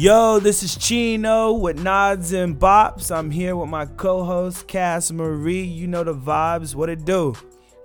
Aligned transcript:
Yo, 0.00 0.40
this 0.40 0.62
is 0.62 0.76
Chino 0.76 1.52
with 1.52 1.78
Nods 1.78 2.32
and 2.32 2.58
Bops. 2.58 3.14
I'm 3.14 3.30
here 3.30 3.54
with 3.54 3.68
my 3.68 3.84
co-host 3.84 4.66
Cass 4.66 5.10
Marie. 5.10 5.60
You 5.60 5.88
know 5.88 6.04
the 6.04 6.14
vibes. 6.14 6.74
What 6.74 6.88
it 6.88 7.04
do? 7.04 7.34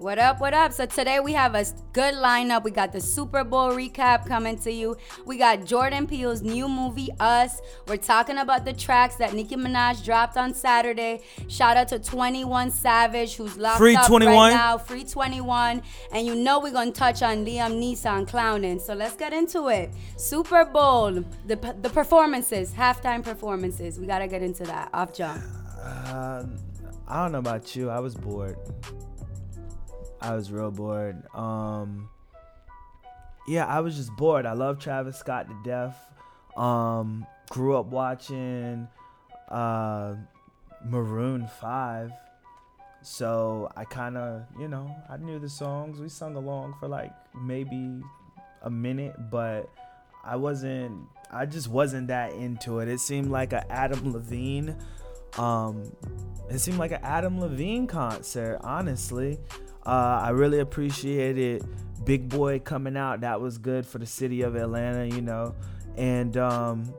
What 0.05 0.19
up, 0.19 0.39
what 0.39 0.53
up? 0.53 0.71
So 0.71 0.85
today 0.85 1.19
we 1.19 1.33
have 1.33 1.55
a 1.55 1.65
good 1.91 2.13
lineup. 2.13 2.63
We 2.63 2.69
got 2.69 2.93
the 2.93 3.01
Super 3.01 3.43
Bowl 3.43 3.71
recap 3.71 4.27
coming 4.27 4.55
to 4.59 4.71
you. 4.71 4.97
We 5.25 5.39
got 5.39 5.65
Jordan 5.65 6.05
Peele's 6.05 6.43
new 6.43 6.69
movie, 6.69 7.09
Us. 7.19 7.59
We're 7.87 7.97
talking 7.97 8.37
about 8.37 8.65
the 8.65 8.73
tracks 8.73 9.15
that 9.15 9.33
Nicki 9.33 9.55
Minaj 9.55 10.05
dropped 10.05 10.37
on 10.37 10.53
Saturday. 10.53 11.21
Shout 11.47 11.75
out 11.75 11.87
to 11.87 11.97
21 11.97 12.69
Savage, 12.69 13.33
who's 13.35 13.57
locked 13.57 13.79
Free 13.79 13.95
up 13.95 14.05
21. 14.05 14.35
right 14.35 14.49
now. 14.51 14.77
Free 14.77 15.05
21. 15.05 15.81
And 16.11 16.27
you 16.27 16.35
know 16.35 16.59
we're 16.59 16.71
going 16.71 16.93
to 16.93 16.99
touch 16.99 17.23
on 17.23 17.43
Liam 17.43 17.81
Neeson 17.81 18.27
clowning. 18.27 18.77
So 18.77 18.93
let's 18.93 19.15
get 19.15 19.33
into 19.33 19.69
it. 19.69 19.89
Super 20.17 20.65
Bowl, 20.65 21.13
the, 21.13 21.55
the 21.81 21.89
performances, 21.89 22.71
halftime 22.71 23.23
performances. 23.23 23.99
We 23.99 24.05
got 24.05 24.19
to 24.19 24.27
get 24.27 24.43
into 24.43 24.65
that. 24.65 24.87
Off 24.93 25.15
jump. 25.15 25.41
Uh, 25.81 26.43
I 27.07 27.23
don't 27.23 27.31
know 27.31 27.39
about 27.39 27.75
you. 27.75 27.89
I 27.89 27.99
was 27.99 28.13
bored. 28.13 28.57
I 30.25 30.33
was 30.33 30.51
real 30.51 30.71
bored. 30.71 31.23
Um, 31.35 32.09
yeah, 33.47 33.67
I 33.67 33.79
was 33.81 33.95
just 33.95 34.11
bored. 34.15 34.47
I 34.47 34.53
love 34.53 34.79
Travis 34.79 35.17
Scott 35.17 35.47
to 35.47 35.55
death. 35.63 35.95
Um, 36.57 37.27
grew 37.51 37.77
up 37.77 37.85
watching 37.85 38.87
uh, 39.49 40.15
Maroon 40.83 41.47
Five, 41.61 42.11
so 43.03 43.71
I 43.75 43.83
kind 43.83 44.17
of, 44.17 44.45
you 44.59 44.67
know, 44.67 44.89
I 45.07 45.17
knew 45.17 45.37
the 45.37 45.49
songs. 45.49 45.99
We 45.99 46.09
sung 46.09 46.35
along 46.35 46.73
for 46.79 46.87
like 46.87 47.11
maybe 47.39 48.01
a 48.63 48.69
minute, 48.71 49.29
but 49.29 49.69
I 50.23 50.37
wasn't. 50.37 51.03
I 51.29 51.45
just 51.45 51.67
wasn't 51.67 52.07
that 52.07 52.33
into 52.33 52.79
it. 52.79 52.87
It 52.87 52.99
seemed 52.99 53.29
like 53.29 53.53
a 53.53 53.71
Adam 53.71 54.11
Levine. 54.11 54.75
Um, 55.37 55.83
it 56.49 56.57
seemed 56.57 56.79
like 56.79 56.93
an 56.93 57.01
Adam 57.03 57.39
Levine 57.39 57.85
concert, 57.85 58.59
honestly. 58.63 59.37
Uh, 59.85 60.19
I 60.23 60.29
really 60.29 60.59
appreciated 60.59 61.63
Big 62.03 62.29
Boi 62.29 62.59
coming 62.59 62.97
out. 62.97 63.21
That 63.21 63.39
was 63.41 63.57
good 63.57 63.85
for 63.85 63.97
the 63.99 64.05
city 64.05 64.41
of 64.41 64.55
Atlanta, 64.55 65.05
you 65.05 65.21
know. 65.21 65.53
And 65.97 66.35
um, 66.37 66.93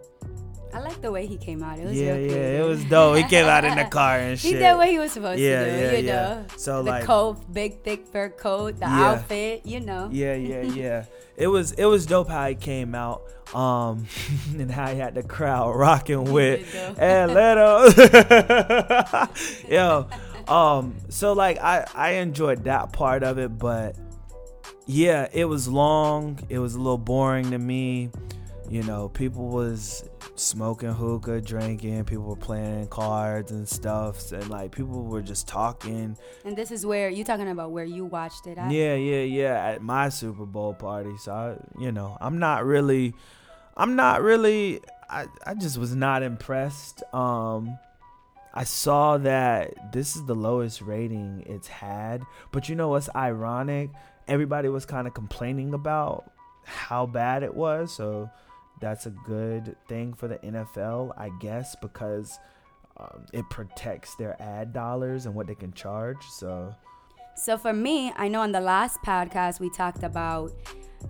I 0.73 0.81
like 0.81 1.01
the 1.03 1.11
way 1.11 1.27
he 1.27 1.37
came 1.37 1.63
out. 1.63 1.79
It 1.79 1.87
was 1.87 1.99
yeah, 1.99 2.13
real 2.15 2.31
yeah, 2.31 2.63
it 2.63 2.67
was 2.67 2.85
dope. 2.85 3.17
He 3.17 3.25
came 3.25 3.47
out 3.47 3.65
in 3.65 3.77
the 3.77 3.85
car 3.85 4.19
and 4.19 4.39
shit. 4.41 4.53
He 4.53 4.59
did 4.59 4.77
what 4.77 4.89
he 4.89 4.99
was 4.99 5.13
supposed 5.13 5.41
Yeah, 5.41 5.65
to 5.65 5.71
do, 5.71 5.77
yeah, 5.77 5.93
you 5.93 6.07
yeah. 6.07 6.13
know. 6.15 6.45
So, 6.57 6.83
the 6.83 6.91
like- 6.91 7.05
coat, 7.05 7.53
big 7.53 7.83
thick 7.83 8.07
fur 8.07 8.29
coat, 8.31 8.75
the 8.79 8.87
Yeah. 8.87 9.05
outfit, 9.11 9.63
you 9.65 9.81
know. 9.81 10.09
Yeah, 10.13 10.35
yeah, 10.35 10.61
yeah. 10.83 11.05
it 11.37 11.49
was 11.49 11.73
it 11.73 11.85
was 11.87 12.07
dope 12.07 12.29
how 12.29 12.47
he 12.49 12.55
came 12.55 12.95
out. 12.95 13.23
Um, 13.55 14.07
and 14.59 14.69
how 14.71 14.89
he 14.93 14.99
had 14.99 15.15
the 15.15 15.23
crowd 15.23 15.77
rocking 15.77 16.25
with. 16.33 16.75
Atlanta. 16.99 17.93
Yo, 19.69 20.09
um, 20.49 20.97
so 21.09 21.33
like 21.33 21.59
I 21.59 21.87
I 21.95 22.11
enjoyed 22.13 22.65
that 22.65 22.93
part 22.93 23.23
of 23.23 23.39
it, 23.39 23.59
but 23.59 23.97
yeah, 24.87 25.29
it 25.33 25.45
was 25.47 25.69
long. 25.69 26.39
It 26.49 26.59
was 26.59 26.75
a 26.75 26.79
little 26.79 26.99
boring 26.99 27.51
to 27.51 27.59
me. 27.59 28.11
You 28.69 28.83
know, 28.83 29.09
people 29.09 29.49
was 29.49 30.09
smoking 30.35 30.91
hookah, 30.91 31.41
drinking. 31.41 32.05
People 32.05 32.25
were 32.25 32.37
playing 32.37 32.89
cards 32.89 33.53
and 33.53 33.69
stuff, 33.69 34.33
and 34.33 34.49
like 34.49 34.73
people 34.73 35.05
were 35.05 35.23
just 35.23 35.49
talking. 35.49 36.17
And 36.45 36.57
this 36.57 36.71
is 36.71 36.85
where 36.85 37.09
you 37.09 37.25
talking 37.25 37.49
about 37.49 37.71
where 37.73 37.85
you 37.85 38.05
watched 38.05 38.47
it 38.47 38.59
at. 38.59 38.71
Yeah, 38.71 38.95
yeah, 38.95 39.23
yeah. 39.23 39.69
At 39.69 39.83
my 39.83 40.09
Super 40.09 40.47
Bowl 40.47 40.75
party, 40.75 41.17
so 41.19 41.33
I, 41.33 41.81
you 41.81 41.93
know, 41.93 42.17
I'm 42.21 42.39
not 42.39 42.65
really, 42.65 43.15
I'm 43.77 43.97
not 43.97 44.23
really. 44.23 44.81
I, 45.09 45.27
I 45.47 45.55
just 45.55 45.79
was 45.79 45.95
not 45.95 46.25
impressed. 46.25 47.03
Um, 47.15 47.79
I 48.57 48.65
saw 48.65 49.19
that 49.19 49.93
this 49.93 50.17
is 50.17 50.25
the 50.25 50.35
lowest 50.35 50.81
rating 50.81 51.45
it's 51.47 51.69
had, 51.69 52.23
but 52.53 52.71
you 52.71 52.75
know 52.75 52.89
what's 52.89 53.11
ironic? 53.15 53.91
Everybody 54.29 54.71
was 54.71 54.87
kind 54.87 55.07
of 55.07 55.13
complaining 55.13 55.75
about 55.75 56.33
how 56.65 57.05
bad 57.05 57.43
it 57.43 57.55
was, 57.55 57.95
so 57.95 58.31
that's 58.81 59.05
a 59.05 59.11
good 59.11 59.77
thing 59.89 60.15
for 60.15 60.27
the 60.27 60.39
NFL, 60.39 61.13
I 61.19 61.31
guess, 61.39 61.77
because 61.83 62.39
um, 62.97 63.27
it 63.35 63.45
protects 63.51 64.15
their 64.15 64.41
ad 64.41 64.73
dollars 64.73 65.27
and 65.27 65.35
what 65.35 65.47
they 65.47 65.55
can 65.55 65.75
charge. 65.75 66.25
So. 66.25 66.75
So 67.37 67.59
for 67.59 67.75
me, 67.75 68.11
I 68.17 68.29
know 68.29 68.41
on 68.41 68.53
the 68.53 68.61
last 68.61 69.03
podcast 69.03 69.61
we 69.61 69.69
talked 69.69 70.03
about 70.03 70.51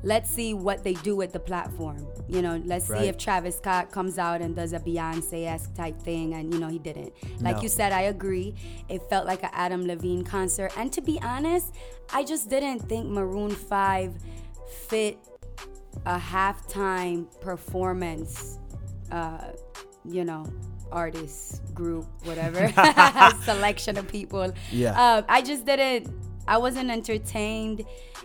let's 0.02 0.28
see 0.30 0.54
what 0.54 0.84
they 0.84 0.92
do 0.94 1.16
with 1.16 1.32
the 1.32 1.40
platform. 1.40 2.06
You 2.28 2.42
know, 2.42 2.60
let's 2.64 2.88
Right. 2.88 3.02
see 3.02 3.08
if 3.08 3.16
Travis 3.16 3.56
Scott 3.56 3.90
comes 3.90 4.18
out 4.18 4.40
and 4.42 4.54
does 4.54 4.72
a 4.72 4.78
Beyonce 4.80 5.46
esque 5.46 5.74
type 5.74 6.00
thing, 6.02 6.34
and 6.34 6.52
you 6.52 6.58
know 6.60 6.68
he 6.68 6.78
didn't. 6.78 7.12
Like 7.40 7.56
No. 7.56 7.62
you 7.62 7.68
said, 7.68 7.92
I 7.92 8.02
agree. 8.02 8.54
It 8.88 9.02
felt 9.08 9.26
like 9.26 9.42
an 9.42 9.50
Adam 9.52 9.86
Levine 9.86 10.24
concert, 10.24 10.72
and 10.76 10.92
to 10.92 11.00
be 11.00 11.20
honest, 11.22 11.74
I 12.12 12.24
just 12.24 12.48
didn't 12.50 12.80
think 12.88 13.06
Maroon 13.08 13.50
Five 13.50 14.14
fit 14.88 15.18
a 16.04 16.18
halftime 16.18 17.26
performance. 17.40 18.58
Uh, 19.10 19.38
you 20.04 20.24
know, 20.24 20.44
artist 20.92 21.62
group, 21.74 22.06
whatever 22.24 22.68
selection 23.44 23.96
of 23.96 24.06
people. 24.08 24.52
Yeah. 24.70 25.00
Uh, 25.00 25.22
I 25.28 25.42
just 25.42 25.64
didn't. 25.64 26.08
I 26.48 26.58
wasn't 26.58 26.90
entertained 26.90 27.84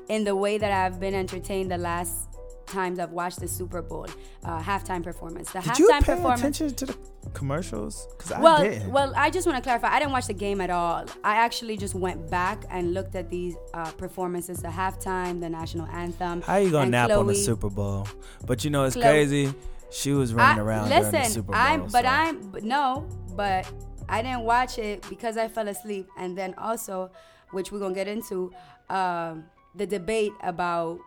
in 0.10 0.24
the 0.24 0.36
way 0.36 0.58
that 0.58 0.72
I've 0.72 1.00
been 1.00 1.14
entertained 1.14 1.72
the 1.72 1.78
last 1.78 2.28
times 2.68 3.00
I've 3.00 3.12
watched 3.12 3.40
the 3.40 3.48
Super 3.48 3.82
Bowl 3.82 4.08
uh, 4.46 4.62
halftime 4.62 5.04
performance. 5.04 5.52
The 5.52 5.60
Did 5.60 5.72
halftime 5.72 5.80
you 5.80 5.88
pay 5.90 6.00
performance. 6.00 6.40
attention 6.40 6.76
to 6.76 6.86
the 6.86 6.98
commercials? 7.34 8.08
Because 8.12 8.32
I 8.32 8.40
well, 8.40 8.64
didn't. 8.64 8.92
well, 8.92 9.14
I 9.16 9.30
just 9.30 9.46
want 9.46 9.58
to 9.58 9.62
clarify. 9.62 9.90
I 9.94 10.00
didn't 10.00 10.12
watch 10.14 10.28
the 10.28 10.34
game 10.34 10.62
at 10.62 10.70
all. 10.70 11.06
I 11.24 11.36
actually 11.36 11.78
just 11.78 11.96
went 11.96 12.30
back 12.30 12.64
and 12.70 12.94
looked 12.94 13.16
at 13.16 13.30
these 13.30 13.56
uh, 13.74 13.92
performances: 13.92 14.60
the 14.60 14.70
halftime, 14.70 15.42
the 15.42 15.50
national 15.50 15.88
anthem. 15.88 16.42
How 16.44 16.58
you 16.58 16.72
gonna 16.72 16.90
nap 16.90 17.12
on 17.12 17.28
the 17.28 17.36
Super 17.36 17.70
Bowl? 17.70 18.08
But 18.46 18.64
you 18.64 18.70
know 18.70 18.86
it's 18.86 18.96
Chloe- 18.96 19.04
crazy. 19.04 19.54
She 19.90 20.14
was 20.14 20.34
running 20.34 20.60
I- 20.60 20.64
around 20.64 20.90
listen, 20.90 21.12
during 21.12 21.24
the 21.26 21.30
Super 21.30 21.52
Bowl. 21.52 21.62
I'm, 21.62 21.82
but 21.88 22.04
so- 22.06 22.10
I'm, 22.10 22.42
but 22.52 22.64
no, 22.64 23.08
but 23.36 23.70
I 24.08 24.22
didn't 24.22 24.42
watch 24.44 24.78
it 24.78 25.06
because 25.10 25.36
I 25.36 25.50
fell 25.50 25.68
asleep, 25.68 26.08
and 26.18 26.38
then 26.38 26.54
also, 26.58 27.12
which 27.52 27.72
we're 27.72 27.80
gonna 27.80 27.96
get 27.96 28.08
into, 28.08 28.52
um, 28.90 29.46
the 29.76 29.86
debate 29.86 30.34
about 30.42 31.00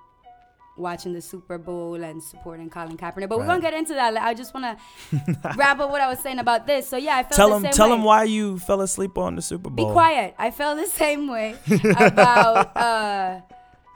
watching 0.76 1.12
the 1.12 1.20
Super 1.20 1.56
Bowl 1.56 2.02
and 2.02 2.22
supporting 2.22 2.68
Colin 2.68 2.96
Kaepernick. 2.96 3.28
But 3.28 3.38
we're 3.38 3.46
gonna 3.46 3.60
get 3.60 3.74
into 3.74 3.94
that. 3.94 4.16
I 4.16 4.34
just 4.34 4.54
wanna 4.54 4.76
wrap 5.56 5.78
up 5.78 5.90
what 5.90 6.00
I 6.00 6.08
was 6.08 6.18
saying 6.18 6.38
about 6.38 6.66
this. 6.66 6.88
So 6.88 6.96
yeah, 6.96 7.16
I 7.16 7.22
felt 7.22 7.34
Tell 7.34 7.50
the 7.50 7.56
him, 7.56 7.62
same 7.64 7.72
tell 7.72 7.90
way. 7.90 7.94
him 7.96 8.02
why 8.02 8.24
you 8.24 8.58
fell 8.58 8.80
asleep 8.80 9.16
on 9.16 9.36
the 9.36 9.42
Super 9.42 9.70
Bowl. 9.70 9.86
Be 9.86 9.92
quiet. 9.92 10.34
I 10.38 10.50
felt 10.50 10.78
the 10.78 10.86
same 10.88 11.28
way 11.30 11.54
about 11.96 12.76
uh, 12.76 13.40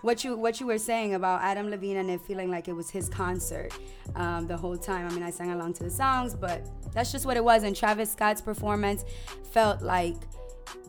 what 0.02 0.22
you 0.22 0.36
what 0.36 0.60
you 0.60 0.66
were 0.66 0.78
saying 0.78 1.14
about 1.14 1.42
Adam 1.42 1.68
Levine 1.68 1.96
and 1.96 2.10
it 2.10 2.20
feeling 2.20 2.50
like 2.50 2.68
it 2.68 2.74
was 2.74 2.88
his 2.90 3.08
concert 3.08 3.72
um, 4.14 4.46
the 4.46 4.56
whole 4.56 4.76
time. 4.76 5.08
I 5.08 5.12
mean, 5.12 5.24
I 5.24 5.30
sang 5.30 5.50
along 5.50 5.72
to 5.74 5.82
the 5.82 5.90
songs, 5.90 6.34
but 6.34 6.64
that's 6.92 7.10
just 7.10 7.26
what 7.26 7.36
it 7.36 7.42
was. 7.42 7.64
And 7.64 7.74
Travis 7.74 8.12
Scott's 8.12 8.40
performance 8.40 9.04
felt 9.50 9.82
like 9.82 10.14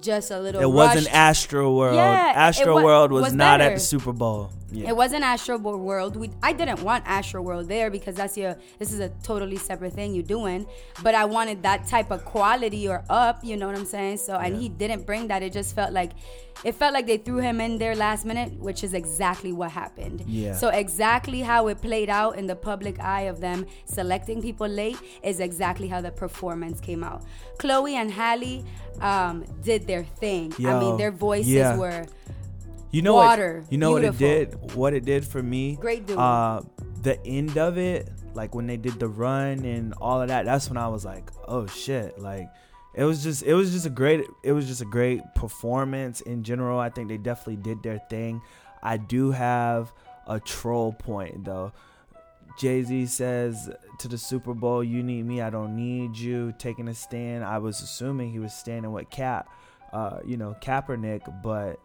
just 0.02 0.32
a 0.32 0.40
little. 0.40 0.62
Bit. 0.62 0.68
It 0.68 0.72
wasn't. 0.72 1.08
Astroworld. 1.08 1.96
Yeah, 1.96 2.50
Astroworld 2.50 3.10
was, 3.10 3.24
was 3.24 3.34
not 3.34 3.62
at 3.62 3.74
the 3.74 3.80
Super 3.80 4.14
Bowl. 4.14 4.52
Yeah. 4.72 4.90
It 4.90 4.96
wasn't 4.96 5.24
Astroworld. 5.24 6.16
We, 6.16 6.30
I 6.44 6.54
didn't 6.54 6.84
want 6.84 7.04
Astroworld 7.06 7.68
there 7.68 7.90
because 7.90 8.16
that's 8.16 8.38
your. 8.38 8.56
This 8.78 8.94
is 8.94 9.00
a 9.00 9.10
totally 9.24 9.58
separate 9.58 9.94
thing 9.94 10.14
you're 10.14 10.24
doing. 10.24 10.68
But 11.02 11.16
I 11.16 11.26
wanted 11.26 11.64
that 11.64 11.88
type 11.88 12.12
of 12.12 12.24
quality 12.24 12.88
or 12.88 13.04
up. 13.10 13.44
You 13.44 13.58
know 13.58 13.68
what 13.68 13.76
I'm 13.76 13.86
saying? 13.86 14.18
So 14.18 14.36
and 14.36 14.56
he 14.56 14.70
didn't 14.70 15.06
bring 15.06 15.28
that. 15.30 15.42
It 15.42 15.54
just 15.54 15.76
felt 15.76 15.92
like, 15.92 16.12
it 16.64 16.76
felt 16.76 16.94
like 16.94 17.08
they 17.08 17.18
threw 17.18 17.38
him 17.38 17.62
in 17.62 17.78
there 17.78 17.96
last 17.96 18.26
minute, 18.26 18.54
which 18.60 18.84
is 18.84 18.94
exactly 18.94 19.54
what 19.54 19.72
happened. 19.72 20.24
Yeah. 20.28 20.56
So 20.56 20.70
exactly 20.70 21.42
how 21.42 21.68
it 21.68 21.82
played 21.82 22.10
out 22.10 22.38
in 22.38 22.48
the 22.48 22.56
public 22.56 23.00
eye 23.00 23.24
of 23.24 23.40
them 23.40 23.66
selecting 23.86 24.42
people 24.42 24.68
late 24.68 24.98
is 25.24 25.40
exactly 25.40 25.88
how 25.88 26.02
the 26.02 26.12
performance 26.12 26.80
came 26.80 27.04
out. 27.04 27.24
Chloe 27.58 27.96
and 27.96 28.12
Halle 28.12 28.66
um, 29.02 29.46
did 29.64 29.88
their 29.88 30.04
thing. 30.04 30.54
I 30.60 30.80
mean, 30.80 30.98
their 30.98 31.12
voices 31.12 31.52
yeah. 31.52 31.78
were. 31.78 32.06
You 32.92 33.04
know 33.04 33.14
Water. 33.14 33.62
what? 33.62 33.72
You 33.72 33.78
know 33.78 34.00
Beautiful. 34.00 34.28
what 34.28 34.36
it 34.36 34.50
did? 34.52 34.76
What 34.76 34.94
it 34.94 35.06
did 35.06 35.26
for 35.26 35.44
me? 35.44 35.76
Great 35.76 36.08
dude. 36.08 36.18
Uh, 36.18 36.62
the 37.04 37.24
end 37.26 37.58
of 37.58 37.78
it, 37.78 38.10
like 38.34 38.56
when 38.56 38.68
they 38.68 38.78
did 38.78 39.00
the 39.00 39.08
run 39.08 39.64
and 39.64 39.94
all 40.02 40.22
of 40.22 40.30
that. 40.30 40.46
That's 40.46 40.70
when 40.70 40.78
I 40.78 40.88
was 40.88 41.06
like, 41.06 41.30
oh 41.48 41.68
shit! 41.68 42.20
Like 42.20 42.50
it 42.94 43.04
was 43.04 43.24
just, 43.24 43.44
it 43.44 43.54
was 43.54 43.72
just 43.72 43.86
a 43.86 43.90
great, 43.90 44.26
it 44.44 44.52
was 44.52 44.68
just 44.68 44.82
a 44.82 44.86
great 44.86 45.22
performance 45.36 46.22
in 46.22 46.44
general. 46.44 46.80
I 46.80 46.90
think 46.90 47.08
they 47.08 47.18
definitely 47.18 47.58
did 47.58 47.84
their 47.84 48.00
thing. 48.10 48.42
I 48.82 48.98
do 48.98 49.32
have 49.32 49.94
a 50.28 50.40
troll 50.40 50.94
point 50.94 51.46
though. 51.46 51.72
Jay 52.58 52.84
Z 52.84 53.06
says 53.06 53.70
to 54.00 54.08
the 54.08 54.18
Super 54.18 54.54
Bowl, 54.54 54.84
"You 54.84 55.02
need 55.02 55.26
me, 55.26 55.42
I 55.42 55.50
don't 55.50 55.76
need 55.76 56.18
you." 56.18 56.54
Taking 56.58 56.88
a 56.88 56.94
stand. 56.94 57.44
I 57.44 57.58
was 57.60 57.82
assuming 57.82 58.32
he 58.32 58.40
was 58.40 58.54
standing 58.54 58.92
with 58.92 59.10
Cap, 59.10 59.48
uh, 59.94 60.20
you 60.26 60.36
know, 60.36 60.56
Kaepernick, 60.62 61.42
but 61.42 61.80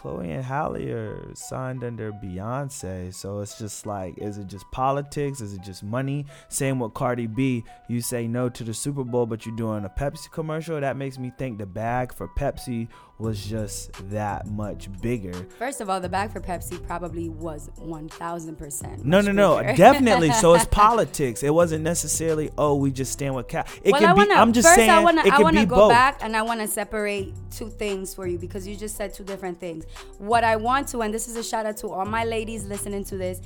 Chloe 0.00 0.30
and 0.30 0.42
Halle 0.42 0.90
are 0.92 1.34
signed 1.34 1.84
under 1.84 2.10
Beyonce, 2.10 3.12
so 3.12 3.40
it's 3.40 3.58
just 3.58 3.84
like, 3.84 4.16
is 4.16 4.38
it 4.38 4.46
just 4.46 4.64
politics? 4.70 5.42
Is 5.42 5.52
it 5.52 5.60
just 5.60 5.82
money? 5.82 6.24
Same 6.48 6.80
with 6.80 6.94
Cardi 6.94 7.26
B. 7.26 7.64
You 7.86 8.00
say 8.00 8.26
no 8.26 8.48
to 8.48 8.64
the 8.64 8.72
Super 8.72 9.04
Bowl, 9.04 9.26
but 9.26 9.44
you're 9.44 9.54
doing 9.56 9.84
a 9.84 9.90
Pepsi 9.90 10.30
commercial. 10.30 10.80
That 10.80 10.96
makes 10.96 11.18
me 11.18 11.30
think 11.36 11.58
the 11.58 11.66
bag 11.66 12.14
for 12.14 12.28
Pepsi 12.28 12.88
was 13.20 13.44
just 13.44 13.92
that 14.10 14.46
much 14.46 14.88
bigger. 15.00 15.32
First 15.58 15.80
of 15.80 15.90
all, 15.90 16.00
the 16.00 16.08
bag 16.08 16.32
for 16.32 16.40
Pepsi 16.40 16.82
probably 16.86 17.28
was 17.28 17.68
1000%. 17.78 19.04
No, 19.04 19.20
no, 19.20 19.32
no. 19.32 19.62
Definitely. 19.76 20.32
so 20.32 20.54
it's 20.54 20.64
politics. 20.66 21.42
It 21.42 21.52
wasn't 21.52 21.84
necessarily, 21.84 22.50
oh, 22.56 22.74
we 22.74 22.90
just 22.90 23.12
stand 23.12 23.34
with 23.34 23.48
Cal. 23.48 23.64
It 23.82 23.92
well, 23.92 24.00
can 24.00 24.10
I 24.10 24.12
wanna, 24.14 24.34
be, 24.34 24.34
I'm 24.34 24.52
just 24.52 24.66
first 24.66 24.76
saying, 24.76 24.90
I 24.90 25.02
wanna, 25.02 25.24
it 25.24 25.32
I 25.32 25.40
wanna 25.40 25.60
be 25.60 25.66
go 25.66 25.76
both. 25.76 25.90
back 25.90 26.18
and 26.22 26.36
I 26.36 26.42
want 26.42 26.60
to 26.60 26.68
separate 26.68 27.34
two 27.50 27.68
things 27.68 28.14
for 28.14 28.26
you 28.26 28.38
because 28.38 28.66
you 28.66 28.76
just 28.76 28.96
said 28.96 29.12
two 29.12 29.24
different 29.24 29.60
things. 29.60 29.84
What 30.18 30.44
I 30.44 30.56
want 30.56 30.88
to, 30.88 31.00
and 31.02 31.12
this 31.12 31.28
is 31.28 31.36
a 31.36 31.42
shout 31.42 31.66
out 31.66 31.76
to 31.78 31.88
all 31.88 32.06
my 32.06 32.24
ladies 32.24 32.64
listening 32.64 33.04
to 33.04 33.16
this. 33.16 33.40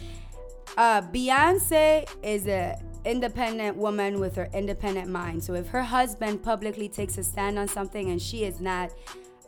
Uh, 0.77 1.03
Beyonce 1.03 2.09
is 2.23 2.47
a 2.47 2.81
independent 3.05 3.77
woman 3.77 4.19
with 4.19 4.35
her 4.37 4.49
independent 4.55 5.09
mind. 5.09 5.45
So 5.45 5.55
if 5.55 5.69
her 5.69 5.83
husband 5.83 6.43
publicly 6.43 6.89
takes 6.89 7.19
a 7.19 7.25
stand 7.25 7.59
on 7.59 7.69
something 7.69 8.11
and 8.11 8.21
she 8.21 8.45
is 8.45 8.61
not 8.61 8.91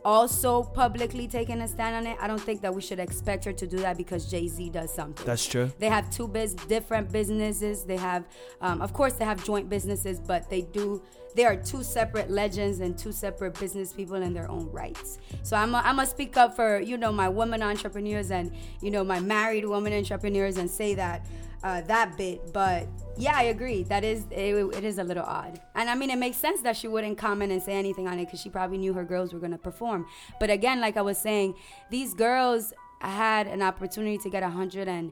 also 0.07 0.63
publicly 0.63 1.27
taking 1.27 1.59
a 1.59 1.67
stand 1.67 1.93
on 1.93 2.07
it, 2.07 2.17
I 2.21 2.27
don't 2.27 2.39
think 2.39 2.61
that 2.61 2.73
we 2.73 2.81
should 2.81 2.97
expect 2.97 3.43
her 3.43 3.51
to 3.51 3.67
do 3.67 3.75
that 3.79 3.97
because 3.97 4.31
Jay 4.31 4.47
Z 4.47 4.69
does 4.69 4.93
something. 4.93 5.25
That's 5.25 5.45
true. 5.45 5.69
They 5.79 5.89
have 5.89 6.09
two 6.09 6.29
biz- 6.29 6.53
different 6.53 7.11
businesses. 7.11 7.83
They 7.83 7.97
have, 7.97 8.23
um, 8.61 8.81
of 8.81 8.93
course, 8.93 9.13
they 9.13 9.25
have 9.25 9.43
joint 9.43 9.69
businesses, 9.69 10.21
but 10.21 10.49
they 10.49 10.61
do. 10.61 11.03
They 11.35 11.43
are 11.43 11.57
two 11.57 11.83
separate 11.83 12.31
legends 12.31 12.79
and 12.79 12.97
two 12.97 13.11
separate 13.11 13.59
business 13.59 13.91
people 13.91 14.15
in 14.15 14.33
their 14.33 14.49
own 14.49 14.71
rights. 14.71 15.17
So 15.43 15.57
I'm 15.57 15.71
gonna 15.73 16.05
speak 16.05 16.37
up 16.37 16.55
for 16.55 16.79
you 16.79 16.97
know 16.97 17.11
my 17.11 17.27
women 17.27 17.61
entrepreneurs 17.61 18.31
and 18.31 18.55
you 18.81 18.91
know 18.91 19.03
my 19.03 19.19
married 19.19 19.65
women 19.65 19.91
entrepreneurs 19.91 20.55
and 20.55 20.71
say 20.71 20.95
that 20.95 21.27
uh, 21.63 21.81
that 21.81 22.17
bit. 22.17 22.53
But 22.53 22.87
yeah, 23.17 23.33
I 23.35 23.43
agree. 23.43 23.83
That 23.83 24.03
is 24.03 24.25
it, 24.31 24.55
it 24.75 24.83
is 24.83 24.97
a 24.97 25.03
little 25.03 25.23
odd, 25.25 25.59
and 25.75 25.89
I 25.89 25.95
mean 25.95 26.09
it 26.09 26.17
makes 26.17 26.37
sense 26.37 26.61
that 26.61 26.75
she 26.77 26.87
wouldn't 26.87 27.17
comment 27.17 27.51
and 27.51 27.61
say 27.61 27.73
anything 27.73 28.07
on 28.07 28.19
it 28.19 28.25
because 28.25 28.41
she 28.41 28.49
probably 28.49 28.77
knew 28.77 28.93
her 28.93 29.03
girls 29.03 29.33
were 29.33 29.39
gonna 29.39 29.57
perform. 29.57 30.05
But 30.39 30.49
again, 30.49 30.79
like 30.81 30.97
I 30.97 31.01
was 31.01 31.17
saying, 31.17 31.55
these 31.89 32.13
girls 32.13 32.73
had 33.01 33.47
an 33.47 33.61
opportunity 33.61 34.17
to 34.19 34.29
get 34.29 34.43
a 34.43 34.49
hundred 34.49 34.87
and. 34.87 35.11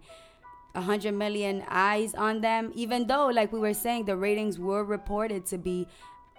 100 0.73 1.13
million 1.13 1.63
eyes 1.69 2.13
on 2.15 2.41
them 2.41 2.69
even 2.75 3.07
though 3.07 3.27
like 3.27 3.53
we 3.53 3.59
were 3.59 3.73
saying 3.73 4.03
the 4.03 4.17
ratings 4.17 4.59
were 4.59 4.83
reported 4.83 5.45
to 5.45 5.57
be 5.57 5.87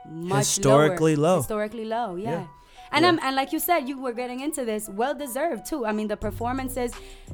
much 0.07 0.41
Historically 0.41 1.17
lower. 1.17 1.31
low. 1.31 1.37
historically 1.39 1.85
low 1.87 2.17
yeah, 2.17 2.31
Yeah. 2.31 2.47
And 2.93 3.03
Yeah. 3.03 3.11
um, 3.11 3.21
and 3.23 3.37
like 3.37 3.53
you 3.53 3.59
said, 3.59 3.89
you 3.89 3.99
were 4.01 4.13
getting 4.13 4.41
into 4.41 4.65
this, 4.65 4.89
well 4.89 5.15
deserved 5.15 5.67
too. 5.67 5.87
I 5.87 5.93
mean, 5.93 6.09
the 6.09 6.17
performances, 6.17 6.93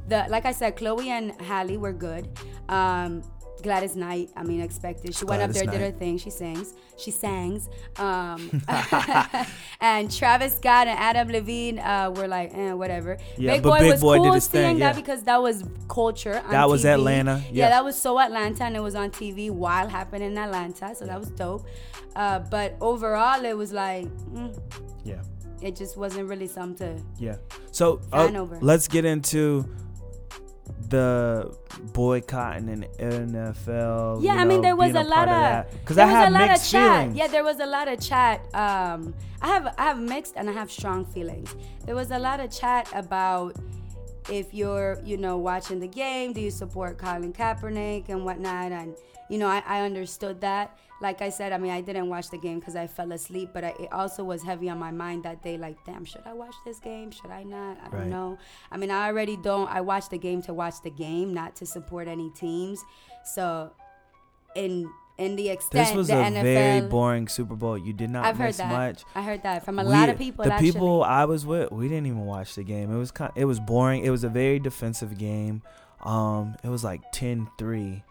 the 0.09 0.27
like 0.29 0.47
I 0.47 0.53
said, 0.53 0.77
Chloe 0.77 1.11
and 1.11 1.41
Halle 1.43 1.77
were 1.77 1.93
good. 1.93 2.29
Um, 2.69 3.23
Gladys 3.63 3.95
Knight, 3.95 4.29
I 4.37 4.43
mean, 4.43 4.61
expected. 4.61 5.15
She 5.15 5.25
went 5.25 5.41
up 5.41 5.53
Gladys 5.53 5.71
there, 5.71 5.79
did 5.79 5.93
her 5.93 5.97
thing. 5.97 6.19
She 6.19 6.31
sings, 6.31 6.75
she 6.97 7.13
sangs. 7.13 7.69
Um, 7.97 8.63
and 9.81 10.11
Travis 10.13 10.57
Scott 10.57 10.89
and 10.89 10.99
Adam 10.99 11.29
Levine 11.29 11.79
uh, 11.79 12.11
were 12.15 12.27
like, 12.27 12.53
eh, 12.55 12.73
whatever. 12.73 13.19
Yeah, 13.39 13.53
Big 13.55 13.63
Boi 13.63 13.79
Big 13.79 13.93
was 13.93 14.01
Boy 14.01 14.19
did 14.19 14.31
cool 14.33 14.41
seeing 14.41 14.79
yeah. 14.79 14.93
that 14.93 14.97
because 14.97 15.23
that 15.25 15.41
was 15.41 15.63
culture. 15.89 16.43
That 16.51 16.69
was 16.69 16.83
TV. 16.85 16.95
Atlanta, 16.95 17.37
Yeah. 17.47 17.51
yeah. 17.53 17.69
that 17.71 17.85
was 17.85 17.97
so 17.97 18.19
Atlanta, 18.19 18.65
and 18.65 18.77
it 18.77 18.81
was 18.83 18.97
on 18.97 19.11
TV 19.11 19.51
while 19.51 19.89
happening 19.89 20.33
in 20.33 20.39
Atlanta, 20.39 20.95
so 20.97 21.07
that 21.07 21.21
was 21.21 21.31
dope. 21.31 21.65
Uh, 22.17 22.41
but 22.41 22.77
overall, 22.81 23.45
it 23.45 23.57
was 23.57 23.73
like, 23.73 24.07
mm, 24.35 24.59
Yeah. 25.05 25.23
It 25.62 25.76
just 25.76 25.97
wasn't 25.97 26.29
really 26.29 26.49
something 26.49 26.97
to. 26.97 27.03
Yeah. 27.19 27.37
So 27.70 28.00
uh, 28.12 28.29
let's 28.61 28.88
get 28.88 29.05
into 29.05 29.64
the 30.88 31.56
boycotting 31.93 32.69
in 32.69 32.81
the 32.81 32.87
NFL. 32.99 34.23
Yeah, 34.23 34.35
I 34.35 34.44
mean 34.44 34.61
there 34.61 34.76
was 34.76 34.93
being 34.93 35.06
a 35.06 35.09
lot 35.09 35.29
of 35.29 35.70
because 35.81 35.97
there 35.97 36.06
I 36.06 36.26
a 36.26 36.31
lot 36.31 36.49
mixed 36.49 36.64
of 36.67 36.70
chat. 36.70 37.00
feelings. 37.00 37.19
Yeah, 37.19 37.26
there 37.29 37.44
was 37.44 37.61
a 37.61 37.67
lot 37.67 37.88
of 37.88 38.00
chat. 38.00 38.41
Um, 38.55 39.14
I 39.41 39.49
have 39.49 39.75
I 39.79 39.85
have 39.85 40.00
mixed 40.00 40.35
and 40.37 40.49
I 40.49 40.53
have 40.53 40.70
strong 40.70 41.05
feelings. 41.05 41.55
There 41.87 41.94
was 41.94 42.11
a 42.11 42.19
lot 42.19 42.41
of 42.41 42.50
chat 42.50 42.88
about 42.94 43.56
if 44.31 44.53
you're 44.55 45.01
you 45.05 45.17
know 45.17 45.37
watching 45.39 45.81
the 45.81 45.89
game, 45.89 46.33
do 46.33 46.41
you 46.41 46.51
support 46.51 46.99
Colin 46.99 47.33
Kaepernick 47.33 48.09
and 48.09 48.25
whatnot? 48.25 48.73
And 48.73 48.97
you 49.29 49.39
know 49.39 49.49
I, 49.49 49.63
I 49.67 49.81
understood 49.83 50.41
that. 50.43 50.77
Like 51.01 51.21
I 51.21 51.31
said, 51.31 51.53
I 51.53 51.59
mean 51.59 51.73
I 51.73 51.81
didn't 51.81 52.09
watch 52.09 52.31
the 52.31 52.39
game 52.39 52.61
because 52.61 52.77
I 52.77 52.87
fell 52.87 53.11
asleep, 53.13 53.51
but 53.53 53.65
I, 53.65 53.75
it 53.81 53.93
also 53.93 54.23
was 54.23 54.43
heavy 54.43 54.69
on 54.69 54.79
my 54.79 54.93
mind 54.93 55.25
that 55.25 55.43
day. 55.43 55.59
Like, 55.59 55.77
damn, 55.85 56.05
should 56.05 56.23
I 56.25 56.33
watch 56.33 56.55
this 56.65 56.79
game? 56.79 57.11
Should 57.11 57.31
I 57.33 57.43
not? 57.43 57.79
I 57.85 57.89
don't 57.89 58.01
Right. 58.01 58.09
know. 58.09 58.39
I 58.71 58.77
mean, 58.77 58.91
I 58.93 59.09
already 59.09 59.37
don't. 59.37 59.69
I 59.69 59.81
watch 59.81 60.09
the 60.11 60.19
game 60.19 60.43
to 60.43 60.55
watch 60.55 60.81
the 60.83 60.91
game, 60.91 61.35
not 61.35 61.57
to 61.57 61.67
support 61.67 62.07
any 62.07 62.31
teams. 62.31 62.85
So, 63.25 63.73
in 64.55 64.89
in 65.19 65.37
the 65.37 65.50
extent 65.50 65.88
This 65.88 65.94
was 65.97 66.09
the 66.09 66.19
a 66.20 66.25
NFL, 66.25 66.43
very 66.43 66.81
boring 66.88 67.29
Super 67.29 67.55
Bowl. 67.55 67.76
You 67.79 67.93
did 67.93 68.11
not 68.11 68.25
I've 68.25 68.37
heard 68.38 68.47
miss 68.47 68.56
that. 68.59 68.70
much. 68.73 69.05
I 69.14 69.23
heard 69.23 69.43
that 69.43 69.64
from 69.64 69.79
a 69.79 69.85
We- 69.85 69.91
lot 69.91 70.09
of 70.09 70.19
people. 70.19 70.44
The 70.44 70.53
actually. 70.55 70.73
people 70.73 71.05
I 71.05 71.25
was 71.26 71.44
with, 71.47 71.70
we 71.70 71.88
didn't 71.88 72.06
even 72.06 72.25
watch 72.25 72.55
the 72.55 72.64
game. 72.64 72.91
It 72.93 72.99
was 72.99 73.11
kind, 73.11 73.32
it 73.37 73.44
was 73.44 73.61
boring. 73.61 74.05
It 74.05 74.11
was 74.11 74.25
a 74.25 74.29
very 74.29 74.59
defensive 74.59 75.19
game. 75.19 75.62
Um, 76.03 76.56
it 76.64 76.69
was 76.69 76.82
like 76.82 77.00
10-3, 77.12 78.03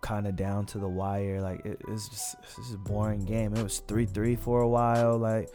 kind 0.00 0.26
of 0.26 0.36
down 0.36 0.66
to 0.66 0.78
the 0.78 0.88
wire. 0.88 1.40
Like 1.40 1.64
it, 1.64 1.80
it's 1.88 2.08
just 2.08 2.36
it's 2.58 2.72
a 2.72 2.76
boring 2.78 3.24
game. 3.24 3.54
It 3.54 3.62
was 3.62 3.78
three 3.80 4.06
three 4.06 4.36
for 4.36 4.60
a 4.60 4.68
while. 4.68 5.18
Like, 5.18 5.50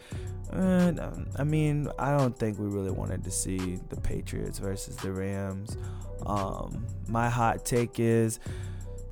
uh, 0.52 0.92
I 1.36 1.44
mean, 1.44 1.88
I 1.98 2.16
don't 2.16 2.36
think 2.38 2.58
we 2.58 2.66
really 2.66 2.90
wanted 2.90 3.24
to 3.24 3.30
see 3.30 3.78
the 3.88 3.96
Patriots 4.00 4.58
versus 4.58 4.96
the 4.96 5.12
Rams. 5.12 5.76
Um, 6.26 6.86
my 7.08 7.28
hot 7.28 7.64
take 7.64 7.98
is. 8.00 8.40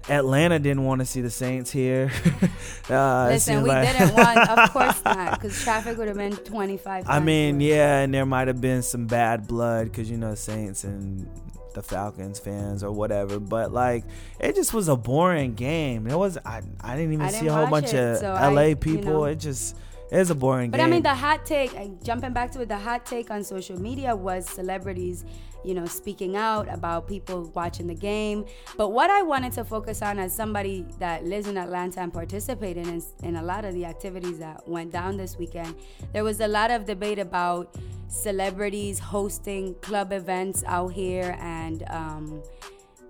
Atlanta 0.08 0.58
didn't 0.58 0.84
want 0.84 1.00
to 1.00 1.04
see 1.06 1.20
the 1.20 1.30
Saints 1.30 1.70
here. 1.70 2.10
uh, 2.90 3.26
Listen, 3.30 3.62
we 3.62 3.68
like- 3.68 3.96
didn't 3.96 4.14
want, 4.14 4.38
of 4.48 4.70
course 4.72 5.04
not, 5.04 5.40
because 5.40 5.62
traffic 5.62 5.96
would 5.98 6.08
have 6.08 6.16
been 6.16 6.36
25. 6.36 7.04
I 7.08 7.20
mean, 7.20 7.56
worse. 7.56 7.62
yeah, 7.64 7.98
and 8.00 8.12
there 8.12 8.26
might 8.26 8.48
have 8.48 8.60
been 8.60 8.82
some 8.82 9.06
bad 9.06 9.46
blood 9.46 9.86
because 9.86 10.10
you 10.10 10.16
know 10.18 10.34
Saints 10.34 10.84
and 10.84 11.28
the 11.74 11.82
Falcons 11.82 12.38
fans 12.38 12.82
or 12.84 12.92
whatever. 12.92 13.38
But 13.40 13.72
like, 13.72 14.04
it 14.40 14.54
just 14.54 14.74
was 14.74 14.88
a 14.88 14.96
boring 14.96 15.54
game. 15.54 16.06
It 16.06 16.16
was 16.16 16.36
I 16.44 16.62
I 16.80 16.96
didn't 16.96 17.12
even 17.14 17.26
I 17.26 17.30
see 17.30 17.40
didn't 17.40 17.50
a 17.50 17.54
whole 17.54 17.66
bunch 17.68 17.94
it, 17.94 17.96
of 17.96 18.16
so 18.18 18.32
I- 18.32 18.48
LA 18.48 18.62
you 18.62 18.76
people. 18.76 19.12
know. 19.12 19.24
It 19.24 19.36
just 19.36 19.76
it 20.10 20.18
was 20.18 20.28
a 20.30 20.34
boring 20.34 20.70
But 20.70 20.76
game. 20.78 20.84
But 20.84 20.88
I 20.88 20.94
mean, 20.94 21.02
the 21.02 21.14
hot 21.14 21.46
take, 21.46 22.02
jumping 22.02 22.34
back 22.34 22.50
to 22.52 22.60
it, 22.60 22.68
the 22.68 22.76
hot 22.76 23.06
take 23.06 23.30
on 23.30 23.42
social 23.44 23.80
media 23.80 24.14
was 24.14 24.46
celebrities, 24.46 25.24
you 25.64 25.74
know, 25.74 25.86
speaking 25.86 26.36
out 26.36 26.72
about 26.72 27.06
people 27.08 27.50
watching 27.54 27.86
the 27.86 27.94
game. 27.94 28.44
But 28.76 28.90
what 28.90 29.10
I 29.10 29.22
wanted 29.22 29.52
to 29.54 29.64
focus 29.64 30.02
on 30.02 30.18
as 30.18 30.34
somebody 30.34 30.86
that 30.98 31.24
lives 31.24 31.46
in 31.48 31.56
Atlanta 31.56 32.00
and 32.00 32.12
participated 32.12 32.86
in, 32.86 33.02
in 33.22 33.36
a 33.36 33.42
lot 33.42 33.64
of 33.64 33.74
the 33.74 33.84
activities 33.84 34.38
that 34.38 34.66
went 34.68 34.92
down 34.92 35.16
this 35.16 35.36
weekend, 35.36 35.74
there 36.12 36.24
was 36.24 36.40
a 36.40 36.48
lot 36.48 36.70
of 36.70 36.84
debate 36.86 37.18
about 37.18 37.74
celebrities 38.08 38.98
hosting 38.98 39.74
club 39.76 40.12
events 40.12 40.62
out 40.66 40.92
here 40.92 41.36
and 41.40 41.84
um, 41.88 42.42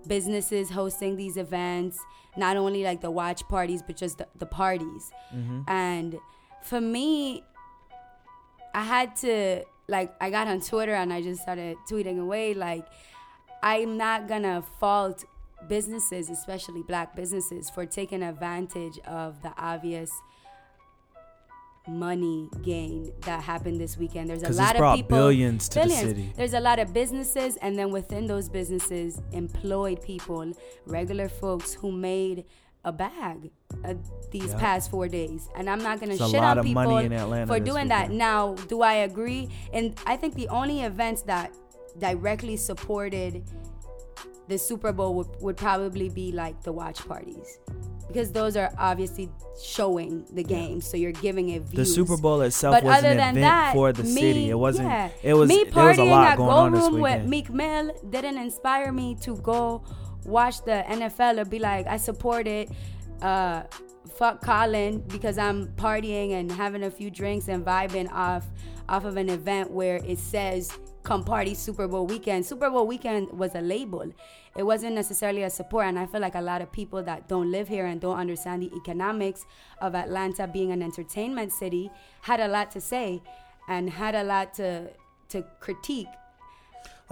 businesses 0.06 0.70
hosting 0.70 1.16
these 1.16 1.36
events. 1.36 1.98
Not 2.36 2.56
only 2.56 2.82
like 2.82 3.00
the 3.00 3.10
watch 3.10 3.46
parties 3.48 3.82
but 3.82 3.96
just 3.96 4.18
the, 4.18 4.28
the 4.38 4.46
parties. 4.46 5.10
And 5.68 6.18
for 6.62 6.80
me 6.80 7.42
i 8.74 8.82
had 8.82 9.14
to 9.16 9.64
like 9.92 10.12
i 10.20 10.28
got 10.30 10.48
on 10.48 10.60
twitter 10.60 10.94
and 10.94 11.12
i 11.12 11.22
just 11.22 11.40
started 11.42 11.76
tweeting 11.88 12.18
away 12.18 12.54
like 12.54 12.84
i'm 13.62 13.96
not 13.96 14.26
gonna 14.26 14.60
fault 14.80 15.24
businesses 15.68 16.28
especially 16.28 16.82
black 16.82 17.14
businesses 17.14 17.70
for 17.70 17.86
taking 17.86 18.22
advantage 18.22 18.98
of 19.06 19.40
the 19.42 19.52
obvious 19.56 20.10
money 21.86 22.48
gain 22.62 23.12
that 23.22 23.42
happened 23.42 23.80
this 23.80 23.96
weekend 23.96 24.30
there's 24.30 24.42
a 24.42 24.50
lot 24.50 24.74
of 24.76 24.96
people 24.96 25.18
billions 25.18 25.68
to 25.68 25.80
the 25.80 25.88
city. 25.88 26.32
There's 26.36 26.54
a 26.54 26.60
lot 26.60 26.78
of 26.78 26.92
businesses, 26.94 27.56
and 27.56 27.76
then 27.76 27.90
within 27.90 28.28
those 28.28 28.48
businesses, 28.48 29.20
employed 29.32 30.00
people, 30.00 30.52
regular 30.86 31.28
folks 31.28 31.74
who 31.74 31.90
made 31.90 32.44
a 32.84 32.92
bag 32.92 33.50
uh, 33.84 33.94
these 34.30 34.50
Yeah. 34.50 34.58
past 34.58 34.90
four 34.90 35.08
days. 35.08 35.48
And 35.56 35.68
I'm 35.70 35.82
not 35.82 36.00
gonna 36.00 36.16
shit 36.16 36.34
on 36.36 36.62
people 36.62 36.82
money 36.84 37.06
in 37.06 37.12
Atlanta 37.12 37.46
for 37.46 37.60
doing 37.60 37.88
that. 37.88 38.10
Now, 38.10 38.54
do 38.68 38.82
I 38.82 38.94
agree? 38.94 39.48
And 39.72 39.94
I 40.06 40.16
think 40.16 40.34
the 40.34 40.48
only 40.48 40.82
events 40.82 41.22
that 41.22 41.52
directly 41.98 42.56
supported 42.56 43.44
the 44.48 44.58
Super 44.58 44.92
Bowl 44.92 45.14
would, 45.14 45.28
would 45.40 45.56
probably 45.56 46.08
be 46.08 46.32
like 46.32 46.62
the 46.62 46.72
watch 46.72 47.06
parties. 47.06 47.58
Because 48.08 48.30
those 48.32 48.56
are 48.56 48.70
obviously 48.76 49.30
showing 49.62 50.26
the 50.32 50.42
game, 50.42 50.82
so 50.82 50.98
you're 50.98 51.12
giving 51.12 51.48
it 51.50 51.62
views. 51.62 51.88
the 51.88 51.94
Super 51.94 52.16
Bowl 52.18 52.42
itself 52.42 52.74
But 52.76 52.84
was 52.84 52.98
other 52.98 53.08
an 53.08 53.16
than 53.16 53.36
event 53.38 53.44
that, 53.44 53.72
for 53.72 53.92
the 53.92 54.02
me, 54.02 54.08
city. 54.20 54.50
It 54.50 54.58
wasn't. 54.58 54.88
yeah. 54.88 55.08
It 55.22 55.32
was. 55.34 55.48
me 55.48 55.64
there 55.64 55.84
was 55.86 55.98
a 55.98 56.04
lot 56.04 56.26
at 56.32 56.36
going 56.36 56.50
Go 56.50 56.56
on 56.56 56.72
this 56.72 56.82
Room 56.90 57.00
with. 57.00 57.24
Meek 57.26 57.48
Mill 57.48 57.92
didn't 58.10 58.36
inspire 58.36 58.92
me 58.92 59.14
to 59.22 59.36
go 59.36 59.82
watch 60.24 60.62
the 60.64 60.84
NFL 60.88 61.40
or 61.40 61.44
be 61.44 61.58
like, 61.58 61.86
I 61.86 61.96
support 61.96 62.46
it. 62.46 62.70
Uh, 63.20 63.62
fuck 64.14 64.44
Colin 64.44 65.00
because 65.08 65.38
I'm 65.38 65.68
partying 65.68 66.32
and 66.32 66.50
having 66.50 66.84
a 66.84 66.90
few 66.90 67.10
drinks 67.10 67.48
and 67.48 67.64
vibing 67.64 68.10
off 68.12 68.46
off 68.88 69.04
of 69.04 69.16
an 69.16 69.28
event 69.28 69.70
where 69.70 69.96
it 70.04 70.18
says 70.18 70.70
come 71.02 71.24
party 71.24 71.54
Super 71.54 71.88
Bowl 71.88 72.06
weekend. 72.06 72.44
Super 72.46 72.70
Bowl 72.70 72.86
weekend 72.86 73.30
was 73.32 73.54
a 73.54 73.60
label. 73.60 74.12
It 74.56 74.62
wasn't 74.62 74.94
necessarily 74.94 75.42
a 75.42 75.50
support 75.50 75.86
and 75.86 75.98
I 75.98 76.06
feel 76.06 76.20
like 76.20 76.34
a 76.34 76.40
lot 76.40 76.62
of 76.62 76.70
people 76.70 77.02
that 77.04 77.28
don't 77.28 77.50
live 77.50 77.68
here 77.68 77.86
and 77.86 78.00
don't 78.00 78.18
understand 78.18 78.62
the 78.62 78.70
economics 78.76 79.46
of 79.80 79.94
Atlanta 79.94 80.46
being 80.46 80.72
an 80.72 80.82
entertainment 80.82 81.52
city 81.52 81.90
had 82.20 82.40
a 82.40 82.48
lot 82.48 82.70
to 82.72 82.80
say 82.80 83.22
and 83.68 83.88
had 83.88 84.14
a 84.14 84.24
lot 84.24 84.54
to 84.54 84.90
to 85.30 85.42
critique 85.60 86.08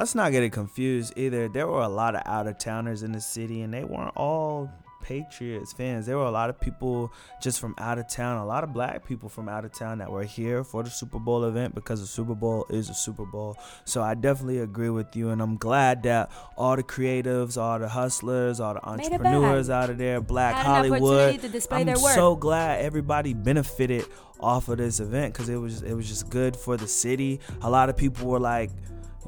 let's 0.00 0.14
not 0.14 0.32
get 0.32 0.42
it 0.42 0.50
confused 0.50 1.12
either. 1.16 1.46
There 1.46 1.66
were 1.66 1.82
a 1.82 1.88
lot 1.88 2.16
of 2.16 2.22
out 2.24 2.46
of 2.46 2.58
towners 2.58 3.02
in 3.02 3.12
the 3.12 3.20
city, 3.20 3.60
and 3.60 3.72
they 3.72 3.84
weren't 3.84 4.16
all 4.16 4.70
Patriots 5.02 5.74
fans. 5.74 6.06
There 6.06 6.16
were 6.16 6.24
a 6.24 6.30
lot 6.30 6.48
of 6.48 6.58
people 6.58 7.12
just 7.42 7.60
from 7.60 7.74
out 7.76 7.98
of 7.98 8.08
town, 8.08 8.38
a 8.38 8.46
lot 8.46 8.64
of 8.64 8.72
black 8.72 9.06
people 9.06 9.28
from 9.28 9.48
out 9.48 9.64
of 9.64 9.72
town 9.72 9.98
that 9.98 10.10
were 10.10 10.24
here 10.24 10.64
for 10.64 10.82
the 10.82 10.88
Super 10.88 11.18
Bowl 11.18 11.44
event 11.44 11.74
because 11.74 12.00
the 12.00 12.06
Super 12.06 12.34
Bowl 12.34 12.66
is 12.70 12.88
a 12.88 12.94
Super 12.94 13.26
Bowl. 13.26 13.56
So 13.84 14.02
I 14.02 14.14
definitely 14.14 14.60
agree 14.60 14.88
with 14.88 15.14
you, 15.14 15.30
and 15.30 15.42
I'm 15.42 15.58
glad 15.58 16.02
that 16.04 16.30
all 16.56 16.76
the 16.76 16.82
creatives, 16.82 17.60
all 17.60 17.78
the 17.78 17.88
hustlers, 17.88 18.58
all 18.58 18.74
the 18.74 18.86
entrepreneurs 18.86 19.68
out 19.68 19.90
of 19.90 19.98
there, 19.98 20.22
Black 20.22 20.54
Had 20.54 20.64
Hollywood, 20.64 21.40
I'm 21.70 21.96
so 21.96 22.36
glad 22.36 22.80
everybody 22.80 23.34
benefited 23.34 24.06
off 24.38 24.70
of 24.70 24.78
this 24.78 25.00
event 25.00 25.34
because 25.34 25.50
it 25.50 25.56
was 25.56 25.82
it 25.82 25.92
was 25.92 26.08
just 26.08 26.30
good 26.30 26.56
for 26.56 26.78
the 26.78 26.88
city. 26.88 27.40
A 27.60 27.68
lot 27.68 27.90
of 27.90 27.96
people 27.98 28.26
were 28.26 28.40
like 28.40 28.70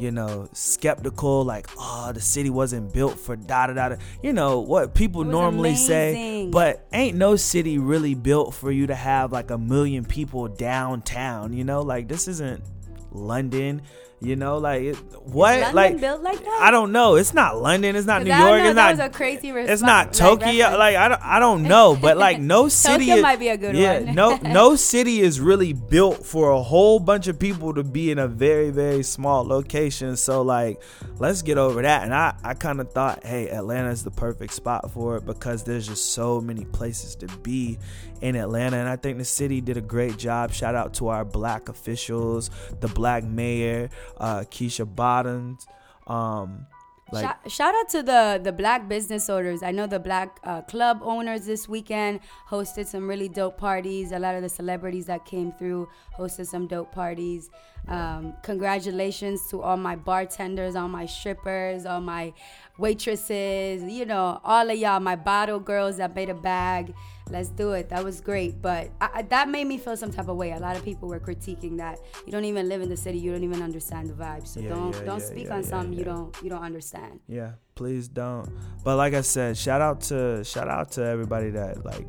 you 0.03 0.11
know, 0.11 0.49
skeptical, 0.53 1.45
like, 1.45 1.69
oh, 1.79 2.11
the 2.13 2.21
city 2.21 2.51
wasn't 2.51 2.93
built 2.93 3.19
for 3.19 3.37
da 3.37 3.69
da 3.69 3.89
da. 3.89 3.97
You 4.21 4.33
know 4.33 4.59
what 4.59 4.95
people 4.95 5.23
normally 5.23 5.71
amazing. 5.71 5.87
say, 5.87 6.49
but 6.51 6.87
ain't 6.93 7.17
no 7.17 7.37
city 7.37 7.79
really 7.79 8.15
built 8.15 8.53
for 8.53 8.73
you 8.73 8.89
to 8.89 8.95
have 8.97 9.31
like 9.31 9.51
a 9.51 9.59
million 9.59 10.05
people 10.05 10.49
downtown. 10.49 11.53
You 11.53 11.63
know, 11.63 11.83
like 11.83 12.09
this 12.09 12.27
isn't 12.27 12.65
London. 13.13 13.83
You 14.23 14.37
know, 14.37 14.59
like 14.59 14.83
it, 14.83 14.97
what? 15.25 15.75
like 15.75 16.01
built 16.01 16.23
like 16.23 16.39
that? 16.39 16.61
I 16.63 16.71
don't 16.71 16.93
know. 16.93 17.17
It's 17.17 17.35
not 17.35 17.61
London. 17.61 17.97
It's 17.97 18.07
not 18.07 18.23
New 18.23 18.31
York. 18.31 18.63
It's 18.63 18.77
not. 18.77 19.01
a 19.01 19.09
crazy 19.09 19.51
Response, 19.51 19.73
It's 19.73 19.83
not 19.83 20.13
Tokyo. 20.13 20.69
Like, 20.69 20.79
like, 20.79 20.97
I 20.97 21.09
don't. 21.09 21.23
I 21.23 21.39
don't 21.41 21.63
know. 21.65 21.99
But 22.01 22.17
like 22.17 22.41
no 22.41 22.69
city. 22.69 23.07
Tokyo 23.07 23.17
is, 23.17 23.23
might 23.23 23.41
be 23.41 23.49
a 23.49 23.57
good 23.57 23.75
yeah, 23.75 24.01
one. 24.01 24.15
no, 24.15 24.37
no 24.43 24.77
city 24.77 25.21
is 25.21 25.41
really 25.41 25.73
built 25.73 26.25
for 26.25 26.53
a 26.53 26.63
whole 26.63 27.01
bunch 27.01 27.27
of 27.27 27.39
people 27.39 27.75
to 27.75 27.83
be 27.83 28.13
in 28.13 28.19
a 28.19 28.29
very 28.29 28.71
very 28.71 29.03
small 29.03 29.45
location. 29.45 30.17
So 30.17 30.43
like, 30.43 30.81
let's 31.19 31.43
get 31.43 31.59
over 31.59 31.83
that. 31.83 32.05
And 32.05 32.15
I 32.15 32.35
I 32.45 32.55
kind 32.55 32.81
of 32.81 32.93
thought, 32.93 33.25
hey, 33.25 33.49
Atlanta 33.49 33.91
is 33.91 34.05
the 34.05 34.13
perfect 34.13 34.53
spot 34.55 34.91
for 34.93 35.17
it 35.17 35.27
because 35.27 35.65
there's 35.65 35.89
just 35.89 36.13
so 36.13 36.41
many 36.41 36.65
places 36.65 37.17
to 37.17 37.27
be 37.39 37.79
in 38.23 38.37
Atlanta. 38.37 38.79
And 38.79 38.89
I 38.89 38.97
think 38.97 39.19
the 39.19 39.25
city 39.25 39.61
did 39.61 39.77
a 39.77 39.81
great 39.81 40.17
job. 40.17 40.53
Shout 40.53 40.75
out 40.75 40.95
to 40.95 41.09
our 41.09 41.25
black 41.25 41.69
officials, 41.69 42.51
the 42.81 42.89
black 42.89 43.25
mayor 43.25 43.91
uh, 44.19 44.41
Keisha 44.41 44.87
Bottoms. 44.87 45.67
Um, 46.07 46.67
like, 47.13 47.25
shout, 47.25 47.51
shout, 47.51 47.75
out 47.75 47.89
to 47.91 48.03
the 48.03 48.41
the 48.43 48.53
black 48.53 48.89
business 48.89 49.29
owners. 49.29 49.63
I 49.63 49.71
know 49.71 49.87
the 49.87 50.01
black 50.01 50.39
uh, 50.45 50.63
club 50.63 51.01
owners 51.03 51.45
this 51.45 51.69
weekend 51.69 52.21
hosted 52.49 52.87
some 52.87 53.07
really 53.07 53.29
dope 53.29 53.59
parties. 53.59 54.13
A 54.13 54.19
lot 54.19 54.35
of 54.35 54.41
the 54.41 54.49
celebrities 54.49 55.07
that 55.07 55.27
came 55.27 55.53
through 55.53 55.89
hosted 56.19 56.47
some 56.47 56.67
dope 56.67 56.91
parties. 56.91 57.51
Um, 57.87 58.35
congratulations 58.43 59.47
to 59.51 59.61
all 59.61 59.77
my 59.77 59.95
bartenders, 59.95 60.75
all 60.75 60.89
my 60.89 61.05
strippers, 61.05 61.85
all 61.85 62.01
my 62.01 62.33
waitresses. 62.79 63.83
You 63.83 64.07
know, 64.07 64.41
all 64.43 64.71
of 64.71 64.79
y'all, 64.79 65.01
my 65.01 65.17
bottle 65.17 65.61
girls 65.61 65.99
that 65.99 66.15
made 66.15 66.31
a 66.31 66.35
bag 66.35 66.95
let's 67.31 67.49
do 67.49 67.73
it. 67.73 67.89
That 67.91 68.05
was 68.05 68.21
great, 68.21 68.61
but 68.61 68.91
I, 69.01 69.23
that 69.23 69.49
made 69.49 69.67
me 69.67 69.79
feel 69.79 69.97
some 69.97 70.13
type 70.13 70.29
of 70.29 70.37
way. 70.37 70.53
A 70.53 70.59
lot 70.59 70.77
of 70.77 70.85
people 70.85 71.09
were 71.09 71.21
critiquing 71.21 71.77
that 71.79 71.99
you 72.27 72.33
don't 72.33 72.45
even 72.45 72.69
live 72.69 72.83
in 72.83 72.89
the 72.89 72.97
city, 72.97 73.19
you 73.19 73.33
don't 73.33 73.45
even 73.45 73.63
understand 73.63 74.09
the 74.09 74.15
vibe. 74.15 74.47
So 74.47 74.61
yeah, 74.61 74.71
don't 74.71 74.95
yeah, 74.95 75.05
don't 75.05 75.21
yeah, 75.21 75.27
speak 75.27 75.51
on 75.51 75.63
something 75.63 75.93
you 75.93 76.05
don't 76.05 76.37
you 76.43 76.51
don't 76.51 76.63
understand. 76.63 77.21
Yeah, 77.29 77.53
please 77.75 78.09
don't. 78.09 78.49
But 78.85 78.97
like 78.97 79.15
I 79.15 79.21
said, 79.23 79.57
shout 79.57 79.81
out 79.81 80.01
to 80.03 80.45
shout 80.45 80.69
out 80.69 80.93
to 80.93 81.05
everybody 81.05 81.51
that 81.51 81.85
like 81.85 82.09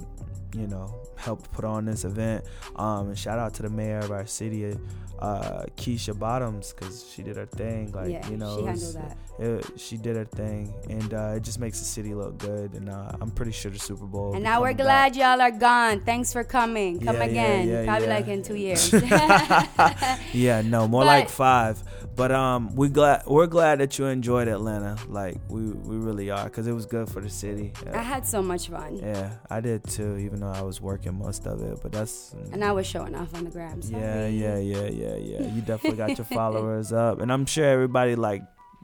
you 0.56 0.68
know 0.68 1.03
helped 1.16 1.52
put 1.52 1.66
on 1.66 1.86
this 1.86 2.06
event. 2.06 2.46
Um, 2.76 3.10
and 3.10 3.18
shout 3.18 3.40
out 3.40 3.54
to 3.56 3.64
the 3.64 3.70
mayor 3.70 4.00
of 4.00 4.12
our 4.12 4.26
city 4.26 4.76
uh, 5.24 5.64
Keisha 5.78 6.18
Bottoms 6.18 6.74
because 6.74 7.10
she 7.10 7.24
did 7.24 7.38
her 7.38 7.46
thing. 7.46 7.92
Like 7.94 8.12
yeah, 8.12 8.30
you 8.30 8.38
know, 8.38 8.60
she 8.60 8.66
handled 8.66 8.96
that. 8.96 9.18
It, 9.40 9.80
she 9.80 9.98
did 9.98 10.16
her 10.18 10.26
thing, 10.26 10.74
and 10.90 11.14
uh, 11.14 11.34
it 11.36 11.44
just 11.44 11.60
makes 11.60 11.80
the 11.80 11.86
city 11.86 12.14
look 12.14 12.38
good. 12.38 12.74
And 12.74 12.90
uh, 12.90 13.14
I'm 13.22 13.32
pretty 13.32 13.54
sure 13.54 13.72
the 13.72 13.80
Super 13.80 14.06
Bowl. 14.06 14.34
And 14.34 14.44
now 14.44 14.62
we're 14.62 14.74
glad 14.74 15.14
back. 15.14 15.16
y'all 15.16 15.42
are 15.42 15.52
gone. 15.52 16.02
Thanks 16.02 16.34
for 16.34 16.44
coming. 16.44 17.00
Come 17.00 17.16
yeah, 17.16 17.24
again. 17.24 17.68
Yeah, 17.68 17.86
Probably 17.86 18.08
like 18.08 18.28
in 18.28 18.44
two 18.44 18.56
years. 18.56 18.92
yeah, 20.34 20.62
no, 20.62 20.88
more 20.88 21.02
but, 21.02 21.08
like 21.08 21.30
five. 21.30 21.82
But 22.16 22.32
um, 22.32 22.76
we 22.76 22.90
glad 22.90 23.24
we're 23.26 23.48
glad 23.48 23.80
that 23.80 23.98
you 23.98 24.06
enjoyed 24.06 24.48
Atlanta. 24.48 24.98
Like 25.08 25.38
we 25.48 25.72
we 25.72 25.96
really 25.96 26.30
are, 26.30 26.48
cause 26.50 26.68
it 26.68 26.74
was 26.74 26.86
good 26.86 27.10
for 27.10 27.22
the 27.22 27.30
city. 27.30 27.72
I 27.92 28.04
had 28.04 28.28
so 28.28 28.42
much 28.42 28.68
fun. 28.68 28.98
Yeah, 28.98 29.32
I 29.50 29.62
did 29.62 29.84
too. 29.86 30.18
Even 30.18 30.42
though 30.42 30.52
I 30.52 30.62
was 30.62 30.82
working 30.82 31.13
most 31.14 31.46
of 31.48 31.62
it, 31.62 31.80
but 31.82 31.92
that's. 31.92 32.36
And 32.52 32.64
I 32.64 32.72
was 32.72 32.86
showing 32.86 33.16
off 33.16 33.34
on 33.36 33.46
the 33.46 33.52
gram. 33.52 33.80
Yeah, 33.84 34.28
yeah, 34.28 34.58
yeah, 34.58 34.88
yeah, 34.88 35.16
yeah. 35.16 35.42
You 35.48 35.62
definitely 35.66 35.98
got 35.98 36.18
your 36.18 36.26
followers 36.26 36.92
up, 36.92 37.22
and 37.22 37.32
I'm 37.32 37.46
sure 37.46 37.66
everybody 37.66 38.16
like 38.16 38.42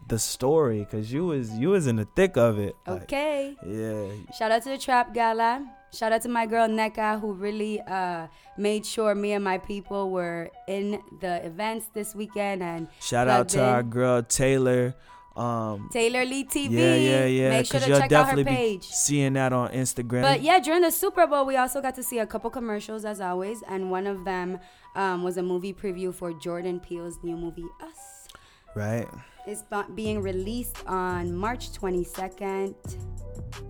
the 0.07 0.19
story, 0.19 0.85
cause 0.89 1.11
you 1.11 1.25
was 1.25 1.51
you 1.51 1.69
was 1.69 1.87
in 1.87 1.95
the 1.97 2.05
thick 2.15 2.37
of 2.37 2.59
it. 2.59 2.75
Okay. 2.87 3.55
Like, 3.61 3.67
yeah. 3.67 4.33
Shout 4.37 4.51
out 4.51 4.63
to 4.63 4.69
the 4.69 4.77
Trap 4.77 5.13
Gala. 5.13 5.65
Shout 5.91 6.11
out 6.11 6.21
to 6.21 6.29
my 6.29 6.45
girl 6.45 6.67
Neka 6.67 7.19
who 7.19 7.33
really 7.33 7.81
uh, 7.81 8.27
made 8.57 8.85
sure 8.85 9.15
me 9.15 9.33
and 9.33 9.43
my 9.43 9.57
people 9.57 10.11
were 10.11 10.49
in 10.67 11.01
the 11.21 11.43
events 11.45 11.89
this 11.93 12.13
weekend. 12.13 12.61
And 12.61 12.87
shout 13.01 13.27
out 13.27 13.49
to 13.49 13.59
in. 13.59 13.65
our 13.65 13.83
girl 13.83 14.21
Taylor. 14.21 14.95
Um, 15.35 15.89
Taylor 15.91 16.25
Lee 16.25 16.43
TV. 16.43 16.71
Yeah, 16.71 16.95
yeah, 16.95 17.25
yeah. 17.25 17.49
Make 17.49 17.65
sure 17.67 17.79
to 17.79 17.87
check 17.87 18.11
out 18.11 18.37
her 18.37 18.43
page. 18.43 18.83
seeing 18.83 19.33
that 19.33 19.53
on 19.53 19.69
Instagram. 19.71 20.21
But 20.21 20.41
yeah, 20.41 20.59
during 20.59 20.81
the 20.81 20.91
Super 20.91 21.27
Bowl, 21.27 21.45
we 21.45 21.55
also 21.55 21.81
got 21.81 21.95
to 21.95 22.03
see 22.03 22.19
a 22.19 22.25
couple 22.25 22.49
commercials 22.49 23.05
as 23.05 23.21
always, 23.21 23.61
and 23.69 23.89
one 23.89 24.07
of 24.07 24.25
them 24.25 24.59
um, 24.95 25.23
was 25.23 25.37
a 25.37 25.43
movie 25.43 25.73
preview 25.73 26.13
for 26.13 26.33
Jordan 26.33 26.79
Peele's 26.79 27.19
new 27.23 27.37
movie 27.37 27.65
Us. 27.81 28.27
Right. 28.75 29.07
It's 29.47 29.63
being 29.95 30.21
released 30.21 30.77
on 30.85 31.33
March 31.33 31.71
22nd 31.71 32.75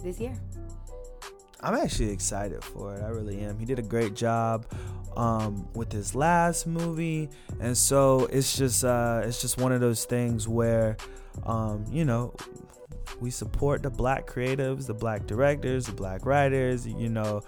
this 0.04 0.20
year. 0.20 0.34
I'm 1.62 1.76
actually 1.76 2.12
excited 2.12 2.64
for 2.64 2.96
it. 2.96 3.04
I 3.04 3.10
really 3.10 3.42
am. 3.42 3.60
He 3.60 3.66
did 3.66 3.80
a 3.80 3.84
great 3.84 4.14
job 4.14 4.66
um, 5.16 5.68
with 5.74 5.92
his 5.92 6.16
last 6.16 6.68
movie, 6.68 7.30
and 7.60 7.78
so 7.78 8.28
it's 8.32 8.58
just 8.58 8.84
uh, 8.84 9.22
it's 9.26 9.42
just 9.42 9.58
one 9.58 9.72
of 9.72 9.82
those 9.82 10.06
things 10.06 10.48
where 10.48 10.96
um, 11.46 11.86
you 11.92 12.06
know 12.06 12.34
we 13.20 13.32
support 13.32 13.84
the 13.84 13.90
black 13.90 14.28
creatives, 14.28 14.88
the 14.88 14.94
black 14.94 15.26
directors, 15.26 15.86
the 15.86 15.92
black 15.92 16.26
writers. 16.26 16.88
You 16.88 17.10
know, 17.10 17.42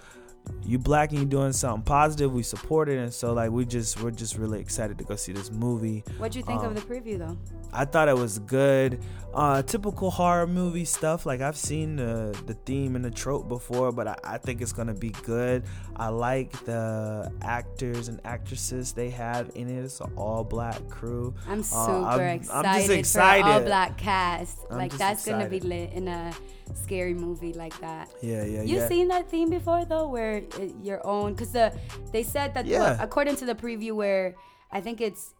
you 0.63 0.79
black 0.79 1.11
and 1.11 1.19
you 1.19 1.25
doing 1.25 1.53
something 1.53 1.83
positive, 1.83 2.33
we 2.33 2.43
support 2.43 2.89
it, 2.89 2.97
and 2.97 3.13
so 3.13 3.33
like 3.33 3.51
we 3.51 3.65
just 3.65 4.01
we're 4.01 4.11
just 4.11 4.37
really 4.37 4.59
excited 4.59 4.97
to 4.97 5.03
go 5.03 5.15
see 5.15 5.31
this 5.31 5.51
movie. 5.51 6.03
What'd 6.17 6.35
you 6.35 6.43
think 6.43 6.61
um, 6.61 6.67
of 6.67 6.75
the 6.75 6.81
preview 6.81 7.17
though? 7.17 7.37
I 7.73 7.85
thought 7.85 8.09
it 8.09 8.17
was 8.17 8.39
good. 8.39 9.01
Uh, 9.33 9.61
typical 9.61 10.11
horror 10.11 10.47
movie 10.47 10.85
stuff. 10.85 11.25
Like 11.25 11.41
I've 11.41 11.57
seen 11.57 11.95
the 11.95 12.37
the 12.47 12.53
theme 12.53 12.95
and 12.95 13.05
the 13.05 13.11
trope 13.11 13.47
before, 13.47 13.91
but 13.91 14.07
I, 14.07 14.15
I 14.23 14.37
think 14.37 14.61
it's 14.61 14.73
gonna 14.73 14.93
be 14.93 15.09
good. 15.23 15.63
I 15.95 16.07
like 16.09 16.51
the 16.65 17.31
actors 17.41 18.07
and 18.07 18.19
actresses 18.25 18.93
they 18.93 19.09
have 19.09 19.51
in 19.55 19.69
it. 19.69 19.83
It's 19.83 19.99
an 19.99 20.11
all 20.15 20.43
black 20.43 20.87
crew. 20.89 21.33
I'm 21.47 21.59
uh, 21.59 21.63
super 21.63 21.91
uh, 21.91 22.15
I'm, 22.15 22.21
excited, 22.21 22.67
I'm 22.67 22.79
just 22.79 22.89
excited 22.89 23.43
for 23.43 23.51
all 23.51 23.61
black 23.61 23.97
cast. 23.97 24.57
I'm 24.69 24.77
like 24.77 24.91
that's 24.93 25.27
excited. 25.27 25.49
gonna 25.49 25.49
be 25.49 25.59
lit 25.59 25.93
in 25.93 26.07
a 26.07 26.33
scary 26.73 27.13
movie 27.13 27.53
like 27.53 27.77
that. 27.81 28.11
Yeah, 28.21 28.43
yeah, 28.43 28.43
yeah. 28.43 28.61
you 28.63 28.77
yeah. 28.77 28.87
seen 28.87 29.07
that 29.09 29.29
theme 29.29 29.49
before 29.49 29.85
though, 29.85 30.07
where 30.07 30.37
it, 30.37 30.73
your 30.81 31.05
own? 31.05 31.33
Because 31.33 31.51
the 31.51 31.73
they 32.11 32.23
said 32.23 32.53
that 32.53 32.65
yeah. 32.65 32.97
according 32.99 33.35
to 33.37 33.45
the 33.45 33.55
preview, 33.55 33.91
where 33.93 34.35
I 34.71 34.81
think 34.81 35.01
it's 35.01 35.33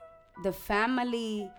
the 0.44 0.52
family 0.52 1.50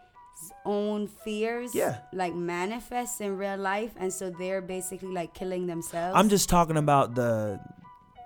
own 0.65 1.07
fears 1.07 1.75
yeah. 1.75 1.99
like 2.13 2.35
manifest 2.35 3.21
in 3.21 3.37
real 3.37 3.57
life 3.57 3.93
and 3.97 4.13
so 4.13 4.31
they're 4.31 4.61
basically 4.61 5.13
like 5.13 5.33
killing 5.35 5.67
themselves 5.67 6.17
i'm 6.17 6.29
just 6.29 6.49
talking 6.49 6.77
about 6.77 7.15
the 7.15 7.61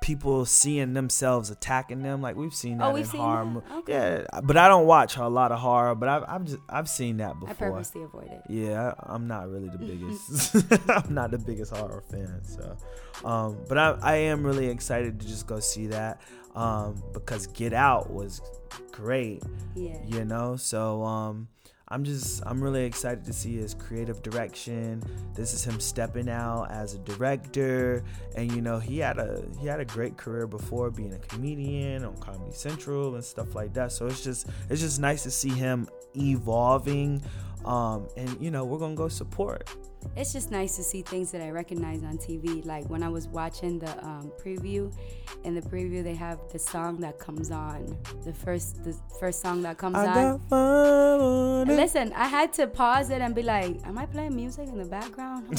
people 0.07 0.47
seeing 0.47 0.93
themselves 0.93 1.51
attacking 1.51 2.01
them 2.01 2.23
like 2.23 2.37
we've 2.37 2.55
seen 2.55 2.81
oh, 2.81 2.93
that 2.93 2.93
oh, 2.93 2.97
in 2.97 3.05
horror 3.07 3.63
okay. 3.73 3.93
yeah 3.93 4.41
but 4.45 4.57
i 4.57 4.69
don't 4.69 4.87
watch 4.87 5.17
a 5.17 5.27
lot 5.27 5.51
of 5.51 5.59
horror 5.59 5.97
but 5.97 6.09
i've 6.09 6.25
i've, 6.29 6.45
just, 6.45 6.59
I've 6.69 6.89
seen 6.89 7.17
that 7.17 7.35
before. 7.41 7.51
i 7.51 7.55
purposely 7.55 8.05
avoid 8.05 8.31
it. 8.31 8.43
Yeah 8.49 8.95
I, 9.01 9.17
am 9.17 9.27
not 9.27 9.51
really 9.51 9.69
the 9.69 9.79
biggest 9.79 10.55
i'm 10.91 11.13
not 11.13 11.33
the 11.33 11.39
biggest 11.39 11.75
horror 11.75 12.05
fan 12.09 12.41
so 12.45 12.77
um 13.25 13.59
but 13.69 13.79
i 13.79 13.99
i 14.01 14.15
am 14.15 14.47
really 14.47 14.69
excited 14.69 15.19
to 15.19 15.27
just 15.27 15.49
go 15.49 15.59
see 15.59 15.89
that 15.89 16.21
um 16.55 17.03
because 17.13 17.49
get 17.49 17.73
out 17.73 18.09
was 18.09 18.41
great 18.93 19.43
yeah. 19.75 19.99
you 20.07 20.25
know 20.25 20.55
so 20.55 21.03
um 21.03 21.49
I'm 21.89 22.03
just 22.03 22.43
I'm 22.45 22.61
really 22.61 22.85
excited 22.85 23.25
to 23.27 23.33
see 23.33 23.57
his 23.57 23.73
creative 23.75 24.21
direction. 24.21 25.03
This 25.35 25.55
is 25.55 25.65
him 25.65 25.79
stepping 25.79 26.29
out 26.29 26.65
as 26.65 26.95
a 26.95 26.99
director, 26.99 28.03
and 28.35 28.51
you 28.51 28.61
know 28.61 28.81
he 28.81 28.99
had 28.99 29.19
a 29.19 29.45
he 29.61 29.69
had 29.69 29.79
a 29.79 29.85
great 29.85 30.17
career 30.17 30.49
before 30.49 30.91
being 30.91 31.13
a 31.13 31.19
comedian 31.19 32.05
on 32.05 32.17
Comedy 32.17 32.53
Central 32.53 33.15
and 33.15 33.25
stuff 33.25 33.55
like 33.55 33.73
that. 33.75 33.93
So 33.93 34.07
it's 34.07 34.25
just 34.25 34.49
it's 34.69 34.81
just 34.81 34.99
nice 34.99 35.23
to 35.23 35.31
see 35.31 35.51
him 35.51 35.89
evolving, 36.17 37.23
um, 37.65 38.09
and 38.17 38.37
you 38.41 38.51
know 38.51 38.65
we're 38.65 38.79
gonna 38.79 38.97
go 38.97 39.07
support 39.07 39.71
it's 40.15 40.33
just 40.33 40.51
nice 40.51 40.77
to 40.77 40.83
see 40.83 41.03
things 41.03 41.31
that 41.33 41.43
I 41.43 41.51
recognize 41.51 42.03
on 42.03 42.19
TV. 42.19 42.65
Like 42.65 42.89
when 42.89 43.03
I 43.03 43.09
was 43.09 43.29
watching 43.29 43.79
the 43.79 43.91
um, 44.05 44.33
preview, 44.43 44.93
in 45.45 45.55
the 45.55 45.61
preview 45.61 46.03
they 46.03 46.15
have 46.15 46.39
the 46.53 46.59
song 46.59 47.01
that 47.01 47.19
comes 47.19 47.51
on, 47.51 47.97
the 48.25 48.33
first 48.33 48.85
the 48.85 48.97
first 49.19 49.41
song 49.41 49.63
that 49.63 49.79
comes 49.79 49.97
I 49.97 50.39
on. 50.51 51.67
Listen, 51.67 52.13
I 52.15 52.29
had 52.29 52.53
to 52.55 52.67
pause 52.67 53.11
it 53.11 53.21
and 53.21 53.35
be 53.35 53.43
like, 53.43 53.77
"Am 53.87 53.99
I 53.99 54.07
playing 54.07 54.37
music 54.37 54.69
in 54.69 54.79
the 54.79 54.85
background?" 54.85 55.49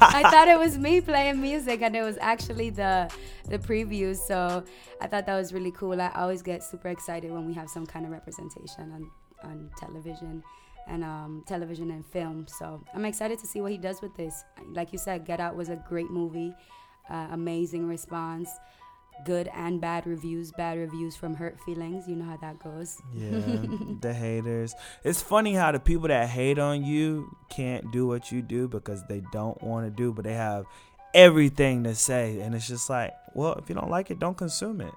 I 0.00 0.28
thought 0.30 0.48
it 0.48 0.58
was 0.58 0.78
me 0.78 1.00
playing 1.00 1.40
music, 1.40 1.82
and 1.82 1.94
it 1.94 2.02
was 2.02 2.18
actually 2.20 2.70
the 2.70 3.10
the 3.48 3.58
preview. 3.58 4.16
So 4.16 4.64
I 5.00 5.06
thought 5.06 5.26
that 5.26 5.36
was 5.36 5.52
really 5.52 5.72
cool. 5.72 6.00
I 6.00 6.10
always 6.14 6.42
get 6.42 6.62
super 6.62 6.88
excited 6.88 7.30
when 7.30 7.46
we 7.46 7.54
have 7.54 7.68
some 7.68 7.86
kind 7.86 8.04
of 8.04 8.12
representation 8.12 8.92
on 8.92 9.10
on 9.42 9.70
television 9.76 10.42
and 10.86 11.04
um, 11.04 11.44
television 11.46 11.90
and 11.90 12.04
film. 12.04 12.46
So 12.48 12.82
I'm 12.94 13.04
excited 13.04 13.38
to 13.40 13.46
see 13.46 13.60
what 13.60 13.72
he 13.72 13.78
does 13.78 14.02
with 14.02 14.14
this. 14.16 14.44
Like 14.72 14.92
you 14.92 14.98
said, 14.98 15.24
Get 15.24 15.40
Out 15.40 15.56
was 15.56 15.68
a 15.68 15.76
great 15.88 16.10
movie, 16.10 16.54
uh, 17.10 17.28
amazing 17.30 17.88
response, 17.88 18.50
good 19.24 19.48
and 19.54 19.80
bad 19.80 20.06
reviews. 20.06 20.52
Bad 20.52 20.78
reviews 20.78 21.16
from 21.16 21.34
hurt 21.34 21.58
feelings. 21.60 22.08
You 22.08 22.16
know 22.16 22.24
how 22.24 22.36
that 22.38 22.58
goes. 22.62 23.00
Yeah, 23.14 23.40
the 24.00 24.12
haters. 24.12 24.74
It's 25.02 25.22
funny 25.22 25.54
how 25.54 25.72
the 25.72 25.80
people 25.80 26.08
that 26.08 26.28
hate 26.28 26.58
on 26.58 26.84
you 26.84 27.36
can't 27.50 27.90
do 27.92 28.06
what 28.06 28.32
you 28.32 28.42
do 28.42 28.68
because 28.68 29.02
they 29.08 29.22
don't 29.32 29.60
want 29.62 29.86
to 29.86 29.90
do, 29.90 30.12
but 30.12 30.24
they 30.24 30.34
have 30.34 30.66
everything 31.14 31.84
to 31.84 31.94
say, 31.94 32.40
and 32.40 32.54
it's 32.54 32.66
just 32.66 32.90
like, 32.90 33.12
well, 33.34 33.54
if 33.54 33.68
you 33.68 33.74
don't 33.74 33.90
like 33.90 34.10
it, 34.10 34.18
don't 34.18 34.36
consume 34.36 34.80
it. 34.80 34.94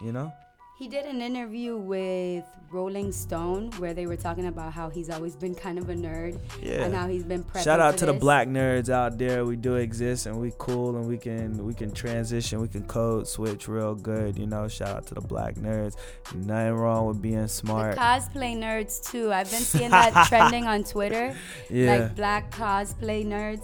You 0.00 0.12
know. 0.12 0.32
He 0.82 0.88
did 0.88 1.04
an 1.04 1.22
interview 1.22 1.76
with 1.76 2.44
Rolling 2.72 3.12
Stone 3.12 3.70
where 3.78 3.94
they 3.94 4.08
were 4.08 4.16
talking 4.16 4.48
about 4.48 4.72
how 4.72 4.90
he's 4.90 5.10
always 5.10 5.36
been 5.36 5.54
kind 5.54 5.78
of 5.78 5.88
a 5.88 5.94
nerd 5.94 6.40
yeah. 6.60 6.82
and 6.82 6.92
how 6.92 7.06
he's 7.06 7.22
been 7.22 7.44
Shout 7.62 7.78
out 7.78 7.98
to 7.98 8.06
this. 8.06 8.12
the 8.12 8.18
black 8.18 8.48
nerds 8.48 8.88
out 8.88 9.16
there. 9.16 9.44
We 9.44 9.54
do 9.54 9.76
exist 9.76 10.26
and 10.26 10.40
we 10.40 10.52
cool 10.58 10.96
and 10.96 11.06
we 11.06 11.18
can 11.18 11.64
we 11.64 11.72
can 11.72 11.92
transition, 11.92 12.60
we 12.60 12.66
can 12.66 12.82
code 12.82 13.28
switch 13.28 13.68
real 13.68 13.94
good, 13.94 14.36
you 14.36 14.48
know. 14.48 14.66
Shout 14.66 14.88
out 14.88 15.06
to 15.06 15.14
the 15.14 15.20
black 15.20 15.54
nerds. 15.54 15.94
Nothing 16.34 16.74
wrong 16.74 17.06
with 17.06 17.22
being 17.22 17.46
smart. 17.46 17.94
The 17.94 18.00
cosplay 18.00 18.58
nerds 18.58 19.08
too. 19.08 19.32
I've 19.32 19.48
been 19.52 19.60
seeing 19.60 19.90
that 19.90 20.26
trending 20.28 20.66
on 20.66 20.82
Twitter. 20.82 21.36
Yeah. 21.70 21.96
Like 21.96 22.16
black 22.16 22.50
cosplay 22.50 23.24
nerds. 23.24 23.62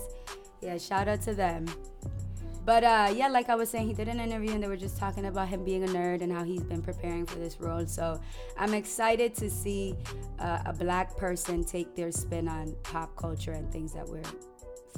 Yeah, 0.60 0.78
shout 0.78 1.08
out 1.08 1.22
to 1.22 1.34
them. 1.34 1.66
But 2.68 2.84
uh, 2.84 3.10
yeah, 3.16 3.28
like 3.28 3.48
I 3.48 3.54
was 3.54 3.70
saying, 3.70 3.86
he 3.86 3.94
did 3.94 4.08
an 4.08 4.20
interview 4.20 4.50
and 4.50 4.62
they 4.62 4.68
were 4.68 4.76
just 4.76 4.98
talking 4.98 5.24
about 5.24 5.48
him 5.48 5.64
being 5.64 5.84
a 5.84 5.86
nerd 5.86 6.20
and 6.20 6.30
how 6.30 6.44
he's 6.44 6.62
been 6.62 6.82
preparing 6.82 7.24
for 7.24 7.38
this 7.38 7.58
role. 7.58 7.86
So 7.86 8.20
I'm 8.58 8.74
excited 8.74 9.34
to 9.36 9.48
see 9.48 9.96
uh, 10.38 10.58
a 10.66 10.74
black 10.74 11.16
person 11.16 11.64
take 11.64 11.96
their 11.96 12.12
spin 12.12 12.46
on 12.46 12.76
pop 12.82 13.16
culture 13.16 13.52
and 13.52 13.72
things 13.72 13.94
that 13.94 14.06
we're 14.06 14.20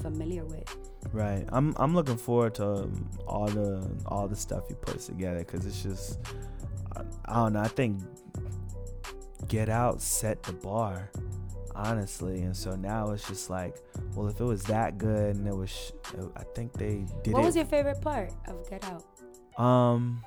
familiar 0.02 0.44
with. 0.44 0.76
Right. 1.12 1.44
I'm 1.52 1.72
I'm 1.76 1.94
looking 1.94 2.16
forward 2.16 2.56
to 2.56 2.66
um, 2.66 3.08
all 3.28 3.46
the 3.46 3.88
all 4.06 4.26
the 4.26 4.34
stuff 4.34 4.66
he 4.66 4.74
puts 4.74 5.06
together 5.06 5.38
because 5.38 5.64
it's 5.64 5.80
just 5.80 6.18
I, 6.96 7.02
I 7.26 7.34
don't 7.34 7.52
know. 7.52 7.60
I 7.60 7.68
think 7.68 8.02
Get 9.46 9.68
Out 9.68 10.02
set 10.02 10.42
the 10.42 10.54
bar 10.54 11.08
honestly. 11.74 12.42
And 12.42 12.56
so 12.56 12.76
now 12.76 13.10
it's 13.10 13.26
just 13.26 13.50
like, 13.50 13.76
well, 14.14 14.28
if 14.28 14.40
it 14.40 14.44
was 14.44 14.62
that 14.64 14.98
good 14.98 15.36
and 15.36 15.46
it 15.46 15.56
was, 15.56 15.92
I 16.36 16.42
think 16.54 16.72
they 16.72 17.06
did. 17.22 17.32
What 17.32 17.42
it. 17.42 17.46
was 17.46 17.56
your 17.56 17.64
favorite 17.64 18.00
part 18.00 18.32
of 18.46 18.68
Get 18.68 18.84
Out? 18.84 19.62
Um, 19.62 20.24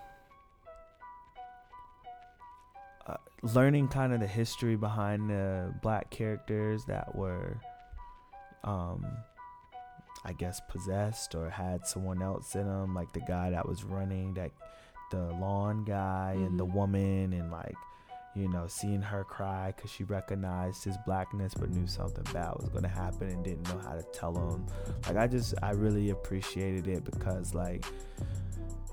uh, 3.07 3.15
learning 3.41 3.87
kind 3.87 4.13
of 4.13 4.19
the 4.19 4.27
history 4.27 4.75
behind 4.75 5.29
the 5.29 5.73
black 5.81 6.09
characters 6.09 6.85
that 6.85 7.15
were, 7.15 7.59
um, 8.63 9.05
I 10.25 10.33
guess 10.33 10.61
possessed 10.69 11.35
or 11.35 11.49
had 11.49 11.85
someone 11.85 12.21
else 12.21 12.55
in 12.55 12.65
them, 12.65 12.93
like 12.93 13.11
the 13.13 13.21
guy 13.21 13.49
that 13.49 13.67
was 13.67 13.83
running 13.83 14.33
that, 14.35 14.51
the 15.11 15.31
lawn 15.33 15.83
guy 15.83 16.33
mm-hmm. 16.35 16.45
and 16.45 16.59
the 16.59 16.65
mm-hmm. 16.65 16.77
woman 16.77 17.33
and 17.33 17.51
like 17.51 17.75
you 18.35 18.47
know, 18.47 18.65
seeing 18.67 19.01
her 19.01 19.23
cry 19.23 19.73
because 19.75 19.91
she 19.91 20.03
recognized 20.03 20.83
his 20.83 20.97
blackness 21.05 21.53
but 21.53 21.69
knew 21.69 21.85
something 21.85 22.23
bad 22.33 22.53
was 22.59 22.69
going 22.69 22.83
to 22.83 22.89
happen 22.89 23.29
and 23.29 23.43
didn't 23.43 23.67
know 23.69 23.79
how 23.79 23.93
to 23.93 24.03
tell 24.11 24.35
him. 24.35 24.65
Like, 25.07 25.17
I 25.17 25.27
just, 25.27 25.53
I 25.61 25.71
really 25.71 26.09
appreciated 26.09 26.87
it 26.87 27.03
because, 27.03 27.53
like, 27.53 27.85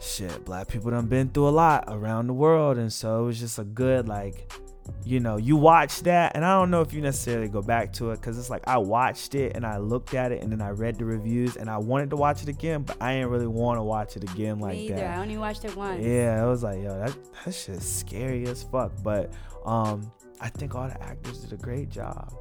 shit, 0.01 0.45
black 0.45 0.69
people 0.69 0.91
done 0.91 1.07
been 1.07 1.31
through 1.31 1.49
a 1.49 1.51
lot 1.51 1.85
around 1.89 2.27
the 2.27 2.35
world. 2.35 2.77
And 2.77 2.93
so 2.93 3.23
it 3.23 3.27
was 3.27 3.41
just 3.41 3.59
a 3.59 3.65
good, 3.65 4.09
like, 4.09 4.53
you 5.05 5.21
know, 5.21 5.37
you 5.37 5.57
watch 5.57 6.01
that, 6.03 6.33
and 6.35 6.45
I 6.45 6.59
don't 6.59 6.71
know 6.71 6.81
if 6.81 6.93
you 6.93 7.01
necessarily 7.01 7.49
go 7.49 7.63
back 7.63 7.93
to 7.95 8.11
it 8.11 8.17
because 8.17 8.39
it's 8.39 8.51
like 8.51 8.63
I 8.67 8.79
watched 8.79 9.35
it 9.35 9.55
and 9.55 9.65
I 9.65 9.79
looked 9.79 10.15
at 10.15 10.33
it 10.33 10.43
and 10.43 10.51
then 10.51 10.61
I 10.61 10.71
read 10.71 10.97
the 10.97 11.05
reviews 11.05 11.57
and 11.57 11.71
I 11.71 11.79
wanted 11.79 12.11
to 12.11 12.17
watch 12.17 12.43
it 12.43 12.49
again, 12.49 12.83
but 12.83 13.01
I 13.01 13.15
didn't 13.15 13.31
really 13.31 13.47
want 13.47 13.79
to 13.79 13.83
watch 13.83 14.17
it 14.17 14.25
again 14.25 14.59
like 14.59 14.77
Me 14.77 14.87
either. 14.87 14.97
that. 14.97 15.19
I 15.19 15.23
only 15.23 15.39
watched 15.39 15.65
it 15.65 15.77
once. 15.77 16.05
Yeah, 16.05 16.43
I 16.43 16.47
was 16.47 16.63
like, 16.63 16.83
yo, 16.83 16.99
that 16.99 17.17
that 17.45 17.55
shit's 17.55 17.87
scary 17.87 18.47
as 18.47 18.63
fuck. 18.65 18.93
But 19.03 19.33
um, 19.65 20.11
I 20.41 20.49
think 20.49 20.75
all 20.75 20.89
the 20.89 21.01
actors 21.03 21.39
did 21.39 21.53
a 21.53 21.63
great 21.63 21.89
job, 21.89 22.35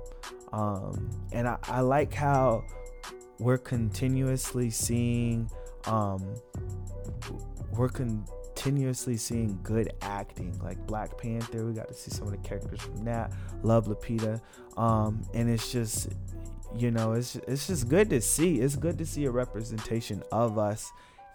um, 0.51 1.09
and 1.31 1.47
I, 1.47 1.57
I 1.63 1.81
like 1.81 2.13
how 2.13 2.63
we're 3.39 3.57
continuously 3.57 4.69
seeing 4.69 5.49
um, 5.85 6.33
we're 7.71 7.89
con 7.89 8.25
continuously 8.59 9.15
seeing 9.15 9.57
good 9.63 9.93
acting 10.01 10.57
like 10.61 10.77
black 10.85 11.17
panther 11.17 11.65
we 11.65 11.73
got 11.73 11.87
to 11.87 11.93
see 11.93 12.11
some 12.11 12.27
of 12.27 12.31
the 12.31 12.37
characters 12.37 12.81
from 12.81 13.03
that 13.05 13.31
love 13.63 13.87
lupita 13.87 14.39
um, 14.77 15.21
and 15.33 15.49
it's 15.49 15.71
just 15.71 16.09
you 16.75 16.91
know 16.91 17.13
it's 17.13 17.35
it's 17.47 17.67
just 17.67 17.87
good 17.87 18.09
to 18.09 18.19
see 18.19 18.59
it's 18.59 18.75
good 18.75 18.97
to 18.97 19.05
see 19.05 19.25
a 19.25 19.31
representation 19.31 20.21
of 20.31 20.57
us 20.57 20.91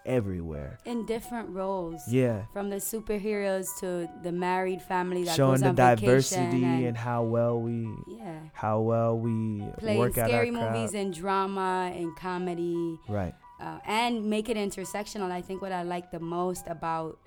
everywhere. 0.07 0.79
In 0.85 1.07
different 1.07 1.49
roles. 1.49 2.07
Yeah. 2.07 2.43
From 2.53 2.69
the 2.69 2.77
superheroes 2.77 3.69
to 3.81 4.07
the 4.23 4.33
married 4.33 4.83
family 4.83 5.25
that 5.25 5.35
showing 5.35 5.63
the 5.63 5.73
diversity 5.73 6.63
and, 6.63 6.89
and, 6.89 6.97
how 6.97 7.23
well 7.23 7.59
we 7.59 7.89
yeah. 8.07 8.39
how 8.53 8.81
well 8.81 9.19
we 9.19 9.65
playing 9.79 9.99
work 9.99 10.13
scary 10.13 10.51
movies 10.51 10.93
and 10.93 11.15
drama 11.15 11.91
and 11.95 12.15
comedy. 12.17 12.99
Right 13.09 13.35
uh, 13.65 13.79
and 13.87 14.25
make 14.27 14.49
it 14.49 14.57
intersectional. 14.57 15.31
I 15.31 15.41
think 15.41 15.63
what 15.63 15.73
I 15.73 15.83
like 15.83 16.11
the 16.11 16.21
most 16.21 16.65
about 16.67 17.19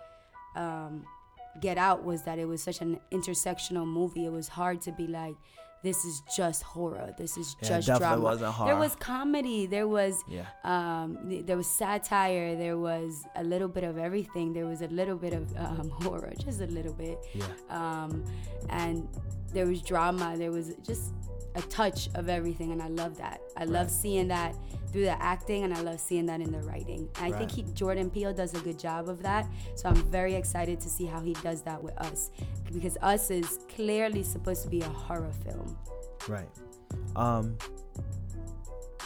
um, 0.55 1.03
Get 1.59 1.77
Out 1.77 2.03
was 2.03 2.21
that 2.23 2.37
it 2.37 2.45
was 2.45 2.61
such 2.61 2.81
an 2.81 2.99
intersectional 3.11 3.87
movie. 3.87 4.25
It 4.25 4.31
was 4.31 4.47
hard 4.47 4.81
to 4.81 4.91
be 4.91 5.07
like, 5.07 5.35
this 5.83 6.05
is 6.05 6.21
just 6.35 6.63
horror. 6.63 7.13
This 7.17 7.37
is 7.37 7.55
yeah, 7.61 7.79
just 7.79 7.99
drama. 7.99 8.21
Wasn't 8.21 8.51
horror. 8.51 8.69
There 8.69 8.79
was 8.79 8.95
comedy. 8.95 9.65
There 9.67 9.87
was 9.87 10.23
yeah. 10.27 10.45
um, 10.63 11.17
there 11.45 11.57
was 11.57 11.67
satire. 11.67 12.55
There 12.55 12.77
was 12.77 13.23
a 13.35 13.43
little 13.43 13.67
bit 13.67 13.83
of 13.83 13.97
everything. 13.97 14.53
There 14.53 14.65
was 14.65 14.81
a 14.81 14.87
little 14.87 15.17
bit 15.17 15.33
of 15.33 15.55
um, 15.57 15.89
horror, 16.01 16.33
just 16.39 16.61
a 16.61 16.67
little 16.67 16.93
bit. 16.93 17.17
Yeah. 17.33 17.45
Um, 17.69 18.25
and 18.69 19.07
there 19.53 19.65
was 19.65 19.81
drama. 19.81 20.35
There 20.37 20.51
was 20.51 20.73
just 20.83 21.13
a 21.55 21.61
touch 21.61 22.09
of 22.15 22.29
everything, 22.29 22.71
and 22.71 22.81
I 22.81 22.87
love 22.87 23.17
that. 23.17 23.41
I 23.55 23.61
right. 23.61 23.69
love 23.69 23.89
seeing 23.89 24.27
that 24.27 24.55
through 24.91 25.05
the 25.05 25.21
acting, 25.21 25.63
and 25.63 25.73
I 25.73 25.81
love 25.81 25.99
seeing 25.99 26.25
that 26.27 26.39
in 26.39 26.51
the 26.51 26.59
writing. 26.59 27.09
And 27.19 27.33
I 27.33 27.37
think 27.37 27.51
he, 27.51 27.63
Jordan 27.73 28.09
Peele 28.09 28.33
does 28.33 28.53
a 28.53 28.59
good 28.59 28.79
job 28.79 29.09
of 29.09 29.21
that. 29.23 29.47
So 29.75 29.89
I'm 29.89 29.95
very 29.95 30.35
excited 30.35 30.79
to 30.81 30.89
see 30.89 31.05
how 31.05 31.19
he 31.19 31.33
does 31.35 31.61
that 31.63 31.81
with 31.81 31.97
Us, 31.97 32.31
because 32.71 32.97
Us 33.01 33.31
is 33.31 33.59
clearly 33.75 34.23
supposed 34.23 34.63
to 34.63 34.69
be 34.69 34.81
a 34.81 34.89
horror 34.89 35.33
film. 35.43 35.77
Right. 36.27 36.49
Um. 37.15 37.57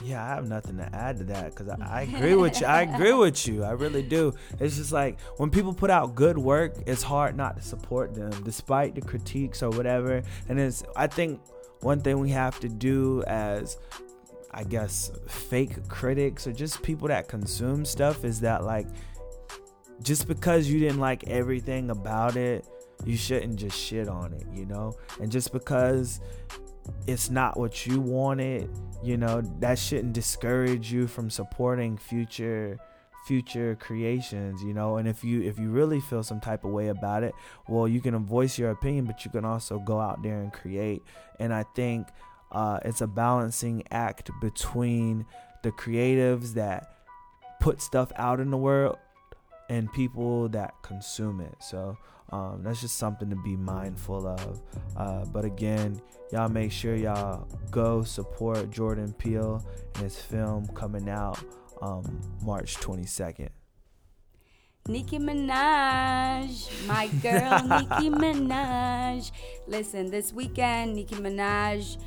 Yeah, 0.04 0.24
I 0.24 0.30
have 0.30 0.48
nothing 0.48 0.78
to 0.78 0.96
add 0.96 1.18
to 1.18 1.24
that 1.26 1.52
because 1.52 1.70
I, 1.70 1.78
I, 1.90 2.02
agree 2.04 2.36
with 2.36 2.60
you. 2.62 2.68
I 2.68 2.82
agree 2.82 3.14
with 3.26 3.48
you. 3.48 3.64
I 3.64 3.72
really 3.72 4.02
do. 4.02 4.34
It's 4.60 4.78
just 4.78 4.92
like 4.92 5.20
when 5.38 5.50
people 5.50 5.74
put 5.74 5.90
out 5.90 6.16
good 6.16 6.38
work, 6.38 6.76
it's 6.86 7.04
hard 7.04 7.36
not 7.36 7.58
to 7.58 7.62
support 7.62 8.16
them, 8.16 8.32
despite 8.44 8.96
the 8.96 9.02
critiques 9.02 9.62
or 9.62 9.70
whatever. 9.70 10.24
And 10.50 10.60
it's 10.60 10.84
I 10.96 11.08
think 11.08 11.42
one 11.82 12.00
thing 12.02 12.20
we 12.20 12.32
have 12.32 12.60
to 12.62 12.70
do 12.70 13.24
as 13.28 13.78
I 14.52 14.64
guess 14.64 15.12
fake 15.28 15.88
critics 15.88 16.48
or 16.48 16.52
just 16.52 16.82
people 16.82 17.08
that 17.08 17.28
consume 17.28 17.86
stuff 17.86 18.24
is 18.26 18.40
that 18.42 18.64
like 18.64 18.88
just 20.02 20.28
because 20.28 20.68
you 20.68 20.80
didn't 20.80 21.00
like 21.00 21.28
everything 21.28 21.90
about 21.90 22.36
it, 22.36 22.66
you 23.06 23.16
shouldn't 23.16 23.56
just 23.58 23.78
shit 23.78 24.08
on 24.08 24.34
it, 24.34 24.46
you 24.54 24.66
know? 24.66 24.94
And 25.20 25.32
just 25.32 25.52
because 25.52 26.20
it's 27.08 27.30
not 27.30 27.58
what 27.58 27.86
you 27.86 28.00
wanted, 28.00 28.70
you 29.04 29.18
know, 29.18 29.42
that 29.60 29.78
shouldn't 29.78 30.14
discourage 30.14 30.92
you 30.92 31.08
from 31.08 31.30
supporting 31.30 31.98
future 31.98 32.80
future 33.28 33.78
creations 33.80 34.64
you 34.64 34.74
know? 34.74 34.98
And 34.98 35.08
if 35.08 35.24
you 35.24 35.44
if 35.44 35.60
you 35.60 35.70
really 35.70 36.00
feel 36.00 36.24
some 36.24 36.40
type 36.40 36.64
of 36.64 36.72
way 36.72 36.88
about 36.88 37.22
it 37.22 37.36
well 37.68 37.88
you 37.88 38.02
can 38.02 38.18
voice 38.18 38.58
your 38.58 38.72
opinion 38.72 39.06
but 39.06 39.24
you 39.24 39.30
can 39.30 39.46
also 39.46 39.78
go 39.78 40.00
out 40.00 40.24
there 40.24 40.42
and 40.42 40.52
create. 40.52 41.04
And 41.40 41.54
i 41.54 41.64
think 41.76 42.08
uh, 42.52 42.80
it's 42.84 43.02
a 43.02 43.08
balancing 43.08 43.84
act 43.92 44.30
between 44.42 45.26
the 45.64 45.72
creatives 45.72 46.54
that 46.56 46.96
put 47.62 47.82
stuff 47.82 48.12
out 48.18 48.40
in 48.40 48.52
the 48.52 48.58
world 48.58 48.98
and 49.70 49.92
people 49.94 50.50
that 50.50 50.74
consume 50.82 51.40
it. 51.40 51.56
So 51.60 51.98
um, 52.32 52.62
that's 52.64 52.82
just 52.82 52.98
something 52.98 53.30
to 53.30 53.36
be 53.38 53.56
mindful 53.56 54.28
of 54.28 54.62
uh, 54.98 55.26
but 55.26 55.46
again 55.46 56.02
y'all 56.32 56.50
make 56.50 56.72
sure 56.72 56.96
y'all 56.96 57.48
go 57.72 58.04
support 58.04 58.70
jordan 58.72 59.14
peele 59.14 59.66
and 59.96 60.04
his 60.04 60.18
film 60.18 60.66
coming 60.68 61.10
out 61.10 61.44
um, 61.82 62.22
March 62.44 62.76
22nd. 62.78 63.50
Nicki 64.88 65.20
Minaj, 65.20 66.88
my 66.88 67.08
girl 67.22 67.62
Nicki 67.68 68.10
Minaj. 68.10 69.32
Listen, 69.68 70.10
this 70.10 70.34
weekend, 70.34 70.96
Nicki 70.96 71.16
Minaj 71.16 71.98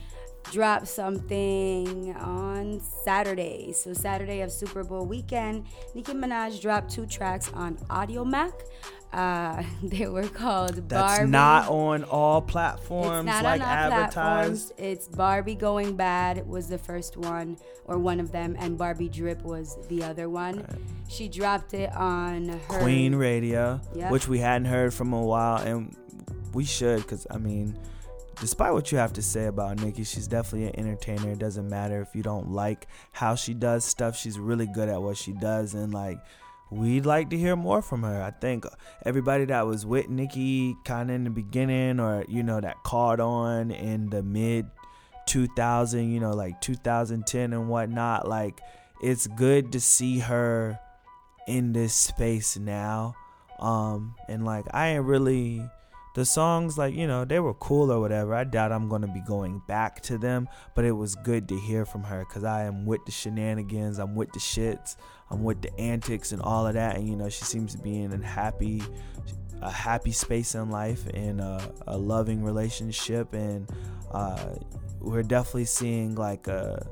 dropped 0.50 0.88
something 0.88 2.14
on 2.16 2.80
Saturday. 2.80 3.72
So, 3.72 3.92
Saturday 3.92 4.40
of 4.40 4.50
Super 4.50 4.82
Bowl 4.82 5.06
weekend, 5.06 5.66
Nicki 5.94 6.12
Minaj 6.12 6.60
dropped 6.60 6.90
two 6.90 7.06
tracks 7.06 7.50
on 7.54 7.76
Audiomack. 7.90 8.52
Uh, 9.14 9.62
they 9.82 10.06
were 10.06 10.26
called 10.28 10.74
That's 10.88 11.18
Barbie. 11.18 11.30
not 11.30 11.68
on 11.68 12.04
all 12.04 12.42
platforms 12.42 13.28
It's 13.28 13.42
not 13.42 13.44
like 13.44 13.60
advertised. 13.60 14.12
platforms. 14.12 14.72
It's 14.76 15.08
Barbie 15.08 15.54
Going 15.54 15.96
Bad 15.96 16.46
was 16.48 16.68
the 16.68 16.78
first 16.78 17.16
one 17.16 17.56
or 17.86 17.98
one 17.98 18.18
of 18.20 18.32
them, 18.32 18.56
and 18.58 18.76
Barbie 18.76 19.08
Drip 19.08 19.42
was 19.42 19.78
the 19.88 20.02
other 20.02 20.28
one. 20.28 20.66
She 21.08 21.28
dropped 21.28 21.74
it 21.74 21.94
on 21.94 22.48
her 22.48 22.58
Queen 22.80 23.14
Radio, 23.14 23.80
Yep. 23.94 24.10
which 24.10 24.26
we 24.28 24.38
hadn't 24.38 24.66
heard 24.66 24.92
from 24.92 25.12
a 25.12 25.22
while, 25.22 25.58
and 25.62 25.94
we 26.52 26.64
should, 26.64 27.02
because 27.02 27.26
I 27.30 27.38
mean, 27.38 27.78
despite 28.40 28.72
what 28.72 28.90
you 28.90 28.98
have 28.98 29.12
to 29.14 29.22
say 29.22 29.46
about 29.46 29.80
Nicki, 29.80 30.02
she's 30.04 30.26
definitely 30.26 30.68
an 30.68 30.76
entertainer. 30.86 31.30
It 31.32 31.38
doesn't 31.38 31.68
matter 31.68 32.00
if 32.00 32.14
you 32.16 32.22
don't 32.22 32.50
like 32.50 32.88
how 33.12 33.34
she 33.36 33.54
does 33.54 33.84
stuff; 33.84 34.16
she's 34.16 34.38
really 34.38 34.66
good 34.66 34.88
at 34.88 35.00
what 35.00 35.16
she 35.16 35.32
does, 35.32 35.74
and 35.74 35.92
like. 35.94 36.18
We'd 36.70 37.06
like 37.06 37.30
to 37.30 37.36
hear 37.36 37.56
more 37.56 37.82
from 37.82 38.02
her. 38.02 38.22
I 38.22 38.30
think 38.30 38.64
everybody 39.04 39.44
that 39.46 39.66
was 39.66 39.86
with 39.86 40.08
Nicki 40.08 40.76
kind 40.84 41.10
of 41.10 41.16
in 41.16 41.24
the 41.24 41.30
beginning, 41.30 42.00
or 42.00 42.24
you 42.28 42.42
know, 42.42 42.60
that 42.60 42.82
caught 42.84 43.20
on 43.20 43.70
in 43.70 44.10
the 44.10 44.22
mid 44.22 44.66
2000, 45.26 46.10
you 46.10 46.20
know, 46.20 46.32
like 46.32 46.60
2010 46.60 47.52
and 47.52 47.68
whatnot. 47.68 48.28
Like, 48.28 48.60
it's 49.02 49.26
good 49.26 49.72
to 49.72 49.80
see 49.80 50.18
her 50.20 50.78
in 51.46 51.72
this 51.72 51.94
space 51.94 52.56
now. 52.56 53.14
Um, 53.58 54.14
and 54.28 54.44
like, 54.44 54.64
I 54.72 54.88
ain't 54.88 55.04
really 55.04 55.62
the 56.14 56.24
songs, 56.24 56.78
like, 56.78 56.94
you 56.94 57.06
know, 57.06 57.24
they 57.24 57.40
were 57.40 57.54
cool 57.54 57.90
or 57.90 58.00
whatever. 58.00 58.34
I 58.34 58.44
doubt 58.44 58.72
I'm 58.72 58.88
gonna 58.88 59.12
be 59.12 59.20
going 59.20 59.60
back 59.66 60.00
to 60.02 60.18
them, 60.18 60.48
but 60.74 60.84
it 60.84 60.92
was 60.92 61.14
good 61.16 61.48
to 61.48 61.58
hear 61.58 61.84
from 61.84 62.04
her 62.04 62.20
because 62.20 62.44
I 62.44 62.64
am 62.64 62.86
with 62.86 63.04
the 63.04 63.12
shenanigans, 63.12 63.98
I'm 63.98 64.14
with 64.14 64.32
the 64.32 64.38
shits, 64.38 64.96
With 65.42 65.62
the 65.62 65.78
antics 65.80 66.32
and 66.32 66.42
all 66.42 66.66
of 66.66 66.74
that. 66.74 66.96
And 66.96 67.08
you 67.08 67.16
know, 67.16 67.28
she 67.28 67.44
seems 67.44 67.74
to 67.74 67.82
be 67.82 68.00
in 68.00 68.12
a 68.12 68.24
happy 68.24 68.82
a 69.62 69.70
happy 69.70 70.12
space 70.12 70.54
in 70.54 70.70
life 70.70 71.06
and 71.14 71.40
a, 71.40 71.72
a 71.86 71.96
loving 71.96 72.42
relationship 72.44 73.32
and 73.32 73.70
uh, 74.12 74.54
we're 75.00 75.22
definitely 75.22 75.64
seeing 75.64 76.14
like 76.14 76.48
a 76.48 76.86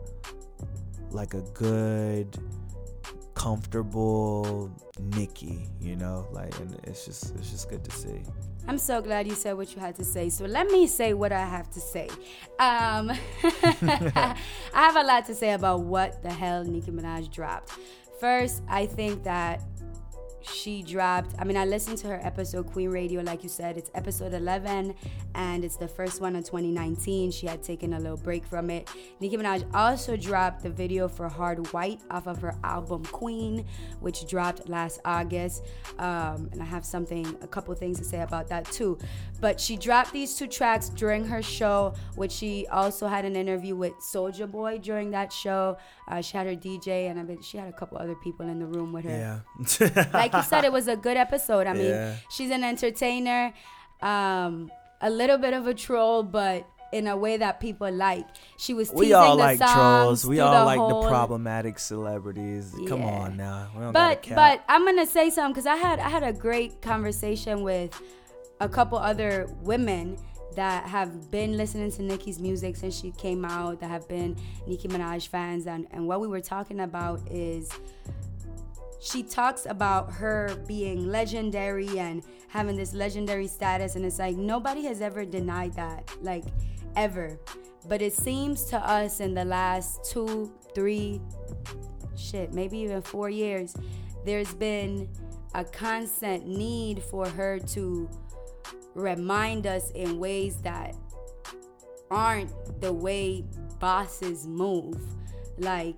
like 1.11 1.35
a 1.35 1.43
good 1.53 2.39
comfortable 3.35 4.71
Nicki, 5.17 5.67
you 5.81 5.97
know, 5.97 6.27
like 6.33 6.59
and 6.61 6.79
it's 6.85 7.05
just 7.05 7.35
it's 7.37 7.51
just 7.51 7.69
good 7.69 7.85
to 7.85 7.91
see. 7.91 8.23
I'm 8.69 8.79
so 8.79 9.03
glad 9.03 9.27
you 9.27 9.35
said 9.35 9.57
what 9.57 9.75
you 9.75 9.81
had 9.81 9.97
to 9.97 10.05
say. 10.05 10.29
So 10.29 10.45
let 10.45 10.69
me 10.69 10.87
say 10.87 11.15
what 11.15 11.33
I 11.33 11.45
have 11.45 11.69
to 11.71 11.81
say. 11.81 12.09
Um, 12.61 13.11
I 13.43 14.37
have 14.73 14.97
a 14.97 15.03
lot 15.03 15.27
to 15.27 15.35
say 15.35 15.53
about 15.53 15.81
what 15.81 16.23
the 16.23 16.31
hell 16.31 16.63
Nicki 16.63 16.93
Minaj 16.93 17.31
dropped. 17.31 17.73
First, 18.23 18.63
I 18.69 18.87
think 18.87 19.25
that 19.25 19.61
she 20.45 20.83
dropped 20.83 21.35
i 21.39 21.45
mean 21.45 21.57
i 21.57 21.65
listened 21.65 21.99
to 21.99 22.07
her 22.07 22.21
episode 22.23 22.67
queen 22.73 22.91
radio 22.91 23.21
like 23.23 23.43
you 23.43 23.49
said 23.49 23.77
it's 23.77 23.91
episode 23.95 24.35
11 24.35 24.95
and 25.35 25.65
it's 25.65 25.77
the 25.77 25.89
first 25.89 26.21
one 26.21 26.37
of 26.37 26.45
2019 26.45 27.31
she 27.31 27.47
had 27.47 27.63
taken 27.63 27.95
a 27.95 27.99
little 27.99 28.17
break 28.17 28.45
from 28.47 28.71
it. 28.71 28.89
Nicki 29.21 29.37
minaj 29.37 29.65
also 29.75 30.17
dropped 30.17 30.63
the 30.63 30.71
video 30.71 31.09
for 31.09 31.29
hard 31.29 31.73
white 31.73 32.01
off 32.11 32.27
of 32.27 32.41
her 32.41 32.55
album 32.65 33.05
queen 33.07 33.65
which 34.01 34.27
dropped 34.29 34.69
last 34.69 35.01
august. 35.05 35.65
Um, 35.99 36.49
and 36.53 36.61
i 36.61 36.65
have 36.65 36.85
something 36.85 37.37
a 37.43 37.47
couple 37.47 37.75
things 37.75 37.99
to 37.99 38.05
say 38.05 38.21
about 38.21 38.49
that 38.49 38.67
too. 38.67 38.99
But 39.41 39.61
she 39.61 39.77
dropped 39.77 40.13
these 40.13 40.37
two 40.37 40.47
tracks 40.47 40.89
during 40.89 41.25
her 41.27 41.43
show 41.43 41.95
which 42.17 42.33
she 42.33 42.67
also 42.69 43.07
had 43.07 43.25
an 43.25 43.37
interview 43.37 43.75
with 43.75 43.95
Soulja 44.01 44.51
Boy 44.51 44.79
during 44.79 45.11
that 45.13 45.33
show. 45.33 45.79
Uh, 46.09 46.21
she 46.21 46.37
had 46.37 46.47
her 46.47 46.57
dj 46.57 47.11
and 47.11 47.19
i 47.19 47.23
mean 47.23 47.41
she 47.41 47.57
had 47.57 47.69
a 47.69 47.73
couple 47.73 47.97
other 47.99 48.17
people 48.17 48.49
in 48.49 48.59
the 48.59 48.67
room 48.67 48.93
with 48.93 49.05
her. 49.05 49.11
Yeah. 49.11 50.09
like 50.13 50.32
you 50.35 50.43
said, 50.43 50.65
it 50.65 50.73
was 50.73 50.89
a 50.89 50.97
good 50.97 51.17
episode. 51.17 51.67
I 51.67 51.73
mean, 51.73 51.87
Yeah. 51.87 52.15
she's 52.31 52.51
an 52.51 52.65
entertainer, 52.65 53.53
um, 54.01 54.71
a 55.01 55.11
little 55.11 55.39
bit 55.39 55.55
of 55.55 55.67
a 55.67 55.75
troll, 55.75 56.23
but 56.23 56.67
in 56.93 57.07
a 57.07 57.17
way 57.17 57.39
that 57.39 57.59
people 57.59 57.91
like. 57.91 58.27
She 58.59 58.75
was 58.75 58.91
teasing 58.91 58.99
we 59.09 59.13
all 59.15 59.37
the 59.37 59.43
like 59.43 59.59
trolls. 59.59 60.27
We 60.27 60.41
all 60.41 60.53
the 60.61 60.65
like 60.67 60.79
whole- 60.79 61.03
the 61.03 61.09
problematic 61.09 61.79
celebrities. 61.79 62.75
Come 62.87 63.03
on 63.03 63.37
now. 63.37 63.69
We 63.75 63.81
don't 63.81 63.93
But 63.93 64.27
but. 64.29 64.63
I'm 64.69 64.85
gonna 64.85 65.07
say 65.07 65.31
something 65.31 65.53
because 65.55 65.67
I 65.67 65.77
had 65.77 65.99
I 66.01 66.11
had 66.11 66.23
a 66.23 66.35
great 66.35 66.83
conversation 66.83 67.63
with 67.63 67.99
a 68.61 68.69
couple 68.69 68.99
other 68.99 69.49
women 69.63 70.19
that 70.55 70.85
have 70.85 71.31
been 71.31 71.57
listening 71.57 71.91
to 71.93 72.03
Nicki's 72.03 72.39
music 72.39 72.77
since 72.77 73.01
she 73.01 73.11
came 73.13 73.43
out, 73.47 73.81
that 73.81 73.89
have 73.89 74.07
been 74.07 74.37
Nicki 74.67 74.87
Minaj 74.87 75.29
fans, 75.29 75.67
and, 75.67 75.87
and 75.93 76.07
what 76.07 76.21
we 76.21 76.29
were 76.29 76.43
talking 76.43 76.81
about 76.81 77.21
is 77.31 77.71
she 79.03 79.25
talks 79.25 79.67
about 79.67 80.13
her 80.13 80.55
being 80.67 81.09
legendary 81.09 81.99
and 81.99 82.23
having 82.49 82.77
this 82.77 82.95
legendary 82.95 83.49
status 83.49 83.97
and 83.97 84.05
it's 84.05 84.21
like 84.21 84.37
nobody 84.37 84.85
has 84.85 85.01
ever 85.01 85.25
denied 85.25 85.75
that 85.75 86.09
like 86.23 86.45
ever. 86.95 87.39
But 87.89 88.01
it 88.01 88.13
seems 88.13 88.65
to 88.67 88.79
us 88.79 89.19
in 89.19 89.35
the 89.35 89.45
last 89.45 90.05
two 90.05 90.53
three 90.73 91.21
shit 92.17 92.53
maybe 92.53 92.79
even 92.79 93.03
four 93.03 93.29
years 93.29 93.75
there's 94.25 94.55
been 94.55 95.09
a 95.55 95.65
constant 95.65 96.47
need 96.47 97.03
for 97.03 97.29
her 97.29 97.59
to 97.59 98.09
remind 98.95 99.67
us 99.67 99.91
in 99.91 100.19
ways 100.19 100.59
that 100.59 100.95
aren't 102.11 102.81
the 102.81 102.93
way 102.93 103.45
bosses 103.81 104.47
move. 104.47 105.01
Like 105.59 105.97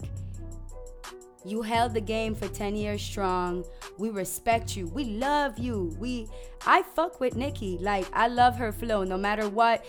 you 1.45 1.63
held 1.63 1.95
the 1.95 2.01
game 2.01 2.35
for 2.35 2.49
10 2.49 2.75
years 2.77 3.03
strong. 3.03 3.65
We 3.99 4.11
respect 4.11 4.77
you. 4.77 4.87
We 4.89 5.05
love 5.05 5.59
you. 5.59 5.95
We 5.99 6.29
I 6.67 6.83
fuck 6.83 7.21
with 7.21 7.37
Nicki. 7.37 7.79
Like 7.81 8.07
I 8.13 8.29
love 8.29 8.57
her 8.57 8.73
flow 8.73 9.05
no 9.05 9.17
matter 9.19 9.49
what 9.49 9.85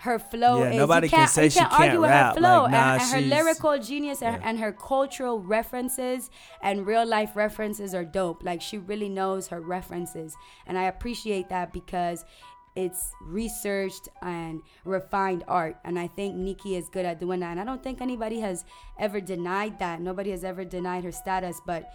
her 0.00 0.18
flow 0.18 0.62
Yeah, 0.62 0.70
is. 0.70 0.76
nobody 0.76 1.06
you 1.06 1.10
can 1.12 1.28
say 1.28 1.48
she 1.48 1.60
can't 1.60 1.72
argue 1.72 2.02
rap. 2.02 2.34
with 2.34 2.44
her 2.44 2.48
flow 2.48 2.62
Like, 2.64 2.72
nah, 2.72 2.92
and, 2.94 3.02
and 3.02 3.10
her 3.10 3.20
lyrical 3.22 3.78
genius 3.78 4.20
and, 4.20 4.36
Yeah. 4.36 4.48
and 4.48 4.58
her 4.58 4.72
cultural 4.72 5.40
references 5.40 6.28
and 6.62 6.86
real 6.86 7.06
life 7.06 7.34
references 7.34 7.94
are 7.94 8.04
dope. 8.04 8.44
Like 8.44 8.60
she 8.60 8.76
really 8.76 9.08
knows 9.08 9.48
her 9.48 9.60
references. 9.62 10.36
And 10.66 10.76
I 10.76 10.84
appreciate 10.84 11.48
that 11.48 11.72
because 11.72 12.26
it's 12.76 13.12
researched 13.22 14.08
and 14.22 14.60
refined 14.84 15.44
art 15.46 15.76
and 15.84 15.96
i 15.98 16.06
think 16.08 16.34
nicki 16.34 16.74
is 16.76 16.88
good 16.88 17.06
at 17.06 17.20
doing 17.20 17.40
that 17.40 17.52
and 17.52 17.60
i 17.60 17.64
don't 17.64 17.82
think 17.82 18.00
anybody 18.00 18.40
has 18.40 18.64
ever 18.98 19.20
denied 19.20 19.78
that 19.78 20.00
nobody 20.00 20.30
has 20.30 20.42
ever 20.42 20.64
denied 20.64 21.04
her 21.04 21.12
status 21.12 21.60
but 21.66 21.88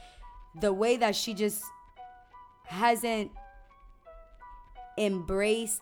the 0.62 0.72
way 0.72 0.96
that 0.96 1.16
she 1.16 1.34
just 1.34 1.62
hasn't 2.66 3.30
embraced 4.98 5.82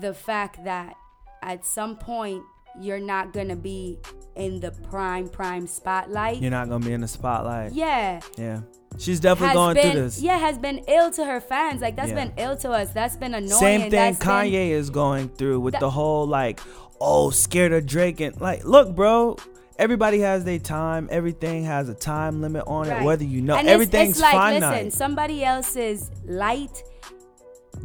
the 0.00 0.14
fact 0.14 0.64
that 0.64 0.94
at 1.42 1.64
some 1.64 1.96
point 1.96 2.42
you're 2.80 3.00
not 3.00 3.32
gonna 3.32 3.56
be 3.56 3.98
in 4.36 4.58
the 4.60 4.70
prime 4.90 5.28
prime 5.28 5.66
spotlight 5.66 6.40
You're 6.40 6.50
not 6.50 6.68
gonna 6.70 6.84
be 6.84 6.92
in 6.94 7.02
the 7.02 7.08
spotlight. 7.08 7.72
yeah 7.72 8.20
Yeah. 8.38 8.60
She's 8.98 9.20
definitely 9.20 9.54
going 9.54 9.74
been 9.74 9.92
through 9.92 10.00
this. 10.02 10.20
yeah 10.22 10.38
has 10.38 10.58
been 10.58 10.78
ill 10.88 11.10
to 11.12 11.24
her 11.24 11.40
fans 11.40 11.80
like 11.80 11.96
that's 11.96 12.10
Yeah. 12.10 12.14
been 12.26 12.32
ill 12.36 12.56
to 12.58 12.70
us 12.70 12.90
that's 12.90 13.16
been 13.16 13.34
annoying 13.34 13.50
Same 13.60 13.80
thing 13.82 13.90
That's 13.90 14.18
been- 14.18 14.28
Kanye 14.28 14.70
is 14.70 14.90
going 14.90 15.28
through 15.30 15.60
with 15.60 15.72
That- 15.72 15.80
the 15.80 15.90
whole 15.90 16.26
like, 16.26 16.60
oh, 17.00 17.30
scared 17.30 17.72
of 17.72 17.86
Drake 17.86 18.20
and 18.20 18.40
like, 18.40 18.64
look, 18.64 18.94
bro. 18.94 19.36
Everybody 19.78 20.20
has 20.20 20.44
their 20.44 20.58
time. 20.60 21.08
Everything 21.10 21.64
has 21.64 21.88
a 21.88 21.94
time 21.94 22.40
limit 22.42 22.62
on 22.66 22.88
it. 22.88 23.02
Whether 23.02 23.24
you 23.24 23.40
know 23.40 23.54
And 23.56 23.66
it's- 23.66 23.74
everything's 23.74 24.10
it's 24.12 24.20
like, 24.20 24.32
finite. 24.34 24.84
Listen, 24.84 24.90
somebody 24.92 25.42
else's 25.42 26.10
light 26.26 26.84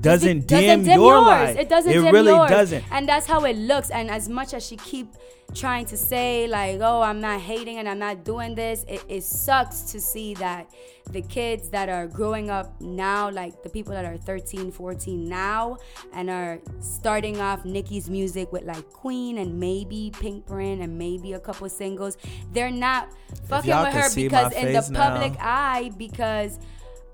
doesn't 0.01 0.47
dim, 0.47 0.83
your 0.86 0.95
yours. 0.95 1.25
life. 1.25 1.57
It 1.57 1.69
doesn't 1.69 1.91
It 1.91 2.01
dim 2.01 2.13
really 2.13 2.31
yours. 2.31 2.49
doesn't. 2.49 2.83
And 2.91 3.07
that's 3.07 3.25
how 3.27 3.43
it 3.45 3.55
looks. 3.57 3.89
And 3.89 4.10
as 4.10 4.29
much 4.29 4.53
as 4.53 4.65
she 4.65 4.75
keep 4.77 5.07
trying 5.53 5.86
to 5.86 5.95
say 5.97 6.45
like, 6.47 6.79
"Oh, 6.81 7.01
I'm 7.01 7.21
not 7.21 7.39
hating 7.41 7.77
and 7.77 7.88
I'm 7.88 7.99
not 7.99 8.23
doing 8.25 8.53
this," 8.55 8.83
it, 8.88 9.01
it 9.07 9.23
sucks 9.23 9.81
to 9.93 9.99
see 9.99 10.33
that 10.36 10.69
the 11.12 11.21
kids 11.21 11.69
that 11.69 11.88
are 11.88 12.05
growing 12.05 12.49
up 12.49 12.79
now, 12.81 13.29
like 13.31 13.63
the 13.63 13.69
people 13.69 13.93
that 13.93 14.03
are 14.03 14.17
13, 14.17 14.71
14 14.71 15.27
now, 15.29 15.77
and 16.13 16.29
are 16.29 16.60
starting 16.81 17.39
off 17.39 17.63
Nicki's 17.63 18.10
music 18.10 18.51
with 18.51 18.63
like 18.65 18.89
Queen 18.91 19.38
and 19.38 19.57
maybe 19.57 20.12
Pinkprint 20.19 20.81
and 20.81 20.97
maybe 20.97 21.31
a 21.33 21.39
couple 21.39 21.67
singles, 21.69 22.17
they're 22.51 22.69
not 22.71 23.07
fucking 23.47 23.73
with 23.73 23.93
her 23.93 24.10
because 24.15 24.51
in 24.53 24.73
the 24.73 24.88
now. 24.91 25.12
public 25.12 25.33
eye 25.39 25.91
because 25.97 26.60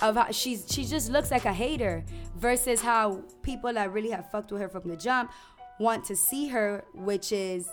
of 0.04 0.16
how 0.16 0.32
she's 0.32 0.66
she 0.70 0.86
just 0.86 1.10
looks 1.10 1.32
like 1.32 1.46
a 1.46 1.54
hater 1.54 2.04
versus 2.38 2.82
how 2.82 3.24
people 3.42 3.74
that 3.74 3.92
really 3.92 4.10
have 4.10 4.30
fucked 4.30 4.52
with 4.52 4.62
her 4.62 4.70
from 4.70 4.88
the 4.88 4.98
jump 4.98 5.32
want 5.80 6.06
to 6.06 6.16
see 6.16 6.48
her, 6.50 6.84
which 6.94 7.32
is 7.32 7.68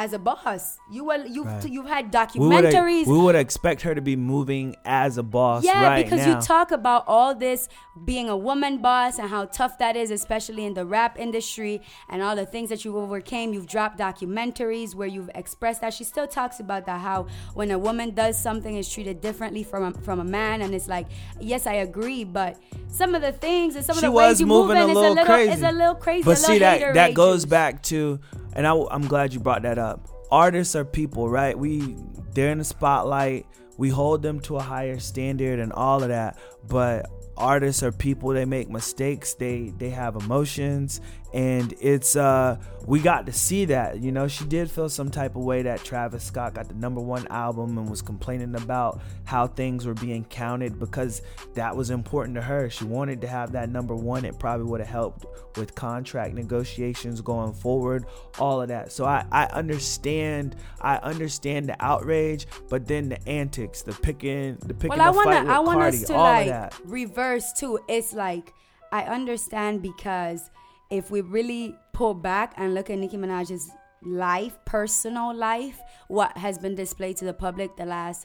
as 0.00 0.14
a 0.14 0.18
boss. 0.18 0.78
You 0.90 1.04
will 1.04 1.26
you've 1.26 1.46
Right. 1.46 1.68
you've 1.68 1.86
had 1.86 2.04
We 2.06 2.20
would 2.48 2.64
documentaries. 2.64 3.06
we 3.06 3.18
would 3.18 3.34
expect 3.34 3.82
her 3.82 3.94
to 3.94 4.00
be 4.00 4.16
moving 4.16 4.74
as 4.86 5.18
a 5.18 5.22
boss 5.22 5.62
yeah, 5.62 5.82
right 5.82 6.02
because 6.02 6.26
now. 6.26 6.36
you 6.36 6.40
talk 6.40 6.70
about 6.70 7.04
all 7.06 7.34
this 7.34 7.68
being 8.02 8.30
a 8.30 8.36
woman 8.36 8.78
boss 8.78 9.18
and 9.18 9.28
how 9.28 9.44
tough 9.44 9.76
that 9.78 9.96
is, 9.96 10.10
especially 10.10 10.64
in 10.64 10.72
the 10.72 10.86
rap 10.86 11.18
industry 11.18 11.82
and 12.08 12.22
all 12.22 12.34
the 12.34 12.46
things 12.46 12.70
that 12.70 12.82
you 12.82 12.96
overcame. 12.96 13.52
You've 13.52 13.66
dropped 13.66 13.98
documentaries 13.98 14.94
where 14.94 15.06
you've 15.06 15.28
expressed 15.34 15.82
that. 15.82 15.92
She 15.92 16.04
still 16.04 16.26
talks 16.26 16.60
about 16.60 16.86
that 16.86 17.00
how 17.00 17.26
when 17.52 17.70
a 17.70 17.78
woman 17.78 18.14
does 18.14 18.40
something, 18.40 18.74
it's 18.76 18.90
treated 18.90 19.20
differently 19.20 19.62
from 19.62 19.82
a, 19.84 19.92
from 20.00 20.18
a 20.18 20.24
man, 20.24 20.62
and 20.62 20.74
it's 20.74 20.88
like, 20.88 21.08
yes, 21.38 21.66
I 21.66 21.74
agree, 21.74 22.24
but 22.24 22.56
some 22.88 23.14
of 23.14 23.20
the 23.20 23.32
things 23.32 23.76
and 23.76 23.84
some 23.84 23.96
she 23.96 24.06
of 24.06 24.12
the 24.12 24.16
ways 24.16 24.40
you 24.40 24.46
moving 24.46 24.78
move 24.78 24.88
a 24.88 24.90
in 24.90 24.90
is 24.90 24.96
a 24.96 25.00
little 25.00 25.24
crazy. 25.26 25.52
is 25.52 25.62
a 25.62 25.72
little 25.72 25.94
crazy. 25.94 26.24
But 26.24 26.38
see 26.38 26.58
that 26.60 26.94
that 26.94 27.12
goes 27.12 27.44
back 27.44 27.82
to, 27.84 28.18
and 28.54 28.66
I, 28.66 28.74
I'm 28.90 29.06
glad 29.06 29.32
you 29.32 29.40
brought 29.40 29.62
that 29.62 29.78
up. 29.78 30.08
Artists 30.30 30.76
are 30.76 30.84
people, 30.84 31.28
right? 31.28 31.58
We 31.58 31.96
they're 32.32 32.50
in 32.50 32.58
the 32.58 32.64
spotlight. 32.64 33.46
We 33.76 33.88
hold 33.88 34.22
them 34.22 34.40
to 34.40 34.56
a 34.56 34.60
higher 34.60 34.98
standard 34.98 35.58
and 35.58 35.72
all 35.72 36.02
of 36.02 36.10
that. 36.10 36.38
But 36.68 37.10
artists 37.36 37.82
are 37.82 37.92
people. 37.92 38.30
They 38.30 38.44
make 38.44 38.68
mistakes. 38.68 39.34
They 39.34 39.72
they 39.78 39.90
have 39.90 40.16
emotions, 40.16 41.00
and 41.32 41.74
it's 41.80 42.16
uh 42.16 42.56
we 42.86 42.98
got 42.98 43.26
to 43.26 43.32
see 43.32 43.66
that. 43.66 44.00
You 44.00 44.10
know, 44.10 44.26
she 44.26 44.44
did 44.44 44.70
feel 44.70 44.88
some 44.88 45.10
type 45.10 45.36
of 45.36 45.44
way 45.44 45.62
that 45.62 45.84
Travis 45.84 46.24
Scott 46.24 46.54
got 46.54 46.68
the 46.68 46.74
number 46.74 47.00
one 47.00 47.26
album 47.28 47.78
and 47.78 47.88
was 47.88 48.02
complaining 48.02 48.54
about 48.56 49.00
how 49.24 49.46
things 49.46 49.86
were 49.86 49.94
being 49.94 50.24
counted 50.24 50.78
because 50.78 51.22
that 51.54 51.76
was 51.76 51.90
important 51.90 52.34
to 52.36 52.42
her. 52.42 52.70
She 52.70 52.84
wanted 52.84 53.20
to 53.20 53.28
have 53.28 53.52
that 53.52 53.68
number 53.68 53.94
one. 53.94 54.24
It 54.24 54.38
probably 54.38 54.66
would 54.66 54.80
have 54.80 54.88
helped 54.88 55.26
with 55.56 55.74
contract 55.74 56.34
negotiations 56.34 57.20
going 57.20 57.52
forward, 57.52 58.06
all 58.38 58.62
of 58.62 58.68
that. 58.68 58.92
So 58.92 59.04
I, 59.04 59.24
I 59.30 59.44
understand 59.46 60.56
I 60.80 60.96
understand 60.96 61.68
the 61.68 61.76
outrage, 61.80 62.46
but 62.68 62.86
then 62.86 63.08
the 63.08 63.28
antics, 63.28 63.82
the 63.82 63.92
picking 63.92 64.56
the 64.66 64.74
picking 64.74 64.98
well, 64.98 65.20
I 65.20 65.24
fight 65.24 65.42
with 65.44 65.50
I 65.52 65.58
want 65.60 65.78
Cardi, 65.78 65.96
us 65.98 66.02
to 66.04 66.12
like 66.14 66.46
that. 66.48 66.74
reverse 66.84 67.52
too. 67.52 67.78
It's 67.88 68.12
like 68.14 68.52
I 68.90 69.02
understand 69.04 69.82
because 69.82 70.50
if 70.90 71.10
we 71.10 71.20
really 71.20 71.76
pull 71.92 72.14
back 72.14 72.54
and 72.56 72.74
look 72.74 72.90
at 72.90 72.98
Nicki 72.98 73.16
Minaj's 73.16 73.70
life, 74.02 74.58
personal 74.64 75.34
life, 75.34 75.80
what 76.08 76.36
has 76.36 76.58
been 76.58 76.74
displayed 76.74 77.16
to 77.18 77.24
the 77.24 77.34
public 77.34 77.76
the 77.76 77.84
last 77.84 78.24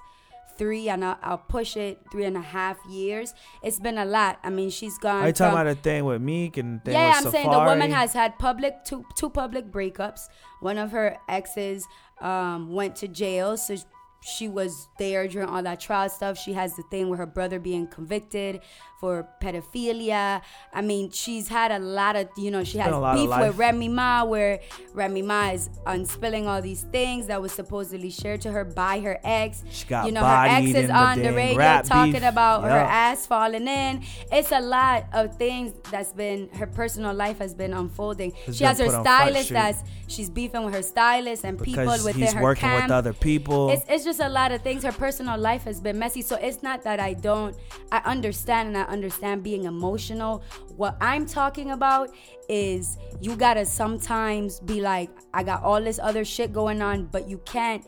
three 0.57 0.89
and 0.89 1.03
I'll, 1.03 1.19
I'll 1.21 1.37
push 1.37 1.75
it 1.75 1.99
three 2.11 2.25
and 2.25 2.37
a 2.37 2.41
half 2.41 2.77
years. 2.89 3.33
It's 3.61 3.79
been 3.79 3.97
a 3.97 4.05
lot. 4.05 4.39
I 4.43 4.49
mean, 4.49 4.69
she's 4.69 4.97
gone. 4.97 5.23
Are 5.23 5.27
you 5.27 5.33
talking 5.33 5.51
from- 5.51 5.67
about 5.67 5.75
the 5.75 5.81
thing 5.81 6.05
with 6.05 6.21
Meek 6.21 6.57
and 6.57 6.83
thing 6.83 6.93
yeah, 6.93 7.13
I'm 7.15 7.31
saying 7.31 7.49
the 7.49 7.59
woman 7.59 7.91
has 7.91 8.13
had 8.13 8.39
public 8.39 8.83
two 8.85 9.05
two 9.15 9.29
public 9.29 9.71
breakups. 9.71 10.21
One 10.61 10.77
of 10.77 10.91
her 10.91 11.17
exes 11.29 11.85
um, 12.21 12.71
went 12.71 12.95
to 12.97 13.07
jail, 13.07 13.57
so 13.57 13.75
she 14.23 14.47
was 14.47 14.87
there 14.97 15.27
during 15.27 15.47
all 15.47 15.61
that 15.61 15.79
trial 15.79 16.09
stuff. 16.09 16.37
She 16.37 16.53
has 16.53 16.75
the 16.75 16.83
thing 16.83 17.09
with 17.09 17.19
her 17.19 17.27
brother 17.27 17.59
being 17.59 17.87
convicted 17.87 18.61
for 18.99 19.27
pedophilia. 19.41 20.41
I 20.73 20.81
mean, 20.81 21.11
she's 21.11 21.47
had 21.47 21.71
a 21.71 21.79
lot 21.79 22.15
of 22.15 22.29
you 22.37 22.51
know 22.51 22.63
she 22.63 22.77
has 22.77 22.87
been 22.87 22.93
a 22.93 22.99
lot 22.99 23.17
of 23.17 23.29
beef 23.29 23.39
with 23.39 23.57
Remy 23.57 23.89
Ma, 23.89 24.23
where 24.23 24.59
Remy 24.93 25.21
Ma 25.21 25.49
is 25.49 25.69
unspilling 25.85 26.47
all 26.47 26.61
these 26.61 26.83
things 26.83 27.27
that 27.27 27.41
was 27.41 27.51
supposedly 27.51 28.09
shared 28.09 28.41
to 28.41 28.51
her 28.51 28.63
by 28.65 28.99
her 28.99 29.19
ex. 29.23 29.63
She 29.69 29.85
got 29.85 30.05
you 30.05 30.11
know, 30.11 30.21
her 30.21 30.45
ex 30.47 30.67
is 30.67 30.75
in 30.75 30.87
the 30.87 30.93
on 30.95 31.21
the 31.21 31.33
radio 31.33 31.81
talking 31.83 32.13
beef. 32.13 32.23
about 32.23 32.63
her 32.63 32.69
ass 32.69 33.27
falling 33.27 33.67
in. 33.67 34.03
It's 34.31 34.51
a 34.51 34.61
lot 34.61 35.05
of 35.13 35.35
things 35.35 35.73
that's 35.91 36.13
been 36.13 36.49
her 36.49 36.67
personal 36.67 37.13
life 37.13 37.39
has 37.39 37.53
been 37.53 37.73
unfolding. 37.73 38.31
Has 38.45 38.57
she 38.57 38.63
been 38.63 38.67
has 38.67 38.79
her 38.79 38.95
on 38.95 39.03
stylist 39.03 39.49
that's 39.49 39.83
she's 40.07 40.29
beefing 40.29 40.63
with 40.63 40.73
her 40.73 40.81
stylist 40.81 41.43
and 41.43 41.59
people 41.59 41.83
because 41.83 42.03
within 42.03 42.21
he's 42.21 42.33
her 42.33 42.41
working 42.41 42.61
camp. 42.61 42.85
with 42.85 42.91
other 42.91 43.13
people. 43.13 43.69
It's, 43.69 43.85
it's 43.87 44.03
just 44.03 44.19
a 44.19 44.29
lot 44.29 44.51
of 44.51 44.61
things. 44.61 44.83
Her 44.83 44.91
personal 44.91 45.37
life 45.37 45.63
has 45.63 45.79
been 45.79 45.99
messy. 45.99 46.21
So 46.21 46.35
it's 46.35 46.63
not 46.63 46.83
that 46.83 46.99
I 46.99 47.13
don't, 47.13 47.55
I 47.91 47.97
understand 48.05 48.69
and 48.69 48.77
I 48.77 48.84
understand 48.85 49.43
being 49.43 49.65
emotional. 49.65 50.43
What 50.75 50.97
I'm 51.01 51.25
talking 51.25 51.71
about 51.71 52.09
is 52.49 52.97
you 53.21 53.35
gotta 53.35 53.65
sometimes 53.65 54.59
be 54.59 54.81
like, 54.81 55.09
I 55.33 55.43
got 55.43 55.63
all 55.63 55.81
this 55.81 55.99
other 55.99 56.25
shit 56.25 56.53
going 56.53 56.81
on, 56.81 57.05
but 57.05 57.29
you 57.29 57.39
can't, 57.39 57.85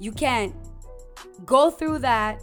you 0.00 0.12
can't 0.12 0.54
go 1.44 1.70
through 1.70 1.98
that 2.00 2.42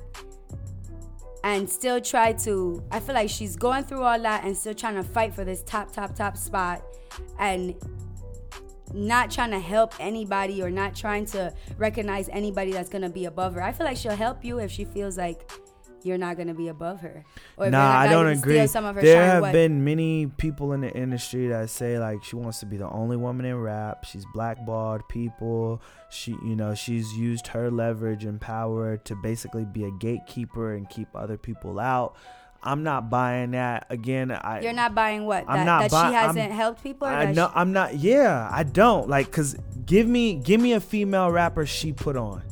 and 1.44 1.70
still 1.70 2.00
try 2.00 2.34
to 2.34 2.84
I 2.92 3.00
feel 3.00 3.16
like 3.16 3.30
she's 3.30 3.56
going 3.56 3.84
through 3.84 4.04
all 4.04 4.20
that 4.20 4.44
and 4.44 4.56
still 4.56 4.74
trying 4.74 4.96
to 4.96 5.04
fight 5.04 5.34
for 5.34 5.44
this 5.44 5.64
top 5.64 5.92
top 5.92 6.16
top 6.16 6.38
spot 6.38 6.84
and 7.40 7.76
not 8.94 9.32
trying 9.32 9.52
to 9.52 9.60
help 9.60 9.94
anybody 10.00 10.62
or 10.62 10.70
not 10.70 10.96
trying 10.96 11.26
to 11.26 11.54
recognize 11.78 12.30
anybody 12.30 12.72
that's 12.72 12.90
gonna 12.90 13.10
be 13.10 13.26
above 13.26 13.56
her. 13.56 13.64
I 13.64 13.72
feel 13.72 13.86
like 13.86 13.98
she'll 13.98 14.16
help 14.16 14.44
you 14.44 14.60
if 14.60 14.72
she 14.72 14.84
feels 14.86 15.18
like 15.18 15.50
you're 16.06 16.18
not 16.18 16.38
gonna 16.38 16.54
be 16.54 16.68
above 16.68 17.02
her. 17.02 17.24
Or 17.58 17.70
nah, 17.70 17.98
I 18.00 18.08
don't 18.08 18.28
agree. 18.28 18.56
steal 18.56 18.68
Some 18.68 18.86
of 18.86 18.96
her 18.96 19.02
there 19.02 19.24
have 19.26 19.42
What? 19.42 19.52
been 19.54 19.84
many 19.84 20.28
people 20.28 20.74
in 20.74 20.82
the 20.82 20.92
industry 20.92 21.48
that 21.48 21.70
say 21.70 21.98
like 22.00 22.24
she 22.24 22.36
wants 22.36 22.60
to 22.62 22.66
be 22.66 22.78
the 22.78 22.90
only 22.90 23.18
woman 23.18 23.46
in 23.46 23.60
rap. 23.60 24.06
She's 24.06 24.26
blackballed 24.34 25.08
people. 25.10 25.82
She, 26.10 26.32
you 26.44 26.56
know, 26.56 26.74
she's 26.76 27.14
used 27.14 27.48
her 27.48 27.72
leverage 27.72 28.26
and 28.26 28.40
power 28.42 28.98
to 28.98 29.16
basically 29.16 29.66
be 29.66 29.86
a 29.86 29.92
gatekeeper 29.92 30.74
and 30.74 30.90
keep 30.90 31.08
other 31.16 31.38
people 31.38 31.80
out. 31.80 32.16
I'm 32.64 32.84
not 32.84 33.10
buying 33.10 33.52
that. 33.52 33.88
Again, 33.90 34.30
I 34.32 34.60
You're 34.62 34.72
not 34.74 34.94
buying 34.94 35.26
what? 35.26 35.46
I'm 35.48 35.60
that 35.60 35.66
not 35.66 35.82
that 35.82 35.92
buy- 35.92 36.10
she 36.12 36.16
I'm- 36.16 36.28
hasn't 36.28 36.52
helped 36.52 36.84
people? 36.84 37.08
Or 37.08 37.12
I 37.12 37.32
know 37.32 37.48
she- 37.48 37.54
I'm 37.56 37.74
not. 37.74 37.96
Yeah, 37.96 38.48
I 38.52 38.62
don't 38.64 39.10
like 39.10 39.32
cause 39.32 39.56
give 39.88 40.08
me 40.08 40.36
give 40.36 40.62
me 40.62 40.74
a 40.74 40.80
female 40.80 41.32
rapper 41.32 41.66
she 41.66 41.92
put 41.92 42.16
on, 42.16 42.44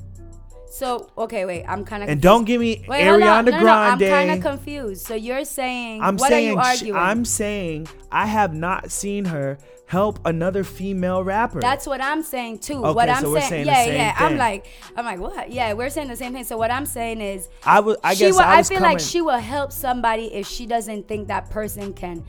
so 0.69 1.09
okay, 1.17 1.45
wait. 1.45 1.65
I'm 1.67 1.83
kind 1.83 2.03
of 2.03 2.09
and 2.09 2.21
don't 2.21 2.45
give 2.45 2.61
me 2.61 2.85
Wait. 2.87 3.03
Ariana 3.03 3.45
No, 3.45 3.51
no, 3.51 3.63
no, 3.63 3.73
I'm 3.73 3.99
kind 3.99 4.31
of 4.31 4.41
confused. 4.41 5.05
So 5.05 5.15
you're 5.15 5.43
saying 5.43 6.01
I'm 6.01 6.15
what 6.15 6.29
saying 6.29 6.49
are 6.49 6.51
you 6.51 6.57
arguing? 6.59 6.95
I'm 6.95 7.25
saying 7.25 7.87
I 8.11 8.27
have 8.27 8.53
not 8.53 8.91
seen 8.91 9.25
her 9.25 9.57
help 9.87 10.19
another 10.25 10.63
female 10.63 11.23
rapper. 11.23 11.59
That's 11.59 11.87
what 11.87 11.99
I'm 12.01 12.21
saying 12.21 12.59
too. 12.59 12.85
Okay, 12.85 12.93
what 12.93 13.09
I'm 13.09 13.23
so 13.23 13.33
saying, 13.33 13.49
saying 13.49 13.65
yeah, 13.65 13.85
yeah. 13.85 14.15
I'm 14.17 14.37
like, 14.37 14.67
I'm 14.95 15.03
like, 15.03 15.19
what? 15.19 15.51
Yeah, 15.51 15.73
we're 15.73 15.89
saying 15.89 16.07
the 16.07 16.15
same 16.15 16.33
thing. 16.33 16.43
So 16.43 16.57
what 16.57 16.69
I'm 16.69 16.85
saying 16.85 17.19
is, 17.19 17.49
I 17.65 17.79
would. 17.79 17.97
I 18.03 18.13
she 18.13 18.25
guess 18.25 18.33
will, 18.33 18.41
I 18.41 18.57
I, 18.57 18.63
feel 18.63 18.77
coming. 18.77 18.91
like 18.91 18.99
she 18.99 19.21
will 19.21 19.39
help 19.39 19.71
somebody 19.71 20.31
if 20.31 20.47
she 20.47 20.67
doesn't 20.67 21.07
think 21.07 21.27
that 21.29 21.49
person 21.49 21.93
can 21.93 22.23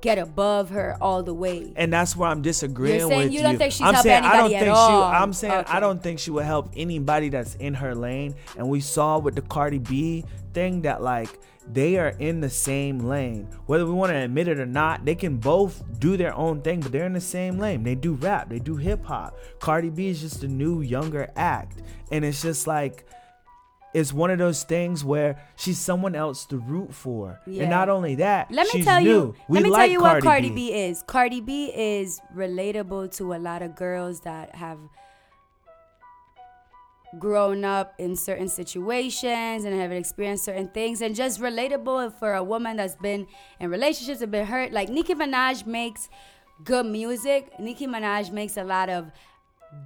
get 0.00 0.18
above 0.18 0.70
her 0.70 0.96
all 1.00 1.22
the 1.22 1.34
way. 1.34 1.72
and 1.76 1.92
that's 1.92 2.14
where 2.16 2.28
I'm 2.28 2.42
disagreeing 2.42 3.00
You're 3.00 3.08
saying 3.08 3.22
with 3.24 3.32
you 3.32 3.42
don't 3.42 3.58
think 3.58 3.72
she's 3.72 3.80
I'm 3.82 3.96
saying 3.96 4.24
I 4.24 4.36
don't 4.36 4.52
anybody 4.52 4.54
at 4.56 4.60
think 4.64 4.76
all. 4.76 5.10
she. 5.10 5.16
I'm 5.16 5.32
saying 5.32 5.52
Okay. 5.54 5.72
I 5.72 5.80
don't 5.80 6.02
think 6.02 6.18
she 6.18 6.30
would 6.30 6.44
help 6.44 6.70
anybody 6.76 7.28
that's 7.30 7.54
in 7.56 7.74
her 7.74 7.94
lane. 7.94 8.34
And 8.58 8.68
we 8.68 8.80
saw 8.80 9.18
with 9.18 9.34
the 9.34 9.42
Cardi 9.42 9.78
B 9.78 10.24
thing 10.52 10.82
that 10.82 11.02
like 11.02 11.28
they 11.72 11.96
are 11.96 12.10
in 12.18 12.40
the 12.40 12.50
same 12.50 13.00
lane. 13.00 13.48
Whether 13.66 13.86
we 13.86 13.92
want 13.92 14.10
to 14.12 14.16
admit 14.16 14.46
it 14.48 14.60
or 14.60 14.66
not, 14.66 15.04
they 15.04 15.14
can 15.16 15.38
both 15.38 15.82
do 15.98 16.16
their 16.16 16.34
own 16.34 16.60
thing, 16.60 16.80
but 16.80 16.92
they're 16.92 17.06
in 17.06 17.12
the 17.14 17.20
same 17.20 17.58
lane. 17.58 17.82
They 17.82 17.94
do 17.96 18.12
rap, 18.14 18.48
they 18.50 18.58
do 18.60 18.76
hip 18.76 19.04
hop. 19.04 19.36
Cardi 19.58 19.90
B 19.90 20.08
is 20.08 20.20
just 20.20 20.44
a 20.44 20.48
new, 20.48 20.82
younger 20.82 21.28
act, 21.36 21.82
and 22.12 22.24
it's 22.24 22.42
just 22.42 22.66
like. 22.66 23.05
It's 23.98 24.12
one 24.12 24.30
of 24.30 24.38
those 24.38 24.62
things 24.62 25.02
where 25.02 25.42
she's 25.56 25.78
someone 25.78 26.14
else 26.14 26.44
to 26.46 26.58
root 26.58 26.92
for, 26.92 27.40
Yeah. 27.46 27.62
and 27.62 27.70
not 27.70 27.88
only 27.88 28.16
that, 28.16 28.50
Let 28.50 28.66
me 28.74 28.82
tell 28.82 29.00
new. 29.00 29.08
you. 29.10 29.34
We 29.48 29.54
let 29.58 29.62
me 29.64 29.70
like 29.70 29.78
tell 29.80 29.90
you 29.90 30.00
what 30.02 30.22
Cardi 30.22 30.26
Cardi 30.26 30.48
B. 30.50 30.54
B 30.70 30.72
is. 30.74 31.02
Cardi 31.06 31.40
B 31.40 31.72
is 31.74 32.20
relatable 32.34 33.16
to 33.16 33.32
a 33.32 33.38
lot 33.48 33.62
of 33.62 33.74
girls 33.74 34.20
that 34.20 34.54
have 34.54 34.78
grown 37.18 37.64
up 37.64 37.94
in 37.98 38.16
certain 38.16 38.48
situations 38.48 39.64
and 39.64 39.74
have 39.80 39.92
experienced 39.92 40.44
certain 40.44 40.68
things 40.68 41.00
and 41.00 41.14
just 41.14 41.40
relatable 41.40 42.12
for 42.18 42.34
a 42.34 42.44
woman 42.44 42.76
that's 42.76 42.96
been 42.96 43.26
in 43.60 43.70
relationships 43.70 44.20
and 44.20 44.30
been 44.30 44.44
hurt 44.46 44.72
like 44.72 44.90
Nicki 44.90 45.14
Minaj 45.14 45.64
makes 45.66 46.10
good 46.64 46.84
music 46.84 47.58
Nicki 47.58 47.86
Minaj 47.86 48.30
makes 48.32 48.58
a 48.58 48.64
lot 48.64 48.90
of 48.90 49.10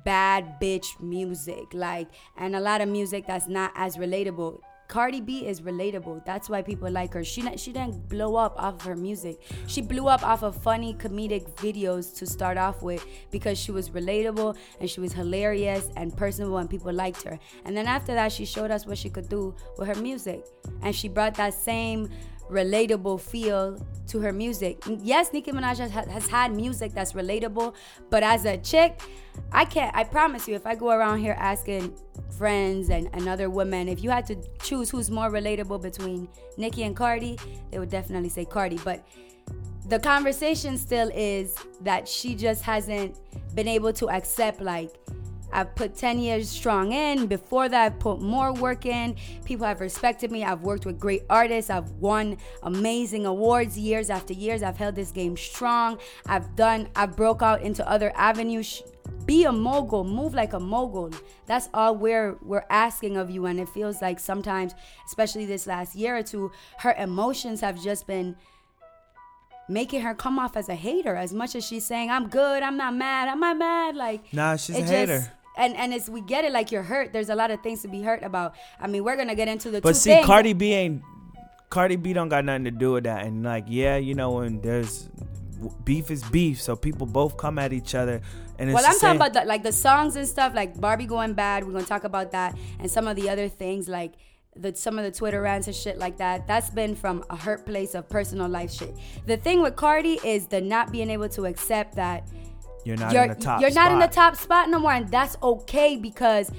bad 0.04 0.60
bitch 0.60 1.00
music 1.00 1.64
like 1.72 2.08
and 2.36 2.54
a 2.54 2.60
lot 2.60 2.80
of 2.80 2.88
music 2.88 3.26
that's 3.26 3.48
not 3.48 3.72
as 3.74 3.96
relatable 3.96 4.60
Cardi 4.90 5.20
B 5.20 5.46
is 5.46 5.60
relatable. 5.60 6.24
That's 6.26 6.50
why 6.50 6.62
people 6.62 6.90
like 6.90 7.14
her. 7.14 7.22
She 7.22 7.42
she 7.56 7.72
didn't 7.72 8.08
blow 8.08 8.34
up 8.34 8.60
off 8.60 8.74
of 8.74 8.82
her 8.82 8.96
music. 8.96 9.40
She 9.68 9.82
blew 9.82 10.08
up 10.08 10.24
off 10.24 10.42
of 10.42 10.60
funny 10.60 10.94
comedic 10.94 11.48
videos 11.54 12.12
to 12.16 12.26
start 12.26 12.58
off 12.58 12.82
with 12.82 13.06
because 13.30 13.56
she 13.56 13.70
was 13.70 13.90
relatable 13.90 14.56
and 14.80 14.90
she 14.90 14.98
was 14.98 15.12
hilarious 15.12 15.88
and 15.94 16.16
personable 16.16 16.58
and 16.58 16.68
people 16.68 16.92
liked 16.92 17.22
her. 17.22 17.38
And 17.64 17.76
then 17.76 17.86
after 17.86 18.14
that, 18.14 18.32
she 18.32 18.44
showed 18.44 18.72
us 18.72 18.84
what 18.84 18.98
she 18.98 19.08
could 19.08 19.28
do 19.28 19.54
with 19.78 19.86
her 19.86 19.94
music, 19.94 20.44
and 20.82 20.92
she 20.92 21.06
brought 21.06 21.34
that 21.34 21.54
same 21.54 22.10
relatable 22.50 23.20
feel 23.20 23.78
to 24.08 24.18
her 24.20 24.32
music. 24.32 24.82
Yes, 25.00 25.32
Nicki 25.32 25.52
Minaj 25.52 25.78
has, 25.78 25.90
has, 25.90 26.26
had 26.26 26.54
music 26.54 26.92
that's 26.92 27.12
relatable, 27.12 27.74
but 28.10 28.22
as 28.22 28.44
a 28.44 28.58
chick, 28.58 29.00
I 29.52 29.64
can't, 29.64 29.94
I 29.96 30.04
promise 30.04 30.48
you, 30.48 30.54
if 30.54 30.66
I 30.66 30.74
go 30.74 30.90
around 30.90 31.20
here 31.20 31.36
asking 31.38 31.96
friends 32.36 32.90
and, 32.90 33.08
and 33.12 33.28
other 33.28 33.50
women, 33.50 33.88
if 33.88 34.02
you 34.02 34.10
had 34.10 34.26
to 34.26 34.36
choose 34.62 34.90
who's 34.90 35.10
more 35.10 35.30
relatable 35.30 35.80
between 35.80 36.28
Nicki 36.56 36.82
and 36.82 36.96
Cardi, 36.96 37.38
they 37.70 37.78
would 37.78 37.90
definitely 37.90 38.28
say 38.30 38.44
Cardi. 38.44 38.78
But 38.84 39.06
the 39.88 39.98
conversation 39.98 40.76
still 40.76 41.10
is 41.14 41.54
that 41.82 42.08
she 42.08 42.34
just 42.34 42.62
hasn't 42.62 43.18
been 43.54 43.68
able 43.68 43.92
to 43.94 44.10
accept, 44.10 44.60
like, 44.60 44.90
I've 45.52 45.74
put 45.74 45.94
10 45.94 46.18
years 46.18 46.48
strong 46.48 46.92
in. 46.92 47.26
Before 47.26 47.68
that, 47.68 47.84
I've 47.86 47.98
put 47.98 48.20
more 48.20 48.52
work 48.52 48.86
in. 48.86 49.16
People 49.44 49.66
have 49.66 49.80
respected 49.80 50.30
me. 50.30 50.44
I've 50.44 50.62
worked 50.62 50.86
with 50.86 50.98
great 50.98 51.22
artists. 51.30 51.70
I've 51.70 51.90
won 51.92 52.36
amazing 52.62 53.26
awards 53.26 53.78
years 53.78 54.10
after 54.10 54.32
years. 54.32 54.62
I've 54.62 54.76
held 54.76 54.94
this 54.94 55.10
game 55.10 55.36
strong. 55.36 55.98
I've 56.26 56.54
done, 56.56 56.88
I've 56.96 57.16
broke 57.16 57.42
out 57.42 57.62
into 57.62 57.88
other 57.88 58.12
avenues. 58.14 58.82
Be 59.26 59.44
a 59.44 59.52
mogul, 59.52 60.04
move 60.04 60.34
like 60.34 60.52
a 60.52 60.60
mogul. 60.60 61.10
That's 61.46 61.68
all 61.74 61.94
we're 61.96 62.36
we're 62.42 62.64
asking 62.70 63.16
of 63.16 63.30
you. 63.30 63.46
And 63.46 63.60
it 63.60 63.68
feels 63.68 64.00
like 64.00 64.18
sometimes, 64.18 64.74
especially 65.06 65.46
this 65.46 65.66
last 65.66 65.94
year 65.94 66.16
or 66.16 66.22
two, 66.22 66.52
her 66.78 66.94
emotions 66.94 67.60
have 67.60 67.82
just 67.82 68.06
been 68.06 68.36
making 69.70 70.00
her 70.02 70.14
come 70.14 70.38
off 70.38 70.56
as 70.56 70.68
a 70.68 70.74
hater 70.74 71.14
as 71.14 71.32
much 71.32 71.54
as 71.54 71.64
she's 71.64 71.86
saying 71.86 72.10
i'm 72.10 72.28
good 72.28 72.62
i'm 72.62 72.76
not 72.76 72.92
mad 72.92 73.28
am 73.28 73.42
i 73.44 73.54
mad 73.54 73.94
like 73.94 74.20
nah 74.32 74.56
she's 74.56 74.76
a 74.76 74.82
hater 74.82 75.32
and 75.56 75.76
and 75.76 75.92
as 75.92 76.08
we 76.08 76.20
get 76.20 76.44
it 76.44 76.52
like 76.52 76.70
you're 76.70 76.82
hurt 76.82 77.12
there's 77.12 77.28
a 77.28 77.34
lot 77.34 77.50
of 77.50 77.60
things 77.62 77.82
to 77.82 77.88
be 77.88 78.02
hurt 78.02 78.22
about 78.22 78.54
i 78.80 78.86
mean 78.86 79.04
we're 79.04 79.16
gonna 79.16 79.34
get 79.34 79.48
into 79.48 79.70
the 79.70 79.80
but 79.80 79.96
see 79.96 80.10
things. 80.10 80.26
cardi 80.26 80.52
b 80.52 80.72
ain't 80.72 81.02
cardi 81.68 81.96
b 81.96 82.12
don't 82.12 82.28
got 82.28 82.44
nothing 82.44 82.64
to 82.64 82.70
do 82.70 82.92
with 82.92 83.04
that 83.04 83.24
and 83.24 83.42
like 83.42 83.64
yeah 83.68 83.96
you 83.96 84.14
know 84.14 84.32
when 84.32 84.60
there's 84.60 85.08
beef 85.84 86.10
is 86.10 86.22
beef 86.24 86.60
so 86.60 86.74
people 86.74 87.06
both 87.06 87.36
come 87.36 87.58
at 87.58 87.72
each 87.72 87.94
other 87.94 88.20
and 88.58 88.72
well 88.72 88.84
i'm 88.86 88.98
talking 88.98 89.16
about 89.16 89.32
the, 89.32 89.44
like 89.44 89.62
the 89.62 89.72
songs 89.72 90.16
and 90.16 90.26
stuff 90.26 90.54
like 90.54 90.80
barbie 90.80 91.06
going 91.06 91.34
bad 91.34 91.64
we're 91.64 91.72
gonna 91.72 91.84
talk 91.84 92.04
about 92.04 92.32
that 92.32 92.56
and 92.78 92.90
some 92.90 93.06
of 93.06 93.16
the 93.16 93.28
other 93.28 93.48
things 93.48 93.88
like 93.88 94.14
the 94.56 94.74
some 94.74 94.98
of 94.98 95.04
the 95.04 95.10
Twitter 95.10 95.40
rants 95.40 95.66
and 95.66 95.76
shit 95.76 95.98
like 95.98 96.18
that, 96.18 96.46
that's 96.46 96.70
been 96.70 96.94
from 96.94 97.24
a 97.30 97.36
hurt 97.36 97.64
place 97.64 97.94
of 97.94 98.08
personal 98.08 98.48
life 98.48 98.70
shit. 98.70 98.94
The 99.26 99.36
thing 99.36 99.62
with 99.62 99.76
Cardi 99.76 100.18
is 100.24 100.46
the 100.48 100.60
not 100.60 100.90
being 100.90 101.10
able 101.10 101.28
to 101.30 101.46
accept 101.46 101.96
that 101.96 102.28
you're 102.84 102.96
not 102.96 103.12
you're, 103.12 103.24
in 103.24 103.28
the 103.30 103.34
top 103.34 103.60
you're 103.60 103.70
spot. 103.70 103.84
not 103.84 103.92
in 103.92 103.98
the 103.98 104.14
top 104.14 104.36
spot 104.36 104.68
no 104.68 104.78
more, 104.78 104.92
and 104.92 105.08
that's 105.08 105.36
okay 105.42 105.96
because 105.96 106.50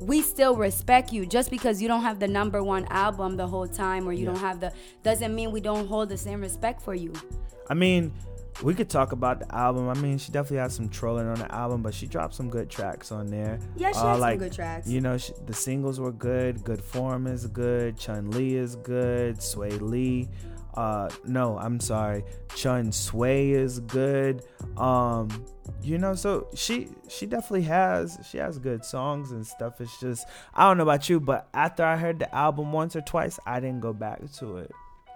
we 0.00 0.22
still 0.22 0.56
respect 0.56 1.12
you. 1.12 1.26
Just 1.26 1.50
because 1.50 1.80
you 1.80 1.88
don't 1.88 2.02
have 2.02 2.18
the 2.18 2.28
number 2.28 2.62
one 2.62 2.86
album 2.90 3.36
the 3.36 3.46
whole 3.46 3.66
time, 3.66 4.08
or 4.08 4.12
you 4.12 4.24
yeah. 4.24 4.32
don't 4.32 4.40
have 4.40 4.60
the, 4.60 4.72
doesn't 5.02 5.34
mean 5.34 5.50
we 5.50 5.60
don't 5.60 5.86
hold 5.86 6.08
the 6.08 6.16
same 6.16 6.40
respect 6.40 6.82
for 6.82 6.94
you. 6.94 7.12
I 7.68 7.74
mean, 7.74 8.12
we 8.62 8.74
could 8.74 8.90
talk 8.90 9.12
about 9.12 9.40
the 9.40 9.54
album. 9.54 9.88
I 9.88 9.94
mean, 9.94 10.18
she 10.18 10.32
definitely 10.32 10.58
had 10.58 10.72
some 10.72 10.88
trolling 10.88 11.26
on 11.26 11.38
the 11.38 11.52
album, 11.54 11.82
but 11.82 11.94
she 11.94 12.06
dropped 12.06 12.34
some 12.34 12.50
good 12.50 12.68
tracks 12.68 13.12
on 13.12 13.26
there. 13.26 13.58
Yeah, 13.76 13.92
she 13.92 13.98
uh, 13.98 14.12
had 14.12 14.20
like, 14.20 14.38
some 14.38 14.48
good 14.48 14.52
tracks. 14.52 14.88
You 14.88 15.00
know, 15.00 15.16
she, 15.18 15.32
the 15.46 15.54
singles 15.54 16.00
were 16.00 16.12
good. 16.12 16.62
Good 16.64 16.82
Form 16.82 17.26
is 17.26 17.46
good. 17.46 17.96
Chun 17.96 18.30
Li 18.30 18.56
is 18.56 18.76
good. 18.76 19.36
Swae 19.36 19.80
Lee. 19.80 20.28
Uh, 20.74 21.10
no, 21.26 21.58
I'm 21.58 21.80
sorry. 21.80 22.24
Chun 22.54 22.90
Swae 22.90 23.50
is 23.52 23.80
good. 23.80 24.44
Um, 24.76 25.44
you 25.82 25.98
know, 25.98 26.14
so 26.14 26.48
she 26.54 26.88
she 27.08 27.26
definitely 27.26 27.62
has 27.62 28.18
she 28.28 28.38
has 28.38 28.58
good 28.58 28.84
songs 28.84 29.30
and 29.30 29.46
stuff. 29.46 29.80
It's 29.80 29.98
just 29.98 30.26
I 30.54 30.68
don't 30.68 30.76
know 30.76 30.82
about 30.82 31.08
you, 31.08 31.20
but 31.20 31.48
after 31.54 31.84
I 31.84 31.96
heard 31.96 32.18
the 32.18 32.34
album 32.34 32.72
once 32.72 32.94
or 32.96 33.00
twice, 33.00 33.38
I 33.46 33.60
didn't 33.60 33.80
go 33.80 33.92
back 33.92 34.20
to 34.34 34.58
it. 34.58 34.70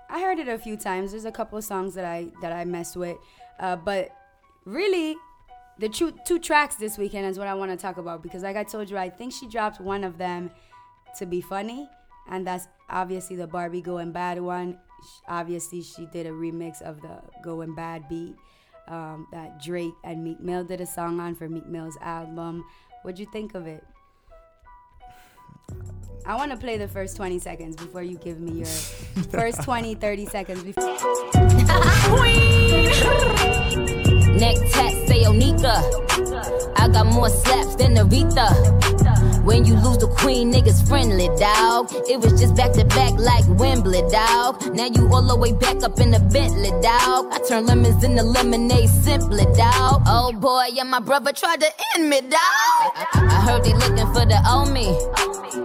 I 0.09 0.21
heard 0.21 0.39
it 0.39 0.49
a 0.49 0.59
few 0.59 0.77
times. 0.77 1.11
There's 1.11 1.25
a 1.25 1.33
couple 1.33 1.59
of 1.59 1.65
songs 1.65 1.95
that 1.95 2.05
I 2.05 2.29
that 2.41 2.53
I 2.53 2.65
messed 2.65 2.97
with, 2.97 3.17
uh, 3.61 3.77
but 3.77 4.11
really, 4.65 5.17
the 5.79 5.89
two 5.89 6.15
two 6.25 6.39
tracks 6.39 6.77
this 6.77 6.97
weekend 6.97 7.27
is 7.27 7.39
what 7.39 7.49
I 7.49 7.55
want 7.55 7.71
to 7.71 7.77
talk 7.77 7.97
about 7.97 8.23
because, 8.23 8.43
like 8.43 8.57
I 8.57 8.65
told 8.65 8.89
you, 8.91 8.97
I 8.97 9.11
think 9.11 9.33
she 9.33 9.49
dropped 9.49 9.81
one 9.81 10.05
of 10.05 10.19
them 10.19 10.51
to 11.19 11.27
be 11.27 11.41
funny, 11.41 11.89
and 12.29 12.47
that's 12.47 12.69
obviously 12.89 13.37
the 13.37 13.47
Barbie 13.47 13.83
Going 13.83 14.13
Bad 14.13 14.41
one. 14.41 14.79
Obviously, 15.29 15.83
she 15.83 16.07
did 16.07 16.27
a 16.27 16.31
remix 16.31 16.83
of 16.83 17.01
the 17.01 17.21
Going 17.43 17.75
Bad 17.75 18.09
beat 18.09 18.35
um, 18.89 19.27
that 19.33 19.63
Drake 19.63 19.95
and 20.05 20.23
Meek 20.23 20.41
Mill 20.41 20.65
did 20.65 20.81
a 20.81 20.87
song 20.87 21.21
on 21.21 21.35
for 21.35 21.49
Meek 21.49 21.67
Mill's 21.67 21.97
album. 22.01 22.65
What'd 23.03 23.19
you 23.19 23.27
think 23.33 23.55
of 23.55 23.67
it? 23.67 23.85
I 26.27 26.37
want 26.37 26.53
to 26.53 26.57
play 26.57 26.79
the 26.79 26.89
first 26.89 27.17
20 27.17 27.39
seconds 27.39 27.77
before 27.77 28.03
you 28.03 28.17
give 28.17 28.41
me 28.41 28.53
your 28.53 28.67
first 29.31 29.63
20, 29.63 29.95
30 29.95 30.27
seconds 30.27 30.63
before. 30.63 30.85
Neck 34.35 34.57
tat 34.73 34.93
say 35.07 35.25
Onika. 35.25 35.83
I 36.77 36.89
got 36.89 37.07
more 37.07 37.29
slaps 37.29 37.77
than 37.77 37.95
Aretha. 37.97 38.94
When 39.45 39.67
you 39.67 39.75
lose 39.75 39.99
the 39.99 40.09
queen, 40.09 40.51
niggas 40.51 40.89
friendly, 40.89 41.29
dog. 41.39 41.93
It 42.09 42.19
was 42.19 42.41
just 42.41 42.57
back 42.57 42.73
to 42.73 42.85
back 42.87 43.13
like 43.13 43.45
Wembley, 43.47 44.01
dog. 44.11 44.75
Now 44.75 44.87
you 44.87 45.07
all 45.13 45.23
the 45.23 45.37
way 45.37 45.53
back 45.53 45.83
up 45.83 46.01
in 46.01 46.13
the 46.13 46.19
Bentley, 46.19 46.71
dog. 46.81 47.29
I 47.31 47.39
turn 47.47 47.67
lemons 47.67 48.03
into 48.03 48.23
lemonade 48.23 48.89
simply, 48.89 49.45
dog. 49.55 50.03
Oh 50.07 50.33
boy, 50.33 50.69
yeah, 50.73 50.85
my 50.85 51.01
brother 51.01 51.33
tried 51.33 51.61
to 51.61 51.69
end 51.95 52.09
me, 52.09 52.23
dog. 52.23 52.33
I, 52.33 53.07
I 53.13 53.41
heard 53.45 53.65
they 53.65 53.75
looking 53.75 54.11
for 54.15 54.25
the 54.25 54.41
old 54.49 54.73
me. 54.73 54.89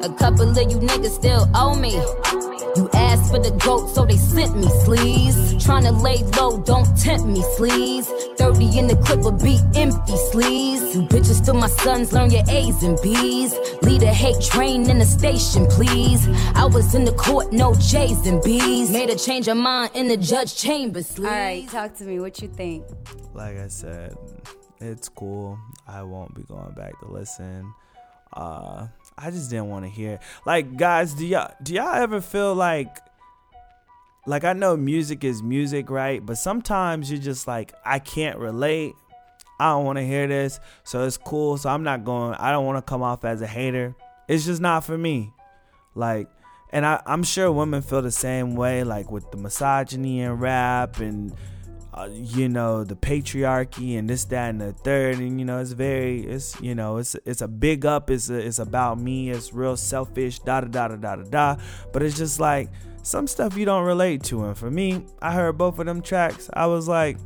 A 0.04 0.14
couple 0.20 0.50
of 0.50 0.58
you 0.58 0.78
niggas 0.78 1.12
still 1.12 1.48
owe 1.56 1.74
me. 1.74 1.96
You 2.76 2.90
asked 2.94 3.32
for 3.32 3.40
the 3.40 3.52
goat, 3.64 3.88
so 3.90 4.06
they 4.06 4.18
sent 4.18 4.56
me 4.56 4.68
sleeves. 4.86 5.56
Tryna 5.56 6.02
lay 6.02 6.24
low, 6.40 6.62
don't 6.62 6.88
tempt 6.98 7.26
me, 7.26 7.42
sleeves. 7.56 8.08
30 8.38 8.78
in 8.78 8.88
the 8.88 8.96
clip 8.98 9.20
will 9.22 9.32
be 9.32 9.60
empty, 9.76 10.16
sleeves. 10.32 10.96
You 10.96 11.02
bitches 11.04 11.42
still 11.42 11.56
my 11.56 11.68
sons, 11.68 12.14
learn 12.14 12.32
your 12.32 12.44
A's 12.48 12.84
and 12.84 12.98
B's. 13.02 13.54
Lead 13.82 14.04
a 14.04 14.14
hate 14.14 14.42
train 14.42 14.90
in 14.90 15.00
the 15.00 15.06
station, 15.06 15.66
please. 15.68 16.28
I 16.56 16.66
was 16.66 16.94
in 16.96 17.06
the 17.06 17.14
court, 17.14 17.52
no 17.52 17.74
J's 17.76 18.26
and 18.28 18.42
B's. 18.44 18.92
Made 18.92 19.10
a 19.10 19.16
change 19.16 19.48
of 19.48 19.58
mind 19.58 19.92
in 19.96 20.08
the 20.08 20.18
judge 20.18 20.56
chamber, 20.56 21.02
sleeves. 21.04 21.32
Alright, 21.32 21.68
talk 21.70 21.96
to 21.98 22.04
me. 22.06 22.20
What 22.20 22.42
you 22.42 22.48
think? 22.48 22.86
Like 23.34 23.58
I 23.58 23.68
said, 23.68 24.16
it's 24.80 25.10
cool. 25.10 25.58
I 25.88 26.04
won't 26.04 26.36
be 26.36 26.44
going 26.44 26.74
back 26.74 27.00
to 27.00 27.12
listen. 27.12 27.74
Uh, 28.34 28.88
I 29.22 29.32
just 29.32 29.50
didn't 29.50 29.70
want 29.70 29.86
to 29.86 29.90
hear. 29.90 30.20
Like, 30.46 30.78
guys, 30.78 31.14
do 31.14 31.26
y'all 31.26 31.54
do 31.62 31.74
y'all 31.74 31.94
ever 31.94 32.22
feel 32.22 32.56
like 32.56 32.98
like 34.26 34.44
I 34.44 34.54
know 34.54 34.78
music 34.78 35.24
is 35.24 35.42
music, 35.42 35.90
right? 35.90 36.24
But 36.26 36.38
sometimes 36.38 37.12
you're 37.12 37.20
just 37.20 37.48
like, 37.48 37.74
I 37.84 38.00
can't 38.00 38.38
relate. 38.38 38.94
I 39.60 39.72
don't 39.72 39.86
want 39.86 39.98
to 39.98 40.06
hear 40.06 40.28
this. 40.28 40.60
So 40.84 41.04
it's 41.06 41.18
cool. 41.18 41.58
So 41.58 41.70
I'm 41.70 41.84
not 41.84 42.06
going, 42.06 42.36
I 42.36 42.52
don't 42.52 42.66
want 42.66 42.78
to 42.78 42.90
come 42.90 43.02
off 43.02 43.26
as 43.26 43.42
a 43.42 43.48
hater. 43.48 43.96
It's 44.28 44.46
just 44.46 44.62
not 44.62 44.84
for 44.84 44.98
me. 44.98 45.34
Like, 45.96 46.30
and 46.72 46.86
I, 46.86 47.02
I'm 47.06 47.24
sure 47.24 47.52
women 47.52 47.82
feel 47.82 48.02
the 48.02 48.12
same 48.12 48.56
way, 48.56 48.84
like 48.84 49.12
with 49.12 49.32
the 49.32 49.38
misogyny 49.38 50.22
and 50.22 50.40
rap 50.40 51.00
and 51.00 51.34
uh, 51.94 52.08
you 52.12 52.48
know 52.48 52.84
the 52.84 52.96
patriarchy 52.96 53.98
and 53.98 54.10
this 54.10 54.26
that 54.26 54.50
and 54.50 54.62
the 54.62 54.74
third. 54.74 55.18
And 55.18 55.40
you 55.40 55.46
know 55.46 55.60
it's 55.60 55.72
very 55.72 56.22
it's 56.22 56.60
you 56.62 56.76
know 56.76 56.98
it's 56.98 57.16
it's 57.26 57.42
a 57.42 57.48
big 57.48 57.86
up. 57.86 58.10
It's 58.10 58.30
a, 58.30 58.36
it's 58.36 58.60
about 58.60 59.00
me. 59.00 59.30
It's 59.30 59.54
real 59.54 59.78
selfish 59.78 60.40
da 60.40 60.62
da 60.62 60.68
da 60.68 60.88
da 60.90 60.96
da 60.96 61.16
da 61.16 61.24
da. 61.24 61.62
But 61.92 62.04
it's 62.04 62.18
just 62.18 62.40
like 62.40 62.70
some 63.02 63.28
stuff 63.28 63.58
you 63.58 63.66
don't 63.66 63.86
relate 63.86 64.24
to. 64.24 64.46
And 64.46 64.58
for 64.58 64.70
me 64.70 65.06
i 65.22 65.34
heard 65.34 65.58
both 65.58 65.80
of 65.80 65.86
them 65.86 66.02
tracks. 66.02 66.50
I 66.54 66.68
was 66.68 66.88
like 66.88 67.18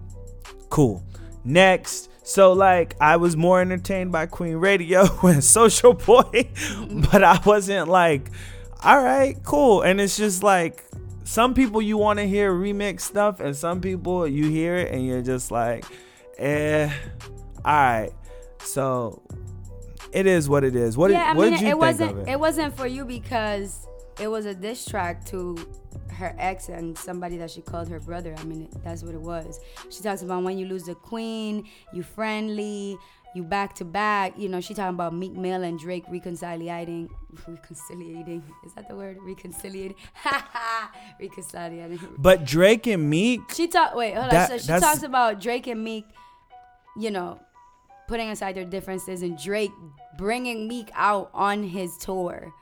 cool. 0.70 1.04
Next. 1.44 2.10
So 2.24 2.54
like 2.54 2.96
I 3.02 3.18
was 3.18 3.36
more 3.36 3.62
entertained 3.62 4.12
by 4.12 4.26
Queen 4.26 4.56
Radio 4.56 5.02
and 5.24 5.42
Soulja 5.42 5.94
Boy, 6.06 6.50
but 7.12 7.24
I 7.24 7.40
wasn't 7.46 7.90
like, 7.90 8.32
all 8.82 9.04
right, 9.04 9.38
cool. 9.44 9.82
And 9.82 10.02
it's 10.02 10.18
just 10.18 10.42
like 10.42 10.84
some 11.24 11.54
people 11.54 11.82
you 11.82 11.98
want 11.98 12.20
to 12.20 12.28
hear 12.28 12.54
remix 12.54 13.02
stuff, 13.02 13.40
and 13.40 13.56
some 13.56 13.82
people 13.82 14.28
you 14.28 14.50
hear 14.50 14.76
it 14.76 14.92
and 14.92 15.06
you're 15.06 15.22
just 15.22 15.52
like, 15.52 15.86
eh, 16.38 16.92
all 17.66 17.74
right. 17.74 18.12
So 18.60 19.22
it 20.12 20.26
is 20.26 20.50
what 20.50 20.64
it 20.64 20.76
is. 20.76 20.98
What 20.98 21.12
yeah, 21.12 21.30
did, 21.30 21.38
what 21.38 21.44
mean, 21.44 21.54
did 21.54 21.62
you 21.62 21.68
it 21.68 21.72
think 21.72 21.82
wasn't, 21.82 22.12
of 22.12 22.28
it? 22.28 22.32
It 22.32 22.40
wasn't 22.40 22.78
for 22.78 22.88
you 22.88 23.06
because 23.06 23.88
it 24.20 24.28
was 24.28 24.46
a 24.46 24.54
diss 24.54 24.86
track 24.86 25.26
to 25.26 25.58
her 26.14 26.36
ex 26.38 26.70
and 26.70 26.98
somebody 26.98 27.38
that 27.38 27.50
she 27.50 27.62
called 27.62 27.90
her 27.90 28.00
brother. 28.00 28.36
I 28.38 28.44
mean, 28.44 28.70
that's 28.84 29.04
what 29.04 29.16
it 29.16 29.22
was. 29.22 29.60
She 29.90 30.04
talks 30.04 30.22
about 30.22 30.44
when 30.44 30.58
you 30.58 30.68
lose 30.68 30.84
the 30.84 30.96
queen, 30.96 31.68
you 31.92 32.04
friendly, 32.04 32.98
you 33.36 33.44
back 33.44 33.74
to 33.76 33.86
back. 33.86 34.38
You 34.38 34.48
know, 34.50 34.62
she 34.62 34.74
talking 34.74 34.94
about 34.96 35.14
Meek 35.14 35.34
Mill 35.34 35.64
and 35.64 35.80
Drake 35.80 36.04
reconciliating, 36.10 37.10
reconciliating. 37.48 38.44
Is 38.66 38.74
that 38.74 38.88
the 38.88 38.96
word? 38.96 39.18
Reconciliating, 39.22 39.96
reconciliating. 41.20 42.00
But 42.18 42.46
Drake 42.46 42.88
and 42.88 43.10
Meek, 43.10 43.42
She 43.54 43.68
talk. 43.68 43.96
Wait, 43.96 44.16
hold 44.16 44.32
That- 44.32 44.52
on. 44.52 44.60
So 44.60 44.74
she 44.74 44.80
talks 44.80 45.04
about 45.04 45.40
Drake 45.42 45.68
and 45.68 45.84
Meek. 45.84 46.06
You 46.96 47.10
know, 47.10 47.40
putting 48.08 48.30
aside 48.30 48.56
their 48.56 48.66
differences, 48.66 49.24
and 49.24 49.38
Drake 49.38 49.72
bringing 50.18 50.68
Meek 50.68 50.92
out 50.94 51.32
on 51.34 51.64
his 51.64 51.98
tour. 51.98 52.54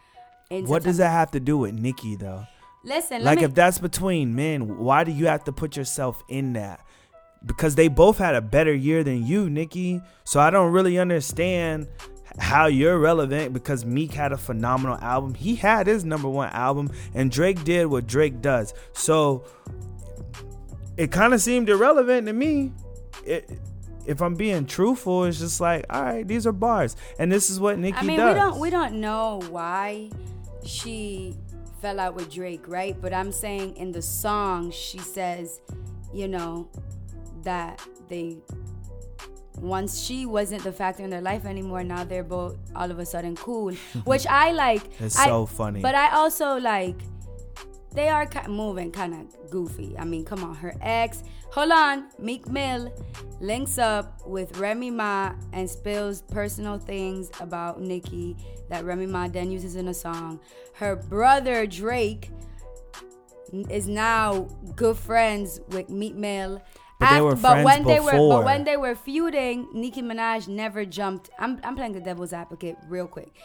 what 0.49 0.83
does 0.83 0.97
that 0.97 1.09
have 1.11 1.31
to 1.31 1.39
do 1.39 1.57
with 1.57 1.73
Nicki 1.73 2.15
though? 2.15 2.45
Listen, 2.83 3.17
let 3.19 3.25
Like 3.25 3.37
me, 3.39 3.43
if 3.45 3.53
that's 3.53 3.77
between 3.77 4.33
men, 4.35 4.77
why 4.79 5.03
do 5.03 5.11
you 5.11 5.27
have 5.27 5.43
to 5.43 5.51
put 5.51 5.75
yourself 5.77 6.23
in 6.29 6.53
that? 6.53 6.79
Because 7.45 7.75
they 7.75 7.87
both 7.87 8.17
had 8.17 8.35
a 8.35 8.41
better 8.41 8.73
year 8.73 9.03
than 9.03 9.25
you, 9.25 9.49
Nicki. 9.49 10.01
So 10.23 10.39
I 10.39 10.49
don't 10.49 10.71
really 10.71 10.99
understand 10.99 11.87
how 12.39 12.67
you're 12.67 12.97
relevant 12.97 13.53
because 13.53 13.85
Meek 13.85 14.13
had 14.13 14.31
a 14.31 14.37
phenomenal 14.37 14.97
album. 14.97 15.33
He 15.33 15.55
had 15.55 15.87
his 15.87 16.05
number 16.05 16.29
one 16.29 16.49
album, 16.49 16.91
and 17.13 17.31
Drake 17.31 17.63
did 17.63 17.87
what 17.87 18.07
Drake 18.07 18.41
does. 18.41 18.73
So 18.93 19.43
it 20.97 21.11
kind 21.11 21.33
of 21.33 21.41
seemed 21.41 21.69
irrelevant 21.69 22.27
to 22.27 22.33
me. 22.33 22.71
It, 23.25 23.49
if 24.05 24.21
I'm 24.21 24.35
being 24.35 24.65
truthful, 24.65 25.25
it's 25.25 25.39
just 25.39 25.61
like, 25.61 25.85
all 25.89 26.01
right, 26.01 26.27
these 26.27 26.47
are 26.47 26.51
bars, 26.51 26.95
and 27.19 27.31
this 27.31 27.49
is 27.49 27.59
what 27.59 27.77
Nicki 27.77 27.93
did. 27.93 28.03
I 28.03 28.07
mean, 28.07 28.17
does. 28.17 28.33
we 28.33 28.39
don't 28.39 28.59
we 28.59 28.69
don't 28.69 28.93
know 29.01 29.41
why 29.49 30.09
she 30.65 31.35
fell 31.81 31.99
out 31.99 32.15
with 32.15 32.31
Drake, 32.31 32.67
right? 32.67 32.99
But 32.99 33.13
I'm 33.13 33.31
saying 33.31 33.75
in 33.75 33.91
the 33.91 34.01
song 34.01 34.71
she 34.71 34.97
says, 34.99 35.61
you 36.13 36.27
know, 36.27 36.67
that 37.43 37.81
they 38.07 38.37
once 39.57 39.99
she 40.01 40.25
wasn't 40.25 40.63
the 40.63 40.71
factor 40.71 41.03
in 41.03 41.09
their 41.09 41.21
life 41.21 41.45
anymore, 41.45 41.83
now 41.83 42.03
they're 42.03 42.23
both 42.23 42.57
all 42.75 42.89
of 42.89 42.99
a 42.99 43.05
sudden 43.05 43.35
cool, 43.35 43.73
which 44.05 44.25
I 44.27 44.51
like. 44.51 44.83
It's 44.99 45.17
I- 45.17 45.27
so 45.27 45.45
funny. 45.45 45.81
But 45.81 45.95
I 45.95 46.15
also 46.15 46.57
like 46.57 46.95
they 47.93 48.07
are 48.07 48.27
moving 48.47 48.91
kind 48.91 49.13
of 49.13 49.51
goofy. 49.51 49.95
I 49.97 50.05
mean, 50.05 50.25
come 50.25 50.43
on, 50.43 50.55
her 50.55 50.73
ex. 50.81 51.23
Hold 51.51 51.71
on, 51.71 52.07
Meek 52.17 52.47
Mill 52.47 52.93
links 53.41 53.77
up 53.77 54.25
with 54.25 54.57
Remy 54.57 54.91
Ma 54.91 55.33
and 55.51 55.69
spills 55.69 56.21
personal 56.21 56.77
things 56.77 57.29
about 57.41 57.81
Nicki 57.81 58.37
that 58.69 58.85
Remy 58.85 59.07
Ma 59.07 59.27
then 59.27 59.51
uses 59.51 59.75
in 59.75 59.89
a 59.89 59.93
song. 59.93 60.39
Her 60.73 60.95
brother 60.95 61.67
Drake 61.67 62.29
is 63.69 63.89
now 63.89 64.47
good 64.77 64.95
friends 64.95 65.59
with 65.69 65.89
Meek 65.89 66.15
Mill. 66.15 66.61
But 67.01 67.15
they 67.15 67.21
were 67.21 67.35
but 67.35 67.65
when 67.65 67.83
they 67.83 67.99
were 67.99 68.11
but 68.11 68.45
when 68.45 68.63
they 68.63 68.77
were 68.77 68.95
feuding, 68.95 69.67
Nicki 69.73 70.01
Minaj 70.01 70.47
never 70.47 70.85
jumped. 70.85 71.29
I'm 71.39 71.59
I'm 71.63 71.75
playing 71.75 71.93
the 71.93 71.99
devil's 71.99 72.31
advocate 72.31 72.77
real 72.87 73.07
quick. 73.07 73.35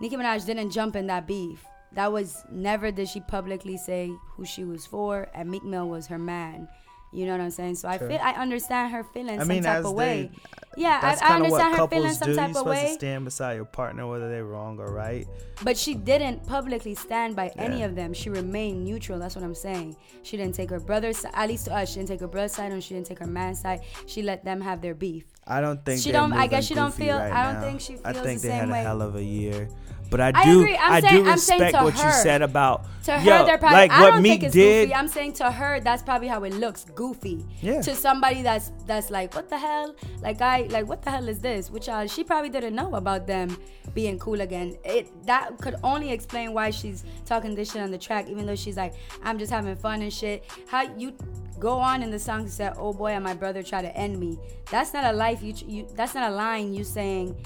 Nicki 0.00 0.16
Minaj 0.16 0.44
didn't 0.44 0.70
jump 0.70 0.96
in 0.96 1.06
that 1.06 1.26
beef. 1.26 1.64
That 1.92 2.12
was 2.12 2.44
never 2.50 2.90
did 2.90 3.08
she 3.08 3.20
publicly 3.20 3.78
say 3.78 4.12
who 4.36 4.44
she 4.44 4.64
was 4.64 4.84
for, 4.86 5.28
and 5.34 5.50
Meek 5.50 5.64
Mill 5.64 5.88
was 5.88 6.06
her 6.08 6.18
man. 6.18 6.68
You 7.12 7.24
know 7.26 7.32
what 7.32 7.40
I'm 7.40 7.50
saying? 7.50 7.76
So 7.76 7.88
I 7.88 7.98
feel 7.98 8.18
I 8.20 8.32
understand 8.32 8.92
her 8.92 9.02
feelings 9.04 9.40
I 9.40 9.44
some 9.46 9.62
type 9.62 9.84
of 9.84 9.92
way. 9.94 10.30
they- 10.32 10.40
yeah, 10.78 11.00
That's 11.00 11.22
I, 11.22 11.28
I 11.32 11.36
understand 11.36 11.72
what 11.72 11.78
her 11.80 11.88
feeling 11.88 12.02
couples 12.04 12.18
some 12.18 12.26
do. 12.26 12.32
You're 12.34 12.40
type 12.40 12.50
of 12.50 12.56
supposed 12.58 12.80
to 12.82 12.94
stand 12.94 13.24
beside 13.24 13.54
your 13.54 13.64
partner, 13.64 14.06
whether 14.06 14.28
they're 14.28 14.44
wrong 14.44 14.78
or 14.78 14.92
right. 14.92 15.26
But 15.64 15.78
she 15.78 15.94
didn't 15.94 16.46
publicly 16.46 16.94
stand 16.94 17.34
by 17.34 17.50
any 17.56 17.82
of 17.82 17.94
them. 17.94 18.12
She 18.12 18.28
remained 18.28 18.84
neutral. 18.84 19.18
That's 19.18 19.34
what 19.34 19.42
I'm 19.42 19.54
saying. 19.54 19.96
She 20.22 20.36
didn't 20.36 20.54
take 20.54 20.68
her 20.68 20.80
brother's 20.80 21.16
side. 21.16 21.32
At 21.34 21.48
least 21.48 21.64
to 21.64 21.74
us, 21.74 21.88
she 21.88 21.94
didn't 21.94 22.08
take 22.08 22.20
her 22.20 22.26
brother's 22.28 22.52
side, 22.52 22.72
and 22.72 22.84
she 22.84 22.92
didn't 22.92 23.06
take 23.06 23.20
her 23.20 23.26
man's 23.26 23.60
side. 23.62 23.80
She 24.06 24.20
let 24.20 24.44
them 24.44 24.60
have 24.60 24.82
their 24.82 24.94
beef. 24.94 25.24
I 25.46 25.62
don't 25.62 25.82
think 25.82 26.02
She 26.02 26.12
don't- 26.12 26.34
I 26.34 26.46
guess 26.46 26.66
she 26.66 26.74
don't 26.74 26.92
feel- 26.92 27.16
Right 27.16 27.32
I 27.32 27.44
don't 27.44 27.54
now. 27.62 27.66
think 27.68 27.80
she 27.80 27.92
feels 27.94 28.04
way. 28.04 28.10
I 28.10 28.12
think 28.12 28.42
the 28.42 28.48
they 28.48 28.54
had 28.54 28.60
same 28.66 28.72
a 28.72 28.82
hell 28.82 29.00
of 29.00 29.16
a 29.16 29.22
year. 29.24 29.68
But 30.10 30.20
I 30.20 30.32
I 30.34 30.44
do, 30.44 30.60
agree. 30.60 30.76
I'm 30.76 30.92
I 30.92 31.00
saying- 31.00 31.14
do 31.24 31.28
I'm 31.28 31.34
respect 31.34 31.74
what 31.74 31.94
you 31.94 32.10
said 32.12 32.42
about 32.42 32.86
To 33.04 33.12
her, 33.12 33.24
Yo, 33.40 33.44
they're 33.46 33.58
probably. 33.58 33.76
like 33.78 33.90
I 33.90 34.00
what 34.02 34.10
don't 34.12 34.22
Meek 34.22 34.32
think 34.32 34.42
it's 34.44 34.52
did. 34.54 34.84
goofy. 34.88 34.94
I'm 34.94 35.08
saying 35.08 35.32
to 35.34 35.50
her, 35.50 35.80
that's 35.80 36.02
probably 36.02 36.28
how 36.28 36.42
it 36.44 36.52
looks 36.54 36.84
goofy. 36.94 37.44
Yeah. 37.60 37.80
To 37.82 37.94
somebody 37.94 38.42
that's 38.42 38.70
that's 38.86 39.10
like, 39.10 39.34
what 39.34 39.48
the 39.48 39.58
hell? 39.58 39.94
Like 40.22 40.40
I 40.40 40.62
like, 40.70 40.86
what 40.88 41.02
the 41.02 41.10
hell 41.10 41.28
is 41.28 41.40
this? 41.40 41.70
Which 41.70 41.88
uh, 41.88 42.06
she 42.06 42.22
probably 42.24 42.50
didn't 42.50 42.74
know 42.74 42.94
about 42.94 43.26
them 43.26 43.56
being 43.94 44.18
cool 44.18 44.40
again. 44.40 44.76
It 44.84 45.08
that 45.26 45.58
could 45.58 45.76
only 45.82 46.10
explain 46.12 46.52
why 46.52 46.70
she's 46.70 47.04
talking 47.24 47.54
this 47.54 47.72
shit 47.72 47.82
on 47.82 47.90
the 47.90 47.98
track, 47.98 48.28
even 48.28 48.46
though 48.46 48.56
she's 48.56 48.76
like, 48.76 48.94
I'm 49.24 49.38
just 49.38 49.50
having 49.52 49.74
fun 49.76 50.02
and 50.02 50.12
shit. 50.12 50.44
How 50.68 50.82
you 50.96 51.12
go 51.58 51.72
on 51.78 52.02
in 52.02 52.10
the 52.10 52.18
song 52.18 52.44
to 52.44 52.50
say, 52.50 52.70
oh 52.76 52.92
boy, 52.92 53.12
and 53.12 53.24
my 53.24 53.34
brother 53.34 53.62
try 53.62 53.82
to 53.82 53.96
end 53.96 54.18
me. 54.20 54.38
That's 54.70 54.92
not 54.92 55.04
a 55.04 55.12
life. 55.12 55.42
You 55.42 55.54
you. 55.66 55.86
That's 55.94 56.14
not 56.14 56.30
a 56.30 56.34
line 56.34 56.74
you 56.74 56.84
saying. 56.84 57.36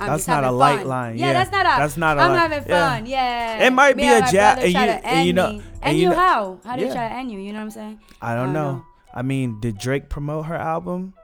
I'm 0.00 0.08
That's 0.08 0.26
not 0.26 0.44
a 0.44 0.50
light 0.50 0.78
fun. 0.78 0.88
line, 0.88 1.18
Yeah, 1.18 1.26
yeah. 1.26 1.32
that's 1.34 1.52
not 1.52 1.66
a. 1.66 1.80
That's 1.80 1.96
not 1.96 2.16
a 2.18 2.20
I'm 2.22 2.32
li- 2.32 2.38
having 2.38 2.62
fun. 2.64 3.06
Yeah. 3.06 3.66
It 3.66 3.70
might 3.72 3.96
be 3.96 4.08
a 4.08 4.20
jab- 4.30 4.58
and 4.60 4.72
you- 4.72 4.78
and 4.80 5.26
you 5.26 5.32
know- 5.32 5.52
me. 5.52 5.62
and 5.82 5.98
you 5.98 6.08
know- 6.08 6.14
how? 6.16 6.58
How 6.64 6.76
did 6.76 6.88
yeah. 6.88 6.94
try 6.94 7.08
to 7.08 7.14
end 7.14 7.30
you? 7.30 7.38
You 7.38 7.52
know 7.52 7.58
what 7.58 7.64
I'm 7.64 7.70
saying? 7.70 8.00
I 8.22 8.34
don't 8.34 8.52
know. 8.52 8.84
I 9.12 9.22
mean, 9.22 9.60
did 9.60 9.76
Drake 9.78 10.08
promote 10.08 10.46
her 10.46 10.56
album? 10.56 11.14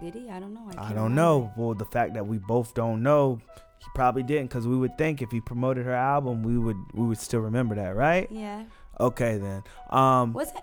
Did 0.00 0.14
he? 0.14 0.28
I 0.30 0.40
don't 0.40 0.52
know. 0.54 0.68
I, 0.76 0.90
I 0.90 0.92
don't 0.92 1.14
know. 1.14 1.52
Well, 1.56 1.74
the 1.74 1.84
fact 1.84 2.14
that 2.14 2.26
we 2.26 2.38
both 2.38 2.74
don't 2.74 3.02
know, 3.02 3.38
he 3.78 3.86
probably 3.94 4.22
didn't, 4.22 4.48
because 4.48 4.66
we 4.66 4.76
would 4.76 4.98
think 4.98 5.22
if 5.22 5.30
he 5.30 5.40
promoted 5.40 5.86
her 5.86 5.94
album, 5.94 6.42
we 6.42 6.58
would 6.58 6.76
we 6.92 7.06
would 7.06 7.18
still 7.18 7.40
remember 7.40 7.74
that, 7.76 7.94
right? 7.94 8.28
Yeah. 8.30 8.64
Okay 8.98 9.38
then. 9.38 9.62
Um, 9.90 10.32
Was 10.32 10.50
it? 10.50 10.62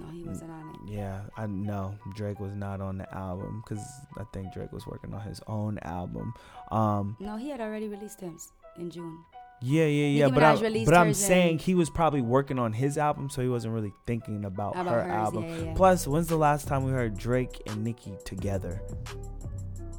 No, 0.00 0.06
he 0.12 0.22
wasn't 0.22 0.50
on 0.50 0.70
it. 0.74 0.92
Yeah, 0.92 1.20
I 1.36 1.46
know 1.46 1.94
Drake 2.14 2.38
was 2.40 2.54
not 2.54 2.80
on 2.80 2.98
the 2.98 3.12
album 3.14 3.62
because 3.64 3.82
I 4.18 4.24
think 4.32 4.52
Drake 4.52 4.72
was 4.72 4.86
working 4.86 5.12
on 5.14 5.20
his 5.22 5.40
own 5.46 5.78
album. 5.82 6.34
Um, 6.70 7.16
No, 7.20 7.36
he 7.36 7.48
had 7.50 7.60
already 7.60 7.88
released 7.88 8.20
him 8.20 8.36
in 8.78 8.90
June. 8.90 9.18
yeah, 9.62 9.84
yeah, 9.86 10.06
yeah. 10.06 10.24
Nicki 10.26 10.34
But, 10.34 10.42
I, 10.44 10.84
but 10.84 10.94
I'm 10.94 11.14
saying 11.14 11.58
he 11.60 11.74
was 11.74 11.88
probably 11.88 12.20
working 12.20 12.58
on 12.58 12.72
his 12.74 12.98
album, 12.98 13.30
so 13.30 13.40
he 13.42 13.48
wasn't 13.48 13.72
really 13.74 13.92
thinking 14.06 14.44
about, 14.44 14.74
About 14.76 14.92
her 14.92 15.02
hers, 15.04 15.12
album. 15.12 15.44
yeah, 15.44 15.56
yeah. 15.56 15.74
Plus, 15.74 16.06
when's 16.06 16.26
the 16.28 16.36
last 16.36 16.68
time 16.68 16.84
we 16.84 16.92
heard 16.92 17.16
Drake 17.16 17.62
and 17.66 17.82
Nicki 17.82 18.14
together? 18.24 18.82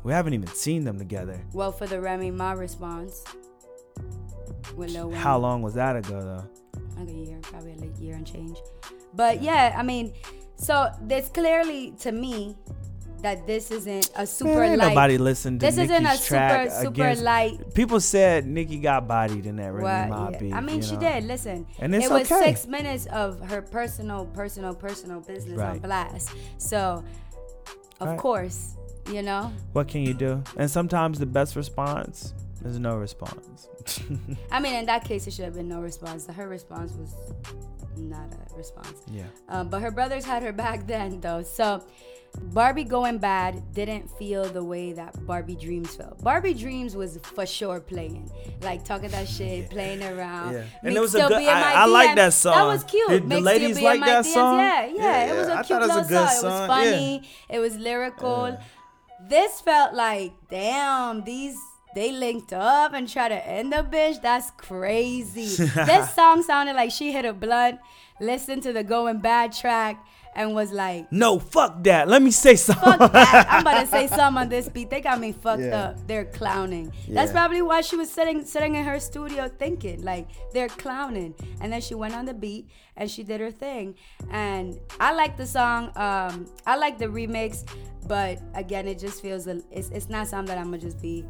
We 0.04 0.14
haven't 0.14 0.34
even 0.36 0.48
seen 0.50 0.84
them 0.86 0.98
together. 1.00 1.44
Well, 1.54 1.72
for 1.72 1.88
the 1.88 2.00
Remy 2.00 2.32
Ma 2.32 2.52
response 2.52 3.24
with 4.76 4.92
Lil. 4.92 5.12
How 5.12 5.38
long 5.38 5.62
was 5.64 5.74
that 5.74 5.96
ago, 5.96 6.22
though? 6.22 6.50
Like 7.00 7.10
a 7.10 7.14
year, 7.14 7.38
probably 7.42 7.74
a 7.74 8.00
year 8.02 8.16
and 8.16 8.26
change. 8.26 8.58
But 9.14 9.42
yeah, 9.42 9.76
I 9.78 9.84
mean, 9.84 10.14
so 10.56 10.90
there's 11.02 11.30
clearly 11.30 11.94
to 12.00 12.12
me 12.12 12.56
that 13.24 13.48
this 13.48 13.72
isn't 13.72 14.12
a 14.16 14.28
super 14.28 14.54
Man, 14.54 14.72
ain't 14.74 14.78
light. 14.80 14.90
nobody 14.90 15.18
listened 15.18 15.60
to 15.60 15.66
this 15.66 15.78
isn't 15.80 15.90
a 15.92 16.00
Nicki's 16.02 16.20
super 16.24 16.68
super 16.70 16.90
against- 16.90 17.24
light 17.24 17.74
People 17.74 18.00
said 18.00 18.46
Nicki 18.46 18.78
got 18.78 19.08
bodied 19.08 19.48
in 19.48 19.56
that 19.56 19.74
Remy 19.74 20.12
What? 20.12 20.32
Yeah. 20.34 20.40
beef. 20.40 20.54
I 20.54 20.62
mean, 20.62 20.82
she 20.84 20.94
know? 20.94 21.00
did. 21.02 21.24
Listen, 21.24 21.66
And 21.80 21.96
it 21.96 22.10
was 22.12 22.32
okay. 22.32 22.46
six 22.46 22.68
minutes 22.68 23.08
of 23.08 23.42
her 23.50 23.64
personal, 23.64 24.28
personal, 24.28 24.76
personal 24.76 25.20
business 25.22 25.60
on 25.60 25.80
blast. 25.80 26.30
So, 26.60 27.04
of 28.00 28.08
Right. 28.10 28.20
course, 28.20 28.76
you 29.12 29.24
know. 29.24 29.52
What 29.74 29.88
can 29.88 30.02
you 30.02 30.14
do? 30.14 30.44
And 30.56 30.70
sometimes 30.70 31.18
the 31.18 31.26
best 31.26 31.56
response 31.56 32.36
is 32.68 32.80
no 32.80 32.98
response. 32.98 33.68
I 34.52 34.60
mean, 34.60 34.76
in 34.76 34.86
that 34.88 35.04
case, 35.06 35.28
it 35.28 35.34
should 35.34 35.46
have 35.46 35.56
been 35.56 35.68
no 35.70 35.80
response. 35.82 36.28
Her 36.28 36.48
response 36.48 36.94
was 36.94 37.16
not 37.98 38.30
a 38.34 38.56
response. 38.56 39.02
yeah. 39.12 39.24
Um, 39.50 39.70
but 39.70 39.82
her 39.82 39.92
brothers 39.92 40.24
had 40.26 40.44
her 40.44 40.54
back 40.54 40.86
then, 40.88 41.20
though. 41.20 41.42
So 41.42 41.84
Barbie 42.54 42.84
going 42.84 43.18
bad 43.18 43.74
didn't 43.74 44.10
feel 44.20 44.44
the 44.46 44.64
way 44.64 44.94
that 44.94 45.26
Barbie 45.26 45.56
Dreams 45.56 45.96
felt. 45.96 46.24
Barbie 46.24 46.54
Dreams 46.54 46.96
was 46.96 47.18
for 47.24 47.46
sure 47.48 47.80
playing, 47.80 48.30
like 48.62 48.84
talking 48.86 49.10
that 49.10 49.28
shit, 49.28 49.70
playing 49.72 50.04
around. 50.04 50.54
Yeah. 50.54 50.64
And 50.84 50.96
it 50.96 51.00
was 51.00 51.16
a 51.16 51.28
good- 51.28 51.32
I- 51.44 51.84
I 51.84 51.86
like 51.86 52.16
that 52.16 52.34
song. 52.34 52.54
That 52.56 52.66
was 52.66 52.84
cute. 52.84 53.10
Did 53.10 53.30
the 53.30 53.40
ladies 53.42 53.78
still 53.78 53.90
be 53.92 53.96
in 53.96 54.02
like 54.02 54.10
that 54.10 54.26
DMs. 54.26 54.34
song? 54.34 54.60
Yeah, 54.60 54.86
yeah, 54.86 54.94
Yeah, 54.96 55.34
It 55.34 55.38
was 55.40 55.48
yeah. 55.48 55.54
a 55.54 55.58
I 55.58 55.64
cute 55.64 55.78
it 55.82 55.82
was 55.82 55.90
a 55.90 55.94
little 55.96 56.10
good 56.10 56.10
song. 56.10 56.22
It 56.22 56.28
was 56.28 56.40
song, 56.42 56.68
funny. 56.68 57.30
It 57.50 57.60
was 57.60 57.76
lyrical. 57.78 58.58
This 59.28 59.60
felt 59.62 59.96
like, 59.96 60.34
damn, 60.52 61.24
these 61.24 61.58
they 61.98 62.12
linked 62.12 62.54
up 62.54 62.94
and 62.94 63.10
try 63.10 63.28
to 63.28 63.48
end 63.48 63.74
the 63.74 63.78
bitch. 63.78 64.22
That's 64.22 64.52
crazy. 64.52 65.48
this 65.92 66.14
song 66.14 66.44
sounded 66.44 66.76
like 66.76 66.92
she 66.92 67.12
hit 67.12 67.26
a 67.26 67.34
blunt, 67.34 67.80
listened 68.20 68.62
to 68.64 68.72
the 68.72 68.84
Going 68.84 69.18
Bad 69.18 69.52
track, 69.52 70.06
and 70.36 70.54
was 70.54 70.72
like, 70.72 71.12
No, 71.12 71.40
fuck 71.40 71.84
that. 71.86 72.08
Let 72.08 72.22
me 72.22 72.30
say 72.30 72.56
something. 72.56 73.00
fuck 73.00 73.12
that. 73.14 73.48
I'm 73.50 73.62
about 73.62 73.82
to 73.82 73.88
say 73.98 74.06
something 74.06 74.44
on 74.44 74.50
this 74.50 74.70
beat. 74.70 74.92
They 74.92 75.02
got 75.02 75.20
me 75.20 75.32
fucked 75.32 75.64
Yeah. 75.64 75.86
up. 75.86 76.06
They're 76.08 76.26
clowning. 76.26 76.94
That's 77.10 77.32
probably 77.32 77.64
why 77.64 77.82
she 77.82 77.96
was 77.96 78.12
sitting 78.12 78.46
sitting 78.46 78.76
in 78.76 78.86
her 78.86 79.00
studio 79.00 79.48
thinking 79.48 80.04
like 80.04 80.28
they're 80.54 80.70
clowning. 80.70 81.34
And 81.62 81.74
then 81.74 81.82
she 81.82 81.96
went 81.96 82.14
on 82.14 82.26
the 82.26 82.36
beat 82.36 82.70
and 82.96 83.10
she 83.10 83.24
did 83.24 83.42
her 83.42 83.50
thing. 83.50 83.96
And 84.30 84.80
I 85.00 85.14
like 85.14 85.36
the 85.36 85.48
song. 85.48 85.86
Um, 85.96 86.46
I 86.68 86.76
like 86.78 87.00
the 87.00 87.08
remix, 87.08 87.66
but 88.08 88.40
again, 88.54 88.88
it 88.88 89.00
just 89.00 89.24
feels 89.24 89.48
it's 89.48 89.90
it's 89.90 90.10
not 90.10 90.28
something 90.28 90.54
that 90.54 90.60
I'm 90.62 90.66
gonna 90.66 90.78
just 90.78 91.02
be 91.02 91.26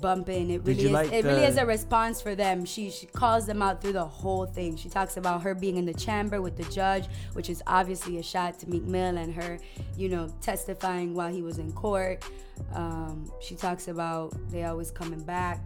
bumping. 0.00 0.50
It 0.50 0.62
really 0.64 0.84
is. 0.86 0.90
like 0.90 1.12
it 1.12 1.24
really 1.24 1.44
is 1.44 1.56
a 1.56 1.66
response 1.66 2.20
for 2.20 2.34
them. 2.34 2.64
She 2.64 2.90
she 2.90 3.06
calls 3.06 3.46
them 3.46 3.62
out 3.62 3.80
through 3.80 3.92
the 3.92 4.04
whole 4.04 4.46
thing. 4.46 4.76
She 4.76 4.88
talks 4.88 5.16
about 5.16 5.42
her 5.42 5.54
being 5.54 5.76
in 5.76 5.84
the 5.84 5.94
chamber 5.94 6.40
with 6.40 6.56
the 6.56 6.64
judge, 6.64 7.06
which 7.32 7.50
is 7.50 7.62
obviously 7.66 8.18
a 8.18 8.22
shot 8.22 8.58
to 8.60 8.68
Meek 8.68 8.84
Mill 8.84 9.16
and 9.16 9.34
her, 9.34 9.58
you 9.96 10.08
know, 10.08 10.28
testifying 10.40 11.14
while 11.14 11.32
he 11.32 11.42
was 11.42 11.58
in 11.58 11.72
court. 11.72 12.24
Um, 12.74 13.30
she 13.40 13.54
talks 13.54 13.88
about 13.88 14.34
they 14.50 14.64
always 14.64 14.90
coming 14.90 15.22
back. 15.22 15.60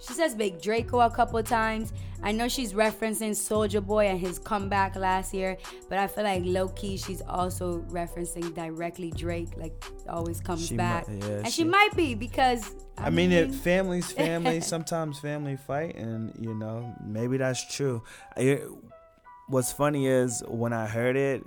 She 0.00 0.14
says 0.14 0.34
Big 0.34 0.60
Draco 0.62 1.00
a 1.00 1.10
couple 1.10 1.42
times. 1.42 1.92
I 2.22 2.32
know 2.32 2.48
she's 2.48 2.72
referencing 2.72 3.30
Soulja 3.30 3.84
Boy 3.84 4.06
and 4.06 4.18
his 4.18 4.38
comeback 4.38 4.96
last 4.96 5.32
year, 5.34 5.56
but 5.88 5.98
I 5.98 6.06
feel 6.06 6.24
like 6.24 6.42
low 6.44 6.68
key 6.68 6.96
she's 6.96 7.22
also 7.22 7.80
referencing 7.90 8.54
directly 8.54 9.10
Drake, 9.10 9.50
like 9.56 9.72
always 10.08 10.40
comes 10.40 10.66
She 10.68 10.76
back, 10.76 11.08
might- 11.08 11.22
yeah, 11.22 11.28
and 11.36 11.46
she, 11.46 11.62
she- 11.62 11.64
might 11.64 11.94
be 11.96 12.14
because 12.14 12.74
I, 12.98 13.06
I 13.06 13.10
mean, 13.10 13.32
it 13.32 13.50
mean, 13.50 13.58
family's 13.58 14.10
family. 14.26 14.60
sometimes 14.60 15.18
family 15.18 15.56
fight, 15.56 15.96
and 15.96 16.32
you 16.38 16.54
know, 16.54 16.94
maybe 17.04 17.36
that's 17.38 17.74
true. 17.74 18.02
It, 18.36 18.62
what's 19.48 19.72
funny 19.72 20.06
is 20.06 20.42
when 20.46 20.72
I 20.72 20.86
heard 20.86 21.16
it, 21.16 21.42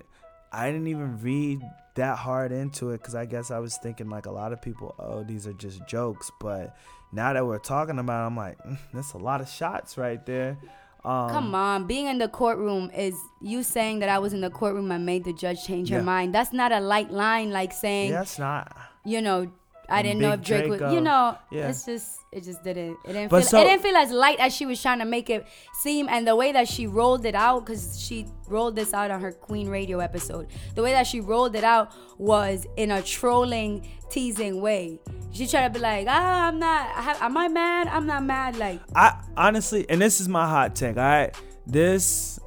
I 0.51 0.71
didn't 0.71 0.87
even 0.87 1.19
read 1.21 1.61
that 1.95 2.17
hard 2.17 2.51
into 2.51 2.89
it 2.91 2.97
because 2.97 3.13
I 3.15 3.25
guess 3.25 3.51
I 3.51 3.59
was 3.59 3.77
thinking 3.77 4.09
like 4.09 4.25
a 4.25 4.31
lot 4.31 4.53
of 4.53 4.61
people, 4.61 4.95
oh, 4.97 5.23
these 5.23 5.45
are 5.45 5.53
just 5.53 5.85
jokes. 5.87 6.31
But 6.39 6.75
now 7.13 7.33
that 7.33 7.45
we're 7.45 7.59
talking 7.59 7.99
about, 7.99 8.23
it, 8.23 8.27
I'm 8.27 8.35
like, 8.35 8.57
mm, 8.59 8.77
that's 8.93 9.13
a 9.13 9.17
lot 9.17 9.39
of 9.41 9.47
shots 9.49 9.97
right 9.97 10.23
there. 10.25 10.57
Um, 11.05 11.29
Come 11.31 11.55
on, 11.55 11.85
being 11.85 12.07
in 12.07 12.17
the 12.17 12.29
courtroom 12.29 12.89
is 12.95 13.15
you 13.41 13.61
saying 13.63 13.99
that 13.99 14.09
I 14.09 14.19
was 14.19 14.31
in 14.33 14.39
the 14.41 14.49
courtroom 14.49 14.89
and 14.91 15.05
made 15.05 15.25
the 15.25 15.33
judge 15.33 15.63
change 15.65 15.89
her 15.89 16.01
mind. 16.01 16.33
That's 16.33 16.53
not 16.53 16.71
a 16.71 16.79
light 16.79 17.11
line 17.11 17.51
like 17.51 17.73
saying, 17.73 18.11
Yeah, 18.11 18.21
it's 18.21 18.39
not. 18.39 18.75
you 19.03 19.21
know, 19.21 19.51
I 19.89 20.01
didn't 20.01 20.21
know 20.21 20.33
if 20.33 20.41
Drake 20.41 20.69
would, 20.69 20.91
you 20.91 21.01
know, 21.01 21.37
Yeah. 21.51 21.67
it's 21.69 21.85
just, 21.85 22.17
it 22.31 22.43
just 22.43 22.63
didn't, 22.63 22.97
it 23.05 23.13
didn't, 23.13 23.29
But 23.29 23.41
feel, 23.41 23.49
so- 23.49 23.61
it 23.61 23.65
didn't 23.65 23.81
feel 23.83 23.95
as 23.97 24.11
light 24.11 24.39
as 24.39 24.53
she 24.55 24.65
was 24.65 24.81
trying 24.81 24.99
to 24.99 25.05
make 25.05 25.29
it 25.29 25.45
seem. 25.81 26.07
And 26.09 26.27
the 26.27 26.35
way 26.35 26.51
that 26.53 26.67
she 26.67 26.87
rolled 26.87 27.25
it 27.25 27.35
out, 27.35 27.65
because 27.65 27.99
she 27.99 28.25
rolled 28.47 28.75
this 28.75 28.93
out 28.93 29.11
on 29.11 29.21
her 29.21 29.31
Queen 29.31 29.67
Radio 29.69 29.99
episode, 29.99 30.47
the 30.75 30.81
way 30.81 30.91
that 30.91 31.05
she 31.07 31.19
rolled 31.19 31.55
it 31.55 31.63
out 31.63 31.91
was 32.17 32.65
in 32.77 32.91
a 32.91 33.01
trolling, 33.01 33.87
teasing 34.09 34.61
way. 34.61 34.99
She 35.31 35.47
tried 35.47 35.67
to 35.67 35.73
be 35.73 35.79
like, 35.79 36.05
ah, 36.09 36.47
I'm 36.47 36.59
not, 36.59 36.87
I 36.95 37.01
have, 37.01 37.21
am 37.21 37.35
I 37.37 37.47
mad? 37.47 37.87
I'm 37.87 38.05
not 38.05 38.23
mad. 38.23 38.55
Like, 38.55 38.79
I 38.95 39.19
honestly, 39.35 39.85
and 39.89 39.99
this 40.01 40.21
is 40.21 40.29
my 40.29 40.47
hot 40.47 40.75
take. 40.75 40.95
All 40.97 41.03
right, 41.03 41.35
this 41.65 42.39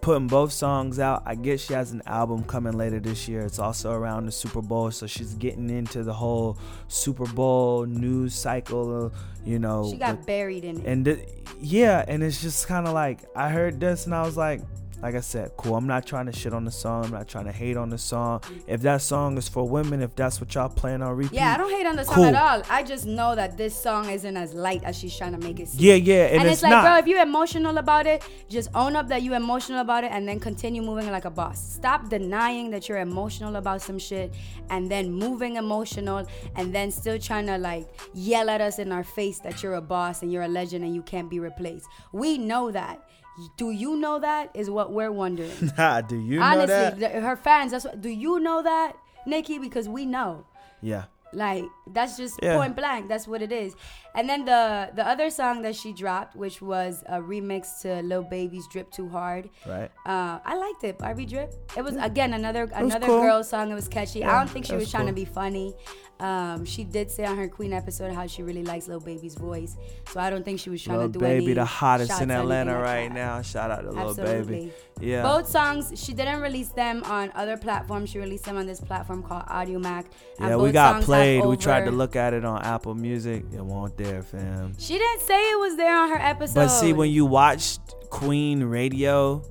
putting 0.00 0.26
both 0.26 0.52
songs 0.52 0.98
out. 0.98 1.22
I 1.26 1.34
guess 1.34 1.60
she 1.60 1.74
has 1.74 1.92
an 1.92 2.02
album 2.06 2.44
coming 2.44 2.72
later 2.72 3.00
this 3.00 3.28
year. 3.28 3.42
It's 3.42 3.58
also 3.58 3.92
around 3.92 4.26
the 4.26 4.32
Super 4.32 4.62
Bowl, 4.62 4.90
so 4.90 5.06
she's 5.06 5.34
getting 5.34 5.68
into 5.70 6.02
the 6.02 6.12
whole 6.14 6.58
Super 6.88 7.26
Bowl 7.26 7.86
news 7.86 8.34
cycle. 8.34 9.12
You 9.44 9.58
know, 9.58 9.90
she 9.90 9.96
got 9.98 10.26
buried 10.26 10.64
in 10.64 10.80
it. 10.80 10.86
and 10.86 11.26
yeah, 11.60 12.04
and 12.08 12.22
it's 12.22 12.40
just 12.40 12.66
kind 12.66 12.86
of 12.86 12.94
like 12.94 13.20
I 13.34 13.48
heard 13.50 13.80
this 13.80 14.06
and 14.06 14.14
I 14.14 14.22
was 14.22 14.36
like, 14.36 14.60
like 15.02 15.14
I 15.14 15.20
said, 15.20 15.52
cool. 15.56 15.76
I'm 15.76 15.86
not 15.86 16.06
trying 16.06 16.26
to 16.26 16.32
shit 16.32 16.52
on 16.52 16.64
the 16.64 16.70
song. 16.70 17.06
I'm 17.06 17.10
not 17.10 17.26
trying 17.26 17.46
to 17.46 17.52
hate 17.52 17.76
on 17.76 17.88
the 17.88 17.96
song. 17.98 18.42
If 18.66 18.82
that 18.82 19.00
song 19.02 19.38
is 19.38 19.48
for 19.48 19.68
women, 19.68 20.02
if 20.02 20.14
that's 20.14 20.40
what 20.40 20.54
y'all 20.54 20.68
plan 20.68 21.00
on 21.02 21.16
repeat, 21.16 21.32
Yeah, 21.34 21.54
I 21.54 21.56
don't 21.56 21.70
hate 21.70 21.86
on 21.86 21.96
the 21.96 22.04
song 22.04 22.14
Cool. 22.14 22.24
at 22.26 22.34
all. 22.34 22.62
I 22.68 22.82
just 22.82 23.06
know 23.06 23.34
that 23.34 23.56
this 23.56 23.74
song 23.74 24.10
isn't 24.10 24.36
as 24.36 24.52
light 24.52 24.84
as 24.84 24.98
she's 24.98 25.16
trying 25.16 25.32
to 25.32 25.38
make 25.38 25.58
it 25.58 25.68
seem. 25.68 25.80
Yeah, 25.80 25.94
yeah, 25.94 26.26
and, 26.26 26.40
And, 26.40 26.44
it's, 26.44 26.54
it's, 26.54 26.62
like, 26.62 26.70
not. 26.70 26.82
bro, 26.84 26.96
if 26.98 27.06
you're 27.06 27.22
emotional 27.22 27.78
about 27.78 28.06
it, 28.06 28.22
just 28.48 28.68
own 28.74 28.94
up 28.94 29.08
that 29.08 29.22
you're 29.22 29.36
emotional 29.36 29.80
about 29.80 30.04
it 30.04 30.12
and 30.12 30.28
then 30.28 30.38
continue 30.38 30.82
moving 30.82 31.10
like 31.10 31.24
a 31.24 31.30
boss. 31.30 31.72
Stop 31.74 32.08
denying 32.08 32.70
that 32.70 32.88
you're 32.88 32.98
emotional 32.98 33.56
about 33.56 33.80
some 33.82 33.98
shit 33.98 34.34
and 34.68 34.90
then 34.90 35.10
moving 35.10 35.56
emotional 35.56 36.26
and 36.56 36.74
then 36.74 36.90
still 36.90 37.18
trying 37.18 37.46
to 37.46 37.56
like 37.58 37.88
yell 38.12 38.50
at 38.50 38.60
us 38.60 38.78
in 38.78 38.92
our 38.92 39.04
face 39.04 39.38
that 39.40 39.62
you're 39.62 39.74
a 39.74 39.80
boss 39.80 40.22
and 40.22 40.30
you're 40.32 40.42
a 40.42 40.48
legend 40.48 40.84
and 40.84 40.94
you 40.94 41.02
can't 41.02 41.30
be 41.30 41.40
replaced. 41.40 41.86
We 42.12 42.36
know 42.38 42.70
that. 42.70 43.02
Do 43.56 43.70
you 43.70 43.96
know 43.96 44.18
that? 44.20 44.50
Is 44.54 44.68
what 44.70 44.92
we're 44.92 45.12
wondering. 45.12 45.50
Nah, 45.78 46.00
do 46.02 46.16
you 46.16 46.38
know 46.40 46.44
Honestly, 46.44 46.66
that? 46.66 46.98
the- 47.00 47.20
her 47.20 47.36
fans, 47.36 47.72
that's 47.72 47.84
what 47.84 48.00
do 48.00 48.08
you 48.08 48.38
know 48.40 48.62
that, 48.62 48.96
Nicki? 49.26 49.58
Because 49.58 49.88
we 49.88 50.06
know. 50.06 50.44
Yeah. 50.82 51.04
Like 51.32 51.64
that's 51.92 52.16
just 52.16 52.38
Yeah. 52.42 52.56
point 52.56 52.76
blank. 52.76 53.08
That's 53.08 53.26
what 53.28 53.42
it 53.42 53.52
is. 53.52 53.74
And 54.14 54.28
then 54.28 54.44
the 54.44 54.90
the 54.94 55.06
other 55.06 55.30
song 55.30 55.62
that 55.62 55.76
she 55.76 55.92
dropped, 55.92 56.34
which 56.34 56.60
was 56.60 57.04
a 57.06 57.20
remix 57.20 57.80
to 57.82 58.02
Lil 58.02 58.22
Baby's 58.24 58.66
"Drip 58.72 58.90
Too 58.90 59.08
Hard," 59.08 59.50
Right. 59.66 59.90
uh, 60.06 60.38
I 60.44 60.56
liked 60.56 60.82
it. 60.84 60.98
Barbie 60.98 61.26
Drip. 61.26 61.54
It 61.76 61.82
was 61.82 61.96
again 61.96 62.32
another 62.34 62.68
another 62.74 63.06
cool. 63.06 63.20
girl 63.22 63.44
song. 63.44 63.70
It 63.70 63.74
was 63.74 63.86
catchy. 63.88 64.20
Yeah, 64.20 64.34
I 64.34 64.38
don't 64.38 64.50
think 64.50 64.66
she 64.66 64.74
was, 64.74 64.82
was 64.84 64.90
trying 64.90 65.06
to 65.06 65.12
be 65.12 65.24
funny. 65.24 65.74
Um, 66.18 66.66
she 66.66 66.84
did 66.84 67.10
say 67.10 67.24
on 67.24 67.38
her 67.38 67.48
Queen 67.48 67.72
episode 67.72 68.12
how 68.12 68.26
she 68.26 68.42
really 68.42 68.62
likes 68.62 68.88
Lil 68.88 69.00
Baby's 69.00 69.36
voice. 69.36 69.76
So 70.12 70.20
I 70.20 70.28
don't 70.28 70.44
think 70.44 70.60
she 70.60 70.68
was 70.68 70.82
trying 70.82 70.98
Little 70.98 71.12
to 71.12 71.18
do 71.18 71.24
baby, 71.24 71.44
any 71.46 71.54
the 71.54 71.64
hottest 71.64 72.20
in 72.20 72.30
Atlanta 72.30 72.78
right 72.78 73.10
now. 73.10 73.40
Shout 73.40 73.70
out 73.70 73.90
to 73.90 73.98
Absolutely. 73.98 74.44
baby. 74.44 74.72
Yeah. 75.00 75.22
Both 75.22 75.48
songs, 75.48 75.92
she 75.96 76.12
didn't 76.12 76.40
release 76.42 76.68
them 76.72 77.02
on 77.04 77.32
other 77.34 77.56
platforms. 77.56 78.10
She 78.10 78.18
released 78.18 78.44
them 78.44 78.58
on 78.58 78.66
this 78.66 78.82
platform 78.82 79.22
called 79.22 79.44
Audiomack. 79.46 80.06
yeah, 80.38 80.56
we 80.56 80.72
got 80.72 81.00
played. 81.02 81.42
We 81.42 81.56
tried 81.56 81.79
to 81.84 81.90
look 81.90 82.16
at 82.16 82.34
it 82.34 82.44
on 82.44 82.62
Apple 82.62 82.94
Music. 82.94 83.44
It 83.52 83.64
won't 83.64 83.96
there, 83.96 84.22
fam. 84.22 84.74
She 84.78 84.98
didn't 84.98 85.20
say 85.22 85.50
it 85.50 85.58
was 85.58 85.76
there 85.76 85.96
on 85.96 86.08
her 86.10 86.18
episode. 86.20 86.54
But 86.54 86.68
see, 86.68 86.92
when 86.92 87.10
you 87.10 87.26
watched 87.26 87.80
Queen 88.10 88.64
Radio, 88.64 89.42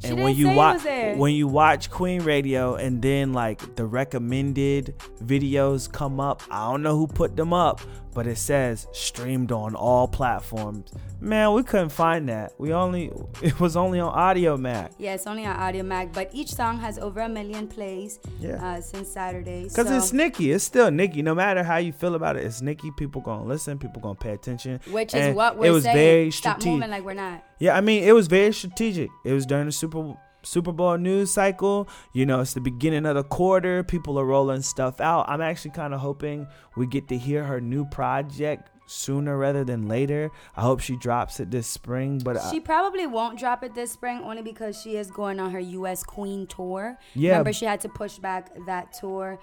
She 0.00 0.08
and 0.08 0.22
when 0.22 0.36
you 0.36 0.50
watch 0.50 0.84
when 0.84 1.34
you 1.34 1.48
watch 1.48 1.90
Queen 1.90 2.22
Radio, 2.22 2.74
and 2.76 3.02
then 3.02 3.32
like 3.32 3.76
the 3.76 3.84
recommended 3.86 4.94
videos 5.22 5.90
come 5.90 6.20
up, 6.20 6.42
I 6.50 6.70
don't 6.70 6.82
know 6.82 6.96
who 6.96 7.06
put 7.06 7.36
them 7.36 7.52
up, 7.52 7.80
but 8.18 8.26
it 8.26 8.36
says 8.36 8.88
streamed 8.90 9.52
on 9.52 9.76
all 9.76 10.08
platforms. 10.08 10.90
Man, 11.20 11.52
we 11.52 11.62
couldn't 11.62 11.90
find 11.90 12.28
that. 12.28 12.52
We 12.58 12.72
only 12.72 13.12
it 13.44 13.60
was 13.60 13.76
only 13.76 14.00
on 14.00 14.12
Audiomack. 14.12 14.90
yeah, 14.98 15.14
it's 15.14 15.28
only 15.28 15.46
on 15.46 15.54
Audiomack, 15.56 16.12
but 16.12 16.28
each 16.32 16.52
song 16.52 16.80
has 16.80 16.98
over 16.98 17.20
a 17.20 17.28
million 17.28 17.68
plays 17.68 18.18
Yeah. 18.40 18.56
uh, 18.60 18.80
since 18.80 19.08
Saturday. 19.08 19.68
Cause 19.68 19.86
so, 19.86 19.96
it's 19.96 20.12
Nicki. 20.12 20.50
It's 20.50 20.64
still 20.64 20.90
Nicki. 20.90 21.22
No 21.22 21.32
matter 21.32 21.62
how 21.62 21.76
you 21.76 21.92
feel 21.92 22.16
about 22.16 22.34
it, 22.36 22.42
it's 22.44 22.60
Nicki. 22.60 22.90
People 22.90 23.20
gonna 23.20 23.44
listen. 23.44 23.78
People 23.78 24.02
gonna 24.02 24.16
pay 24.16 24.32
attention. 24.32 24.80
which 24.90 25.14
is 25.14 25.32
what 25.36 25.56
we're 25.56 25.66
it 25.66 25.70
was 25.70 25.84
saying. 25.84 25.96
very 25.96 26.30
Stop 26.32 26.64
moving 26.64 26.90
like 26.90 27.04
we're 27.04 27.14
not. 27.14 27.44
Yeah, 27.60 27.76
I 27.76 27.80
mean, 27.80 28.02
it 28.02 28.12
was 28.16 28.26
very 28.26 28.52
strategic. 28.52 29.10
It 29.24 29.32
was 29.32 29.46
during 29.46 29.66
the 29.66 29.72
Super 29.72 30.16
Super 30.42 30.72
Bowl 30.72 30.96
news 30.96 31.30
cycle. 31.30 31.88
You 32.12 32.26
know, 32.26 32.40
it's 32.40 32.54
the 32.54 32.60
beginning 32.60 33.06
of 33.06 33.14
the 33.16 33.24
quarter. 33.24 33.82
People 33.82 34.18
are 34.18 34.24
rolling 34.24 34.62
stuff 34.62 35.00
out. 35.00 35.28
I'm 35.28 35.40
actually 35.40 35.72
kind 35.72 35.94
of 35.94 36.00
hoping 36.00 36.46
we 36.76 36.86
get 36.86 37.08
to 37.08 37.18
hear 37.18 37.44
her 37.44 37.60
new 37.60 37.84
project 37.84 38.70
sooner 38.90 39.36
rather 39.36 39.64
than 39.64 39.86
later. 39.86 40.30
I 40.56 40.62
hope 40.62 40.80
she 40.80 40.96
drops 40.96 41.40
it 41.40 41.50
this 41.50 41.66
spring. 41.66 42.20
But 42.24 42.38
I, 42.38 42.50
She 42.50 42.60
probably 42.60 43.06
won't 43.06 43.38
drop 43.38 43.62
it 43.62 43.74
this 43.74 43.92
spring 43.92 44.20
only 44.24 44.42
because 44.42 44.80
she 44.80 44.96
is 44.96 45.10
going 45.10 45.38
on 45.38 45.50
her 45.50 45.60
U.S. 45.60 46.02
Queen 46.02 46.46
tour. 46.46 46.98
Yeah. 47.14 47.32
Remember, 47.32 47.52
she 47.52 47.66
had 47.66 47.80
to 47.82 47.88
push 47.88 48.18
back 48.18 48.50
that 48.66 48.92
tour. 48.94 49.38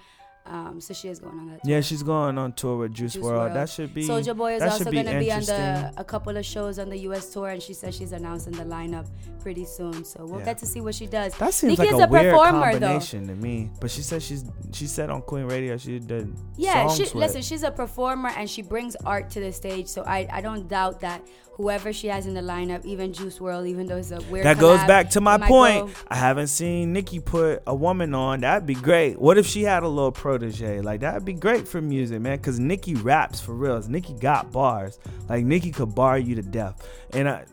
Um, 0.48 0.80
so 0.80 0.93
she 0.93 1.08
is 1.08 1.18
going 1.20 1.39
on 1.39 1.48
that 1.48 1.64
tour. 1.64 1.72
yeah, 1.74 1.82
she's 1.82 2.04
going 2.04 2.38
on 2.38 2.54
tour 2.54 2.78
with 2.78 2.93
Juice, 2.93 3.14
Juice. 3.14 3.24
WRLD. 3.26 3.54
That 3.56 3.68
should 3.68 3.93
be. 3.96 4.08
Soulja 4.08 4.38
Boy 4.38 4.56
is 4.56 4.62
also 4.62 4.84
going 4.91 5.06
to 5.08 5.18
be 5.18 5.32
on 5.32 5.41
the 5.41 5.91
a 5.98 6.04
couple 6.04 6.38
of 6.38 6.46
shows 6.46 6.78
on 6.78 6.89
the 6.89 6.98
U.S. 7.00 7.32
tour, 7.34 7.50
and 7.50 7.62
she 7.62 7.74
says 7.74 7.96
she's 7.96 8.12
announcing 8.12 8.54
the 8.54 8.64
lineup 8.64 9.08
pretty 9.39 9.66
soon. 9.66 10.06
So 10.06 10.24
we'll 10.26 10.39
Yeah. 10.39 10.46
get 10.46 10.58
to 10.60 10.68
see 10.68 10.82
what 10.82 10.93
she 10.93 11.08
does. 11.08 11.34
That 11.38 11.52
seems 11.54 11.80
Nicki 11.80 11.91
like 11.91 12.02
a, 12.02 12.06
a 12.06 12.12
weird 12.12 12.32
performer, 12.32 12.74
though. 12.74 12.80
combination 12.80 13.28
to 13.28 13.34
me. 13.36 13.72
But 13.82 13.89
she 13.89 14.02
said 14.04 14.22
she's 14.22 14.46
she 14.72 14.86
said 14.86 15.10
on 15.10 15.24
Queen 15.24 15.46
Radio 15.46 15.78
she 15.78 15.98
did 15.98 16.32
Yeah, 16.58 16.89
she, 16.89 17.06
listen, 17.16 17.41
she's 17.41 17.64
a 17.64 17.72
performer 17.72 18.30
and 18.30 18.48
she 18.50 18.62
brings 18.62 18.96
art 18.98 19.32
to 19.32 19.39
the 19.39 19.52
stage. 19.52 19.88
So 19.88 20.04
I, 20.04 20.28
I 20.32 20.41
don't 20.41 20.68
doubt 20.68 21.00
that 21.02 21.26
whoever 21.56 21.91
she 21.93 22.08
has 22.08 22.26
in 22.28 22.34
the 22.34 22.41
lineup, 22.41 22.86
even 22.86 23.14
Juice 23.14 23.39
WRLD, 23.39 23.68
even 23.68 23.88
though 23.88 23.97
it's 23.97 24.12
a 24.12 24.20
weird 24.30 24.45
That 24.45 24.60
goes 24.60 24.80
back 24.86 25.10
to 25.12 25.22
my 25.22 25.38
point. 25.38 25.88
go- 25.88 25.91
I 26.10 26.16
haven't 26.16 26.47
seen 26.47 26.93
Nicki 26.93 27.20
put 27.20 27.64
a 27.66 27.74
woman 27.74 28.14
on. 28.14 28.41
That'd 28.41 28.66
be 28.66 28.76
great. 28.76 29.20
What 29.20 29.38
if 29.38 29.45
she 29.47 29.64
had 29.64 29.84
a 29.84 29.88
little 29.88 30.12
protege? 30.12 30.82
Like 30.82 30.99
that'd 31.01 31.26
be 31.26 31.34
great 31.34 31.68
for 31.68 31.82
music, 31.82 32.20
man. 32.22 32.38
Cause 32.39 32.60
Nicki 32.60 32.95
raps 32.95 33.39
for 33.41 33.53
real. 33.53 33.82
Nicki 33.88 34.14
got 34.14 34.51
bars. 34.51 34.99
Like 35.30 35.45
Nicki 35.45 35.72
could 35.72 35.95
bar 35.95 36.18
you 36.18 36.36
to 36.36 36.41
death. 36.41 36.88
And 37.14 37.28
I, 37.30 37.45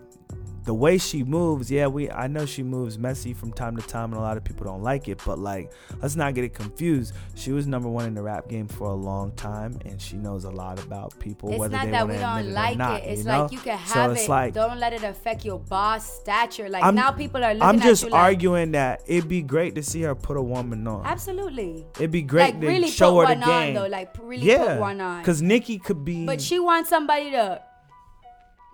the 0.65 0.75
way 0.75 0.97
she 0.99 1.25
moves, 1.25 1.71
yeah, 1.71 1.87
we 1.89 2.11
I 2.11 2.27
know 2.29 2.47
she 2.47 2.63
moves 2.63 2.99
messy 2.99 3.35
from 3.35 3.53
time 3.53 3.77
to 3.77 3.83
time, 3.87 4.13
and 4.13 4.19
a 4.19 4.21
lot 4.23 4.37
of 4.37 4.45
people 4.45 4.65
don't 4.65 4.83
like 4.83 5.09
it. 5.09 5.21
But 5.27 5.39
like, 5.39 5.73
let's 6.01 6.15
not 6.17 6.35
get 6.35 6.45
it 6.45 6.55
confused. 6.55 7.15
She 7.35 7.53
was 7.53 7.67
number 7.67 7.89
one 7.89 8.07
in 8.07 8.15
the 8.15 8.23
rap 8.23 8.49
game 8.49 8.69
for 8.69 8.89
a 8.89 8.95
long 8.95 9.33
time, 9.33 9.79
and 9.85 10.01
she 10.01 10.17
knows 10.17 10.45
a 10.45 10.51
lot 10.51 10.83
about 10.83 11.19
people. 11.19 11.51
It's 11.51 11.59
whether 11.59 11.79
they 11.79 11.91
that 11.91 12.07
we 12.09 12.15
don't 12.15 12.47
it 12.47 12.53
like 12.53 12.77
not, 12.79 13.03
it. 13.03 13.07
It's 13.09 13.19
you 13.21 13.25
know? 13.27 13.43
like 13.43 13.53
you 13.53 13.59
can 13.59 13.77
have 13.79 13.89
So 13.89 14.11
it's 14.13 14.25
it. 14.25 14.29
like- 14.31 14.55
don't 14.55 14.79
let 14.79 14.93
it 14.93 15.03
affect 15.03 15.45
your 15.45 15.59
boss 15.59 16.21
stature. 16.21 16.69
Like 16.69 16.85
I'm- 16.85 16.95
now 16.95 17.11
people 17.11 17.43
are 17.45 17.55
looking 17.55 17.63
I'm 17.69 17.81
just 17.81 18.05
at 18.05 18.09
you 18.09 18.13
like, 18.13 18.23
arguing 18.23 18.73
that 18.73 19.03
it'd 19.07 19.29
be 19.29 19.43
great 19.43 19.75
to 19.75 19.83
see 19.83 20.03
her 20.03 20.15
put 20.15 20.37
a 20.37 20.43
woman 20.43 20.87
on. 20.87 21.05
Absolutely. 21.05 21.87
It'd 21.97 22.11
be 22.11 22.23
great 22.23 22.55
Like 22.55 22.61
to 22.61 22.67
really 22.67 22.89
show 22.89 23.19
her 23.21 23.27
the 23.27 23.41
one 23.41 23.43
on 23.43 23.49
game. 23.63 23.75
though. 23.75 23.87
Like 23.87 24.15
really 24.23 24.47
yeah, 24.47 24.75
put 24.75 24.81
one 24.81 25.01
on. 25.01 25.25
Cause 25.25 25.43
Nicki 25.43 25.79
could 25.79 26.05
be. 26.05 26.25
But 26.27 26.41
she 26.41 26.59
wants 26.61 26.89
somebody 26.91 27.31
to, 27.33 27.61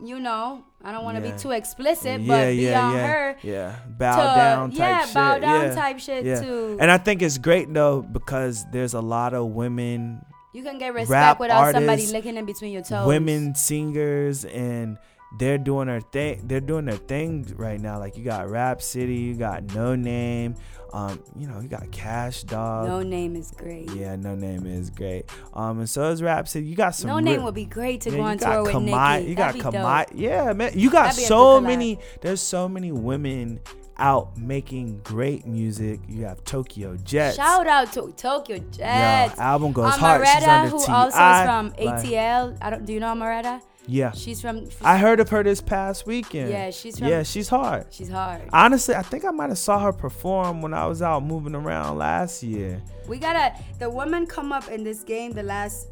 you 0.01 0.21
know, 0.21 0.63
I 0.85 0.93
don't 0.93 1.05
want 1.05 1.17
to 1.19 1.25
Yeah. 1.27 1.33
be 1.33 1.39
too 1.39 1.51
explicit, 1.51 2.21
yeah, 2.21 2.27
but 2.29 2.47
be 2.51 2.55
yeah, 2.57 2.87
on 2.87 2.95
her. 2.99 3.37
Yeah, 3.43 3.75
bow 3.99 4.17
to- 4.17 4.39
down 4.41 4.71
type 4.71 4.79
yeah, 4.79 5.05
shit. 5.07 5.15
bow 5.15 5.39
down 5.39 5.75
type 5.75 5.99
shit 5.99 6.25
too. 6.43 6.77
And 6.81 6.91
I 6.91 6.99
think 6.99 7.21
it's 7.23 7.39
great 7.39 7.73
though 7.73 8.03
because 8.03 8.65
there's 8.73 8.95
a 8.95 9.01
lot 9.01 9.35
of 9.35 9.47
women 9.49 10.21
You 10.55 10.63
can 10.63 10.79
get 10.79 10.95
respect 10.95 11.41
without 11.41 11.73
somebody 11.73 11.89
artists, 11.89 12.13
licking 12.13 12.37
in 12.37 12.45
between 12.47 12.73
your 12.73 12.83
toes. 12.83 13.07
women 13.07 13.55
singers 13.55 14.45
and 14.45 14.99
they're 15.37 15.59
doing 15.59 15.87
their 15.89 16.01
thing 16.01 16.41
they're 16.47 16.61
doing 16.61 16.87
their 16.87 16.97
thing 16.97 17.47
right 17.57 17.81
now 17.81 17.99
like 17.99 18.17
you 18.17 18.25
got 18.25 18.49
Rapsody 18.49 19.15
you 19.15 19.35
got 19.35 19.65
Noname 19.67 20.57
um 20.95 21.23
you 21.37 21.47
know 21.47 21.61
you 21.61 21.69
got 21.69 21.91
Cash 21.93 22.45
Doll 22.45 22.87
No 22.87 23.03
name 23.03 23.37
is 23.37 23.51
great. 23.51 23.91
yeah 23.95 24.17
Noname 24.17 24.65
is 24.67 24.89
great 24.89 25.27
um 25.53 25.81
and 25.81 25.91
so 25.91 26.11
is 26.11 26.23
Rapsody 26.23 26.65
you 26.65 26.75
got 26.77 26.95
some 26.95 27.11
Noname 27.11 27.43
would 27.45 27.55
be 27.55 27.67
great 27.67 28.01
to 28.03 28.11
yeah, 28.11 28.17
go 28.17 28.23
on 28.23 28.39
tour 28.39 28.63
with 28.63 28.75
Nicki. 28.83 29.29
you 29.29 29.35
got 29.35 29.55
Kamai- 29.55 30.07
yeah 30.15 30.53
man 30.55 30.73
you 30.75 30.91
got 30.91 31.13
so 31.15 31.61
many 31.61 31.99
there's 32.23 32.41
so 32.41 32.67
many 32.67 32.91
women 32.91 33.61
out 33.99 34.39
making 34.39 34.99
great 35.03 35.45
music 35.45 36.01
you 36.09 36.25
have 36.25 36.43
Tokyo 36.45 36.97
Jetz 36.97 37.35
Shout 37.37 37.67
out 37.67 37.93
to 37.95 38.13
Tokyo 38.17 38.57
yeah 38.79 39.27
Jets. 39.29 39.41
album 39.41 39.73
goes 39.73 39.93
hard 39.95 40.25
she's 40.27 40.37
Omeretta, 40.37 40.49
under 40.65 40.71
who 40.71 40.87
T.I., 40.87 40.95
also 40.95 41.09
is 41.19 41.45
from 41.45 41.87
like- 41.87 42.05
ATL. 42.05 42.59
I 42.63 42.71
don't. 42.71 42.85
Do 42.87 42.93
you 42.93 43.01
know 43.01 43.13
Omeretta? 43.13 43.61
Yeah 43.89 44.13
She's 44.13 44.41
from. 44.41 44.69
I 44.83 44.99
heard 44.99 45.19
of 45.19 45.29
her 45.31 45.43
this 45.43 45.61
past 45.61 46.07
weekend. 46.07 46.51
Yeah, 46.51 46.71
she's 46.71 46.99
from- 46.99 47.09
yeah, 47.09 47.23
she's 47.23 47.49
hard. 47.49 47.87
She's 47.91 48.11
hard. 48.11 48.43
Honestly, 48.53 48.95
I 48.95 49.03
think 49.03 49.25
I 49.25 49.31
might 49.31 49.49
have 49.49 49.59
saw 49.59 49.79
her 49.81 49.93
perform 49.93 50.61
when 50.63 50.75
I 50.75 50.87
was 50.87 51.01
out 51.03 51.25
moving 51.25 51.55
around 51.55 51.99
last 51.99 52.43
year. 52.43 52.83
We 53.09 53.19
gotta. 53.19 53.55
The 53.79 53.89
women 53.91 54.27
come 54.27 54.53
up 54.53 54.69
in 54.69 54.85
this 54.85 55.03
game. 55.03 55.33
The 55.33 55.43
last. 55.43 55.89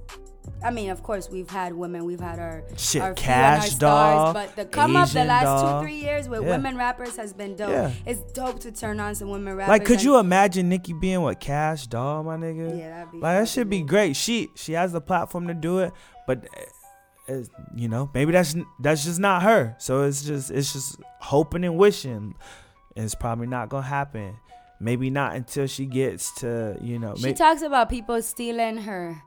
I 0.64 0.70
mean, 0.70 0.90
of 0.90 1.03
course, 1.03 1.28
we've 1.28 1.51
had 1.51 1.72
women. 1.74 2.05
We've 2.05 2.20
had 2.20 2.38
our 2.38 2.62
Shit, 2.76 3.03
our 3.03 3.14
Cash 3.14 3.62
our 3.62 3.66
stars, 3.68 4.32
but 4.34 4.55
the 4.57 4.64
come 4.64 4.94
up 4.94 5.09
the 5.09 5.24
last 5.24 5.44
Doll. 5.44 5.80
two 5.80 5.84
three 5.86 5.97
years 5.97 6.28
with 6.28 6.42
Yeah. 6.42 6.51
women 6.51 6.76
rappers 6.76 7.16
has 7.16 7.32
been 7.32 7.57
dope. 7.57 7.70
Yeah. 7.70 7.90
It's 8.07 8.20
dope 8.32 8.61
to 8.61 8.70
turn 8.70 9.01
on 9.01 9.14
some 9.16 9.28
women 9.28 9.57
rappers. 9.57 9.70
Like, 9.70 9.84
could 9.84 10.03
you 10.03 10.18
imagine 10.18 10.68
Nicki 10.68 10.92
being 10.92 11.22
with 11.22 11.40
Cash 11.40 11.88
Doll, 11.88 12.22
my 12.22 12.36
nigga? 12.36 12.78
Yeah, 12.78 12.90
that'd 12.90 13.11
be 13.12 13.18
Like 13.18 13.38
that 13.40 13.49
should 13.49 13.68
be 13.68 13.80
great. 13.82 14.14
She 14.14 14.51
she 14.55 14.74
has 14.74 14.92
the 14.92 15.01
platform 15.01 15.49
to 15.49 15.55
do 15.55 15.80
it, 15.80 15.92
but 16.28 16.47
it's, 17.29 17.49
you 17.74 17.89
know 17.89 18.09
maybe 18.14 18.33
that's 18.33 18.55
that's 18.81 19.05
just 19.05 19.18
not 19.20 19.43
her. 19.43 19.74
So 19.79 20.03
it's 20.03 20.22
just 20.24 20.51
it's 20.51 20.72
just 20.72 21.01
hoping 21.20 21.64
and 21.64 21.77
wishing. 21.77 22.35
It's 22.95 23.14
probably 23.14 23.47
not 23.47 23.68
gonna 23.68 23.87
happen. 23.87 24.37
Maybe 24.81 25.11
not 25.11 25.35
until 25.37 25.66
she 25.66 25.87
gets 25.87 26.33
to 26.41 26.77
you 26.81 26.99
know. 26.99 27.14
She 27.16 27.24
may- 27.24 27.33
talks 27.35 27.62
about 27.62 27.89
people 27.89 28.20
stealing 28.22 28.79
her 28.79 29.20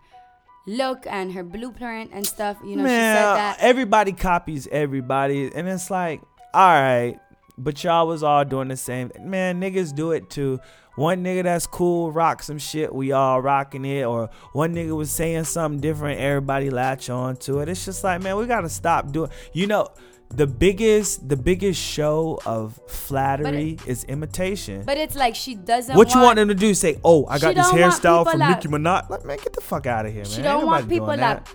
look 0.68 1.06
and 1.08 1.34
her 1.34 1.44
blueprint 1.44 2.12
and 2.14 2.26
stuff. 2.26 2.58
You 2.64 2.76
know, 2.76 2.84
Man, 2.84 3.16
she 3.16 3.20
said 3.20 3.36
that. 3.36 3.58
everybody 3.60 4.12
copies 4.12 4.68
everybody, 4.72 5.52
and 5.54 5.68
it's 5.68 5.90
like, 5.90 6.22
all 6.54 6.70
right, 6.82 7.20
but 7.64 7.84
y'all 7.84 8.08
was 8.08 8.24
all 8.24 8.44
doing 8.46 8.68
the 8.70 8.78
same. 8.78 9.12
Man, 9.20 9.60
niggas 9.62 9.94
do 9.96 10.12
it 10.12 10.30
too. 10.30 10.60
One 10.96 11.24
nigga 11.24 11.44
that's 11.44 11.66
cool 11.66 12.12
rock 12.12 12.44
some 12.44 12.58
shit, 12.60 12.94
we 12.94 13.12
all 13.14 13.42
rocking 13.42 13.86
it, 13.86 14.04
or 14.06 14.30
one 14.54 14.74
nigga 14.76 14.96
was 14.96 15.12
saying 15.12 15.46
something 15.46 15.80
different, 15.80 16.20
everybody 16.20 16.70
latch 16.70 17.10
on 17.10 17.38
to 17.38 17.60
it. 17.60 17.70
It's 17.70 17.86
just 17.86 18.04
like, 18.04 18.22
man, 18.22 18.36
we 18.36 18.46
gotta 18.48 18.68
stop 18.70 19.12
doing. 19.12 19.30
You 19.54 19.68
know, 19.68 19.88
the 20.30 20.46
biggest, 20.46 21.28
the 21.30 21.38
biggest 21.38 21.82
show 21.82 22.40
of 22.46 22.80
flattery 22.88 23.78
is 23.88 24.04
imitation. 24.04 24.84
But 24.86 24.98
it's 24.98 25.16
like 25.16 25.36
she 25.36 25.56
doesn't. 25.56 25.96
what 25.96 26.14
you 26.14 26.20
want 26.20 26.36
them 26.36 26.50
to 26.50 26.54
do? 26.56 26.74
Say, 26.74 27.00
oh, 27.04 27.26
I 27.28 27.40
got 27.40 27.56
this 27.56 27.68
hairstyle 27.72 28.30
from 28.30 28.40
that- 28.40 28.64
Nicki 28.64 28.68
Minaj. 28.68 29.10
Like, 29.10 29.24
man, 29.26 29.38
get 29.38 29.54
the 29.54 29.62
fuck 29.62 29.88
out 29.88 30.06
of 30.06 30.12
here, 30.12 30.24
man. 30.24 30.32
She 30.32 30.42
don't 30.42 30.66
want 30.66 30.90
people 30.90 31.08
doing 31.08 31.20
that, 31.20 31.48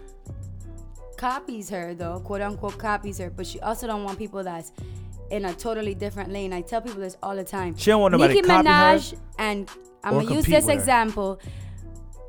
copies 1.16 1.68
her 1.70 1.94
though, 1.94 2.20
quote 2.20 2.40
unquote 2.40 2.78
copies 2.78 3.18
her. 3.18 3.30
But 3.30 3.46
she 3.46 3.61
also 3.61 3.86
don't 3.86 4.05
want 4.05 4.18
people 4.18 4.42
that's 4.42 4.72
in 5.30 5.44
a 5.44 5.54
totally 5.54 5.94
different 5.94 6.30
lane. 6.30 6.52
I 6.52 6.60
tell 6.60 6.80
people 6.80 7.00
this 7.00 7.16
all 7.22 7.36
the 7.36 7.44
time. 7.44 7.76
She 7.76 7.90
don't 7.90 8.00
want 8.00 8.12
nobody 8.12 8.34
Nicki 8.34 8.48
Minaj 8.48 9.18
and 9.38 9.68
I'm 10.02 10.14
gonna 10.14 10.34
use 10.34 10.46
this 10.46 10.68
example. 10.68 11.40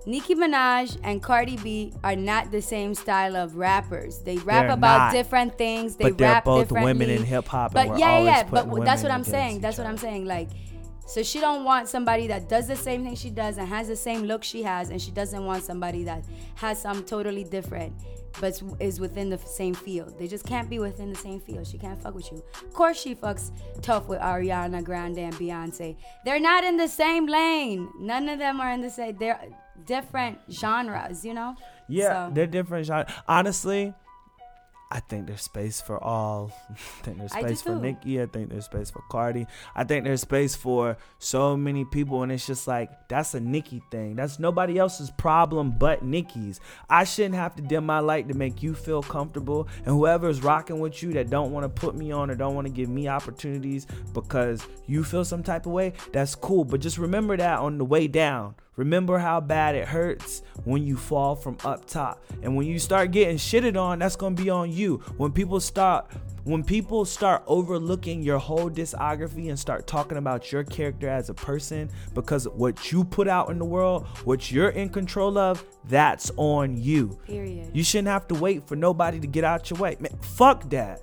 Nicki 0.07 0.35
Minaj 0.35 0.99
and 1.03 1.21
Cardi 1.21 1.57
B 1.57 1.91
are 2.03 2.15
not 2.15 2.51
the 2.51 2.61
same 2.61 2.93
style 2.93 3.35
of 3.35 3.55
rappers. 3.55 4.19
They 4.19 4.37
rap 4.37 4.65
They're 4.65 4.73
about 4.73 4.97
not. 4.97 5.13
different 5.13 5.57
things. 5.57 5.95
They 5.95 6.05
But 6.05 6.17
they're 6.17 6.33
rap 6.33 6.45
both 6.45 6.71
women 6.71 7.09
in 7.09 7.23
hip-hop 7.23 7.75
and 7.75 7.89
But 7.89 7.99
yeah, 7.99 8.19
yeah, 8.19 8.43
but 8.43 8.85
that's 8.85 9.01
what 9.01 9.11
I'm 9.11 9.23
saying. 9.23 9.61
That's 9.61 9.79
what 9.79 9.87
I'm 9.87 9.97
saying. 9.97 10.25
Like, 10.25 10.49
so 11.07 11.23
she 11.23 11.39
don't 11.39 11.63
want 11.63 11.87
somebody 11.87 12.27
that 12.27 12.49
does 12.49 12.67
the 12.67 12.75
same 12.75 13.03
thing 13.03 13.15
she 13.15 13.29
does 13.31 13.57
and 13.57 13.67
has 13.67 13.87
the 13.87 13.95
same 13.95 14.23
look 14.23 14.43
she 14.43 14.61
has, 14.63 14.89
and 14.89 15.01
she 15.01 15.11
doesn't 15.11 15.43
want 15.43 15.63
somebody 15.63 16.03
that 16.03 16.23
has 16.55 16.79
some 16.81 17.03
totally 17.03 17.43
different, 17.43 17.93
but 18.39 18.61
is 18.79 18.99
within 18.99 19.29
the 19.29 19.37
same 19.37 19.73
field. 19.73 20.17
They 20.19 20.27
just 20.27 20.45
can't 20.45 20.69
be 20.69 20.79
within 20.79 21.09
the 21.09 21.15
same 21.19 21.39
field. 21.39 21.67
She 21.67 21.77
can't 21.77 22.01
fuck 22.01 22.15
with 22.15 22.31
you. 22.31 22.43
Of 22.63 22.73
course, 22.73 22.99
she 22.99 23.15
fucks 23.15 23.51
tough 23.81 24.07
with 24.07 24.19
Ariana 24.19 24.83
Grande 24.83 25.19
and 25.19 25.33
Beyonce. 25.35 25.95
They're 26.25 26.39
not 26.39 26.63
in 26.63 26.77
the 26.77 26.87
same 26.87 27.25
lane. 27.27 27.89
None 27.99 28.27
of 28.29 28.39
them 28.39 28.59
are 28.59 28.71
in 28.71 28.81
the 28.81 28.89
same. 28.89 29.17
They're 29.17 29.39
different 29.85 30.39
genres. 30.51 31.23
You 31.25 31.33
know. 31.33 31.55
Yeah, 31.87 32.27
So- 32.27 32.33
they're 32.33 32.47
different 32.47 32.85
genres. 32.87 33.11
Honestly, 33.27 33.93
I 34.95 35.01
think 35.01 35.27
there's 35.27 35.41
space 35.41 35.81
for 35.81 36.01
all. 36.01 36.53
I 36.71 37.03
think 37.03 37.17
there's 37.17 37.33
space 37.33 37.61
for. 37.61 37.75
Nicki. 37.75 38.21
I 38.21 38.27
think 38.27 38.49
there's 38.49 38.63
space 38.63 38.89
for 38.89 39.03
Cardi. 39.11 39.45
I 39.75 39.83
think 39.83 40.05
there's 40.05 40.21
space 40.21 40.55
for 40.55 40.95
so 41.19 41.57
many 41.57 41.83
people, 41.83 42.23
and 42.23 42.31
it's 42.31 42.47
just 42.47 42.65
like 42.65 43.09
that's 43.09 43.33
a 43.33 43.41
Nicki 43.41 43.83
thing. 43.91 44.15
That's 44.15 44.39
nobody 44.39 44.77
else's 44.77 45.11
problem 45.11 45.75
but 45.77 46.05
Nicki's. 46.05 46.61
I 46.89 47.03
shouldn't 47.03 47.35
have 47.35 47.57
to 47.57 47.61
dim 47.61 47.85
my 47.85 47.99
light 47.99 48.29
to 48.29 48.35
make 48.35 48.63
you 48.63 48.73
feel 48.73 49.03
comfortable, 49.03 49.67
and 49.79 49.87
whoever's 49.87 50.41
rocking 50.41 50.79
with 50.79 51.03
you 51.03 51.11
that 51.11 51.29
don't 51.29 51.51
want 51.51 51.65
to 51.65 51.69
put 51.69 51.95
me 51.95 52.13
on 52.13 52.31
or 52.31 52.35
don't 52.35 52.55
want 52.55 52.65
to 52.65 52.73
give 52.73 52.87
me 52.87 53.09
opportunities 53.09 53.87
because 54.13 54.65
you 54.87 55.03
feel 55.03 55.25
some 55.25 55.43
type 55.43 55.65
of 55.65 55.73
way, 55.73 55.91
that's 56.13 56.35
cool. 56.35 56.63
But 56.63 56.79
just 56.79 56.97
remember 56.97 57.35
that 57.35 57.59
on 57.59 57.77
the 57.77 57.85
way 57.85 58.07
down. 58.07 58.55
Remember 58.75 59.17
how 59.17 59.39
bad 59.39 59.75
it 59.75 59.87
hurts 59.87 60.41
when 60.65 60.85
you 60.85 60.97
fall 60.97 61.35
from 61.35 61.57
up 61.63 61.85
top. 61.85 62.23
And 62.41 62.55
when 62.55 62.67
you 62.67 62.79
start 62.79 63.11
getting 63.11 63.37
shitted 63.37 63.79
on, 63.79 63.99
that's 63.99 64.15
going 64.15 64.35
to 64.35 64.43
be 64.43 64.49
on 64.49 64.71
you. 64.71 64.97
When 65.17 65.31
people 65.31 65.59
start 65.59 66.11
when 66.45 66.63
people 66.63 67.05
start 67.05 67.43
overlooking 67.47 68.21
your 68.21 68.37
whole 68.37 68.69
discography 68.69 69.49
and 69.49 69.57
start 69.57 69.87
talking 69.87 70.19
about 70.19 70.51
your 70.51 70.63
character 70.63 71.09
as 71.09 71.29
a 71.29 71.33
person 71.33 71.89
because 72.13 72.47
what 72.47 72.91
you 72.91 73.03
put 73.03 73.27
out 73.27 73.49
in 73.49 73.57
the 73.57 73.65
world, 73.65 74.05
what 74.25 74.51
you're 74.51 74.69
in 74.69 74.89
control 74.89 75.39
of, 75.39 75.65
that's 75.85 76.31
on 76.37 76.77
you. 76.77 77.17
Period. 77.25 77.71
You 77.73 77.83
shouldn't 77.83 78.09
have 78.09 78.27
to 78.27 78.35
wait 78.35 78.67
for 78.67 78.75
nobody 78.75 79.19
to 79.19 79.25
get 79.25 79.43
out 79.43 79.71
your 79.71 79.79
way. 79.79 79.97
Man, 79.99 80.15
fuck 80.21 80.69
that. 80.69 81.01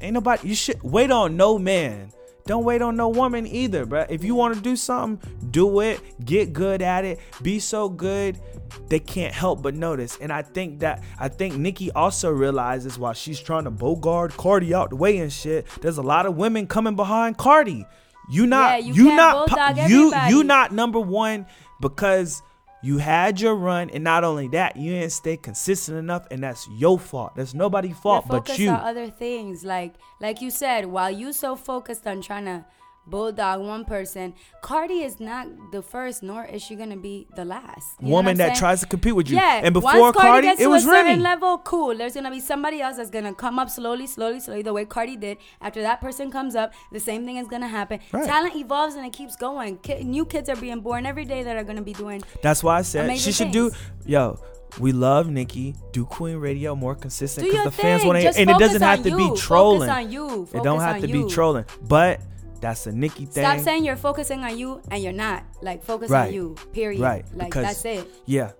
Ain't 0.00 0.14
nobody. 0.14 0.48
You 0.48 0.54
should 0.56 0.82
wait 0.82 1.12
on 1.12 1.36
no 1.36 1.56
man. 1.56 2.10
Don't 2.46 2.64
wait 2.64 2.80
on 2.82 2.96
no 2.96 3.08
woman 3.08 3.46
either, 3.46 3.84
bruh. 3.84 4.06
If 4.08 4.24
you 4.24 4.34
want 4.34 4.54
to 4.54 4.60
do 4.60 4.76
something, 4.76 5.20
do 5.50 5.80
it. 5.80 6.00
Get 6.24 6.52
good 6.52 6.80
at 6.82 7.04
it. 7.04 7.18
Be 7.42 7.58
so 7.58 7.88
good 7.88 8.40
they 8.88 9.00
can't 9.00 9.34
help 9.34 9.62
but 9.62 9.74
notice. 9.74 10.18
And 10.20 10.32
I 10.32 10.42
think 10.42 10.80
that 10.80 11.02
I 11.18 11.28
think 11.28 11.56
Nicki 11.56 11.90
also 11.92 12.30
realizes 12.30 12.98
while 12.98 13.12
she's 13.12 13.40
trying 13.40 13.64
to 13.64 13.70
bogard 13.70 14.36
Cardi 14.36 14.74
out 14.74 14.90
the 14.90 14.96
way 14.96 15.18
and 15.18 15.32
shit, 15.32 15.66
there's 15.80 15.98
a 15.98 16.02
lot 16.02 16.26
of 16.26 16.36
women 16.36 16.66
coming 16.66 16.96
behind 16.96 17.38
Cardi. 17.38 17.86
You 18.30 18.46
not 18.46 18.80
Yeah, 18.82 18.92
you 18.92 18.94
you, 18.94 19.16
not 19.16 19.50
you 19.88 20.12
everybody. 20.12 20.32
you 20.32 20.44
not 20.44 20.72
number 20.72 21.00
one 21.00 21.46
because 21.80 22.42
you 22.82 22.98
had 22.98 23.40
your 23.40 23.54
run, 23.54 23.90
and 23.90 24.04
not 24.04 24.22
only 24.24 24.48
that, 24.48 24.76
you 24.76 24.92
didn't 24.92 25.10
stay 25.10 25.36
consistent 25.36 25.98
enough, 25.98 26.26
and 26.30 26.42
that's 26.42 26.68
your 26.68 26.98
fault. 26.98 27.34
That's 27.36 27.54
nobody's 27.54 27.96
fault 27.96 28.26
but 28.28 28.58
you. 28.58 28.70
on 28.70 28.80
other 28.80 29.08
things. 29.08 29.64
Like 29.64 29.94
like 30.20 30.40
you 30.40 30.50
said, 30.50 30.86
while 30.86 31.10
you 31.10 31.32
so 31.32 31.56
focused 31.56 32.06
on 32.06 32.20
trying 32.20 32.44
to 32.44 32.64
bulldog 33.06 33.60
one 33.60 33.84
person, 33.84 34.34
Cardi 34.62 35.02
is 35.02 35.20
not 35.20 35.46
the 35.72 35.82
first, 35.82 36.22
nor 36.22 36.44
is 36.44 36.62
she 36.62 36.74
gonna 36.74 36.96
be 36.96 37.26
the 37.36 37.44
last. 37.44 37.96
You 38.00 38.08
Woman 38.08 38.36
that 38.38 38.48
saying? 38.48 38.58
tries 38.58 38.80
to 38.80 38.86
compete 38.86 39.14
with 39.14 39.30
you. 39.30 39.36
Yeah, 39.36 39.60
and 39.62 39.72
before 39.72 40.00
once 40.00 40.16
Cardi, 40.16 40.28
Cardi, 40.28 40.46
gets 40.48 40.60
it 40.60 40.64
to 40.64 40.70
was 40.70 40.82
a 40.82 40.86
certain 40.86 41.06
Remy. 41.06 41.22
level, 41.22 41.58
cool. 41.58 41.96
There's 41.96 42.14
gonna 42.14 42.30
be 42.30 42.40
somebody 42.40 42.80
else 42.80 42.96
that's 42.96 43.10
gonna 43.10 43.34
come 43.34 43.58
up 43.58 43.70
slowly, 43.70 44.06
slowly, 44.06 44.40
slowly, 44.40 44.62
the 44.62 44.72
way 44.72 44.84
Cardi 44.84 45.16
did. 45.16 45.38
After 45.60 45.82
that 45.82 46.00
person 46.00 46.30
comes 46.30 46.54
up, 46.56 46.72
the 46.92 47.00
same 47.00 47.24
thing 47.24 47.36
is 47.36 47.48
gonna 47.48 47.68
happen. 47.68 48.00
Right. 48.12 48.24
Talent 48.26 48.56
evolves 48.56 48.94
and 48.94 49.06
it 49.06 49.12
keeps 49.12 49.36
going. 49.36 49.78
Ki- 49.78 50.04
new 50.04 50.24
kids 50.24 50.48
are 50.48 50.56
being 50.56 50.80
born 50.80 51.06
every 51.06 51.24
day 51.24 51.42
that 51.42 51.56
are 51.56 51.64
gonna 51.64 51.82
be 51.82 51.92
doing. 51.92 52.22
That's 52.42 52.62
why 52.64 52.78
I 52.78 52.82
said 52.82 53.18
she 53.18 53.32
should 53.32 53.50
do. 53.52 53.70
Yo, 54.04 54.38
we 54.78 54.92
love 54.92 55.28
Nicki. 55.30 55.74
Do 55.92 56.04
Queen 56.04 56.36
Radio 56.36 56.74
more 56.74 56.94
consistent 56.94 57.46
because 57.46 57.64
the 57.64 57.70
fans 57.70 58.04
want 58.04 58.16
to 58.16 58.20
hear, 58.20 58.32
and 58.36 58.50
it 58.50 58.58
doesn't 58.58 58.82
have 58.82 59.02
to 59.04 59.10
you. 59.10 59.16
be 59.16 59.36
trolling. 59.36 59.88
It 59.88 60.62
don't 60.62 60.80
have 60.80 61.00
to 61.00 61.08
you. 61.08 61.24
be 61.26 61.30
trolling, 61.30 61.64
but 61.82 62.20
that's 62.60 62.86
a 62.86 62.92
Nicki 62.92 63.26
thing. 63.26 63.44
Stop 63.44 63.60
saying 63.60 63.84
you're 63.84 63.96
focusing 63.96 64.40
on 64.44 64.58
you 64.58 64.80
and 64.90 65.02
you're 65.02 65.12
not. 65.12 65.44
Like 65.62 65.82
focus 65.84 66.10
Right. 66.10 66.28
on 66.28 66.34
you. 66.34 66.56
Period. 66.72 67.00
right 67.00 67.24
Like 67.34 67.48
because 67.48 67.64
that's 67.64 67.84
it. 67.84 68.08
Yeah. 68.26 68.52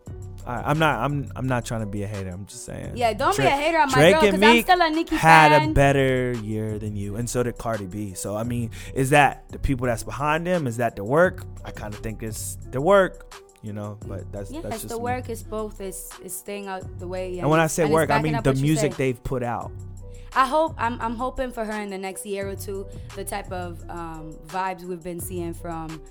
Right, 0.47 0.63
I'm 0.65 0.79
not. 0.79 1.01
I'm. 1.01 1.29
I'm 1.35 1.49
not 1.49 1.65
trying 1.65 1.81
to 1.81 1.87
be 1.87 2.05
a 2.05 2.07
hater. 2.07 2.31
I'm 2.31 2.47
just 2.47 2.65
saying. 2.65 2.93
Yeah, 2.97 3.13
don't 3.15 3.37
be 3.37 3.43
a 3.43 3.51
hater 3.51 3.79
on 3.79 3.89
my 3.91 3.95
Drake 3.95 4.15
girl, 4.15 4.25
and 4.27 4.33
'cause 4.41 4.43
I'm 4.49 4.63
still 4.63 4.81
a 4.81 4.91
Nicki 4.91 5.17
had 5.17 5.51
fan. 5.51 5.71
a 5.71 5.73
better 5.73 6.33
year 6.35 6.79
than 6.79 6.95
you, 6.95 7.17
and 7.17 7.29
so 7.29 7.43
did 7.43 7.59
Cardi 7.59 7.87
B. 7.87 8.15
So 8.15 8.37
I 8.37 8.45
mean, 8.45 8.71
is 8.95 9.11
that 9.11 9.49
the 9.51 9.59
people 9.59 9.89
that's 9.89 10.05
behind 10.05 10.47
them? 10.47 10.69
Is 10.69 10.77
that 10.77 10.95
the 10.95 11.03
work? 11.03 11.45
I 11.65 11.73
kind 11.73 11.93
of 11.93 11.99
think 11.99 12.23
it's 12.23 12.59
the 12.71 12.81
work. 12.81 13.35
You 13.63 13.73
know, 13.73 13.99
but 14.07 14.31
that's 14.31 14.53
Yeah, 14.53 14.61
that's 14.61 14.83
just 14.83 14.89
the 14.91 14.99
me. 14.99 15.03
work 15.03 15.29
is 15.31 15.43
both 15.43 15.81
is 15.81 16.09
is 16.23 16.33
staying 16.33 16.69
out 16.69 16.85
the 17.01 17.09
way. 17.09 17.41
And 17.41 17.51
when 17.51 17.59
I 17.59 17.67
say 17.67 17.85
work, 17.87 18.11
I 18.11 18.23
mean 18.23 18.39
the 18.45 18.55
music 18.55 18.95
they've 18.97 19.21
put 19.25 19.43
out. 19.43 19.73
I 20.35 20.47
hope 20.47 20.75
I'm 20.79 21.01
I'm 21.01 21.15
hoping 21.17 21.51
for 21.53 21.65
her 21.65 21.81
in 21.81 21.89
the 21.91 21.99
next 21.99 22.27
year 22.27 22.49
or 22.49 22.57
two 22.57 22.87
the 23.15 23.25
type 23.25 23.51
of 23.53 23.83
um, 23.89 24.33
vibes 24.49 24.83
we've 24.85 25.03
been 25.03 25.21
seeing 25.21 25.55
from 25.55 26.03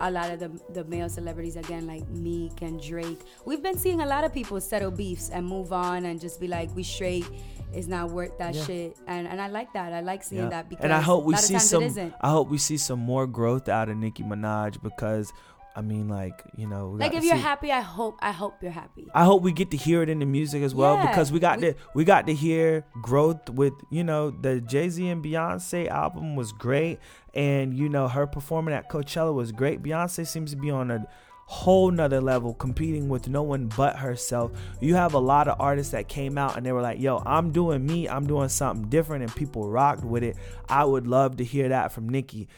a 0.00 0.10
lot 0.10 0.30
of 0.30 0.40
the 0.40 0.50
the 0.72 0.84
male 0.84 1.08
celebrities 1.08 1.56
again, 1.56 1.86
like 1.86 2.08
Meek 2.08 2.62
and 2.62 2.80
Drake. 2.82 3.20
We've 3.44 3.62
been 3.62 3.76
seeing 3.78 4.00
a 4.00 4.06
lot 4.06 4.24
of 4.24 4.32
people 4.32 4.60
settle 4.60 4.90
beefs 4.90 5.28
and 5.30 5.46
move 5.46 5.72
on 5.72 6.06
and 6.06 6.18
just 6.20 6.40
be 6.40 6.48
like, 6.48 6.74
we 6.74 6.82
straight. 6.82 7.26
It's 7.72 7.86
not 7.86 8.10
worth 8.10 8.36
that 8.38 8.54
Yeah. 8.54 8.64
shit, 8.64 8.96
and 9.06 9.28
and 9.28 9.40
I 9.40 9.46
like 9.48 9.72
that. 9.74 9.92
I 9.92 10.00
like 10.00 10.24
seeing 10.24 10.44
Yeah. 10.44 10.48
that 10.48 10.68
because 10.68 10.82
and 10.84 10.92
I 10.92 11.00
hope 11.00 11.24
a 11.24 11.26
we 11.26 11.36
see 11.36 11.52
times 11.54 11.68
some. 11.70 11.82
It 11.82 11.86
isn't. 11.86 12.14
I 12.20 12.30
hope 12.30 12.48
we 12.48 12.58
see 12.58 12.78
some 12.78 12.98
more 12.98 13.26
growth 13.28 13.68
out 13.68 13.88
of 13.88 13.96
Nicki 13.96 14.24
Minaj 14.24 14.82
because, 14.82 15.32
I 15.76 15.82
mean, 15.82 16.08
like 16.08 16.42
you 16.56 16.66
know, 16.66 16.90
Like 16.90 17.14
if 17.14 17.22
you're 17.24 17.36
see- 17.36 17.40
happy, 17.42 17.70
I 17.70 17.80
hope 17.80 18.18
I 18.20 18.32
hope 18.32 18.54
you're 18.60 18.72
happy. 18.72 19.06
I 19.14 19.24
hope 19.24 19.42
we 19.42 19.52
get 19.52 19.70
to 19.70 19.76
hear 19.76 20.02
it 20.02 20.08
in 20.08 20.18
the 20.18 20.26
music 20.26 20.62
as 20.62 20.74
well 20.74 20.94
Yeah, 20.96 21.06
because 21.08 21.30
we 21.30 21.38
got 21.38 21.60
we- 21.60 21.66
to 21.72 21.74
we 21.94 22.04
got 22.04 22.26
to 22.26 22.34
hear 22.34 22.84
growth 23.02 23.48
with 23.50 23.72
you 23.90 24.02
know 24.02 24.30
the 24.30 24.60
Jay 24.60 24.88
Z 24.88 25.06
and 25.08 25.24
Beyonce 25.24 25.88
album 25.88 26.34
was 26.34 26.52
great 26.52 26.98
and 27.34 27.72
you 27.72 27.88
know 27.88 28.08
her 28.08 28.26
performing 28.26 28.74
at 28.74 28.90
Coachella 28.90 29.32
was 29.32 29.52
great. 29.52 29.82
Beyonce 29.82 30.26
seems 30.26 30.50
to 30.50 30.56
be 30.56 30.70
on 30.70 30.90
a 30.90 31.06
whole 31.46 31.90
nother 31.90 32.20
level 32.20 32.54
competing 32.54 33.08
with 33.08 33.28
no 33.28 33.42
one 33.42 33.68
but 33.76 33.96
herself. 33.96 34.52
You 34.80 34.94
have 34.94 35.14
a 35.14 35.18
lot 35.18 35.48
of 35.48 35.56
artists 35.60 35.90
that 35.92 36.06
came 36.08 36.38
out 36.38 36.56
and 36.56 36.64
they 36.66 36.72
were 36.72 36.82
like, 36.82 37.00
"Yo, 37.00 37.22
I'm 37.26 37.50
doing 37.52 37.84
me. 37.86 38.08
I'm 38.08 38.26
doing 38.26 38.48
something 38.48 38.88
different," 38.88 39.22
and 39.24 39.34
people 39.34 39.68
rocked 39.70 40.04
with 40.04 40.22
it. 40.24 40.36
I 40.68 40.84
would 40.84 41.06
love 41.06 41.36
to 41.38 41.44
hear 41.44 41.68
that 41.70 41.92
from 41.92 42.08
Nicki. 42.08 42.48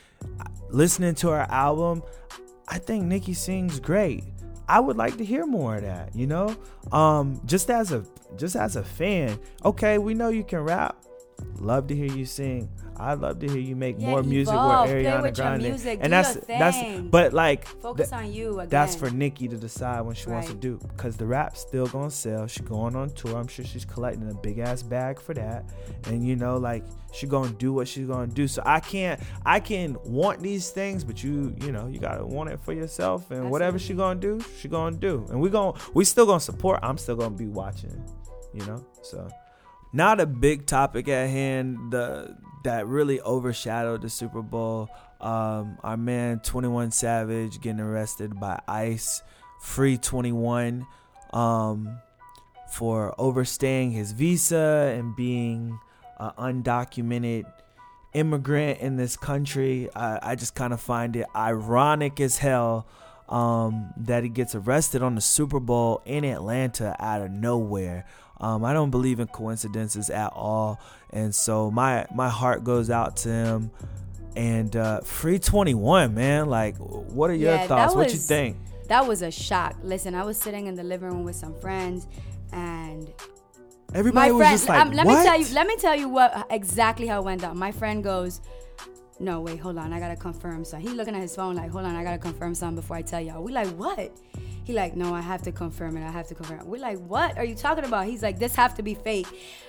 Listening 0.71 1.15
to 1.17 1.29
her 1.31 1.47
album, 1.51 2.03
I 2.69 2.79
think 2.79 3.05
Nicki 3.05 3.35
sings 3.35 3.81
great. 3.81 4.25
I 4.69 4.81
would 4.81 4.97
like 4.97 5.17
to 5.19 5.25
hear 5.25 5.45
more 5.45 5.77
of 5.77 5.83
that, 5.83 6.15
you 6.15 6.27
know? 6.27 6.57
Um 6.91 7.41
just 7.45 7.71
as 7.71 7.93
a 7.93 8.05
just 8.37 8.57
as 8.57 8.77
a 8.77 8.83
fan. 8.83 9.39
Okay, 9.65 9.99
we 9.99 10.15
know 10.15 10.29
you 10.29 10.45
can 10.45 10.61
rap. 10.61 10.97
Love 11.59 11.87
to 11.89 11.95
hear 11.95 12.13
you 12.13 12.25
sing. 12.25 12.71
I'd 13.03 13.19
love 13.21 13.39
to 13.41 13.49
hear 13.49 13.59
you 13.59 13.77
make 13.77 13.97
Yeah, 13.99 14.11
more 14.11 14.23
music 14.23 14.55
evolve. 14.55 14.89
with 14.89 14.97
Ariana 15.05 15.35
Grande. 15.35 15.63
music. 15.63 15.99
And 16.03 16.13
that's 16.13 16.35
that's 16.47 17.01
but 17.03 17.33
like 17.33 17.67
Focus 17.67 18.11
th- 18.11 18.21
on 18.23 18.33
you 18.33 18.61
again. 18.61 18.69
that's 18.69 18.95
for 18.95 19.11
Nicki 19.11 19.49
to 19.49 19.57
decide 19.57 20.03
when 20.03 20.15
she 20.15 20.31
wants 20.31 20.49
to 20.49 20.55
do 20.55 20.79
because 20.89 21.17
the 21.17 21.27
rap's 21.27 21.61
still 21.61 21.87
gonna 21.87 22.11
sell. 22.11 22.47
She's 22.47 22.67
going 22.67 22.95
on 22.97 23.11
tour. 23.11 23.37
I'm 23.37 23.49
sure 23.49 23.65
she's 23.65 23.85
collecting 23.85 24.31
a 24.31 24.35
big 24.35 24.59
ass 24.59 24.83
bag 24.83 25.21
for 25.21 25.35
that, 25.35 25.65
and 26.07 26.27
you 26.27 26.37
know, 26.37 26.57
like 26.57 26.85
she 27.13 27.27
gonna 27.27 27.51
do 27.53 27.73
what 27.73 27.89
she's 27.89 28.07
gonna 28.07 28.27
do. 28.27 28.49
So 28.49 28.63
I 28.65 28.81
can't, 28.81 29.21
I 29.45 29.61
can 29.61 29.97
want 30.05 30.41
these 30.41 30.71
things, 30.71 31.05
but 31.05 31.23
you, 31.23 31.55
you 31.61 31.71
know, 31.73 31.87
you 31.89 31.99
gotta 31.99 32.25
want 32.25 32.51
it 32.51 32.61
for 32.63 32.73
yourself, 32.73 33.31
and 33.31 33.51
whatever 33.51 33.79
she 33.79 33.93
gonna 33.95 34.19
do, 34.21 34.41
she 34.59 34.69
gonna 34.69 34.97
do, 34.97 35.27
and 35.31 35.41
we 35.41 35.51
going 35.51 35.75
we 35.95 36.05
still 36.05 36.25
gonna 36.27 36.41
support. 36.41 36.81
I'm 36.83 36.97
still 36.99 37.17
gonna 37.17 37.31
be 37.37 37.47
watching, 37.49 38.03
you 38.55 38.65
know. 38.67 38.85
So 39.03 39.29
not 39.93 40.21
a 40.21 40.27
big 40.27 40.65
topic 40.67 41.07
at 41.09 41.29
hand 41.29 41.77
the 41.93 42.35
that 42.65 42.87
really 42.87 43.21
overshadowed 43.21 44.03
the 44.03 44.11
Super 44.11 44.43
Bowl. 44.43 44.89
Um, 45.21 45.79
our 45.83 45.97
man 45.97 46.41
21 46.41 46.91
Savage 46.91 47.61
getting 47.61 47.81
arrested 47.81 48.39
by 48.39 48.61
ICE, 48.67 49.23
free 49.61 49.97
21 49.97 50.87
um, 51.33 51.99
for 52.71 53.15
overstaying 53.19 53.93
his 53.93 54.13
visa 54.13 54.95
and 54.97 55.15
being 55.15 55.79
an 56.19 56.63
undocumented 56.63 57.45
immigrant 58.15 58.81
in 58.81 58.97
this 58.97 59.17
country. 59.17 59.89
I, 59.95 60.19
I 60.23 60.35
just 60.35 60.55
kind 60.55 60.73
of 60.73 60.81
find 60.81 61.17
it 61.17 61.27
ironic 61.35 62.21
as 62.21 62.39
hell 62.39 62.87
um, 63.29 63.93
that 63.97 64.23
he 64.23 64.29
gets 64.29 64.55
arrested 64.55 65.03
on 65.03 65.15
the 65.15 65.21
Super 65.21 65.61
Bowl 65.61 66.03
in 66.05 66.25
Atlanta 66.25 66.95
out 66.99 67.23
of 67.23 67.31
nowhere. 67.31 68.05
Um, 68.43 68.65
I 68.65 68.73
don't 68.73 68.91
believe 68.91 69.21
in 69.21 69.29
coincidences 69.29 70.11
at 70.11 70.33
all, 70.35 70.81
and 71.11 71.35
so 71.35 71.71
my 71.71 72.07
my 72.15 72.29
heart 72.29 72.65
goes 72.65 72.91
out 72.91 73.17
to 73.19 73.29
him. 73.29 73.71
And 74.35 74.75
uh, 74.77 75.01
free 75.03 75.39
twenty 75.39 75.75
one, 75.75 76.15
man. 76.15 76.49
Like, 76.49 76.77
what 76.79 77.31
are 77.31 77.35
your 77.35 77.53
Yeah, 77.53 77.67
thoughts? 77.67 77.95
What 77.95 78.13
you 78.13 78.19
think? 78.19 78.57
That 78.89 79.07
was 79.07 79.23
a 79.23 79.31
shock. 79.31 79.77
Listen, 79.83 80.15
I 80.15 80.25
was 80.25 80.37
sitting 80.39 80.67
in 80.67 80.75
the 80.75 80.83
living 80.83 81.11
room 81.11 81.25
with 81.25 81.37
some 81.37 81.55
friends, 81.61 82.07
and 82.53 83.13
Everybody 83.95 84.31
my 84.31 84.33
was 84.33 84.41
friend. 84.41 84.55
just 84.55 84.69
like, 84.69 84.81
um, 84.81 84.93
let 84.93 85.07
what? 85.07 85.19
me 85.19 85.25
tell 85.25 85.39
you. 85.39 85.47
Let 85.55 85.67
me 85.67 85.77
tell 85.77 85.95
you 85.95 86.09
what 86.09 86.47
exactly 86.51 87.07
how 87.07 87.21
it 87.21 87.25
went 87.25 87.43
down. 87.43 87.59
My 87.59 87.71
friend 87.73 88.03
goes, 88.03 88.41
"No, 89.21 89.43
wait, 89.43 89.61
hold 89.61 89.77
on. 89.77 89.93
I 89.93 90.01
gotta 90.01 90.17
confirm 90.17 90.65
something." 90.65 90.89
He 90.89 90.95
looking 90.97 91.15
at 91.15 91.21
his 91.21 91.37
phone 91.37 91.55
like, 91.55 91.71
"Hold 91.71 91.85
on, 91.85 91.95
I 91.95 92.03
gotta 92.03 92.19
confirm 92.19 92.55
something 92.55 92.77
before 92.77 92.97
I 92.97 93.03
tell 93.03 93.21
y'all." 93.21 93.43
We 93.43 93.53
like, 93.53 93.69
"What?" 93.77 94.17
He 94.65 94.73
like, 94.73 94.97
"No, 94.97 95.15
I 95.15 95.21
have 95.21 95.43
to 95.43 95.53
confirm 95.53 95.97
it. 95.97 96.07
I 96.07 96.11
have 96.11 96.29
to 96.29 96.35
confirm." 96.35 96.61
it. 96.61 96.67
We 96.67 96.79
like, 96.79 96.99
"What 96.99 97.37
are 97.39 97.45
you 97.45 97.55
talking 97.55 97.85
about?" 97.85 98.07
He's 98.07 98.23
like, 98.23 98.39
"This 98.39 98.55
have 98.55 98.75
to 98.77 98.83
be 98.83 98.95
fake." 98.95 99.27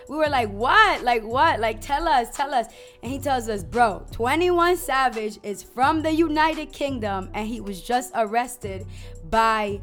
We 0.09 0.17
were 0.17 0.29
like, 0.29 0.49
"What? 0.49 1.03
Like 1.03 1.23
what? 1.23 1.59
Like 1.59 1.81
tell 1.81 2.07
us, 2.07 2.35
tell 2.35 2.53
us." 2.53 2.67
And 3.01 3.11
he 3.11 3.19
tells 3.19 3.49
us, 3.49 3.63
"Bro, 3.63 4.05
21 4.11 4.77
Savage 4.77 5.39
is 5.43 5.63
from 5.63 6.01
the 6.01 6.11
United 6.11 6.71
Kingdom 6.71 7.29
and 7.33 7.47
he 7.47 7.59
was 7.59 7.81
just 7.81 8.11
arrested 8.15 8.85
by 9.29 9.81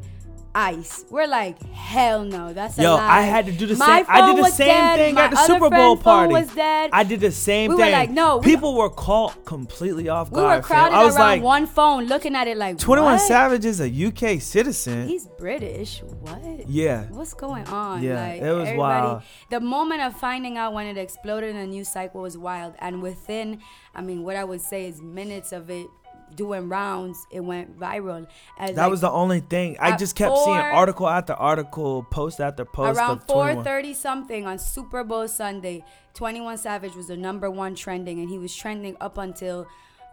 ICE." 0.55 1.05
We're 1.09 1.27
like, 1.27 1.61
"Hell 1.71 2.23
no, 2.23 2.53
that's 2.53 2.77
a 2.77 2.83
Yo, 2.83 2.95
lie." 2.95 3.19
I 3.19 3.21
had 3.21 3.45
to 3.45 3.51
do 3.51 3.65
the 3.67 3.75
My 3.75 3.85
same. 4.03 4.05
I 4.09 4.33
did 4.33 4.43
the 4.45 4.49
same 4.49 4.67
dead. 4.67 4.97
thing 4.97 5.15
My 5.15 5.23
at 5.25 5.31
the 5.31 5.37
Super 5.37 5.69
Bowl 5.69 5.97
party. 5.97 6.33
was 6.33 6.47
dead. 6.53 6.89
I 6.93 7.03
did 7.03 7.19
the 7.19 7.31
same 7.31 7.69
We 7.69 7.75
were 7.75 7.83
thing. 7.83 7.91
like, 7.91 8.09
no, 8.09 8.37
we- 8.37 8.43
people 8.45 8.75
were 8.75 8.89
caught 8.89 9.45
completely 9.45 10.09
off 10.09 10.31
guard. 10.31 10.49
We 10.49 10.55
were 10.57 10.61
crowded. 10.61 10.95
I 10.95 11.03
was 11.05 11.15
around 11.15 11.27
like, 11.27 11.43
one 11.43 11.67
phone, 11.67 12.05
looking 12.05 12.35
at 12.35 12.47
it 12.47 12.57
like 12.57 12.77
21 12.77 13.13
what? 13.13 13.21
Savage 13.21 13.65
is 13.65 13.79
a 13.79 13.89
UK 13.89 14.39
citizen. 14.41 15.07
He's 15.07 15.27
British. 15.37 16.01
What? 16.21 16.41
Yeah. 16.69 17.05
What's 17.11 17.33
going 17.33 17.65
on? 17.67 18.03
Yeah, 18.03 18.15
like, 18.21 18.41
it 18.41 18.51
was 18.51 18.67
everybody, 18.69 18.77
wild. 18.77 19.21
The 19.49 19.59
moment 19.59 20.01
of 20.01 20.15
finding 20.17 20.57
out 20.57 20.73
when 20.73 20.87
it 20.87 20.97
exploded 20.97 21.49
in 21.55 21.57
the 21.61 21.67
news 21.67 21.87
cycle 21.89 22.21
was 22.21 22.37
wild, 22.37 22.73
and 22.79 23.01
within, 23.01 23.59
I 23.95 24.01
mean, 24.01 24.23
what 24.23 24.35
I 24.35 24.43
would 24.43 24.61
say 24.61 24.85
is 24.85 25.01
minutes 25.01 25.51
of 25.51 25.69
it 25.69 25.87
doing 26.35 26.69
rounds, 26.69 27.25
it 27.31 27.41
went 27.41 27.79
viral. 27.79 28.27
As 28.57 28.75
that 28.75 28.83
like, 28.83 28.91
was 28.91 29.01
the 29.01 29.11
only 29.11 29.39
thing. 29.41 29.77
I 29.79 29.95
just 29.97 30.15
kept 30.15 30.37
seeing 30.37 30.57
article 30.57 31.07
after 31.07 31.33
article, 31.33 32.03
post 32.11 32.39
after 32.39 32.65
post 32.65 32.97
around 32.97 33.21
4:30 33.27 33.93
something 33.95 34.45
on 34.47 34.57
Super 34.59 35.03
Bowl 35.03 35.27
Sunday. 35.27 35.83
21 36.13 36.57
Savage 36.57 36.95
was 36.95 37.07
the 37.07 37.17
number 37.17 37.49
one 37.49 37.75
trending, 37.75 38.19
and 38.19 38.29
he 38.29 38.37
was 38.37 38.53
trending 38.55 38.95
up 39.01 39.17
until 39.17 39.65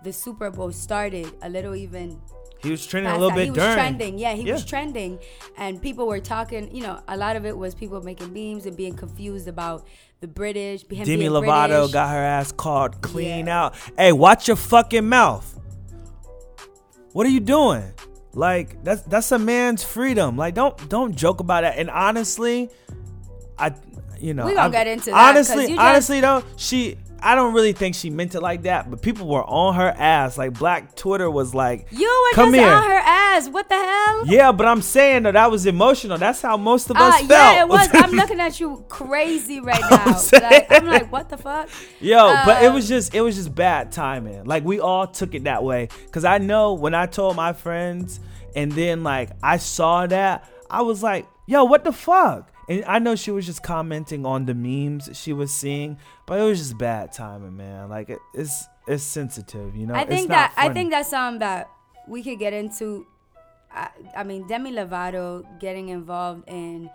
the 0.03 0.13
Super 0.13 0.51
Bowl 0.51 0.71
started. 0.73 1.27
A 1.43 1.49
little 1.49 1.75
even 1.75 2.21
He 2.63 2.71
was 2.71 2.85
trending 2.87 3.13
a 3.13 3.15
little 3.17 3.31
that. 3.31 3.37
bit 3.37 3.45
he 3.45 3.51
was 3.51 3.59
during. 3.59 3.75
trending. 3.75 4.19
Yeah, 4.19 4.33
he 4.35 4.51
was 4.51 4.65
trending, 4.65 5.19
and 5.57 5.81
people 5.83 6.07
were 6.07 6.21
talking. 6.21 6.75
You 6.75 6.83
know, 6.83 7.01
a 7.09 7.17
lot 7.17 7.37
of 7.37 7.45
it 7.47 7.57
was 7.57 7.75
people 7.75 8.01
making 8.03 8.33
memes 8.33 8.67
and 8.67 8.77
being 8.77 8.95
confused 8.95 9.47
about 9.49 9.87
the 10.21 10.27
British. 10.29 10.83
Demi 10.83 11.27
Lovato 11.29 11.69
British. 11.69 11.93
got 11.93 12.11
her 12.11 12.23
ass 12.23 12.51
called 12.53 13.01
clean 13.01 13.47
Yeah. 13.47 13.67
out. 13.67 13.75
Hey, 13.97 14.13
watch 14.13 14.49
your 14.49 14.57
fucking 14.57 15.09
mouth. 15.09 15.55
What 17.13 17.27
are 17.27 17.31
you 17.31 17.41
doing? 17.41 17.85
Like 18.35 18.83
that's 18.85 19.03
that's 19.03 19.33
a 19.33 19.39
man's 19.39 19.83
freedom. 19.83 20.37
Like 20.37 20.55
don't 20.55 20.89
don't 20.89 21.15
joke 21.17 21.41
about 21.41 21.63
that. 21.63 21.79
And 21.79 21.91
honestly, 21.91 22.71
I 23.59 23.75
you 24.21 24.35
know 24.35 24.45
We 24.47 24.53
gonna 24.53 24.63
I'm- 24.63 24.71
get 24.71 24.87
into 24.87 25.07
that, 25.11 25.31
Honestly, 25.31 25.63
you 25.65 25.69
just- 25.77 25.81
honestly 25.81 26.21
though, 26.21 26.43
she 26.57 26.97
I 27.23 27.35
don't 27.35 27.53
really 27.55 27.73
think 27.73 27.95
she 27.95 28.11
meant 28.11 28.35
it 28.35 28.41
like 28.41 28.63
that, 28.63 28.91
but 28.91 29.03
people 29.03 29.27
were 29.27 29.45
on 29.45 29.75
her 29.75 29.89
ass. 29.89 30.39
Like 30.39 30.59
Black 30.59 30.95
Twitter 30.95 31.31
was 31.31 31.55
like, 31.55 31.87
You 31.91 32.07
were 32.31 32.35
Come 32.35 32.51
just 32.53 32.61
here. 32.65 32.73
on 32.73 32.83
her 32.85 32.97
ass. 32.97 33.49
What 33.49 33.69
the 33.69 33.75
hell? 33.75 34.27
Yeah, 34.27 34.53
but 34.53 34.67
I'm 34.67 34.83
saying 34.83 35.25
that 35.25 35.33
that 35.33 35.51
was 35.51 35.67
emotional. 35.67 36.19
That's 36.19 36.41
how 36.43 36.57
most 36.57 36.91
of 36.91 36.97
us 36.97 37.15
Uh, 37.15 37.19
felt. 37.19 37.31
yeah, 37.31 37.63
it 37.63 37.69
was. 37.69 37.89
I'm 37.93 38.11
looking 38.13 38.41
at 38.41 38.61
you 38.61 38.85
crazy 38.89 39.61
right 39.61 39.81
now. 39.91 40.03
I'm 40.07 40.15
saying- 40.15 40.43
like, 40.43 40.67
I'm 40.71 40.87
like, 40.87 41.11
what 41.13 41.29
the 41.29 41.37
fuck? 41.37 41.69
Yo, 42.01 42.35
but 42.45 42.63
it 42.63 42.69
Um, 42.69 42.75
was 42.75 42.89
just 42.89 43.15
it 43.15 43.21
was 43.21 43.37
just 43.37 43.55
bad 43.55 43.93
timing. 43.93 44.45
Like 44.45 44.65
we 44.65 44.81
all 44.81 45.07
took 45.07 45.35
it 45.35 45.45
that 45.45 45.63
way 45.65 45.89
cuz 46.13 46.25
I 46.25 46.39
know 46.39 46.75
when 46.75 46.95
I 46.95 47.07
told 47.07 47.37
my 47.37 47.53
friends 47.53 48.21
and 48.57 48.73
then 48.73 49.03
like 49.03 49.31
I 49.43 49.57
saw 49.59 50.07
that, 50.07 50.49
I 50.71 50.83
was 50.83 51.03
like, 51.03 51.27
"Yo, 51.47 51.65
what 51.65 51.85
the 51.85 51.93
fuck?" 51.93 52.51
And 52.69 52.85
I 52.85 52.99
know 52.99 53.17
she 53.17 53.31
was 53.31 53.47
just 53.47 53.63
commenting 53.63 54.27
on 54.27 54.45
the 54.45 54.55
memes 54.55 55.09
she 55.15 55.33
was 55.33 55.53
seeing, 55.53 55.99
but 56.27 56.39
it 56.39 56.45
was 56.45 56.59
just 56.59 56.77
bad 56.77 57.13
timing, 57.13 57.57
man. 57.57 57.89
Like 57.89 58.11
it, 58.11 58.19
it's 58.35 58.67
it's 58.87 59.03
sensitive, 59.03 59.75
you 59.75 59.87
know. 59.87 59.95
I 59.95 60.03
It's 60.03 60.11
think 60.11 60.29
that 60.29 60.53
I 60.57 60.69
think 60.69 60.91
that's 60.91 61.11
something 61.11 61.41
that 61.41 61.71
we 62.07 62.23
could 62.23 62.39
get 62.39 62.53
into. 62.53 63.07
I, 63.73 63.91
I 64.17 64.23
mean, 64.25 64.47
Demi 64.47 64.73
Lovato 64.73 65.45
getting 65.61 65.89
involved 65.89 66.45
in 66.47 66.91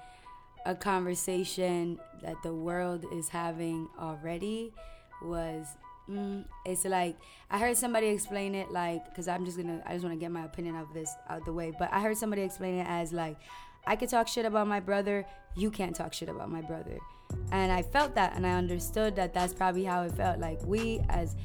a 0.65 0.75
conversation 0.75 1.99
that 2.21 2.35
the 2.43 2.53
world 2.53 3.05
is 3.11 3.29
having 3.29 3.89
already 3.99 4.73
was. 5.21 5.67
Mm, 6.09 6.43
it's 6.65 6.83
like 6.83 7.17
I 7.49 7.57
heard 7.57 7.77
somebody 7.77 8.07
explain 8.07 8.55
it 8.55 8.69
like 8.71 9.05
because 9.05 9.29
I'm 9.29 9.45
just 9.45 9.55
gonna 9.55 9.81
I 9.85 9.93
just 9.93 10.03
want 10.03 10.13
to 10.13 10.19
get 10.19 10.31
my 10.31 10.43
opinion 10.43 10.75
of 10.75 10.93
this 10.93 11.09
out 11.29 11.45
the 11.45 11.53
way. 11.53 11.71
But 11.77 11.93
I 11.93 12.01
heard 12.01 12.17
somebody 12.17 12.41
explain 12.41 12.75
it 12.75 12.87
as 12.87 13.13
like 13.13 13.37
I 13.85 13.95
could 13.95 14.09
talk 14.09 14.27
shit 14.27 14.45
about 14.45 14.67
my 14.67 14.79
brother, 14.79 15.25
you 15.55 15.69
can't 15.69 15.95
talk 15.95 16.13
shit 16.13 16.29
about 16.29 16.49
my 16.49 16.61
brother. 16.61 16.97
And 17.51 17.71
I 17.71 17.81
felt 17.81 18.15
that 18.15 18.33
and 18.35 18.45
I 18.45 18.51
understood 18.51 19.15
that 19.15 19.33
that's 19.33 19.53
probably 19.53 19.83
how 19.83 20.03
it 20.03 20.13
felt. 20.13 20.39
Like 20.39 20.61
we 20.65 21.01
as 21.09 21.35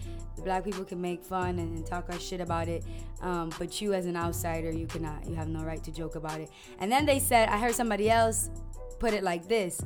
black 0.45 0.65
people 0.65 0.85
can 0.85 1.01
make 1.01 1.25
fun 1.25 1.59
and, 1.59 1.85
talk 1.87 2.07
our 2.11 2.19
shit 2.19 2.41
about 2.41 2.69
it, 2.69 2.85
um, 3.23 3.51
but 3.59 3.81
you 3.81 3.95
as 3.95 4.07
an 4.07 4.17
outsider, 4.17 4.71
you 4.71 4.87
cannot. 4.87 5.27
You 5.27 5.35
have 5.35 5.49
no 5.49 5.63
right 5.65 5.83
to 5.85 5.93
joke 5.93 6.17
about 6.17 6.41
it. 6.41 6.51
And 6.81 6.91
then 6.93 7.07
they 7.07 7.19
said, 7.19 7.49
I 7.49 7.59
heard 7.59 7.75
somebody 7.75 8.11
else 8.11 8.51
put 8.99 9.15
it 9.15 9.23
like 9.23 9.49
this. 9.49 9.81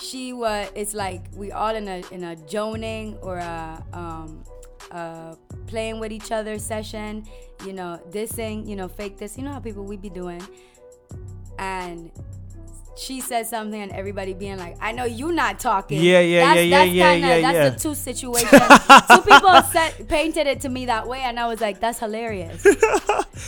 She 0.00 0.32
was. 0.32 0.68
It's 0.74 0.94
like 0.94 1.26
we 1.34 1.52
all 1.52 1.74
in 1.74 1.88
a 1.88 2.02
in 2.10 2.24
a 2.24 2.36
joning 2.36 3.16
or 3.22 3.38
a 3.38 3.82
um, 3.92 4.44
uh, 4.90 5.34
playing 5.66 6.00
with 6.00 6.12
each 6.12 6.30
other 6.32 6.58
session, 6.58 7.24
you 7.66 7.72
know, 7.72 8.00
dissing, 8.10 8.66
you 8.66 8.76
know, 8.76 8.88
fake 8.88 9.16
this. 9.18 9.36
You 9.38 9.44
know 9.44 9.52
how 9.52 9.60
people 9.60 9.84
we 9.84 9.96
be 9.96 10.10
doing. 10.10 10.42
And 11.58 12.10
she 12.96 13.20
said 13.20 13.46
something 13.46 13.80
and 13.80 13.90
everybody 13.92 14.34
being 14.34 14.56
like, 14.58 14.76
I 14.80 14.92
know 14.92 15.04
you 15.04 15.32
not 15.32 15.58
talking. 15.58 16.00
Yeah, 16.00 16.20
yeah, 16.20 16.46
that's, 16.46 16.56
yeah, 16.56 16.62
yeah, 16.62 16.78
that's 16.84 16.92
yeah, 16.92 17.12
kinda, 17.12 17.28
yeah, 17.28 17.40
That's 17.40 17.54
yeah. 17.54 17.68
the 17.70 17.78
two 17.78 17.94
situations. 17.94 18.50
two 19.10 19.20
people 19.22 19.62
said, 19.62 20.08
painted 20.08 20.46
it 20.46 20.60
to 20.60 20.68
me 20.68 20.86
that 20.86 21.06
way, 21.08 21.20
and 21.20 21.38
I 21.40 21.46
was 21.48 21.60
like, 21.60 21.80
that's 21.80 21.98
hilarious. 21.98 22.64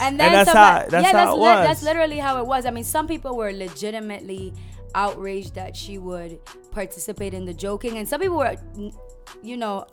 And 0.03 0.18
then 0.20 0.32
that's 0.32 0.51
some- 0.51 0.57
how- 0.59 0.78
that's 0.91 0.93
yeah, 0.93 1.03
how 1.05 1.12
that's 1.12 1.30
it 1.30 1.34
li- 1.34 1.41
was. 1.41 1.66
that's 1.66 1.82
literally 1.84 2.18
how 2.18 2.39
it 2.41 2.47
was. 2.47 2.66
I 2.66 2.70
mean, 2.70 2.84
some 2.84 3.07
people 3.07 3.37
were 3.37 3.53
legitimately 3.53 4.53
outraged 4.95 5.55
that 5.55 5.76
she 5.76 5.97
would 5.99 6.39
participate 6.72 7.32
in 7.32 7.45
the 7.45 7.55
joking, 7.55 7.97
and 7.97 8.07
some 8.07 8.20
people 8.20 8.37
were, 8.37 8.57
you 9.43 9.57
know, 9.57 9.87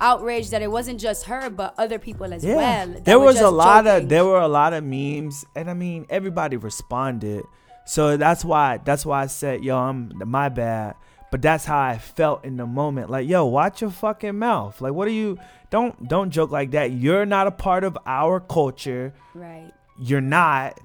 outraged 0.00 0.50
that 0.52 0.62
it 0.62 0.70
wasn't 0.70 0.98
just 1.00 1.26
her, 1.26 1.50
but 1.50 1.74
other 1.78 1.98
people 1.98 2.32
as 2.32 2.44
Yeah, 2.44 2.56
well. 2.56 2.94
there 3.04 3.18
was 3.20 3.40
a 3.40 3.50
lot 3.50 3.84
joking. 3.84 4.04
of 4.04 4.08
there 4.08 4.24
were 4.24 4.40
a 4.40 4.48
lot 4.48 4.72
of 4.72 4.82
memes, 4.84 5.44
and 5.54 5.68
I 5.70 5.74
mean 5.74 6.06
everybody 6.10 6.56
responded. 6.56 7.44
So 7.86 8.16
that's 8.16 8.44
why 8.44 8.78
that's 8.84 9.04
why 9.06 9.22
I 9.22 9.26
said, 9.26 9.64
yo, 9.64 9.76
I'm 9.78 10.12
my 10.26 10.48
bad. 10.48 10.94
But 11.30 11.42
that's 11.42 11.64
how 11.64 11.78
I 11.78 11.96
felt 11.98 12.44
in 12.44 12.56
the 12.56 12.66
moment. 12.66 13.08
Like, 13.08 13.28
yo, 13.28 13.46
watch 13.46 13.82
your 13.82 13.90
fucking 13.90 14.36
mouth. 14.36 14.80
Like, 14.80 14.92
what 14.92 15.06
are 15.06 15.12
you? 15.12 15.38
Don't 15.70 16.08
don't 16.08 16.30
joke 16.30 16.50
like 16.50 16.72
that. 16.72 16.90
You're 16.90 17.24
not 17.24 17.46
a 17.46 17.52
part 17.52 17.84
of 17.84 17.96
our 18.06 18.40
culture. 18.40 19.14
right. 19.34 19.70
You're 19.96 20.20
not. 20.22 20.80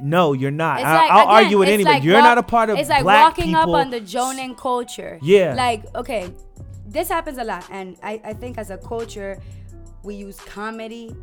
No, 0.00 0.32
you're 0.32 0.50
not. 0.50 0.80
It's 0.80 0.86
I, 0.86 0.94
like, 0.94 1.10
I'll 1.12 1.20
again, 1.22 1.44
argue 1.44 1.58
with 1.58 1.68
anybody. 1.68 1.94
like 1.96 2.02
you're 2.04 2.14
walk- 2.14 2.24
not 2.24 2.38
a 2.38 2.42
part 2.42 2.70
of 2.70 2.78
It's 2.78 2.88
like 2.88 3.04
walking 3.04 3.44
people. 3.46 3.60
up 3.60 3.68
on 3.68 3.90
the 3.90 4.00
Jonan 4.00 4.56
culture. 4.56 5.18
Yeah. 5.22 5.54
Like, 5.54 5.84
okay, 5.94 6.32
this 6.92 7.08
happens 7.08 7.38
a 7.38 7.44
lot, 7.44 7.64
and 7.70 7.96
I, 8.02 8.20
I 8.24 8.32
think 8.34 8.58
as 8.58 8.70
a 8.70 8.78
culture, 8.78 9.40
we 10.02 10.14
use 10.14 10.38
comedy 10.40 11.14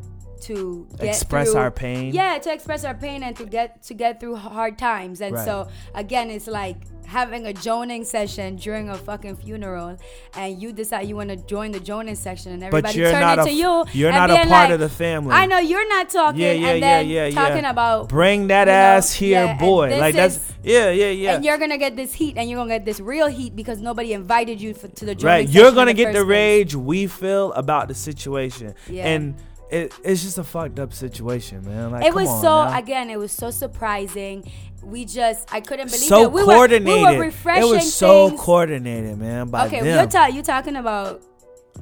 to 0.41 0.87
get 0.99 1.09
Express 1.09 1.51
through- 1.51 1.59
our 1.61 1.71
pain. 1.71 2.13
Yeah, 2.13 2.37
to 2.39 2.53
express 2.53 2.83
our 2.85 2.93
pain 2.95 3.23
and 3.23 3.35
to 3.37 3.45
get 3.45 3.81
to 3.83 3.93
get 3.93 4.19
through 4.19 4.35
hard 4.35 4.77
times. 4.77 5.21
And 5.21 5.35
Right. 5.35 5.45
so 5.45 5.67
again, 5.95 6.29
it's 6.29 6.47
like 6.47 6.77
having 7.05 7.47
a 7.47 7.53
joning 7.53 8.03
session 8.05 8.55
during 8.55 8.87
a 8.87 8.95
fucking 8.95 9.35
funeral, 9.35 9.97
and 10.35 10.61
you 10.61 10.71
decide 10.71 11.07
you 11.09 11.15
want 11.15 11.29
to 11.29 11.35
join 11.35 11.71
the 11.71 11.79
joning 11.79 12.13
section, 12.13 12.51
and 12.53 12.63
everybody 12.63 12.93
turn 12.99 13.19
not 13.19 13.39
it 13.39 13.41
a 13.41 13.45
to 13.45 13.51
you. 13.51 13.83
you're 13.93 14.11
not 14.11 14.29
a 14.29 14.35
part 14.35 14.47
like, 14.49 14.69
of 14.69 14.79
the 14.79 14.89
family. 14.89 15.31
I 15.33 15.47
know 15.47 15.57
you're 15.57 15.89
not 15.89 16.09
talking, 16.09 16.39
yeah, 16.39 16.51
yeah, 16.51 16.67
and 16.69 16.79
yeah, 16.79 16.97
then 16.97 17.09
yeah, 17.09 17.25
yeah. 17.25 17.33
talking 17.47 17.65
about 17.65 18.09
bring 18.09 18.47
that 18.47 18.67
you 18.67 18.73
know, 18.73 18.77
ass 18.79 19.11
here, 19.11 19.43
yeah, 19.45 19.57
boy. 19.57 19.97
Like 19.99 20.13
that's 20.13 20.35
is- 20.35 20.53
yeah, 20.61 20.91
yeah, 20.91 21.09
yeah. 21.09 21.35
and 21.35 21.43
you're 21.45 21.57
gonna 21.57 21.79
get 21.79 21.95
this 21.95 22.13
heat, 22.13 22.37
and 22.37 22.47
you're 22.47 22.59
gonna 22.59 22.69
get 22.77 22.85
this 22.85 22.99
real 22.99 23.27
heat 23.27 23.55
because 23.55 23.81
nobody 23.81 24.13
invited 24.13 24.61
you 24.61 24.75
for, 24.75 24.87
to 24.87 25.05
the 25.05 25.15
joining 25.15 25.25
right 25.35 25.47
session 25.47 25.61
you're 25.61 25.71
gonna 25.71 25.91
the 25.91 25.93
get 25.95 26.13
the 26.13 26.19
place. 26.23 26.27
rage 26.29 26.75
we 26.75 27.07
feel 27.07 27.51
about 27.53 27.87
the 27.87 27.95
situation 27.95 28.75
Yeah. 28.87 29.07
and 29.07 29.33
it, 29.71 29.93
it's 30.03 30.23
just 30.23 30.37
a 30.37 30.43
fucked 30.43 30.79
up 30.79 30.93
situation 30.93 31.63
man 31.65 31.91
like 31.91 32.05
It 32.05 32.13
was 32.13 32.27
on 32.29 32.41
so 32.41 32.77
again, 32.77 33.09
it 33.09 33.17
was 33.19 33.31
so 33.31 33.51
surprising. 33.51 34.51
We 34.81 35.05
just 35.05 35.53
I 35.53 35.61
couldn't 35.61 35.87
believe 35.87 36.01
so 36.07 36.23
it. 36.23 36.31
We 36.31 36.43
coordinated 36.43 36.87
Were, 36.87 37.11
we 37.11 37.17
were 37.17 37.23
refreshing 37.25 37.63
it 37.63 37.75
was 37.75 37.93
so 37.93 38.29
things. 38.29 38.41
coordinated 38.41 39.17
man 39.17 39.47
by 39.49 39.67
okay, 39.67 39.81
them 39.81 39.87
you're, 39.97 40.07
ta- 40.07 40.27
you're 40.27 40.43
talking 40.43 40.75
about 40.77 41.21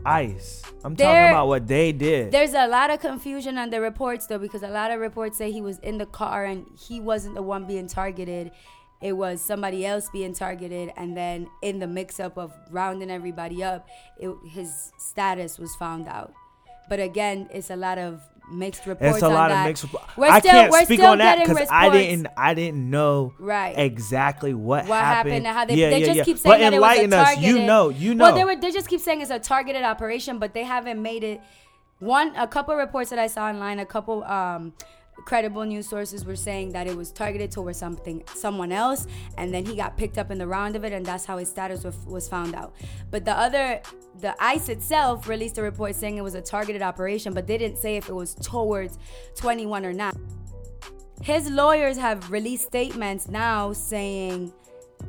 ice 0.06 0.62
i'm 0.84 0.96
There- 0.96 1.08
talking 1.08 1.32
about 1.32 1.48
what 1.48 1.68
they 1.68 1.92
did 1.92 2.32
There's 2.32 2.54
a 2.54 2.68
lot 2.68 2.90
of 2.90 3.00
confusion 3.00 3.58
on 3.58 3.70
the 3.70 3.82
reports 3.82 4.28
though, 4.28 4.38
because 4.38 4.64
a 4.64 4.70
lot 4.70 4.92
of 4.92 5.00
reports 5.00 5.38
say 5.38 5.52
he 5.52 5.62
was 5.62 5.80
in 5.80 5.98
the 5.98 6.06
car 6.06 6.46
and 6.46 6.66
he 6.88 7.00
wasn't 7.00 7.36
the 7.36 7.42
one 7.42 7.66
being 7.66 7.88
targeted. 7.88 8.52
It 9.02 9.14
was 9.14 9.42
somebody 9.42 9.86
else 9.86 10.10
being 10.10 10.34
targeted, 10.34 10.92
and 10.98 11.16
then 11.16 11.48
in 11.62 11.78
the 11.78 11.86
mix-up 11.86 12.36
of 12.36 12.52
rounding 12.72 13.12
everybody 13.12 13.64
up, 13.64 13.88
it, 14.20 14.36
his 14.50 14.92
status 14.98 15.60
was 15.60 15.76
found 15.76 16.08
out. 16.08 16.34
But 16.90 17.00
again, 17.00 17.50
it's 17.52 17.70
a 17.70 17.76
lot 17.76 17.98
of 17.98 18.22
mixed 18.50 18.86
reports. 18.86 19.16
it's 19.16 19.24
a 19.24 19.26
on 19.28 19.34
lot 19.34 19.50
that. 19.50 19.62
of 19.64 19.68
mixed 19.68 19.86
We're 20.16 20.28
i 20.30 20.40
still, 20.40 20.52
can't 20.52 20.72
we're 20.72 20.86
speak 20.86 21.00
still 21.02 21.12
on 21.12 21.18
that 21.18 21.46
because 21.46 21.68
i 21.70 21.90
didn't 21.90 22.28
i 22.38 22.54
didn't 22.54 22.90
know 22.90 23.34
Right. 23.40 23.78
exactly 23.78 24.54
what, 24.54 24.88
what 24.88 25.02
happened, 25.04 25.46
and 25.46 25.48
how 25.48 25.66
they, 25.66 25.76
yeah, 25.76 25.90
they 25.90 26.00
yeah, 26.00 26.06
just 26.06 26.18
yeah. 26.20 26.24
keep 26.24 26.38
saying 26.38 26.54
but 26.54 26.60
that 26.60 26.74
it 26.74 26.80
was 26.80 26.98
a 26.98 27.04
enlighten 27.04 27.14
us 27.14 27.28
targeted. 27.34 27.50
you 27.50 27.66
know 27.66 27.90
you 27.90 28.16
know 28.16 28.24
Well, 28.24 28.36
they 28.36 28.46
were 28.46 28.56
they 28.56 28.72
just 28.72 28.88
keep 28.88 29.02
saying 29.02 29.20
it's 29.20 29.32
a 29.32 29.40
targeted 29.40 29.84
operation, 29.84 30.40
but 30.40 30.54
they 30.54 30.64
haven't 30.64 31.02
made 31.02 31.26
it. 31.26 31.42
One, 32.00 32.34
a 32.38 32.48
couple 32.48 32.74
reports 32.76 33.10
that 33.10 33.20
I 33.20 33.28
saw 33.28 33.48
online, 33.48 33.80
a 33.80 33.86
couple 33.86 34.24
um, 34.24 34.72
credible 35.28 35.66
news 35.66 35.86
sources 35.86 36.24
were 36.24 36.38
saying 36.38 36.72
that 36.72 36.88
it 36.88 36.96
was 36.96 37.12
targeted 37.12 37.52
towards 37.52 37.78
something, 37.78 38.24
someone 38.34 38.72
else, 38.72 39.08
and 39.38 39.54
then 39.54 39.66
he 39.66 39.76
got 39.76 39.98
picked 39.98 40.18
up 40.18 40.32
in 40.32 40.38
the 40.38 40.48
round 40.48 40.74
of 40.74 40.86
it, 40.86 40.94
and 40.94 41.06
that's 41.06 41.26
how 41.26 41.38
his 41.38 41.50
status 41.50 41.84
was, 41.84 41.98
was 42.06 42.30
found 42.30 42.56
out. 42.56 42.74
But 43.12 43.26
the 43.26 43.38
other, 43.38 43.82
the 44.22 44.42
ICE 44.42 44.70
itself 44.70 45.28
released 45.28 45.58
a 45.58 45.62
report 45.62 45.96
saying 45.96 46.16
it 46.16 46.22
was 46.22 46.36
a 46.36 46.42
targeted 46.42 46.82
operation, 46.82 47.34
but 47.34 47.46
they 47.46 47.58
didn't 47.58 47.78
say 47.78 47.98
if 47.98 48.08
it 48.08 48.14
was 48.14 48.36
towards 48.36 49.00
21 49.36 49.86
or 49.86 49.92
not. 49.92 50.16
His 51.22 51.52
lawyers 51.52 51.98
have 51.98 52.32
released 52.32 52.66
statements 52.66 53.28
now 53.28 53.74
saying 53.74 54.54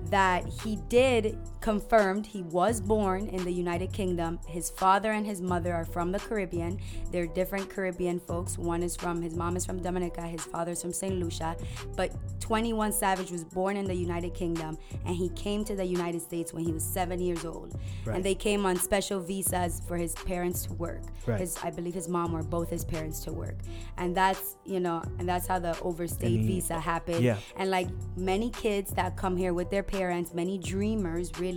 that 0.06 0.44
he 0.64 0.80
did 0.88 1.38
confirmed 1.60 2.26
he 2.26 2.42
was 2.42 2.80
born 2.80 3.26
in 3.28 3.44
the 3.44 3.50
United 3.50 3.92
Kingdom. 3.92 4.38
His 4.46 4.70
father 4.70 5.12
and 5.12 5.26
his 5.26 5.40
mother 5.40 5.74
are 5.74 5.84
from 5.84 6.12
the 6.12 6.18
Caribbean. 6.18 6.78
They're 7.10 7.26
different 7.26 7.68
Caribbean 7.68 8.20
folks. 8.20 8.56
One 8.56 8.82
is 8.82 8.94
from 8.96 9.20
his 9.20 9.34
mom 9.34 9.56
is 9.56 9.66
from 9.66 9.80
Dominica, 9.82 10.22
his 10.22 10.42
father's 10.44 10.80
from 10.82 10.92
St. 10.92 11.18
Lucia. 11.18 11.56
But 11.96 12.12
21 12.40 12.92
Savage 12.92 13.30
was 13.30 13.44
born 13.44 13.76
in 13.76 13.84
the 13.84 13.94
United 13.94 14.34
Kingdom 14.34 14.78
and 15.04 15.14
he 15.16 15.28
came 15.30 15.64
to 15.64 15.74
the 15.74 15.84
United 15.84 16.22
States 16.22 16.52
when 16.52 16.64
he 16.64 16.72
was 16.72 16.84
7 16.84 17.18
years 17.20 17.44
old. 17.44 17.78
Right. 18.04 18.16
And 18.16 18.24
they 18.24 18.34
came 18.34 18.64
on 18.64 18.76
special 18.76 19.20
visas 19.20 19.82
for 19.86 19.96
his 19.96 20.14
parents 20.14 20.62
to 20.66 20.74
work. 20.74 21.02
Right. 21.26 21.40
His 21.40 21.56
I 21.62 21.70
believe 21.70 21.94
his 21.94 22.08
mom 22.08 22.34
or 22.34 22.42
both 22.42 22.70
his 22.70 22.84
parents 22.84 23.20
to 23.24 23.32
work. 23.32 23.56
And 23.96 24.16
that's, 24.16 24.56
you 24.64 24.80
know, 24.80 25.02
and 25.18 25.28
that's 25.28 25.46
how 25.46 25.58
the 25.58 25.78
overstayed 25.80 26.40
he- 26.40 26.46
visa 26.46 26.78
happened. 26.78 27.22
yeah. 27.24 27.38
And 27.56 27.70
like 27.70 27.88
many 28.16 28.50
kids 28.50 28.92
that 28.92 29.16
come 29.16 29.36
here 29.36 29.52
with 29.52 29.70
their 29.70 29.82
parents, 29.82 30.32
many 30.32 30.56
dreamers 30.58 31.32
really, 31.38 31.47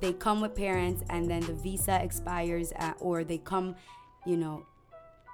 they 0.00 0.12
come 0.12 0.40
with 0.40 0.54
parents 0.54 1.02
and 1.10 1.28
then 1.28 1.40
the 1.40 1.54
visa 1.54 2.02
expires 2.02 2.72
uh, 2.78 2.92
or 3.00 3.24
they 3.24 3.38
come, 3.38 3.74
you 4.26 4.36
know, 4.36 4.64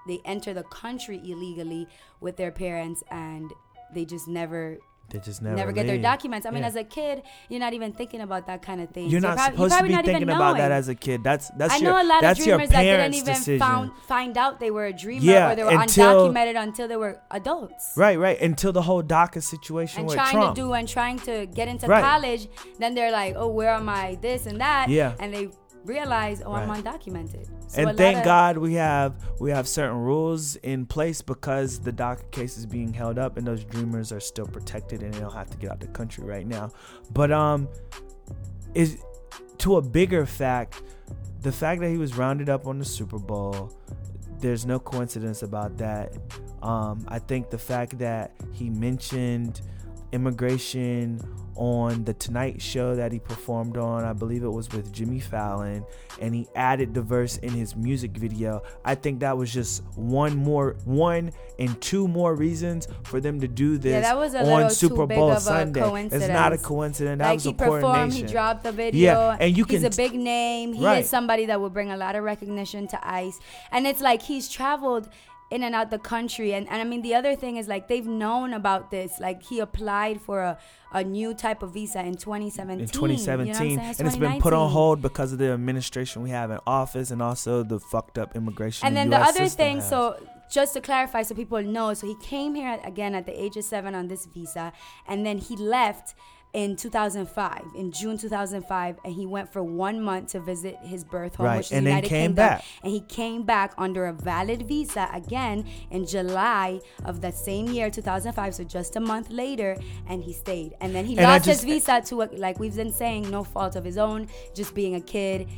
they 0.07 0.21
enter 0.25 0.53
the 0.55 0.63
country 0.65 1.21
illegally 1.25 1.87
with 2.21 2.37
their 2.37 2.51
parents 2.51 3.03
and 3.11 3.51
they 3.95 4.05
just 4.05 4.29
never 4.29 4.79
they 5.11 5.19
just 5.21 5.43
never, 5.43 5.55
never, 5.57 5.73
get 5.73 5.87
their 5.87 5.99
documents. 5.99 6.45
I 6.47 6.51
mean, 6.51 6.63
Yeah. 6.63 6.69
as 6.69 6.77
a 6.77 6.83
kid, 6.83 7.23
you're 7.49 7.61
not 7.61 7.73
even 7.73 7.93
thinking 7.93 8.21
about 8.21 8.47
that 8.47 8.63
kind 8.63 8.81
of 8.81 8.91
thing. 8.91 9.09
You're 9.11 9.21
not 9.21 9.39
supposed 9.39 9.77
to 9.77 9.85
be 9.85 9.95
thinking 9.95 10.29
about 10.31 10.57
that 10.57 10.73
as 10.73 10.89
a 10.89 10.95
kid. 10.95 11.23
That's 11.23 11.51
that's 11.51 11.75
I 11.75 11.77
your 11.79 11.93
know 11.93 12.03
a 12.03 12.07
lot 12.09 12.25
of 12.25 12.37
dreamers 12.37 12.69
that 12.71 12.83
didn't 12.83 13.15
even 13.15 13.35
decision. 13.35 13.59
found, 13.61 13.93
find 14.09 14.37
out 14.37 14.59
they 14.61 14.71
were 14.71 14.87
a 14.87 14.93
dreamer 14.93 15.25
Yeah, 15.25 15.53
or 15.53 15.57
they 15.57 15.65
were 15.65 15.71
until- 15.71 16.29
undocumented 16.33 16.57
until 16.61 16.89
they 16.89 16.97
were 16.97 17.21
adults. 17.31 17.93
Right, 17.97 18.19
right. 18.19 18.41
Until 18.41 18.73
the 18.73 18.83
whole 18.83 19.03
DACA 19.03 19.43
situation 19.43 20.01
and 20.03 20.11
trying 20.11 20.33
Trump. 20.33 20.57
to 20.57 20.61
do 20.63 20.73
and 20.73 20.89
trying 20.89 21.19
to 21.21 21.47
get 21.47 21.69
into 21.69 21.87
Right. 21.87 22.03
college, 22.03 22.49
then 22.79 22.95
they're 22.95 23.13
like, 23.13 23.35
"Oh, 23.37 23.49
where 23.49 23.71
am 23.71 23.89
I? 23.89 24.17
This 24.21 24.47
and 24.47 24.61
that." 24.61 24.89
Yeah. 24.89 25.13
And 25.21 25.33
they 25.33 25.49
realize, 25.85 26.43
"Oh, 26.45 26.53
I'm 26.53 26.69
undocumented." 26.69 27.47
So 27.69 27.83
and 27.83 27.97
thank 27.97 28.19
of- 28.19 28.25
God 28.25 28.59
we 28.59 28.75
have 28.75 29.15
we 29.41 29.51
have 29.51 29.69
certain 29.69 29.99
rules 29.99 30.57
in 30.57 30.87
place 30.87 31.23
because 31.23 31.81
the 31.81 31.93
DACA 31.93 32.31
case 32.31 32.57
is 32.57 32.67
being 32.67 32.93
held 32.93 33.19
up 33.19 33.37
and 33.37 33.47
those 33.47 33.65
dreamers 33.65 34.13
are 34.13 34.21
still 34.21 34.47
protected 34.47 35.03
and 35.03 35.13
they 35.13 35.21
don't 35.21 35.33
have 35.33 35.51
to 35.51 35.57
get 35.57 35.71
out 35.71 35.81
the 35.81 35.87
country 35.89 36.25
right 36.25 36.47
now. 36.47 36.71
But 37.13 37.33
um, 37.33 37.69
is 38.75 38.99
to 39.59 39.77
a 39.77 39.83
bigger 39.83 40.27
fact, 40.27 40.83
the 41.41 41.53
fact 41.53 41.81
that 41.81 41.91
he 41.91 41.99
was 41.99 42.17
rounded 42.17 42.49
up 42.49 42.67
on 42.67 42.79
the 42.79 42.85
Super 42.85 43.19
Bowl. 43.19 43.73
There's 44.41 44.67
no 44.67 44.79
coincidence 44.79 45.43
about 45.43 45.79
that. 45.79 46.13
Um, 46.63 47.07
I 47.09 47.19
think 47.19 47.49
the 47.49 47.59
fact 47.59 47.99
that 47.99 48.33
he 48.53 48.69
mentioned 48.69 49.63
immigration 50.13 51.19
on 51.57 52.05
the 52.05 52.15
Tonight 52.15 52.61
Show 52.61 52.95
that 52.97 53.13
he 53.13 53.19
performed 53.19 53.77
on, 53.77 54.05
I 54.05 54.13
believe 54.13 54.43
it 54.43 54.49
was 54.53 54.71
with 54.73 54.93
Jimmy 54.93 55.21
Fallon, 55.21 55.85
and 56.21 56.35
he 56.35 56.47
added 56.55 56.95
the 56.95 57.03
verse 57.03 57.37
in 57.39 57.51
his 57.51 57.77
music 57.77 58.13
video. 58.13 58.63
I 58.85 58.95
think 58.95 59.21
that 59.21 59.37
was 59.37 59.53
just 59.53 59.83
one 59.95 60.37
more, 60.37 60.77
one 60.85 61.33
and 61.59 61.81
two 61.81 62.09
more 62.09 62.35
reasons 62.35 62.89
for 63.05 63.21
them 63.21 63.41
to 63.41 63.49
do 63.49 63.79
this 63.79 63.93
Yeah, 63.93 64.01
that 64.01 64.17
was 64.17 64.35
on 64.35 64.71
Super 64.71 65.07
Bowl 65.07 65.37
Sunday. 65.37 66.07
It's 66.11 66.29
not 66.29 66.53
a 66.53 66.59
coincidence. 66.59 67.19
That 67.19 67.27
like 67.29 67.35
was 67.37 67.45
he 67.45 67.51
a 67.51 67.55
performed, 67.55 67.83
coordination. 67.83 68.27
he 68.27 68.33
dropped 68.33 68.65
the 68.65 68.73
video. 68.73 69.13
Yeah, 69.31 69.37
and 69.41 69.57
you 69.57 69.65
he's 69.65 69.83
can 69.83 69.93
a 69.93 69.97
big 69.97 70.15
name. 70.15 70.73
He 70.73 70.85
Right. 70.85 71.05
is 71.05 71.09
somebody 71.11 71.47
that 71.47 71.61
will 71.61 71.71
bring 71.71 71.91
a 71.91 71.97
lot 71.97 72.17
of 72.17 72.25
recognition 72.25 72.87
to 72.89 73.09
ICE, 73.09 73.39
and 73.73 73.87
it's 73.87 74.01
like 74.01 74.23
he's 74.23 74.49
traveled 74.49 75.09
in 75.55 75.63
and 75.63 75.75
out 75.75 75.91
the 75.91 75.99
country. 76.15 76.53
And, 76.53 76.69
and 76.69 76.83
I 76.83 76.85
mean, 76.85 77.03
the 77.03 77.15
other 77.15 77.37
thing 77.37 77.57
is 77.57 77.69
like 77.69 77.87
they've 77.87 78.07
known 78.07 78.53
about 78.53 78.91
this. 78.91 79.21
Like 79.21 79.43
he 79.43 79.61
applied 79.61 80.21
for 80.21 80.41
a, 80.41 80.59
a 80.93 81.05
new 81.05 81.33
type 81.33 81.63
of 81.63 81.73
visa 81.73 82.01
in 82.01 82.17
2017. 82.17 82.81
in 82.81 82.89
2017 82.89 83.71
you 83.71 83.77
know 83.77 83.83
and 83.83 84.09
it's 84.09 84.17
been 84.17 84.41
put 84.41 84.53
on 84.53 84.71
hold 84.71 85.01
because 85.01 85.33
of 85.33 85.39
the 85.39 85.51
administration 85.53 86.23
we 86.23 86.31
have 86.31 86.51
in 86.51 86.59
office 86.67 87.11
and 87.13 87.23
also 87.23 87.63
the 87.63 87.79
fucked 87.79 88.19
up 88.19 88.35
immigration 88.35 88.87
And 88.87 88.97
then 88.97 89.11
the, 89.11 89.19
the 89.19 89.25
other 89.25 89.49
thing, 89.49 89.77
has. 89.77 89.89
so 89.89 90.17
just 90.51 90.75
to 90.75 90.81
clarify, 90.81 91.23
so 91.23 91.35
people 91.35 91.63
know, 91.63 91.95
so 91.95 92.07
he 92.07 92.17
came 92.17 92.55
here 92.55 92.81
again 92.85 93.15
at 93.15 93.25
the 93.27 93.41
age 93.41 93.57
of 93.57 93.65
seven 93.65 93.95
on 93.95 94.09
this 94.09 94.27
visa, 94.27 94.73
and 95.07 95.25
then 95.25 95.39
he 95.39 95.57
left 95.57 96.15
in 96.55 96.77
2005, 96.77 97.63
in 97.77 97.91
June 97.91 98.17
2005, 98.17 98.97
and 99.05 99.13
he 99.13 99.27
went 99.27 99.53
for 99.53 99.63
one 99.63 100.01
month 100.01 100.29
to 100.33 100.41
visit 100.41 100.77
his 100.83 101.03
birth 101.05 101.35
home, 101.35 101.47
Right, 101.47 101.57
which 101.59 101.67
is 101.67 101.73
and 101.73 101.81
the 101.87 101.91
then 101.91 101.97
United 101.97 102.09
came 102.09 102.21
Kingdom. 102.29 102.35
back. 102.37 102.65
And 102.83 102.93
he 102.93 103.01
came 103.01 103.43
back 103.43 103.75
under 103.77 104.07
a 104.07 104.13
valid 104.13 104.63
visa 104.69 105.11
again 105.13 105.67
in 105.91 106.07
July 106.07 106.81
of 107.05 107.21
that 107.23 107.35
same 107.37 107.67
year, 107.67 107.91
2005. 107.91 108.55
So 108.55 108.65
just 108.65 108.95
a 108.97 109.01
month 109.01 109.31
later, 109.31 109.77
and 110.07 110.23
he 110.23 110.33
stayed. 110.33 110.75
And 110.81 110.95
then 110.95 111.05
he 111.05 111.17
And 111.19 111.27
lost 111.27 111.45
just- 111.45 111.65
his 111.65 111.71
visa 111.85 112.01
to, 112.07 112.23
a, 112.23 112.27
like 112.37 112.59
we've 112.61 112.77
been 112.77 112.93
saying, 112.93 113.29
no 113.31 113.43
fault 113.45 113.75
of 113.77 113.85
his 113.85 113.99
own, 113.99 114.29
just 114.55 114.75
being 114.75 114.95
a 114.95 115.01
kid. 115.01 115.49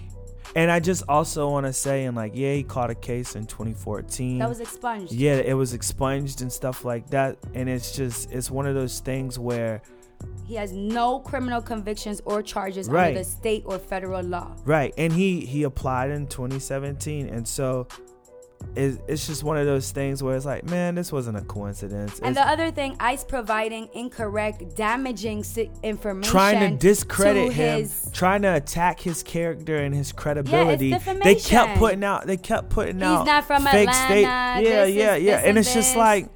And 0.54 0.70
I 0.70 0.80
just 0.80 1.02
also 1.08 1.50
want 1.50 1.66
to 1.66 1.72
say, 1.74 2.04
and 2.06 2.16
like, 2.16 2.32
yeah, 2.34 2.54
he 2.54 2.62
caught 2.62 2.88
a 2.88 2.94
case 2.94 3.36
in 3.36 3.44
2014. 3.46 4.38
That 4.38 4.48
was 4.48 4.60
expunged. 4.60 5.12
yeah, 5.12 5.34
it 5.34 5.54
was 5.54 5.74
expunged 5.74 6.40
and 6.40 6.50
stuff 6.50 6.84
like 6.86 7.10
that. 7.10 7.36
And 7.52 7.68
it's 7.68 7.94
just, 7.94 8.32
it's 8.32 8.50
one 8.50 8.64
of 8.66 8.74
those 8.74 9.00
things 9.00 9.38
where, 9.38 9.82
He 10.46 10.54
has 10.54 10.72
no 10.72 11.18
criminal 11.20 11.60
convictions 11.60 12.22
or 12.24 12.40
charges 12.42 12.88
Right. 12.88 13.08
under 13.08 13.18
the 13.20 13.24
state 13.24 13.64
or 13.66 13.78
federal 13.78 14.22
law. 14.22 14.54
right. 14.64 14.94
And 14.96 15.12
he 15.12 15.40
he 15.40 15.64
applied 15.64 16.10
in 16.10 16.26
2017, 16.28 17.28
and 17.28 17.46
so 17.48 17.88
it, 18.74 18.98
it's 19.06 19.26
just 19.26 19.44
one 19.44 19.58
of 19.58 19.66
those 19.66 19.90
things 19.92 20.22
where 20.22 20.34
it's 20.34 20.46
like, 20.46 20.64
man, 20.64 20.94
this 20.94 21.12
wasn't 21.12 21.36
a 21.36 21.40
coincidence. 21.42 22.18
And 22.20 22.30
It's 22.30 22.38
the 22.38 22.48
other 22.48 22.70
thing, 22.70 22.96
ICE 23.00 23.22
providing 23.24 23.88
incorrect, 23.92 24.74
damaging 24.76 25.44
information, 25.82 26.30
trying 26.32 26.70
to 26.70 26.76
discredit 26.76 27.48
to 27.48 27.52
him, 27.52 27.80
his- 27.80 28.10
trying 28.12 28.42
to 28.42 28.54
attack 28.54 28.98
his 29.00 29.22
character 29.22 29.76
and 29.76 29.94
his 29.94 30.10
credibility. 30.12 30.88
Yeah, 30.88 30.98
they 31.22 31.34
kept 31.34 31.78
putting 31.78 32.02
out, 32.04 32.26
they 32.26 32.36
kept 32.38 32.70
putting 32.70 32.96
He's 32.96 33.04
out 33.04 33.26
not 33.26 33.44
from 33.44 33.62
fake 33.64 33.88
Atlanta, 33.88 34.06
state. 34.06 34.22
Yeah, 34.22 34.58
yeah, 34.86 35.14
is- 35.16 35.22
yeah. 35.24 35.36
And 35.38 35.46
and 35.48 35.58
it's 35.58 35.74
just 35.74 35.96
like, 35.96 36.28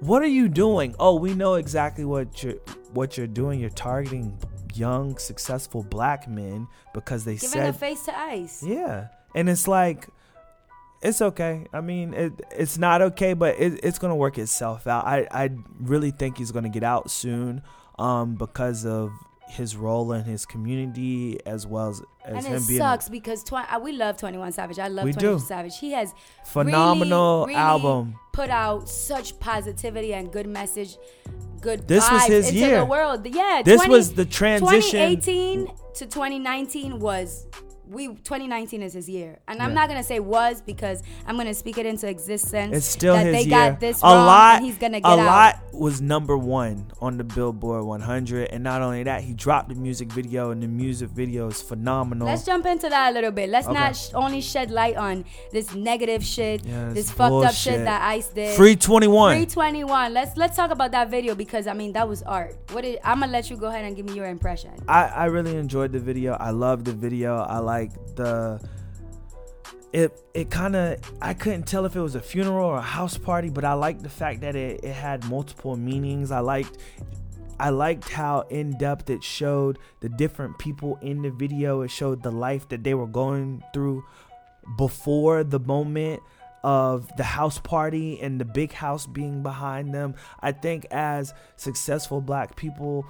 what 0.00 0.22
are 0.22 0.26
you 0.26 0.48
doing? 0.48 0.94
Oh, 0.98 1.16
we 1.16 1.34
know 1.34 1.54
exactly 1.54 2.04
what 2.04 2.42
you're 2.42 2.56
what 2.92 3.16
you're 3.16 3.26
doing. 3.26 3.60
You're 3.60 3.70
targeting 3.70 4.38
young, 4.74 5.18
successful 5.18 5.82
black 5.82 6.28
men 6.28 6.68
because 6.94 7.24
they 7.24 7.34
giving 7.34 7.48
said 7.48 7.68
a 7.70 7.72
face 7.72 8.04
to 8.04 8.18
ICE. 8.18 8.62
yeah, 8.62 9.08
and 9.34 9.48
it's 9.48 9.66
like, 9.66 10.08
it's 11.02 11.20
okay. 11.20 11.66
I 11.72 11.80
mean, 11.80 12.14
it, 12.14 12.32
it's 12.52 12.78
not 12.78 13.02
okay, 13.02 13.34
but 13.34 13.58
it, 13.58 13.80
it's 13.82 13.98
gonna 13.98 14.16
work 14.16 14.38
itself 14.38 14.86
out. 14.86 15.04
I, 15.04 15.26
I 15.30 15.50
really 15.80 16.10
think 16.10 16.38
he's 16.38 16.52
gonna 16.52 16.68
get 16.68 16.84
out 16.84 17.10
soon, 17.10 17.62
um, 17.98 18.36
because 18.36 18.86
of 18.86 19.12
his 19.48 19.76
role 19.76 20.12
in 20.12 20.24
his 20.24 20.44
community 20.46 21.38
as 21.46 21.66
well 21.66 21.88
as, 21.90 22.02
as 22.24 22.44
And 22.44 22.46
him 22.54 22.62
it 22.62 22.68
being 22.68 22.78
sucks 22.78 23.08
because 23.08 23.42
tw- 23.42 23.54
uh, 23.54 23.80
we 23.82 23.92
love 23.92 24.16
21 24.16 24.52
Savage. 24.52 24.78
I 24.78 24.88
love 24.88 25.04
We 25.04 25.12
21 25.12 25.36
do. 25.38 25.44
Savage. 25.44 25.78
He 25.78 25.92
has 25.92 26.14
phenomenal 26.44 27.46
really, 27.46 27.54
really 27.54 27.60
album. 27.66 28.14
Put 28.32 28.50
out 28.50 28.88
such 28.88 29.38
positivity 29.40 30.14
and 30.14 30.30
good 30.32 30.46
message, 30.46 30.96
good 31.60 31.88
This 31.88 32.08
was 32.10 32.24
his 32.26 32.48
into 32.48 32.58
year. 32.60 32.78
the 32.80 32.84
world. 32.84 33.26
Yeah, 33.26 33.62
This 33.64 33.86
was 33.86 34.14
the 34.14 34.24
transition. 34.24 35.18
2018 35.20 35.66
to 35.94 36.06
2019 36.06 36.98
was 37.00 37.46
we 37.90 38.08
2019 38.08 38.82
is 38.82 38.92
his 38.92 39.08
year, 39.08 39.38
and 39.48 39.60
I'm 39.62 39.74
not 39.74 39.88
gonna 39.88 40.02
say 40.02 40.20
was 40.20 40.60
because 40.60 41.02
I'm 41.26 41.36
gonna 41.36 41.54
speak 41.54 41.78
it 41.78 41.86
into 41.86 42.08
existence. 42.08 42.76
It's 42.76 42.86
still 42.86 43.14
that 43.14 43.26
his 43.26 43.34
they 43.34 43.40
year. 43.42 43.70
got 43.70 43.80
this 43.80 44.00
a 44.02 44.06
wrong, 44.06 44.26
lot, 44.26 44.56
and 44.56 44.64
he's 44.66 44.78
gonna 44.78 45.00
get 45.00 45.08
a 45.08 45.12
out. 45.12 45.26
lot 45.26 45.56
was 45.72 46.00
number 46.00 46.36
one 46.36 46.86
on 47.00 47.16
the 47.18 47.24
Billboard 47.24 47.84
100, 47.84 48.48
and 48.50 48.64
not 48.64 48.82
only 48.82 49.02
that, 49.04 49.22
he 49.22 49.32
dropped 49.32 49.68
the 49.68 49.74
music 49.76 50.10
video, 50.12 50.50
and 50.50 50.62
the 50.62 50.66
music 50.66 51.08
video 51.10 51.46
is 51.48 51.62
phenomenal. 51.62 52.26
Let's 52.26 52.44
jump 52.44 52.66
into 52.66 52.88
that 52.88 53.10
a 53.10 53.14
little 53.14 53.30
bit. 53.30 53.48
Let's 53.48 53.66
Okay. 53.68 53.78
not 53.78 53.94
sh- 53.96 54.10
only 54.14 54.40
shed 54.40 54.70
light 54.70 54.96
on 54.96 55.24
this 55.52 55.74
negative 55.74 56.24
shit, 56.24 56.64
Yeah, 56.66 56.90
this 56.92 57.10
fucked 57.10 57.46
up 57.46 57.54
shit 57.54 57.84
that 57.84 58.02
Ice 58.02 58.28
did. 58.28 58.56
Free 58.56 58.74
21. 58.76 59.34
321. 59.36 60.12
Let's 60.12 60.36
let's 60.36 60.56
talk 60.56 60.70
about 60.70 60.90
that 60.92 61.10
video 61.10 61.34
because 61.34 61.66
I 61.66 61.74
mean 61.74 61.92
that 61.92 62.08
was 62.08 62.22
art. 62.24 62.56
What 62.72 62.82
did, 62.82 62.98
I'm 63.04 63.20
gonna 63.20 63.32
let 63.32 63.48
you 63.50 63.56
go 63.56 63.66
ahead 63.68 63.84
and 63.84 63.94
give 63.96 64.04
me 64.06 64.14
your 64.14 64.26
impression. 64.26 64.72
I, 64.88 65.04
I 65.06 65.24
really 65.26 65.56
enjoyed 65.56 65.92
the 65.92 66.00
video. 66.00 66.34
I 66.34 66.50
love 66.50 66.84
the 66.84 66.92
video. 66.92 67.36
I 67.36 67.58
like 67.58 67.77
the 68.16 68.60
it 69.92 70.20
it 70.34 70.50
kind 70.50 70.76
of 70.76 70.98
I 71.22 71.34
couldn't 71.34 71.64
tell 71.64 71.84
if 71.86 71.96
it 71.96 72.00
was 72.00 72.14
a 72.14 72.20
funeral 72.20 72.66
or 72.66 72.78
a 72.78 72.82
house 72.82 73.16
party, 73.16 73.48
but 73.48 73.64
I 73.64 73.72
liked 73.72 74.02
the 74.02 74.10
fact 74.10 74.40
that 74.42 74.54
it, 74.54 74.84
it 74.84 74.92
had 74.92 75.24
multiple 75.24 75.76
meanings. 75.76 76.30
I 76.30 76.40
liked 76.40 76.78
I 77.60 77.70
liked 77.70 78.08
how 78.08 78.42
in 78.50 78.76
depth 78.78 79.10
it 79.10 79.24
showed 79.24 79.78
the 80.00 80.08
different 80.08 80.58
people 80.58 80.98
in 81.02 81.22
the 81.22 81.30
video. 81.30 81.80
It 81.82 81.90
showed 81.90 82.22
the 82.22 82.30
life 82.30 82.68
that 82.68 82.84
they 82.84 82.94
were 82.94 83.06
going 83.06 83.62
through 83.72 84.04
before 84.76 85.42
the 85.42 85.58
moment 85.58 86.22
of 86.62 87.08
the 87.16 87.24
house 87.24 87.58
party 87.58 88.20
and 88.20 88.40
the 88.40 88.44
big 88.44 88.72
house 88.72 89.06
being 89.06 89.42
behind 89.42 89.94
them. 89.94 90.14
I 90.40 90.52
think 90.52 90.86
as 90.90 91.32
successful 91.56 92.20
black 92.20 92.56
people, 92.56 93.06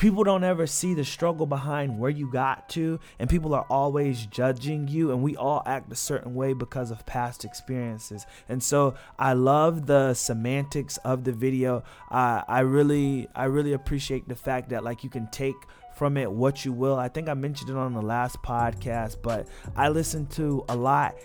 people 0.00 0.24
don't 0.24 0.44
ever 0.44 0.66
see 0.66 0.94
the 0.94 1.04
struggle 1.04 1.44
behind 1.44 1.98
where 1.98 2.10
you 2.10 2.26
got 2.32 2.70
to, 2.70 2.98
and 3.18 3.28
people 3.28 3.52
are 3.54 3.66
always 3.68 4.24
judging 4.24 4.88
you, 4.88 5.12
and 5.12 5.22
we 5.22 5.36
all 5.36 5.62
act 5.66 5.92
a 5.92 5.94
certain 5.94 6.34
way 6.34 6.54
because 6.54 6.90
of 6.90 7.04
past 7.04 7.44
experiences. 7.44 8.24
And 8.48 8.62
so 8.62 8.94
I 9.18 9.34
love 9.34 9.84
the 9.84 10.14
semantics 10.14 10.96
of 10.98 11.24
the 11.24 11.32
video. 11.32 11.84
I 12.10 12.42
I 12.48 12.60
really 12.60 13.28
I 13.34 13.44
really 13.44 13.74
appreciate 13.74 14.26
the 14.26 14.34
fact 14.34 14.70
that 14.70 14.82
like 14.82 15.04
you 15.04 15.10
can 15.10 15.26
take 15.30 15.56
from 16.00 16.16
it 16.16 16.32
what 16.32 16.64
you 16.64 16.72
will. 16.72 16.96
I 16.96 17.08
think 17.08 17.28
I 17.28 17.34
mentioned 17.34 17.68
it 17.68 17.76
on 17.76 17.92
the 17.92 18.00
last 18.00 18.40
podcast, 18.42 19.18
but 19.20 19.46
I 19.76 19.90
listen 19.90 20.24
to 20.28 20.64
a 20.70 20.74
lot 20.74 21.18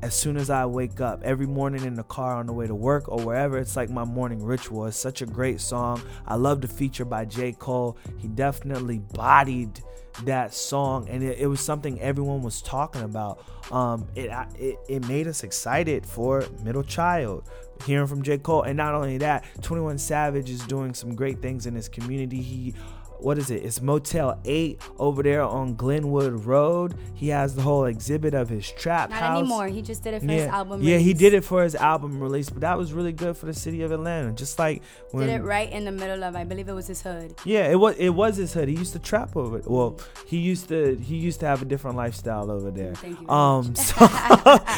as 0.00 0.14
soon 0.14 0.38
as 0.38 0.48
I 0.48 0.64
wake 0.64 1.02
up. 1.02 1.20
Every 1.22 1.46
morning 1.46 1.84
in 1.84 1.92
the 1.92 2.02
car 2.04 2.36
on 2.36 2.46
the 2.46 2.54
way 2.54 2.66
to 2.66 2.74
work 2.74 3.10
or 3.10 3.20
wherever, 3.20 3.58
it's 3.58 3.76
like 3.76 3.90
my 3.90 4.06
morning 4.06 4.42
ritual. 4.42 4.86
It's 4.86 4.96
such 4.96 5.20
a 5.20 5.26
great 5.26 5.60
song. 5.60 6.00
I 6.26 6.36
love 6.36 6.62
the 6.62 6.68
feature 6.68 7.04
by 7.04 7.26
J. 7.26 7.52
Cole. 7.52 7.98
He 8.16 8.28
definitely 8.28 9.00
bodied 9.00 9.82
that 10.24 10.54
song 10.54 11.08
and 11.10 11.22
it, 11.22 11.38
it 11.38 11.46
was 11.46 11.60
something 11.60 12.00
everyone 12.00 12.40
was 12.40 12.62
talking 12.62 13.02
about. 13.02 13.44
Um, 13.70 14.08
it, 14.14 14.30
it 14.58 14.78
it 14.88 15.08
made 15.08 15.26
us 15.26 15.44
excited 15.44 16.06
for 16.06 16.46
Middle 16.62 16.84
Child 16.84 17.50
hearing 17.84 18.06
from 18.06 18.22
J. 18.22 18.38
Cole. 18.38 18.62
And 18.62 18.78
not 18.78 18.94
only 18.94 19.18
that, 19.18 19.44
21 19.60 19.98
Savage 19.98 20.48
is 20.48 20.60
doing 20.66 20.94
some 20.94 21.14
great 21.14 21.42
things 21.42 21.66
in 21.66 21.74
his 21.74 21.88
community. 21.88 22.40
He 22.40 22.74
what 23.22 23.38
is 23.38 23.50
it? 23.50 23.64
It's 23.64 23.80
Motel 23.80 24.38
8 24.44 24.80
over 24.98 25.22
there 25.22 25.42
on 25.42 25.74
Glenwood 25.74 26.44
Road. 26.44 26.94
He 27.14 27.28
has 27.28 27.54
the 27.54 27.62
whole 27.62 27.84
exhibit 27.84 28.34
of 28.34 28.48
his 28.48 28.70
trap 28.72 29.10
Not 29.10 29.18
house. 29.20 29.38
anymore. 29.38 29.68
He 29.68 29.82
just 29.82 30.02
did 30.02 30.14
it 30.14 30.20
for 30.20 30.26
Yeah, 30.26 30.32
his 30.32 30.46
album. 30.48 30.82
yeah, 30.82 30.98
he 30.98 31.14
did 31.14 31.34
it 31.34 31.44
for 31.44 31.62
his 31.62 31.74
album 31.74 32.20
release, 32.20 32.50
but 32.50 32.60
that 32.60 32.76
was 32.76 32.92
really 32.92 33.12
good 33.12 33.36
for 33.36 33.46
the 33.46 33.54
city 33.54 33.82
of 33.82 33.92
Atlanta. 33.92 34.32
Just 34.32 34.58
like 34.58 34.82
when, 35.12 35.26
Did 35.26 35.40
it 35.40 35.44
right 35.44 35.70
in 35.70 35.84
the 35.84 35.92
middle 35.92 36.24
of, 36.24 36.34
I 36.36 36.44
believe 36.44 36.68
it 36.68 36.72
was 36.74 36.86
his 36.88 37.02
hood. 37.02 37.34
yeah, 37.44 37.70
it 37.70 37.76
was 37.76 37.96
it 37.96 38.10
was 38.10 38.36
his 38.36 38.52
hood. 38.52 38.68
He 38.68 38.74
used 38.76 38.92
to 38.94 38.98
trap 38.98 39.36
over 39.36 39.58
it. 39.58 39.70
Well, 39.70 39.98
he 40.26 40.38
used 40.38 40.68
to 40.68 40.96
he 40.96 41.16
used 41.16 41.40
to 41.40 41.46
have 41.46 41.62
a 41.62 41.64
different 41.64 41.96
lifestyle 41.96 42.50
over 42.50 42.70
there. 42.70 42.94
Thank 42.94 43.20
you 43.20 43.28
Um, 43.28 43.74
so, 43.76 44.06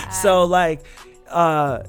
so 0.22 0.44
like, 0.44 0.84
uh, 1.28 1.80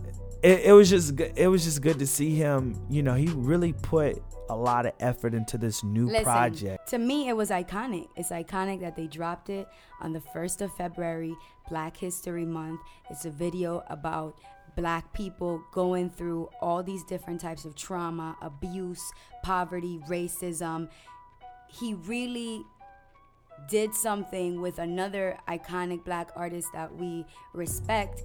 it, 0.43 0.61
it 0.65 0.71
was 0.73 0.89
just 0.89 1.19
it 1.19 1.47
was 1.47 1.63
just 1.63 1.81
good 1.81 1.99
to 1.99 2.07
see 2.07 2.35
him. 2.35 2.79
You 2.89 3.03
know, 3.03 3.13
he 3.15 3.27
really 3.33 3.73
put 3.73 4.21
a 4.49 4.55
lot 4.55 4.85
of 4.85 4.93
effort 4.99 5.33
into 5.33 5.57
this 5.57 5.83
new 5.83 6.07
Listen, 6.07 6.23
project. 6.23 6.87
to 6.89 6.97
me, 6.97 7.29
it 7.29 7.33
was 7.35 7.49
iconic. 7.49 8.07
It's 8.15 8.29
iconic 8.29 8.81
that 8.81 8.95
they 8.95 9.07
dropped 9.07 9.49
it 9.49 9.67
on 10.01 10.13
the 10.13 10.19
1st 10.19 10.61
of 10.61 10.73
February, 10.75 11.35
Black 11.69 11.97
History 11.97 12.45
Month. 12.45 12.81
It's 13.09 13.25
a 13.25 13.31
video 13.31 13.83
about 13.87 14.39
black 14.75 15.13
people 15.13 15.63
going 15.71 16.09
through 16.09 16.49
all 16.61 16.83
these 16.83 17.03
different 17.03 17.41
types 17.41 17.65
of 17.65 17.75
trauma, 17.75 18.35
abuse, 18.41 19.11
poverty, 19.43 19.99
racism. 20.07 20.89
He 21.67 21.93
really 21.93 22.63
did 23.69 23.93
something 23.95 24.61
with 24.61 24.79
another 24.79 25.37
iconic 25.47 26.03
black 26.03 26.29
artist 26.35 26.67
that 26.73 26.93
we 26.93 27.25
respect 27.53 28.23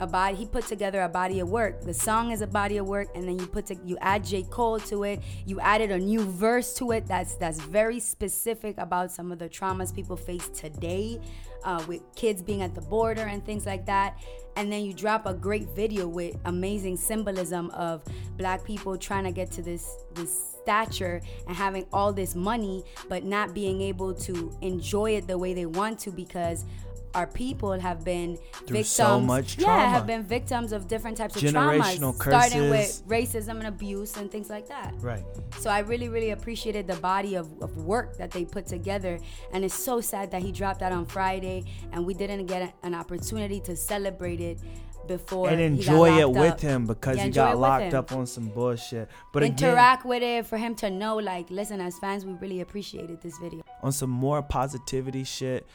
a 0.00 0.06
body 0.06 0.36
he 0.36 0.46
put 0.46 0.66
together 0.66 1.02
a 1.02 1.08
body 1.08 1.40
of 1.40 1.48
work. 1.48 1.82
The 1.82 1.94
song 1.94 2.32
is 2.32 2.40
a 2.40 2.46
body 2.46 2.78
of 2.78 2.86
work 2.86 3.08
and 3.14 3.28
then 3.28 3.38
you 3.38 3.46
put 3.46 3.66
to, 3.66 3.76
you 3.84 3.96
add 4.00 4.24
j. 4.24 4.42
Cole 4.44 4.80
to 4.80 5.04
it. 5.04 5.20
You 5.46 5.60
added 5.60 5.90
a 5.90 5.98
new 5.98 6.24
verse 6.24 6.74
to 6.74 6.92
it 6.92 7.06
that's 7.06 7.34
that's 7.34 7.60
very 7.60 8.00
specific 8.00 8.76
about 8.78 9.12
some 9.12 9.30
of 9.30 9.38
the 9.38 9.48
traumas 9.48 9.94
people 9.94 10.16
face 10.16 10.48
today 10.48 11.20
uh, 11.64 11.84
with 11.86 12.00
kids 12.14 12.42
being 12.42 12.62
at 12.62 12.74
the 12.74 12.80
border 12.80 13.22
and 13.22 13.44
things 13.44 13.66
like 13.66 13.86
that. 13.86 14.18
And 14.56 14.72
then 14.72 14.84
you 14.84 14.92
drop 14.92 15.26
a 15.26 15.34
great 15.34 15.68
video 15.76 16.08
with 16.08 16.36
amazing 16.44 16.96
symbolism 16.96 17.70
of 17.70 18.02
black 18.36 18.64
people 18.64 18.96
trying 18.96 19.24
to 19.24 19.32
get 19.32 19.50
to 19.52 19.62
this 19.62 20.04
this 20.14 20.56
stature 20.62 21.20
and 21.46 21.56
having 21.56 21.86
all 21.92 22.12
this 22.12 22.34
money 22.34 22.84
but 23.08 23.24
not 23.24 23.54
being 23.54 23.80
able 23.80 24.12
to 24.12 24.54
enjoy 24.60 25.12
it 25.12 25.26
the 25.26 25.36
way 25.36 25.54
they 25.54 25.66
want 25.66 25.98
to 25.98 26.10
because 26.10 26.66
our 27.14 27.26
people 27.26 27.72
have 27.72 28.04
been 28.04 28.36
Through 28.52 28.78
victims 28.78 28.88
so 28.88 29.20
much 29.20 29.58
yeah 29.58 29.88
have 29.90 30.06
been 30.06 30.22
victims 30.22 30.72
of 30.72 30.86
different 30.88 31.16
types 31.16 31.36
of 31.36 31.42
Generational 31.42 32.14
traumas 32.16 32.22
starting 32.22 32.70
with 32.70 33.02
racism 33.08 33.58
and 33.58 33.66
abuse 33.66 34.16
and 34.16 34.30
things 34.30 34.48
like 34.50 34.68
that 34.68 34.94
Right. 35.00 35.24
so 35.58 35.70
I 35.70 35.80
really, 35.80 36.08
really 36.08 36.30
appreciated 36.30 36.86
the 36.86 36.96
body 36.96 37.34
of, 37.34 37.46
of 37.62 37.76
work 37.78 38.16
that 38.18 38.30
they 38.30 38.44
put 38.44 38.66
together. 38.66 39.18
And 39.52 39.64
it's 39.64 39.74
so 39.74 40.00
sad 40.00 40.30
that 40.32 40.42
he 40.42 40.52
dropped 40.52 40.80
that 40.80 40.92
on 40.92 41.06
Friday 41.06 41.64
and 41.92 42.06
we 42.06 42.14
didn't 42.14 42.46
get 42.46 42.74
an 42.82 42.94
opportunity 42.94 43.60
to 43.60 43.74
celebrate 43.76 44.40
it 44.40 44.58
before 45.06 45.48
and 45.48 45.58
he 45.60 45.66
got 45.66 45.92
enjoy 45.92 46.18
it 46.20 46.30
with 46.30 46.52
up. 46.52 46.60
him 46.60 46.86
because 46.86 47.16
Yeah, 47.16 47.24
he 47.24 47.30
got 47.30 47.58
locked 47.58 47.94
up 47.94 48.12
on 48.12 48.26
some 48.26 48.48
bullshit. 48.48 49.08
But 49.32 49.42
again, 49.42 49.70
interact 49.70 50.04
with 50.06 50.22
it 50.22 50.46
for 50.46 50.56
him 50.58 50.74
to 50.76 50.90
know 50.90 51.16
like 51.16 51.50
listen 51.50 51.80
as 51.80 51.98
fans 51.98 52.24
we 52.24 52.34
really 52.34 52.60
appreciated 52.60 53.20
this 53.20 53.36
video 53.38 53.62
on 53.82 53.92
some 53.92 54.10
more 54.10 54.42
positivity 54.42 55.24
shit, 55.24 55.66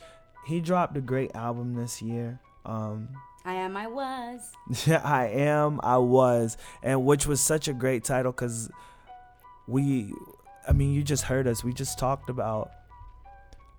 he 0.45 0.61
dropped 0.61 0.95
a 0.95 1.01
great 1.01 1.35
album 1.35 1.73
this 1.73 2.01
year. 2.01 2.39
Um, 2.65 3.09
i 3.43 3.53
am 3.53 3.77
i 3.77 3.85
was 3.85 4.51
Yeah, 4.87 5.01
I 5.03 5.27
am. 5.27 5.79
I 5.83 5.97
was, 5.97 6.57
and 6.81 7.05
which 7.05 7.27
was 7.27 7.41
such 7.41 7.67
a 7.67 7.73
great 7.73 8.03
title 8.03 8.31
because 8.31 8.69
we, 9.67 10.13
I 10.67 10.73
mean, 10.73 10.93
you 10.93 11.03
just 11.03 11.23
heard 11.23 11.47
us. 11.47 11.63
We 11.63 11.73
just 11.73 11.99
talked 11.99 12.29
about. 12.29 12.71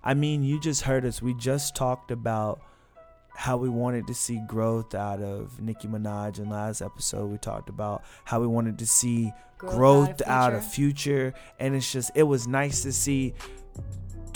I 0.03 0.13
mean, 0.13 0.43
you 0.43 0.59
just 0.59 0.83
heard 0.83 1.05
us. 1.05 1.21
We 1.21 1.33
just 1.33 1.75
talked 1.75 2.11
about 2.11 2.61
how 3.35 3.57
we 3.57 3.69
wanted 3.69 4.07
to 4.07 4.13
see 4.13 4.41
growth 4.47 4.95
out 4.95 5.21
of 5.21 5.59
Nicki 5.61 5.87
Minaj. 5.87 6.39
In 6.39 6.49
last 6.49 6.81
episode, 6.81 7.27
we 7.27 7.37
talked 7.37 7.69
about 7.69 8.03
how 8.23 8.39
we 8.39 8.47
wanted 8.47 8.79
to 8.79 8.85
see 8.85 9.33
Growth 9.57 9.75
growth, 9.75 10.09
out 10.09 10.21
of 10.21 10.27
out 10.27 10.53
of 10.53 10.71
future, 10.71 11.33
and 11.59 11.75
it's 11.75 11.91
just 11.91 12.11
it 12.13 12.23
was 12.23 12.47
nice 12.47 12.83
to 12.83 12.91
see 12.91 13.33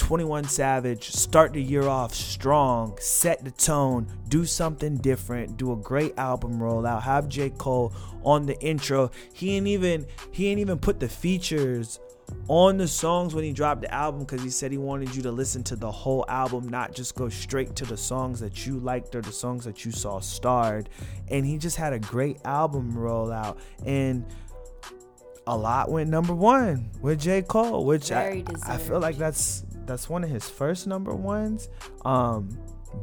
21 0.02 0.46
Savage 0.46 1.12
start 1.12 1.54
the 1.54 1.62
year 1.62 1.88
off 1.88 2.12
strong, 2.12 2.98
set 3.00 3.46
the 3.46 3.52
tone, 3.52 4.08
do 4.30 4.46
something 4.46 4.98
different, 4.98 5.58
do 5.58 5.74
a 5.74 5.76
great 5.76 6.18
album 6.18 6.58
rollout, 6.58 7.04
have 7.04 7.30
J. 7.30 7.52
Cole 7.52 7.94
on 8.24 8.48
the 8.48 8.60
intro. 8.62 9.12
He 9.32 9.56
ain't 9.58 9.68
even 9.68 10.08
he 10.32 10.48
ain't 10.50 10.60
even 10.60 10.80
put 10.80 11.00
the 11.00 11.08
features 11.08 12.00
on 12.48 12.78
the 12.78 12.88
songs 12.88 13.36
when 13.36 13.44
he 13.44 13.54
dropped 13.54 13.82
the 13.82 13.94
album 13.94 14.22
because 14.22 14.42
he 14.42 14.50
said 14.50 14.72
he 14.72 14.80
wanted 14.80 15.16
you 15.16 15.22
to 15.22 15.32
listen 15.32 15.64
to 15.66 15.76
the 15.76 15.92
whole 15.92 16.26
album, 16.28 16.68
not 16.68 16.96
just 16.96 17.14
go 17.14 17.30
straight 17.30 17.76
to 17.76 17.86
the 17.86 17.96
songs 17.96 18.40
that 18.40 18.66
you 18.66 18.80
liked 18.80 19.14
or 19.14 19.22
the 19.22 19.32
songs 19.32 19.64
that 19.66 19.86
you 19.86 19.92
saw 19.92 20.20
starred. 20.20 20.90
And 21.30 21.46
he 21.46 21.60
just 21.60 21.78
had 21.78 21.94
a 21.94 22.00
great 22.00 22.40
album 22.44 22.94
rollout. 22.94 23.60
And 23.86 24.26
a 25.46 25.56
lot 25.56 25.92
went 25.92 26.10
number 26.10 26.34
one 26.34 26.90
with 27.02 27.22
J. 27.22 27.44
Cole, 27.44 27.86
which 27.86 28.12
I, 28.12 28.44
I 28.66 28.78
feel 28.78 29.00
like 29.00 29.18
that's 29.18 29.64
that's 29.86 30.10
one 30.10 30.24
of 30.24 30.30
his 30.30 30.50
first 30.50 30.88
number 30.88 31.14
ones. 31.14 31.70
Um 32.06 32.50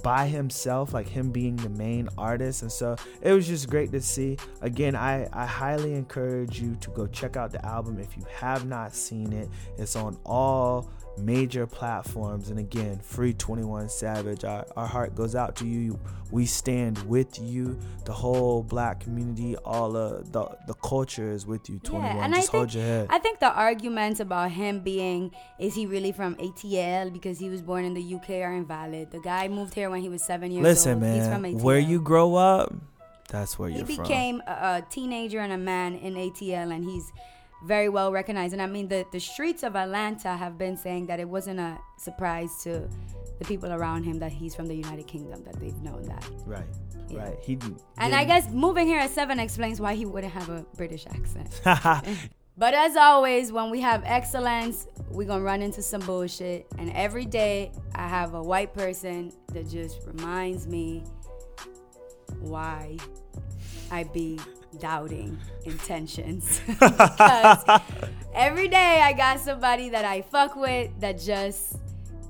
by 0.03 0.27
himself, 0.27 0.93
like 0.93 1.09
him 1.09 1.31
being 1.31 1.57
the 1.57 1.71
main 1.71 2.09
artist. 2.19 2.63
And 2.63 2.71
so 2.71 2.97
it 3.23 3.33
was 3.33 3.47
just 3.47 3.71
great 3.71 3.91
to 3.93 4.01
see. 4.01 4.37
Again, 4.61 4.95
I, 4.95 5.27
I 5.33 5.47
highly 5.47 5.95
encourage 5.95 6.61
you 6.61 6.77
to 6.81 6.91
go 6.91 7.07
check 7.07 7.37
out 7.37 7.53
the 7.53 7.65
album 7.65 7.99
if 7.99 8.17
you 8.17 8.25
have 8.35 8.67
not 8.67 8.95
seen 8.95 9.33
it. 9.33 9.49
It's 9.79 9.97
on 9.97 10.19
all 10.25 10.91
major 11.19 11.67
platforms. 11.67 12.51
And 12.51 12.59
again, 12.59 12.99
free 13.01 13.33
21 13.33 13.89
Savage. 13.89 14.45
Our, 14.45 14.67
our 14.77 14.87
heart 14.87 15.15
goes 15.15 15.35
out 15.35 15.57
to 15.57 15.67
you. 15.67 15.99
We 16.31 16.47
stand 16.47 16.99
with 17.09 17.39
you. 17.39 17.79
The 18.05 18.13
whole 18.13 18.63
black 18.63 19.01
community, 19.01 19.57
all 19.57 19.97
of 19.97 20.33
the, 20.33 20.49
the 20.67 20.75
culture 20.75 21.33
is 21.33 21.47
with 21.47 21.69
you. 21.69 21.79
21. 21.79 22.17
Yeah, 22.17 22.25
and 22.25 22.35
Just 22.35 22.49
I 22.49 22.53
think 22.53 22.61
hold 22.61 22.75
your 22.75 22.85
head. 22.85 23.07
I 23.11 23.19
think 23.19 23.41
the 23.41 23.53
arguments 23.53 24.21
about 24.21 24.51
him 24.51 24.81
being 24.81 25.33
is 25.59 25.75
he 25.75 25.87
really 25.87 26.13
from 26.13 26.35
ATL 26.37 27.13
because 27.13 27.39
he 27.39 27.49
was 27.49 27.63
born 27.63 27.85
in 27.85 27.95
the 27.95 28.15
UK 28.15 28.31
are 28.31 28.55
invalid. 28.55 29.11
The 29.11 29.21
guy 29.21 29.49
moved 29.49 29.75
here 29.75 29.91
when 29.91 30.01
he 30.01 30.09
was 30.09 30.23
seven 30.23 30.51
years 30.51 30.63
Listen, 30.63 31.03
old. 31.03 31.15
He's 31.15 31.29
from 31.29 31.43
man, 31.43 31.59
where 31.59 31.79
you 31.79 32.01
grow 32.01 32.35
up, 32.35 32.75
that's 33.29 33.59
where 33.59 33.69
he 33.69 33.77
you're 33.77 33.87
from. 33.87 33.95
He 33.95 34.01
became 34.03 34.43
a, 34.47 34.53
a 34.53 34.87
teenager 34.91 35.41
and 35.41 35.53
a 35.53 35.59
man 35.59 35.95
in 35.95 36.15
ATL, 36.15 36.75
and 36.75 36.85
he's 36.85 37.13
very 37.65 37.89
well 37.89 38.13
recognized. 38.13 38.53
And 38.53 38.63
I 38.63 38.67
mean, 38.67 38.89
the 38.89 39.05
the 39.13 39.21
streets 39.21 39.63
of 39.63 39.77
Atlanta 39.77 40.37
have 40.37 40.59
been 40.59 40.77
saying 40.77 41.07
that 41.07 41.21
it 41.21 41.29
wasn't 41.29 41.61
a 41.61 41.79
surprise 41.99 42.63
to 42.65 42.89
the 43.39 43.45
people 43.45 43.73
around 43.73 44.05
him 44.05 44.19
that 44.19 44.33
he's 44.33 44.55
from 44.55 44.67
the 44.67 44.75
United 44.75 45.07
Kingdom. 45.07 45.43
That 45.45 45.59
they've 45.61 45.81
known 45.83 46.03
that. 46.05 46.29
Right, 46.47 46.65
Yeah. 47.09 47.23
right. 47.23 47.39
He 47.41 47.59
And 47.99 48.15
I 48.15 48.25
guess 48.25 48.51
moving 48.51 48.87
here 48.87 48.99
at 48.99 49.11
seven 49.11 49.39
explains 49.39 49.81
why 49.81 49.95
he 49.95 50.07
wouldn't 50.07 50.33
have 50.33 50.49
a 50.49 50.65
British 50.77 51.07
accent. 51.07 51.61
But 52.59 52.75
as 52.75 52.97
always, 52.97 53.53
when 53.53 53.71
we 53.71 53.81
have 53.83 54.03
excellence, 54.05 54.89
we're 55.11 55.29
gonna 55.29 55.45
run 55.45 55.63
into 55.63 55.81
some 55.81 56.01
bullshit. 56.01 56.67
And 56.77 56.91
every 56.91 57.25
day 57.25 57.71
I 57.95 58.09
have 58.09 58.35
a 58.35 58.43
white 58.43 58.75
person 58.75 59.33
that 59.53 59.69
just 59.71 60.05
reminds 60.05 60.67
me 60.67 61.05
why 62.41 62.97
I 63.93 64.03
be 64.05 64.41
doubting 64.79 65.39
intentions. 65.65 66.61
because 66.67 67.81
every 68.35 68.69
day 68.69 69.01
I 69.03 69.13
got 69.13 69.41
somebody 69.41 69.91
that 69.91 70.05
I 70.05 70.23
fuck 70.23 70.57
with 70.57 70.91
that 71.01 71.19
just 71.19 71.77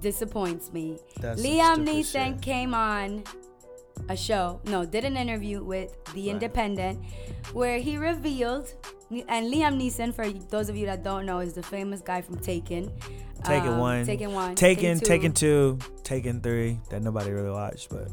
disappoints 0.01 0.73
me. 0.73 0.99
That's 1.21 1.41
Liam 1.43 1.87
Neeson 1.87 2.41
came 2.41 2.75
on 2.75 3.25
a 4.09 4.17
show, 4.17 4.61
no, 4.65 4.85
did 4.87 5.05
an 5.05 5.17
interview 5.17 5.63
with 5.63 5.93
The 6.15 6.23
Right. 6.23 6.31
Independent 6.31 7.05
where 7.53 7.79
he 7.79 7.97
revealed, 7.97 8.73
and 9.11 9.53
Liam 9.53 9.81
Neeson, 9.81 10.15
for 10.15 10.29
those 10.31 10.69
of 10.69 10.77
you 10.77 10.87
that 10.87 11.03
don't 11.03 11.27
know, 11.27 11.41
is 11.41 11.53
the 11.55 11.63
famous 11.63 12.01
guy 12.01 12.21
from 12.23 12.39
Taken. 12.39 12.91
Taken 13.45 13.69
Um, 13.75 13.79
one, 13.79 14.05
Taken 14.07 14.33
one. 14.33 14.55
Taken. 14.55 14.99
Taken 14.99 15.33
two, 15.33 15.79
Taken 16.05 16.41
three. 16.41 16.81
That 16.91 17.03
nobody 17.03 17.31
really 17.31 17.51
watched, 17.51 17.91
but 17.91 18.09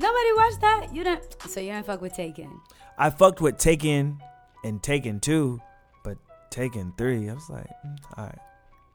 Nobody 0.00 0.32
watched 0.36 0.60
that? 0.60 0.88
You 0.92 1.02
didn't. 1.02 1.42
So 1.48 1.58
you 1.60 1.72
didn't 1.72 1.86
fuck 1.86 2.00
with 2.00 2.14
Taken. 2.14 2.60
I 2.98 3.10
fucked 3.10 3.40
with 3.40 3.58
Taken 3.58 4.20
and 4.64 4.82
Taken 4.82 5.20
two, 5.20 5.60
but 6.04 6.18
Taken 6.50 6.92
three. 6.98 7.30
I 7.30 7.34
was 7.34 7.48
like, 7.48 7.68
mm, 7.86 7.96
all 8.16 8.24
right. 8.24 8.38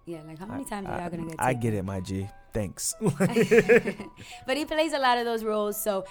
Yeah, 0.05 0.21
like 0.27 0.37
how 0.37 0.45
many 0.45 0.65
times 0.65 0.87
are 0.87 0.99
y'all 0.99 1.09
gonna 1.09 1.27
get 1.27 1.35
I 1.39 1.53
get 1.53 1.73
it, 1.73 1.83
my 1.83 2.01
G. 2.01 2.27
Thanks. 2.53 2.93
But 4.45 4.57
he 4.57 4.65
plays 4.65 4.93
a 4.93 4.99
lot 4.99 5.17
of 5.17 5.25
those 5.25 5.43
roles. 5.43 5.81
So 5.81 6.05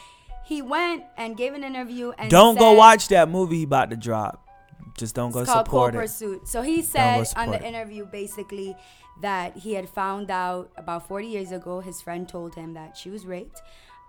he 0.44 0.62
went 0.62 1.04
and 1.16 1.36
gave 1.36 1.54
an 1.54 1.64
interview 1.64 2.12
and 2.18 2.30
don't 2.30 2.58
go 2.58 2.72
watch 2.72 3.08
that 3.08 3.28
movie 3.28 3.58
he 3.58 3.62
about 3.64 3.90
to 3.90 3.96
drop. 3.96 4.48
Just 4.96 5.14
don't 5.14 5.30
go 5.30 5.44
support 5.44 5.68
Cold 5.68 5.94
it. 5.94 5.98
Pursuit. 5.98 6.48
So 6.48 6.62
he 6.62 6.82
said 6.82 7.26
on 7.36 7.50
the 7.50 7.56
it. 7.56 7.62
interview 7.62 8.04
basically 8.04 8.76
that 9.20 9.56
he 9.56 9.74
had 9.74 9.88
found 9.88 10.30
out 10.30 10.70
about 10.76 11.06
40 11.08 11.26
years 11.28 11.52
ago. 11.52 11.80
His 11.80 12.00
friend 12.02 12.28
told 12.28 12.54
him 12.54 12.74
that 12.74 12.96
she 12.96 13.08
was 13.08 13.24
raped, 13.24 13.62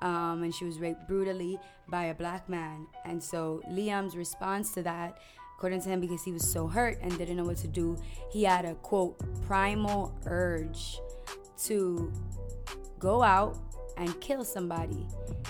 um, 0.04 0.43
and 0.43 0.54
she 0.54 0.66
was 0.66 0.80
raped 0.80 1.08
brutally 1.08 1.58
by 1.88 2.06
a 2.06 2.14
black 2.14 2.47
man. 2.49 2.86
And 3.06 3.24
so 3.24 3.62
Liam's 3.72 4.16
response 4.16 4.74
to 4.74 4.84
that, 4.84 5.18
according 5.58 5.82
to 5.82 5.89
him, 5.89 6.01
because 6.01 6.24
he 6.24 6.32
was 6.32 6.47
so 6.47 6.68
hurt 6.68 6.99
and 7.01 7.18
didn't 7.18 7.38
know 7.38 7.45
what 7.45 7.58
to 7.58 7.68
do, 7.68 7.97
he 8.30 8.43
had 8.43 8.66
a 8.66 8.76
quote 8.76 9.18
primal 9.47 10.14
urge 10.26 10.99
to 11.64 12.12
go 12.99 13.24
out 13.24 13.58
and 13.97 14.20
kill 14.20 14.43
somebody. 14.43 15.08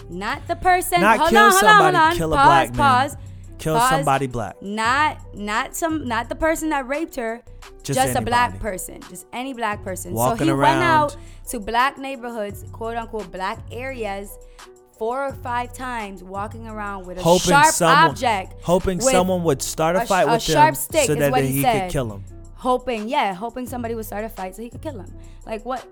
Not 0.10 0.48
the 0.48 0.56
person. 0.56 1.02
Not 1.02 1.18
hold 1.18 1.30
kill 1.32 1.40
on, 1.40 1.52
hold 1.52 1.60
somebody, 1.60 1.98
on, 1.98 2.02
hold 2.02 2.12
on. 2.12 2.18
kill 2.18 2.34
a 2.34 2.36
black 2.36 2.70
man. 2.70 2.78
pause. 2.78 3.18
Kill 3.60 3.78
Pause. 3.78 3.90
somebody 3.90 4.28
black. 4.28 4.62
Not 4.62 5.36
not 5.36 5.76
some 5.76 6.08
not 6.08 6.30
the 6.30 6.36
person 6.36 6.70
that 6.70 6.88
raped 6.88 7.16
her. 7.16 7.42
Just 7.84 8.00
Just, 8.00 8.16
a 8.18 8.22
black 8.22 8.60
person. 8.60 9.00
Just 9.10 9.26
any 9.34 9.54
black 9.54 9.84
person. 9.84 10.14
Walking 10.14 10.40
so 10.40 10.44
he 10.46 10.52
around. 10.52 10.80
went 10.80 10.84
out 10.84 11.18
to 11.50 11.60
black 11.60 11.98
neighborhoods, 11.98 12.66
quote 12.72 12.98
unquote 12.98 13.32
black 13.32 13.60
areas, 13.72 14.38
four 14.98 15.26
or 15.28 15.34
five 15.34 15.74
times, 15.74 16.24
walking 16.24 16.68
around 16.68 17.06
with 17.06 17.18
a 17.18 17.22
Hoping 17.22 17.50
sharp 17.52 17.68
someone, 17.74 18.10
object. 18.12 18.54
hoping 18.64 19.00
someone 19.02 19.44
would 19.44 19.62
start 19.62 19.96
a, 19.96 20.02
a 20.02 20.06
fight 20.06 20.28
a 20.28 20.32
with 20.34 20.42
sharp 20.42 20.70
him 20.70 20.76
stick 20.76 21.08
so 21.08 21.16
that 21.16 21.34
he 21.44 21.48
he 21.48 21.62
said. 21.62 21.84
could 21.84 21.92
kill 21.92 22.12
him. 22.14 22.24
hoping, 22.56 23.08
yeah, 23.10 23.34
hoping 23.34 23.66
somebody 23.68 23.96
would 23.96 24.06
start 24.06 24.24
a 24.26 24.30
fight 24.30 24.56
so 24.56 24.62
he 24.62 24.70
could 24.70 24.82
kill 24.82 25.00
him. 25.00 25.14
Like 25.46 25.64
what? 25.66 25.86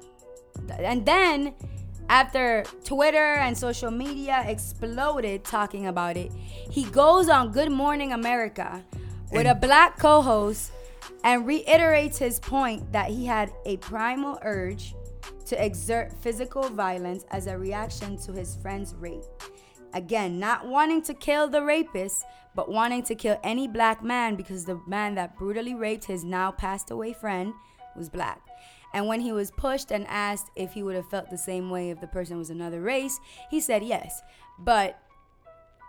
And 0.79 1.05
then 1.05 1.53
after 2.11 2.63
Twitter 2.83 3.35
and 3.35 3.57
social 3.57 3.89
media 3.89 4.43
exploded 4.45 5.45
talking 5.45 5.87
about 5.87 6.17
it, 6.17 6.29
he 6.69 6.83
goes 6.83 7.29
on 7.29 7.53
Good 7.53 7.71
Morning 7.71 8.11
America 8.11 8.83
with 9.31 9.47
a 9.47 9.55
black 9.55 9.97
co-host 9.97 10.73
and 11.23 11.47
reiterates 11.47 12.17
his 12.17 12.37
point 12.37 12.91
that 12.91 13.09
he 13.09 13.25
had 13.25 13.49
a 13.65 13.77
primal 13.77 14.37
urge 14.41 14.93
to 15.45 15.65
exert 15.65 16.11
physical 16.21 16.63
violence 16.63 17.23
as 17.31 17.47
a 17.47 17.57
reaction 17.57 18.17
to 18.17 18.33
his 18.33 18.57
friend's 18.57 18.93
rape. 18.95 19.23
Again, 19.93 20.37
not 20.37 20.67
wanting 20.67 21.01
to 21.03 21.13
kill 21.13 21.47
the 21.47 21.63
rapist, 21.63 22.25
but 22.55 22.69
wanting 22.69 23.03
to 23.03 23.15
kill 23.15 23.39
any 23.41 23.69
black 23.69 24.03
man 24.03 24.35
because 24.35 24.65
the 24.65 24.81
man 24.85 25.15
that 25.15 25.37
brutally 25.37 25.75
raped 25.75 26.03
his 26.03 26.25
now 26.25 26.51
passed 26.51 26.91
away 26.91 27.13
friend 27.13 27.53
was 27.95 28.09
black. 28.09 28.41
And 28.93 29.07
when 29.07 29.21
he 29.21 29.31
was 29.31 29.51
pushed 29.51 29.91
and 29.91 30.05
asked 30.07 30.49
if 30.55 30.73
he 30.73 30.83
would 30.83 30.95
have 30.95 31.09
felt 31.09 31.29
the 31.29 31.37
same 31.37 31.69
way 31.69 31.89
if 31.89 32.01
the 32.01 32.07
person 32.07 32.37
was 32.37 32.49
another 32.49 32.81
race, 32.81 33.19
he 33.49 33.59
said 33.59 33.83
yes. 33.83 34.21
But 34.59 34.99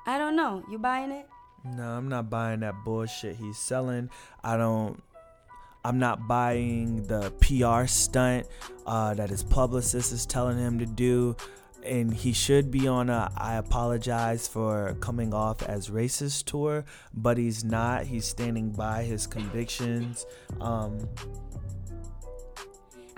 I 0.06 0.18
don't 0.18 0.36
know. 0.36 0.64
You 0.70 0.78
buying 0.78 1.10
it? 1.10 1.28
No, 1.64 1.90
I'm 1.90 2.08
not 2.08 2.28
buying 2.28 2.60
that 2.60 2.74
bullshit 2.84 3.36
he's 3.36 3.58
selling. 3.58 4.10
I 4.42 4.56
don't. 4.56 5.02
I'm 5.84 5.98
not 5.98 6.28
buying 6.28 7.02
the 7.04 7.32
PR 7.40 7.86
stunt 7.86 8.46
uh, 8.86 9.14
that 9.14 9.30
his 9.30 9.42
publicist 9.42 10.12
is 10.12 10.26
telling 10.26 10.58
him 10.58 10.78
to 10.78 10.86
do. 10.86 11.36
And 11.84 12.14
he 12.14 12.32
should 12.32 12.70
be 12.70 12.86
on 12.86 13.10
a 13.10 13.32
I 13.36 13.56
apologize 13.56 14.46
for 14.46 14.96
coming 15.00 15.34
off 15.34 15.64
as 15.64 15.88
racist 15.88 16.44
tour, 16.44 16.84
but 17.12 17.38
he's 17.38 17.64
not. 17.64 18.06
He's 18.06 18.24
standing 18.24 18.70
by 18.70 19.02
his 19.02 19.26
convictions. 19.26 20.24
Um, 20.60 21.08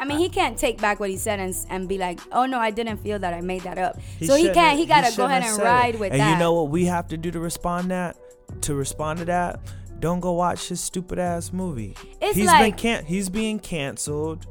I 0.04 0.06
mean, 0.06 0.18
he 0.18 0.28
can't 0.28 0.58
take 0.58 0.80
back 0.80 1.00
what 1.00 1.08
he 1.10 1.16
said 1.16 1.40
and, 1.40 1.54
and 1.70 1.88
be 1.88 1.98
like, 1.98 2.20
"Oh 2.30 2.44
no, 2.46 2.58
I 2.58 2.70
didn't 2.70 2.98
feel 2.98 3.18
that. 3.18 3.32
I 3.32 3.40
made 3.40 3.62
that 3.62 3.78
up." 3.78 3.98
He 4.18 4.26
so 4.26 4.36
he 4.36 4.50
can't. 4.50 4.78
He 4.78 4.86
gotta 4.86 5.16
go 5.16 5.24
ahead 5.24 5.42
and 5.42 5.54
said 5.54 5.62
it. 5.62 5.68
ride 5.68 5.94
with 5.98 6.12
and 6.12 6.20
that. 6.20 6.24
And 6.24 6.32
you 6.34 6.38
know 6.38 6.52
what 6.52 6.68
we 6.68 6.84
have 6.86 7.08
to 7.08 7.16
do 7.16 7.30
to 7.30 7.40
respond 7.40 7.90
that 7.90 8.16
to 8.62 8.74
respond 8.74 9.20
to 9.20 9.24
that? 9.26 9.60
Don't 10.00 10.20
go 10.20 10.32
watch 10.32 10.68
his 10.68 10.80
stupid 10.80 11.18
ass 11.18 11.52
movie. 11.52 11.96
It's 12.20 12.36
He's 12.36 12.46
been 12.46 12.60
like- 12.60 12.76
can- 12.76 13.04
he's 13.06 13.28
being 13.30 13.58
canceled, 13.58 14.46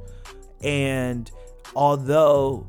and 0.62 1.30
although. 1.76 2.66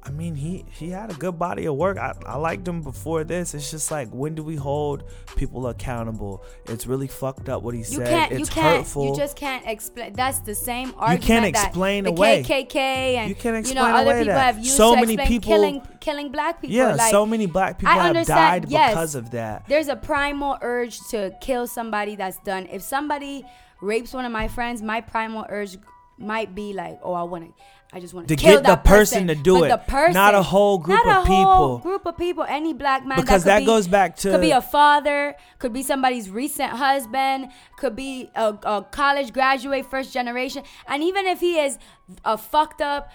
I 0.00 0.10
mean, 0.10 0.36
he 0.36 0.64
he 0.70 0.90
had 0.90 1.10
a 1.10 1.14
good 1.14 1.38
body 1.38 1.66
of 1.66 1.74
work. 1.74 1.98
I, 1.98 2.14
I 2.24 2.36
liked 2.36 2.66
him 2.66 2.82
before 2.82 3.24
this. 3.24 3.52
It's 3.52 3.70
just 3.70 3.90
like, 3.90 4.08
when 4.10 4.34
do 4.34 4.42
we 4.42 4.54
hold 4.56 5.02
people 5.36 5.66
accountable? 5.66 6.44
It's 6.66 6.86
really 6.86 7.08
fucked 7.08 7.48
up 7.48 7.62
what 7.62 7.74
he 7.74 7.80
You 7.80 7.84
said. 7.84 8.08
can't. 8.08 8.32
it's 8.32 8.40
you 8.40 8.46
can't. 8.46 8.76
hurtful. 8.78 9.08
You 9.08 9.16
just 9.16 9.36
can't 9.36 9.66
explain. 9.66 10.12
That's 10.14 10.38
the 10.40 10.54
same 10.54 10.94
argument. 10.96 11.22
You 11.22 11.26
can't 11.26 11.54
that 11.54 11.66
explain 11.66 12.04
the 12.04 12.10
away. 12.10 12.42
KKK 12.42 12.76
and 12.76 13.28
You 13.28 13.34
can't 13.34 13.66
you 13.66 13.74
know 13.74 13.84
explain 13.84 13.94
other 13.94 14.10
away 14.10 14.20
people 14.20 14.34
that. 14.34 14.54
have 14.54 14.58
used 14.58 14.76
So 14.76 14.94
many 14.94 15.16
people- 15.16 15.40
killing 15.52 15.82
killing 16.00 16.30
black 16.30 16.60
people. 16.62 16.76
yeah, 16.76 16.94
like, 16.94 17.10
so 17.10 17.26
many 17.26 17.46
black 17.46 17.78
people 17.78 17.92
have 17.94 18.26
died 18.26 18.66
yes. 18.68 18.90
because 18.92 19.14
of 19.16 19.32
that. 19.32 19.66
There's 19.68 19.88
a 19.88 19.96
primal 19.96 20.56
urge 20.62 21.00
to 21.10 21.32
kill 21.40 21.66
somebody 21.66 22.14
that's 22.16 22.38
done. 22.38 22.66
If 22.70 22.82
somebody 22.82 23.44
rapes 23.80 24.14
one 24.14 24.24
of 24.24 24.32
my 24.32 24.48
friends, 24.48 24.80
my 24.80 25.00
primal 25.00 25.44
urge 25.48 25.76
might 26.18 26.54
be 26.54 26.72
like, 26.72 26.98
oh, 27.02 27.12
I 27.12 27.22
want 27.24 27.44
to. 27.46 27.62
I 27.90 28.00
just 28.00 28.12
want 28.12 28.28
To 28.28 28.36
kill 28.36 28.56
get 28.56 28.62
the 28.64 28.68
that 28.76 28.84
person 28.84 29.28
to 29.28 29.34
do 29.34 29.60
But 29.60 29.64
it, 29.64 29.68
the 29.70 29.78
person, 29.78 30.12
not 30.12 30.34
a 30.34 30.42
whole 30.42 30.76
group 30.76 31.00
not 31.06 31.20
of 31.20 31.24
a 31.24 31.26
whole 31.26 31.78
people. 31.78 31.78
group 31.78 32.04
of 32.06 32.18
people. 32.18 32.44
Any 32.46 32.74
black 32.74 33.06
man 33.06 33.18
Because 33.18 33.44
that, 33.44 33.50
that 33.50 33.58
could 33.60 33.62
be- 33.62 33.66
goes 33.66 33.88
back 33.88 34.14
to- 34.16 34.30
could 34.32 34.42
be 34.42 34.50
a 34.50 34.60
father, 34.60 35.34
could 35.58 35.72
be 35.72 35.82
somebody's 35.82 36.28
recent 36.28 36.70
husband, 36.70 37.48
could 37.78 37.96
be 37.96 38.30
a, 38.34 38.54
a 38.62 38.82
college 38.90 39.32
graduate, 39.32 39.86
first 39.86 40.12
generation, 40.12 40.64
and 40.86 41.02
even 41.02 41.24
if 41.26 41.40
he 41.40 41.58
is 41.58 41.78
a 42.26 42.36
fucked 42.36 42.82
up 42.82 43.10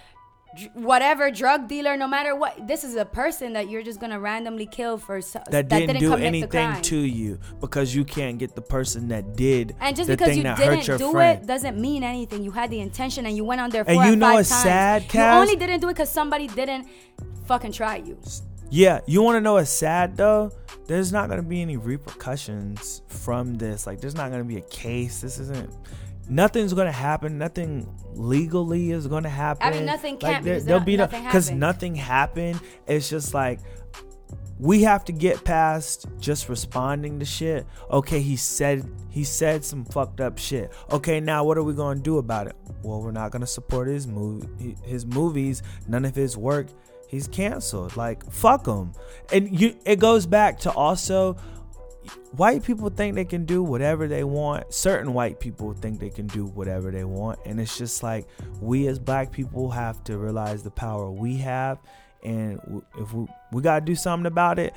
whatever 0.74 1.32
drug 1.32 1.68
dealer 1.68 1.98
no 1.98 2.08
matter 2.08 2.36
what 2.36 2.68
this 2.68 2.84
is 2.84 2.96
a 2.96 3.06
person 3.06 3.54
that 3.54 3.70
you're 3.70 3.82
just 3.82 4.00
gonna 4.00 4.20
randomly 4.20 4.66
kill 4.66 4.98
for 4.98 5.22
so, 5.22 5.42
that 5.50 5.68
didn't, 5.68 6.00
do 6.00 6.10
commit 6.12 6.50
the 6.50 6.58
anything 6.58 6.82
to 6.82 6.98
you 6.98 7.40
because 7.60 7.96
you 7.96 8.06
can't 8.06 8.38
get 8.38 8.56
the 8.56 8.62
person 8.62 9.08
that 9.08 9.36
did 9.36 9.76
and 9.80 9.96
just 9.96 10.08
the 10.08 10.16
because 10.16 10.30
thing 10.30 10.46
you 10.46 10.56
didn't 10.56 10.98
do 10.98 11.12
friend. 11.12 11.42
it 11.42 11.48
doesn't 11.48 11.80
mean 11.80 12.04
anything 12.04 12.44
you 12.44 12.52
had 12.52 12.70
the 12.70 12.80
intention 12.80 13.26
and 13.26 13.36
you 13.36 13.44
went 13.44 13.62
on 13.62 13.70
there 13.70 13.84
And 13.88 14.10
you 14.10 14.16
know 14.16 14.34
what's 14.34 14.50
times 14.50 14.64
sad, 14.64 15.14
you 15.14 15.20
only 15.22 15.56
didn't 15.56 15.80
do 15.80 15.90
it 15.90 15.94
because 15.94 16.12
somebody 16.12 16.48
didn't 16.48 16.88
fucking 17.46 17.72
try 17.72 17.98
you 17.98 18.18
Yeah, 18.70 19.00
you 19.06 19.22
want 19.22 19.36
to 19.38 19.42
know 19.42 19.54
what's 19.54 19.70
sad 19.70 20.18
though? 20.18 20.52
There's 20.88 21.12
not 21.12 21.30
gonna 21.30 21.44
be 21.44 21.62
any 21.62 21.78
repercussions 21.78 23.02
from 23.08 23.56
this. 23.56 23.88
Like, 23.88 24.02
there's 24.02 24.16
not 24.16 24.32
gonna 24.32 24.44
be 24.44 24.58
a 24.58 24.62
case. 24.62 25.22
This 25.22 25.40
isn't. 25.40 25.74
Nothing's 26.30 26.74
gonna 26.74 26.92
happen. 26.92 27.38
Nothing 27.38 27.94
legally 28.14 28.92
is 28.92 29.08
gonna 29.08 29.30
happen. 29.30 29.68
I 29.68 29.72
mean, 29.72 29.86
nothing 29.86 30.18
can't 30.18 30.44
there, 30.44 30.54
because 30.54 30.66
there'll 30.66 30.80
no- 30.80 30.86
be 30.86 30.98
no 30.98 31.04
nothing 31.04 31.24
because 31.24 31.46
happened. 31.48 31.60
nothing 31.60 31.96
happened. 31.96 32.60
It's 32.88 33.10
just 33.10 33.34
like 33.34 33.60
we 34.60 34.84
have 34.84 35.04
to 35.06 35.12
get 35.12 35.44
past 35.44 36.06
just 36.20 36.48
responding 36.48 37.20
to 37.20 37.26
shit. 37.26 37.66
Okay, 37.92 38.22
he 38.22 38.36
said 38.36 38.90
he 39.10 39.24
said 39.24 39.66
some 39.66 39.84
fucked 39.86 40.22
up 40.22 40.38
shit. 40.38 40.72
Okay, 40.92 41.20
now 41.20 41.44
what 41.44 41.58
are 41.58 41.64
we 41.64 41.74
gonna 41.74 42.00
do 42.00 42.18
about 42.20 42.48
it? 42.48 42.56
Well, 42.84 43.02
we're 43.02 43.12
not 43.12 43.32
gonna 43.32 43.48
support 43.48 43.88
his 43.88 44.08
movie, 44.08 44.78
his 44.84 45.06
movies, 45.06 45.62
none 45.88 46.06
of 46.06 46.16
his 46.16 46.38
work. 46.38 46.68
He's 47.10 47.28
canceled. 47.28 47.96
Like 47.98 48.30
fuck 48.32 48.66
him. 48.66 48.94
And 49.32 49.60
you, 49.60 49.76
it 49.86 50.00
goes 50.00 50.26
back 50.26 50.60
to 50.60 50.72
also 50.72 51.36
white 52.32 52.64
people 52.64 52.90
think 52.90 53.16
they 53.16 53.26
can 53.26 53.46
do 53.46 53.64
whatever 53.64 54.08
they 54.08 54.24
want. 54.24 54.74
Certain 54.74 55.14
white 55.14 55.40
people 55.40 55.74
think 55.74 56.00
they 56.00 56.10
can 56.10 56.28
do 56.28 56.46
whatever 56.46 56.92
they 56.92 57.04
want, 57.04 57.40
and 57.46 57.60
it's 57.60 57.78
just 57.78 58.04
like 58.04 58.28
we 58.62 58.88
as 58.88 59.00
black 59.00 59.32
people 59.32 59.70
have 59.72 60.04
to 60.06 60.18
realize 60.18 60.64
the 60.64 60.72
power 60.72 61.10
we 61.12 61.38
have, 61.38 61.80
and 62.24 62.60
if 62.98 63.14
we 63.14 63.28
we 63.52 63.62
gotta 63.62 63.86
do 63.86 63.96
something 63.96 64.26
about 64.26 64.60
it, 64.60 64.74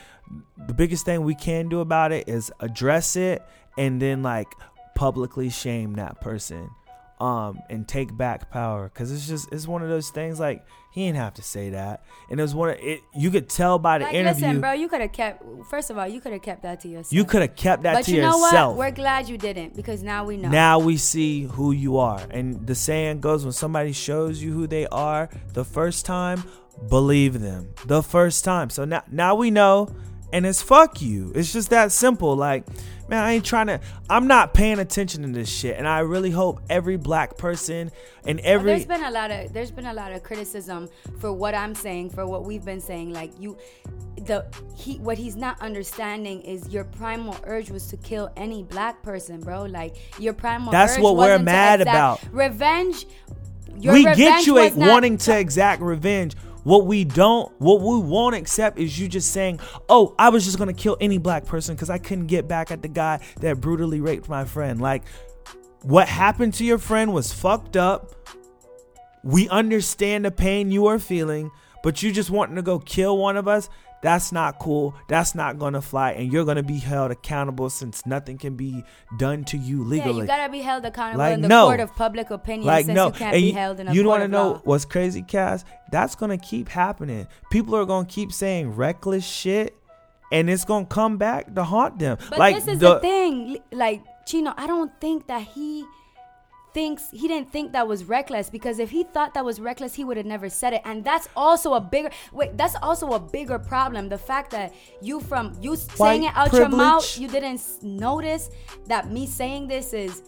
the 0.66 0.74
biggest 0.74 1.04
thing 1.04 1.22
we 1.22 1.34
can 1.34 1.68
do 1.68 1.80
about 1.80 2.12
it 2.12 2.28
is 2.28 2.52
address 2.60 3.16
it, 3.16 3.42
and 3.78 4.00
then 4.00 4.22
like 4.22 4.48
publicly 4.94 5.50
shame 5.50 5.94
that 5.94 6.20
person, 6.20 6.70
um, 7.18 7.60
and 7.70 7.86
take 7.88 8.14
back 8.16 8.50
power, 8.50 8.88
cause 8.90 9.10
it's 9.10 9.26
just 9.26 9.52
it's 9.52 9.66
one 9.66 9.82
of 9.82 9.88
those 9.88 10.10
things 10.10 10.38
like 10.38 10.64
he 10.92 11.06
didn't 11.06 11.16
have 11.18 11.34
to 11.34 11.42
say 11.42 11.70
that, 11.70 12.04
and 12.30 12.38
it 12.38 12.42
was 12.42 12.54
one 12.54 12.70
of 12.70 12.76
it. 12.78 13.00
You 13.14 13.30
could 13.30 13.48
tell 13.48 13.78
by 13.78 13.98
the 13.98 14.04
like 14.04 14.14
interview. 14.14 14.46
listen 14.46 14.60
bro 14.60 14.72
you 14.72 14.88
could 14.88 15.00
have 15.00 15.12
kept 15.12 15.42
first 15.70 15.90
of 15.90 15.98
all 15.98 16.06
you 16.06 16.20
could 16.20 16.32
have 16.32 16.42
kept 16.42 16.62
that 16.62 16.80
to 16.80 16.88
yourself 16.88 17.12
You 17.12 17.24
could 17.24 17.42
have 17.42 17.56
kept 17.56 17.82
that 17.84 17.94
but 17.94 18.04
to 18.04 18.12
you 18.14 18.20
know 18.22 18.38
yourself. 18.38 18.76
what 18.76 18.78
we're 18.78 18.90
glad 18.94 19.28
you 19.28 19.36
didn't 19.38 19.74
because 19.76 20.02
now 20.02 20.24
we 20.24 20.36
know 20.36 20.48
Now 20.48 20.78
we 20.78 20.96
see 20.96 21.42
who 21.44 21.72
you 21.72 21.98
are. 21.98 22.20
And 22.30 22.66
the 22.66 22.74
saying 22.74 23.20
goes 23.20 23.44
when 23.44 23.52
somebody 23.52 23.92
shows 23.92 24.42
you 24.42 24.52
who 24.52 24.66
they 24.66 24.86
are 24.88 25.28
the 25.54 25.64
first 25.64 26.06
time, 26.06 26.44
believe 26.88 27.40
them. 27.40 27.74
The 27.86 28.02
first 28.02 28.44
time. 28.44 28.70
So 28.70 28.84
now 28.84 29.02
now 29.10 29.34
we 29.34 29.50
know 29.50 29.88
and 30.36 30.44
it's 30.44 30.60
fuck 30.60 31.00
you. 31.00 31.32
It's 31.34 31.50
just 31.50 31.70
that 31.70 31.92
simple. 31.92 32.36
Like, 32.36 32.66
man, 33.08 33.24
I 33.24 33.32
ain't 33.32 33.44
trying 33.46 33.68
to 33.68 33.80
I'm 34.10 34.26
not 34.26 34.52
paying 34.52 34.78
attention 34.78 35.22
to 35.22 35.28
this 35.28 35.48
shit. 35.48 35.78
And 35.78 35.88
I 35.88 36.00
really 36.00 36.30
hope 36.30 36.60
every 36.68 36.98
black 36.98 37.38
person 37.38 37.90
and 38.26 38.38
Well, 38.38 38.46
every 38.46 38.72
there's 38.72 38.84
been 38.84 39.02
a 39.02 39.10
lot 39.10 39.30
of 39.30 39.54
there's 39.54 39.70
been 39.70 39.86
a 39.86 39.94
lot 39.94 40.12
of 40.12 40.22
criticism 40.22 40.90
for 41.20 41.32
what 41.32 41.54
I'm 41.54 41.74
saying, 41.74 42.10
for 42.10 42.26
what 42.26 42.44
we've 42.44 42.66
been 42.66 42.82
saying. 42.82 43.14
Like 43.14 43.32
you, 43.40 43.56
the 44.26 44.44
he 44.76 44.98
what 44.98 45.16
he's 45.16 45.36
not 45.36 45.58
understanding 45.62 46.42
is 46.42 46.68
your 46.68 46.84
primal 46.84 47.38
urge 47.44 47.70
was 47.70 47.86
to 47.86 47.96
kill 47.96 48.30
any 48.36 48.62
black 48.62 49.02
person, 49.02 49.40
bro. 49.40 49.62
Like 49.62 49.96
your 50.20 50.34
primal. 50.34 50.70
That's 50.70 50.98
what 50.98 51.16
we're 51.16 51.38
mad 51.38 51.80
about. 51.80 52.20
Revenge. 52.30 53.06
Your 53.78 53.94
we 53.94 54.04
get 54.04 54.46
you 54.46 54.58
at 54.58 54.74
wanting 54.74 55.16
to 55.18 55.38
exact 55.38 55.80
revenge. 55.80 56.34
What 56.66 56.84
we 56.84 57.04
don't, 57.04 57.52
what 57.60 57.80
we 57.80 57.96
won't 58.00 58.34
accept 58.34 58.76
is 58.76 58.98
you 58.98 59.06
just 59.06 59.32
saying, 59.32 59.60
"Oh, 59.88 60.16
I 60.18 60.30
was 60.30 60.44
just 60.44 60.58
gonna 60.58 60.72
kill 60.72 60.96
any 61.00 61.16
black 61.16 61.44
person 61.44 61.76
because 61.76 61.90
I 61.90 61.98
couldn't 61.98 62.26
get 62.26 62.48
back 62.48 62.72
at 62.72 62.82
the 62.82 62.88
guy 62.88 63.20
that 63.38 63.60
brutally 63.60 64.00
raped 64.00 64.28
my 64.28 64.44
friend." 64.44 64.80
Like, 64.80 65.04
what 65.82 66.08
happened 66.08 66.54
to 66.54 66.64
your 66.64 66.78
friend 66.78 67.12
was 67.12 67.32
fucked 67.32 67.76
up. 67.76 68.16
We 69.22 69.48
understand 69.48 70.24
the 70.24 70.32
pain 70.32 70.72
you 70.72 70.86
are 70.86 70.98
feeling, 70.98 71.52
but 71.84 72.02
you 72.02 72.10
just 72.10 72.30
wanting 72.30 72.56
to 72.56 72.62
go 72.62 72.80
kill 72.80 73.16
one 73.16 73.36
of 73.36 73.46
us. 73.46 73.68
That's 74.02 74.30
not 74.30 74.58
cool. 74.58 74.94
That's 75.08 75.34
not 75.34 75.58
gonna 75.58 75.80
fly, 75.82 76.12
and 76.12 76.32
you're 76.32 76.44
gonna 76.44 76.62
be 76.62 76.78
held 76.78 77.10
accountable 77.10 77.70
since 77.70 78.04
nothing 78.06 78.38
can 78.38 78.54
be 78.54 78.84
done 79.18 79.44
to 79.44 79.56
you 79.56 79.82
legally. 79.82 80.14
Yeah, 80.16 80.20
you 80.22 80.26
gotta 80.26 80.52
be 80.52 80.60
held 80.60 80.84
accountable 80.84 81.18
Like, 81.18 81.34
in 81.34 81.40
the 81.40 81.48
no. 81.48 81.64
court 81.64 81.80
of 81.80 81.94
public 81.96 82.30
opinion 82.30 82.66
like 82.66 82.86
since 82.86 82.94
no, 82.94 83.06
you 83.06 83.12
can't 83.12 83.34
and 83.34 83.42
be 83.42 83.46
you, 83.48 83.52
held 83.54 83.80
in 83.80 83.88
a 83.88 83.92
you 83.94 84.04
want 84.04 84.22
to 84.22 84.28
know 84.28 84.50
law. 84.52 84.60
what's 84.64 84.84
crazy, 84.84 85.22
Cass? 85.22 85.64
That's 85.90 86.14
gonna 86.14 86.38
keep 86.38 86.68
happening. 86.68 87.26
People 87.50 87.74
are 87.74 87.84
gonna 87.84 88.06
keep 88.06 88.32
saying 88.32 88.72
reckless 88.72 89.24
shit, 89.26 89.76
and 90.30 90.50
it's 90.50 90.64
gonna 90.64 90.86
come 90.86 91.16
back 91.16 91.54
to 91.54 91.64
haunt 91.64 91.98
them. 91.98 92.18
But 92.30 92.38
like 92.38 92.54
this 92.56 92.68
is 92.68 92.78
the, 92.78 92.94
the 92.94 93.00
thing, 93.00 93.58
like 93.72 94.02
Chino. 94.26 94.52
I 94.56 94.66
don't 94.66 94.92
think 95.00 95.26
that 95.28 95.42
he 95.42 95.84
thinks 96.76 97.08
he 97.10 97.26
didn't 97.26 97.50
think 97.50 97.72
that 97.72 97.88
was 97.88 98.04
reckless 98.04 98.50
because 98.50 98.78
if 98.78 98.90
he 98.90 99.02
thought 99.02 99.32
that 99.32 99.42
was 99.42 99.58
reckless, 99.60 99.94
he 99.94 100.04
would 100.04 100.18
have 100.18 100.26
never 100.26 100.50
said 100.50 100.74
it. 100.74 100.82
And 100.84 101.02
that's 101.02 101.26
also 101.34 101.72
a 101.72 101.80
bigger 101.80 102.10
wait. 102.32 102.54
That's 102.58 102.76
also 102.82 103.06
a 103.14 103.18
bigger 103.18 103.58
problem. 103.58 104.10
The 104.10 104.18
fact 104.18 104.50
that 104.50 104.74
you 105.00 105.20
from 105.20 105.56
you 105.58 105.74
saying 105.76 106.24
it 106.24 106.36
out 106.36 106.52
your 106.52 106.68
mouth, 106.68 107.18
you 107.18 107.28
didn't 107.28 107.62
notice 107.82 108.50
that 108.88 109.10
me 109.10 109.26
saying 109.26 109.68
this 109.68 109.94
is 109.94 110.22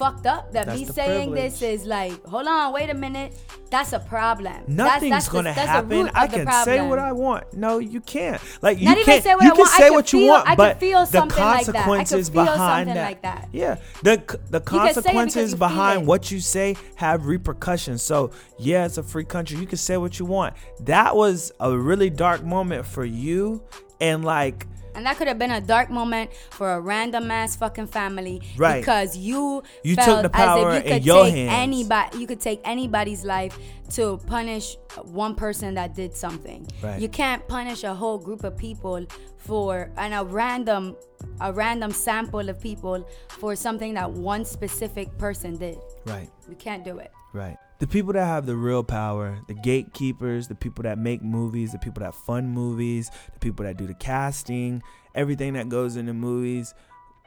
fucked 0.00 0.26
up. 0.26 0.52
That 0.52 0.66
That's 0.66 0.80
me 0.80 0.86
saying 0.86 1.32
this 1.32 1.60
is 1.62 1.84
like, 1.84 2.24
hold 2.26 2.46
on, 2.48 2.72
wait 2.72 2.88
a 2.90 2.94
minute. 2.94 3.36
That's 3.70 3.92
a 3.92 4.00
problem. 4.00 4.56
Nothing's 4.66 5.12
that's 5.12 5.26
the- 5.26 5.32
gonna 5.32 5.54
the 5.54 5.60
happen. 5.60 6.10
I 6.14 6.26
can 6.26 6.50
say 6.64 6.80
what 6.80 6.98
I 6.98 7.12
want. 7.12 7.52
No, 7.54 7.78
you 7.78 8.00
can't. 8.00 8.40
Like 8.62 8.78
you 8.80 8.86
Not 8.86 8.98
can't. 9.04 9.22
say 9.22 9.34
what 9.34 9.44
you 9.44 9.50
I 9.50 9.54
can 9.54 9.58
want. 9.60 9.70
Say 9.82 9.90
what 9.90 10.12
you 10.12 10.18
feel- 10.20 10.28
want, 10.28 10.48
I 10.48 10.54
but 10.56 10.80
feel 10.80 11.00
the 11.00 11.06
something 11.06 11.38
like 11.44 11.66
that. 11.66 11.76
I 11.76 11.78
consequences 11.84 12.28
feel 12.30 12.44
behind 12.44 12.88
that. 12.88 12.96
like 13.10 13.22
that. 13.22 13.48
Yeah, 13.52 13.76
the 14.02 14.16
the 14.16 14.16
say 14.16 14.16
it 14.16 14.64
because 14.64 14.94
consequences 14.94 15.54
behind 15.54 16.06
what 16.06 16.30
you 16.32 16.40
say 16.40 16.76
have 16.96 17.26
repercussions. 17.26 18.02
So 18.02 18.30
yeah, 18.58 18.86
it's 18.86 18.98
a 18.98 19.02
free 19.04 19.24
country. 19.24 19.58
You 19.58 19.66
can 19.66 19.78
say 19.78 19.96
what 19.98 20.18
you 20.18 20.24
want. 20.24 20.54
That 20.80 21.14
was 21.14 21.52
a 21.60 21.76
really 21.76 22.10
dark 22.10 22.42
moment 22.42 22.86
for 22.86 23.04
you, 23.04 23.62
and 24.00 24.24
like. 24.24 24.66
And 24.92 25.06
that 25.06 25.16
could 25.18 25.28
have 25.28 25.38
been 25.38 25.52
a 25.52 25.60
dark 25.60 25.88
moment 25.88 26.32
for 26.50 26.72
a 26.72 26.80
random 26.80 27.30
ass 27.30 27.54
fucking 27.54 27.86
family, 27.86 28.42
Right. 28.56 28.80
Because 28.80 29.16
you 29.16 29.62
You 29.84 29.94
took 29.94 30.22
the 30.22 30.28
power 30.28 30.70
as 30.70 30.78
if 30.78 30.84
you 30.84 30.90
in 30.90 30.96
could 30.98 31.06
your 31.06 31.24
take 31.26 31.34
hands. 31.34 31.50
anybody, 31.52 32.18
you 32.18 32.26
could 32.26 32.40
take 32.40 32.60
anybody's 32.64 33.24
life 33.24 33.56
to 33.90 34.18
punish 34.26 34.76
one 35.04 35.36
person 35.36 35.74
that 35.74 35.94
did 35.94 36.16
something. 36.16 36.66
Right. 36.82 37.00
You 37.00 37.08
can't 37.08 37.46
punish 37.46 37.84
a 37.84 37.94
whole 37.94 38.18
group 38.18 38.42
of 38.42 38.56
people 38.56 39.06
for 39.36 39.90
and 39.96 40.12
a 40.12 40.24
random, 40.24 40.96
a 41.40 41.52
random 41.52 41.92
sample 41.92 42.48
of 42.48 42.60
people 42.60 43.08
for 43.28 43.54
something 43.54 43.94
that 43.94 44.10
one 44.10 44.44
specific 44.44 45.16
person 45.18 45.56
did. 45.56 45.78
Right. 46.04 46.28
You 46.48 46.56
can't 46.56 46.84
do 46.84 46.98
it. 46.98 47.12
Right. 47.32 47.56
The 47.80 47.86
people 47.86 48.12
that 48.12 48.26
have 48.26 48.44
the 48.44 48.56
real 48.56 48.84
power, 48.84 49.40
the 49.48 49.54
gatekeepers, 49.54 50.48
the 50.48 50.54
people 50.54 50.82
that 50.82 50.98
make 50.98 51.22
movies, 51.22 51.72
the 51.72 51.78
people 51.78 52.02
that 52.02 52.14
fund 52.14 52.52
movies, 52.52 53.10
the 53.32 53.38
people 53.40 53.64
that 53.64 53.78
do 53.78 53.86
the 53.86 53.94
casting, 53.94 54.82
everything 55.14 55.54
that 55.54 55.70
goes 55.70 55.96
into 55.96 56.12
movies, 56.12 56.74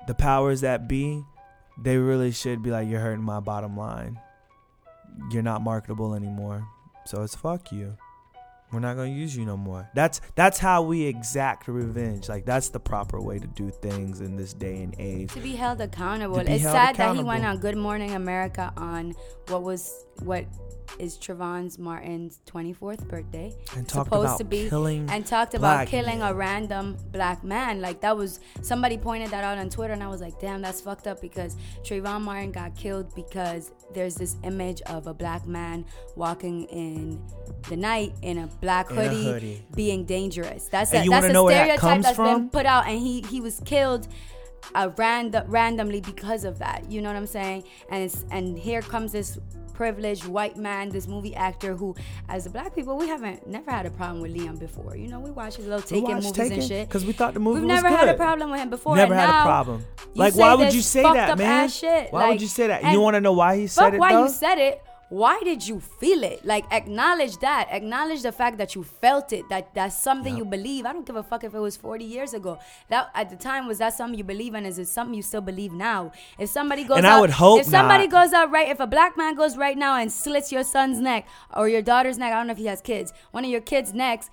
the 0.07 0.13
powers 0.13 0.61
that 0.61 0.87
be, 0.87 1.23
they 1.81 1.97
really 1.97 2.31
should 2.31 2.61
be 2.61 2.69
like, 2.69 2.87
you're 2.87 2.99
hurting 2.99 3.25
my 3.25 3.39
bottom 3.39 3.75
line. 3.75 4.19
you're 5.31 5.43
not 5.43 5.61
marketable 5.61 6.13
anymore. 6.13 6.67
So 7.05 7.23
it's 7.23 7.35
fuck 7.35 7.71
you. 7.71 7.97
We're 8.73 8.79
not 8.79 8.95
gonna 8.95 9.09
use 9.09 9.35
you 9.35 9.45
no 9.45 9.55
more. 9.55 9.89
That's 9.93 10.19
that's 10.35 10.57
how 10.57 10.81
we 10.81 11.03
exact 11.03 11.67
revenge. 11.67 12.27
Like 12.27 12.45
that's 12.45 12.69
the 12.69 12.79
proper 12.79 13.21
way 13.21 13.39
to 13.39 13.47
do 13.47 13.69
things 13.69 14.19
in 14.19 14.35
this 14.35 14.53
day 14.53 14.81
and 14.81 14.95
age. 14.97 15.31
To 15.33 15.39
be 15.39 15.55
held 15.55 15.79
accountable. 15.79 16.43
Be 16.43 16.51
It's 16.51 16.63
held 16.63 16.73
sad 16.73 16.95
that 16.95 17.15
he 17.15 17.23
went 17.23 17.45
on 17.45 17.59
Good 17.59 17.77
Morning 17.77 18.11
America 18.11 18.73
on 18.75 19.13
what 19.47 19.61
was 19.61 20.05
what 20.23 20.45
is 20.99 21.17
Trayvon's 21.17 21.79
Martin's 21.79 22.39
24th 22.45 23.07
birthday. 23.07 23.55
And 23.75 23.87
talked 23.87 24.07
supposed 24.07 24.25
about 24.25 24.37
to 24.37 24.43
be 24.43 24.69
killing 24.69 25.09
and 25.09 25.25
talked 25.25 25.53
about 25.53 25.87
killing 25.87 26.21
a 26.21 26.33
random 26.33 26.97
black 27.11 27.43
man. 27.43 27.81
Like 27.81 28.01
that 28.01 28.15
was 28.15 28.39
somebody 28.61 28.97
pointed 28.97 29.29
that 29.31 29.43
out 29.43 29.57
on 29.57 29.69
Twitter, 29.69 29.93
and 29.93 30.03
I 30.03 30.07
was 30.07 30.21
like, 30.21 30.39
damn, 30.39 30.61
that's 30.61 30.81
fucked 30.81 31.07
up 31.07 31.21
because 31.21 31.57
Trayvon 31.83 32.21
Martin 32.21 32.51
got 32.51 32.75
killed 32.75 33.13
because 33.15 33.71
there's 33.93 34.15
this 34.15 34.35
image 34.43 34.81
of 34.83 35.07
a 35.07 35.13
black 35.13 35.45
man 35.47 35.85
walking 36.15 36.63
in 36.65 37.21
the 37.69 37.75
night 37.77 38.13
in 38.21 38.39
a 38.39 38.47
black 38.61 38.91
In 38.91 38.97
a 38.97 39.03
hoodie, 39.03 39.23
hoodie. 39.25 39.65
being 39.75 40.05
dangerous. 40.05 40.67
That's 40.67 40.93
And 40.93 41.07
a, 41.07 41.09
that's 41.09 41.25
a 41.25 41.29
that 41.33 41.47
stereotype 41.47 41.79
comes 41.79 42.05
that's 42.05 42.17
been 42.17 42.49
put 42.49 42.65
out, 42.65 42.87
and 42.87 42.99
he 42.99 43.21
he 43.29 43.39
was 43.41 43.61
killed. 43.65 44.07
Uh, 44.75 44.89
random, 44.95 45.43
randomly 45.51 45.99
because 45.99 46.45
of 46.45 46.57
that, 46.59 46.89
you 46.89 47.01
know 47.01 47.09
what 47.09 47.17
I'm 47.17 47.27
saying? 47.27 47.65
And 47.91 48.01
it's 48.01 48.23
and 48.31 48.57
here 48.57 48.81
comes 48.81 49.11
this 49.11 49.37
privileged 49.73 50.25
white 50.25 50.57
man, 50.57 50.89
this 50.89 51.07
movie 51.07 51.35
actor 51.35 51.75
who, 51.75 51.95
as 52.29 52.45
a 52.45 52.49
black 52.49 52.75
people, 52.75 52.97
we 52.97 53.07
haven't 53.07 53.47
never 53.47 53.71
had 53.71 53.85
a 53.85 53.91
problem 53.91 54.21
with 54.21 54.33
Liam 54.35 54.59
before. 54.59 54.95
You 54.95 55.07
know, 55.07 55.19
we 55.19 55.31
watch 55.31 55.55
his 55.55 55.67
little 55.67 55.81
Taken 55.81 56.15
movies 56.15 56.31
Taken 56.31 56.53
and 56.53 56.63
shit. 56.63 56.87
because 56.87 57.05
we 57.05 57.13
thought 57.13 57.33
the 57.33 57.39
movie 57.39 57.59
We've 57.59 57.67
never 57.67 57.89
had 57.89 58.09
a 58.09 58.13
problem 58.13 58.51
with 58.51 58.59
him 58.59 58.69
before. 58.69 58.95
Never 58.95 59.13
and 59.13 59.21
had 59.21 59.27
now 59.27 59.41
a 59.41 59.45
problem. 59.45 59.85
Like, 60.15 60.35
why 60.35 60.55
would 60.55 60.73
you 60.73 60.81
say 60.81 61.03
that, 61.03 61.37
man? 61.37 61.69
Why 61.69 62.07
like, 62.11 62.29
would 62.29 62.41
you 62.41 62.47
say 62.47 62.67
that? 62.67 62.91
You 62.91 62.99
want 63.01 63.15
to 63.15 63.21
know 63.21 63.33
why 63.33 63.57
he 63.57 63.67
said 63.67 63.93
it 63.95 63.99
why 63.99 64.13
though? 64.13 64.23
you 64.23 64.29
said 64.29 64.57
it. 64.57 64.81
Why 65.13 65.39
did 65.43 65.67
you 65.67 65.79
feel 65.79 66.23
it? 66.23 66.43
Like 66.43 66.65
acknowledge 66.71 67.37
that. 67.37 67.67
Acknowledge 67.69 68.23
the 68.23 68.31
fact 68.31 68.57
that 68.57 68.73
you 68.73 68.83
felt 68.83 69.31
it. 69.31 69.47
That 69.49 69.71
that's 69.75 69.95
something 70.01 70.33
Yep. 70.35 70.43
you 70.43 70.45
believe. 70.49 70.85
I 70.87 70.91
don't 70.93 71.05
give 71.05 71.15
a 71.15 71.21
fuck 71.21 71.43
if 71.43 71.53
it 71.53 71.59
was 71.59 71.77
40 71.77 72.03
years 72.03 72.33
ago. 72.33 72.57
That 72.89 73.11
at 73.13 73.29
the 73.29 73.35
time 73.35 73.67
was 73.67 73.77
that 73.77 73.93
something 73.93 74.17
you 74.17 74.23
believe 74.23 74.55
in? 74.55 74.65
Is 74.65 74.79
it 74.79 74.87
something 74.87 75.13
you 75.13 75.21
still 75.21 75.41
believe 75.41 75.71
now? 75.71 76.11
If 76.39 76.49
somebody 76.49 76.83
goes 76.83 76.97
And 76.97 77.05
out, 77.05 77.17
I 77.17 77.21
would 77.21 77.29
hope 77.29 77.59
if 77.59 77.67
somebody 77.67 78.07
not. 78.07 78.23
goes 78.23 78.33
out 78.33 78.49
right, 78.49 78.69
if 78.69 78.79
a 78.79 78.87
black 78.87 79.15
man 79.15 79.35
goes 79.35 79.55
right 79.55 79.77
now 79.77 79.97
and 79.99 80.11
slits 80.11 80.51
your 80.51 80.63
son's 80.63 80.99
neck 80.99 81.27
or 81.55 81.69
your 81.69 81.83
daughter's 81.83 82.17
neck, 82.17 82.33
I 82.33 82.37
don't 82.37 82.47
know 82.47 82.53
if 82.53 82.57
he 82.57 82.65
has 82.65 82.81
kids, 82.81 83.13
one 83.29 83.45
of 83.45 83.51
your 83.51 83.61
kids' 83.61 83.93
necks. 83.93 84.31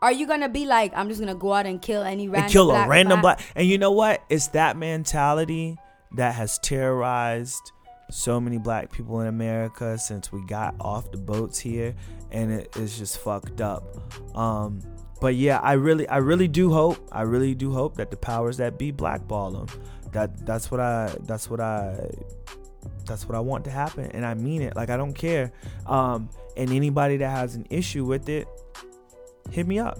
Are 0.00 0.12
you 0.12 0.26
gonna 0.26 0.48
be 0.48 0.64
like, 0.64 0.92
I'm 0.96 1.08
just 1.08 1.20
gonna 1.20 1.34
go 1.34 1.52
out 1.52 1.66
and 1.66 1.82
kill 1.82 2.02
any 2.02 2.28
random 2.28 2.44
and 2.44 2.52
kill 2.52 2.66
black 2.66 2.86
a 2.86 2.90
random 2.90 3.20
black. 3.20 3.40
And 3.54 3.66
you 3.68 3.76
know 3.76 3.92
what? 3.92 4.22
It's 4.30 4.48
that 4.48 4.76
mentality 4.78 5.76
that 6.12 6.34
has 6.34 6.58
terrorized 6.60 7.72
so 8.10 8.40
many 8.40 8.58
black 8.58 8.90
people 8.90 9.20
in 9.20 9.26
America 9.26 9.98
since 9.98 10.32
we 10.32 10.44
got 10.46 10.74
off 10.80 11.10
the 11.10 11.18
boats 11.18 11.58
here, 11.58 11.94
and 12.30 12.52
it 12.52 12.76
is 12.76 12.98
just 12.98 13.18
fucked 13.18 13.60
up. 13.60 13.84
Um, 14.36 14.80
but 15.20 15.34
yeah, 15.34 15.58
I 15.60 15.72
really, 15.74 16.06
I 16.08 16.18
really 16.18 16.48
do 16.48 16.72
hope, 16.72 17.08
I 17.12 17.22
really 17.22 17.54
do 17.54 17.72
hope 17.72 17.96
that 17.96 18.10
the 18.10 18.16
powers 18.16 18.56
that 18.58 18.78
be 18.78 18.90
blackball 18.90 19.52
them. 19.52 19.66
That 20.12 20.46
that's 20.46 20.70
what 20.70 20.80
I, 20.80 21.14
that's 21.22 21.50
what 21.50 21.60
I, 21.60 22.08
that's 23.06 23.26
what 23.28 23.34
I 23.34 23.40
want 23.40 23.64
to 23.64 23.70
happen, 23.70 24.10
and 24.12 24.24
I 24.24 24.34
mean 24.34 24.62
it. 24.62 24.76
Like 24.76 24.90
I 24.90 24.96
don't 24.96 25.14
care. 25.14 25.52
Um, 25.86 26.28
and 26.56 26.70
anybody 26.70 27.16
that 27.18 27.30
has 27.30 27.54
an 27.54 27.66
issue 27.70 28.04
with 28.04 28.28
it, 28.28 28.46
hit 29.50 29.66
me 29.66 29.78
up. 29.78 29.98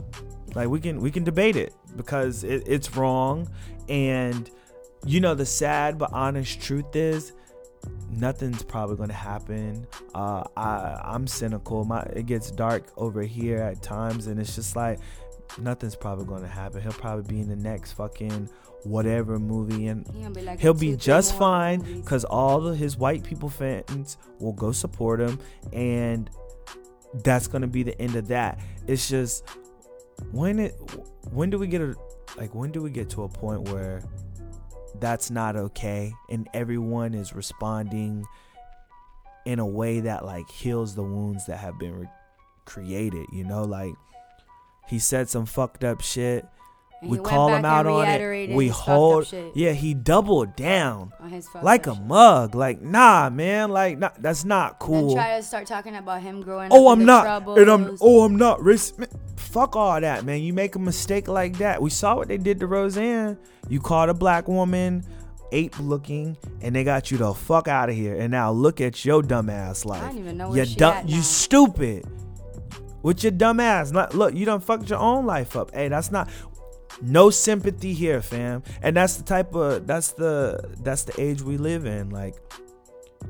Like 0.54 0.68
we 0.68 0.80
can 0.80 1.00
we 1.00 1.10
can 1.10 1.24
debate 1.24 1.56
it 1.56 1.74
because 1.96 2.44
it, 2.44 2.64
it's 2.66 2.94
wrong, 2.96 3.48
and 3.88 4.50
you 5.04 5.20
know 5.20 5.34
the 5.34 5.46
sad 5.46 5.98
but 5.98 6.12
honest 6.12 6.60
truth 6.60 6.94
is 6.94 7.32
nothing's 8.16 8.62
probably 8.62 8.96
going 8.96 9.08
to 9.08 9.14
happen. 9.14 9.86
Uh, 10.14 10.44
I 10.56 11.00
I'm 11.02 11.26
cynical. 11.26 11.84
My 11.84 12.02
it 12.14 12.26
gets 12.26 12.50
dark 12.50 12.84
over 12.96 13.22
here 13.22 13.58
at 13.58 13.82
times, 13.82 14.26
and 14.26 14.40
it's 14.40 14.54
just 14.54 14.76
like 14.76 14.98
nothing's 15.58 15.96
probably 15.96 16.24
going 16.24 16.42
to 16.42 16.48
happen. 16.48 16.80
He'll 16.82 16.92
probably 16.92 17.34
be 17.34 17.40
in 17.40 17.48
the 17.48 17.56
next 17.56 17.92
fucking 17.92 18.48
whatever 18.84 19.38
movie, 19.38 19.88
and 19.88 20.06
He 20.08 20.20
gonna 20.20 20.34
be 20.34 20.42
like 20.42 20.60
he'll 20.60 20.74
be 20.74 20.96
just 20.96 21.36
fine 21.36 21.80
because 21.80 22.24
all 22.24 22.66
of 22.66 22.76
his 22.76 22.96
white 22.96 23.24
people 23.24 23.48
fans 23.48 24.18
will 24.38 24.52
go 24.52 24.72
support 24.72 25.20
him 25.20 25.38
and 25.72 26.28
that's 27.22 27.46
gonna 27.46 27.66
be 27.66 27.82
the 27.82 27.98
end 28.00 28.16
of 28.16 28.26
that 28.28 28.58
it's 28.86 29.08
just 29.08 29.48
when 30.32 30.58
it 30.58 30.72
when 31.30 31.48
do 31.48 31.58
we 31.58 31.66
get 31.66 31.80
a 31.80 31.94
like 32.36 32.54
when 32.54 32.70
do 32.70 32.82
we 32.82 32.90
get 32.90 33.08
to 33.08 33.22
a 33.22 33.28
point 33.28 33.62
where 33.70 34.02
that's 35.00 35.30
not 35.30 35.56
okay. 35.56 36.12
And 36.30 36.48
everyone 36.54 37.14
is 37.14 37.34
responding 37.34 38.24
in 39.44 39.58
a 39.58 39.66
way 39.66 40.00
that 40.00 40.24
like 40.24 40.50
heals 40.50 40.94
the 40.94 41.02
wounds 41.02 41.46
that 41.46 41.58
have 41.58 41.78
been 41.78 42.00
re- 42.00 42.08
created 42.64 43.26
you 43.32 43.44
know? 43.44 43.64
Like 43.64 43.94
he 44.88 44.98
said 44.98 45.28
some 45.28 45.46
fucked 45.46 45.84
up 45.84 46.00
shit 46.00 46.46
And 47.04 47.10
we 47.10 47.18
call 47.18 47.48
him 47.48 47.64
out 47.64 47.86
on 47.86 48.08
it. 48.08 48.54
we 48.54 48.66
his 48.66 48.76
fucked 48.76 48.88
up 48.88 48.94
hold 48.94 49.34
yeah 49.54 49.72
he 49.72 49.94
doubled 49.94 50.56
down. 50.56 51.12
On 51.20 51.30
his 51.30 51.48
fucked 51.48 51.64
like 51.64 51.86
a 51.86 51.94
shit. 51.94 52.04
mug. 52.04 52.54
Like 52.54 52.82
nah 52.82 53.30
man. 53.30 53.70
Like 53.70 53.98
nah, 53.98 54.10
that's 54.18 54.44
not 54.44 54.78
cool. 54.78 55.14
Try 55.14 55.36
to 55.36 55.42
start 55.42 55.66
talking 55.66 55.96
about 55.96 56.22
him 56.22 56.40
growing 56.42 56.70
oh 56.72 56.88
up. 56.88 56.92
i'm 56.94 57.00
in 57.00 57.06
not. 57.06 57.46
and 57.58 57.70
i'm 57.70 57.96
oh 58.00 58.24
i'm 58.24 58.36
not 58.36 58.62
risk 58.62 58.96
fuck 59.36 59.76
all 59.76 60.00
that 60.00 60.24
man. 60.24 60.42
You 60.42 60.52
make 60.52 60.74
a 60.74 60.78
mistake 60.78 61.28
like 61.28 61.58
that. 61.58 61.80
We 61.80 61.90
saw 61.90 62.16
what 62.16 62.28
they 62.28 62.38
did 62.38 62.58
to 62.60 62.66
roseanne. 62.66 63.38
You 63.68 63.80
called 63.80 64.10
a 64.10 64.14
black 64.14 64.48
woman 64.48 65.04
ape 65.52 65.78
looking 65.78 66.36
and 66.60 66.74
they 66.74 66.82
got 66.82 67.10
you 67.10 67.18
the 67.18 67.32
fuck 67.32 67.68
out 67.68 67.88
of 67.88 67.94
here. 67.94 68.16
And 68.16 68.32
now 68.32 68.50
look 68.50 68.80
at 68.80 69.04
your 69.04 69.22
dumb 69.22 69.48
ass 69.48 69.84
life 69.84 70.02
don't 70.02 70.18
even 70.18 70.36
know 70.36 70.50
where 70.50 70.64
you 70.64 70.76
dumb 70.76 71.06
you 71.06 71.22
stupid. 71.22 72.04
With 73.02 73.22
your 73.22 73.32
dumb 73.32 73.60
ass. 73.60 73.92
Not 73.92 74.14
look 74.14 74.34
you 74.34 74.44
done 74.44 74.60
fucked 74.60 74.90
your 74.90 74.98
own 74.98 75.26
life 75.26 75.56
up. 75.56 75.72
Hey 75.74 75.88
that's 75.88 76.10
not 76.10 76.28
no 77.04 77.30
sympathy 77.30 77.92
here 77.92 78.20
fam 78.22 78.62
and 78.82 78.96
that's 78.96 79.16
the 79.16 79.22
type 79.22 79.54
of 79.54 79.86
that's 79.86 80.12
the 80.12 80.74
that's 80.80 81.04
the 81.04 81.20
age 81.20 81.42
we 81.42 81.56
live 81.56 81.84
in 81.86 82.10
like 82.10 82.34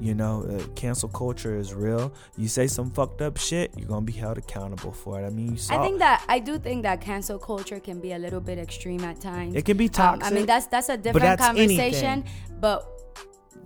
you 0.01 0.15
know 0.15 0.43
uh, 0.43 0.67
cancel 0.75 1.09
culture 1.09 1.57
is 1.57 1.73
real 1.73 2.13
you 2.37 2.49
say 2.49 2.67
some 2.67 2.91
fucked 2.91 3.23
up 3.23 3.37
shit 3.37 3.73
you're 3.77 3.87
gonna 3.87 4.01
be 4.05 4.13
held 4.13 4.37
accountable 4.39 4.91
for 4.91 5.21
it 5.21 5.25
i 5.25 5.31
mean 5.31 5.53
you 5.53 5.57
saw 5.57 5.81
I 5.81 5.85
think 5.85 5.99
that 6.01 6.25
I 6.29 6.41
do 6.41 6.59
think 6.59 6.83
that 6.83 7.01
cancel 7.01 7.39
culture 7.39 7.79
can 7.79 8.01
be 8.01 8.13
a 8.13 8.19
little 8.19 8.41
bit 8.41 8.59
extreme 8.59 9.05
at 9.05 9.21
times. 9.21 9.55
it 9.55 9.65
can 9.65 9.77
be 9.77 9.85
Um, 9.87 9.91
toxic 9.91 10.33
I 10.33 10.35
mean, 10.35 10.47
that's 10.47 10.67
that's 10.67 10.89
a 10.89 10.97
different 10.97 11.39
that's 11.39 11.45
conversation. 11.47 12.25
But 12.61 12.94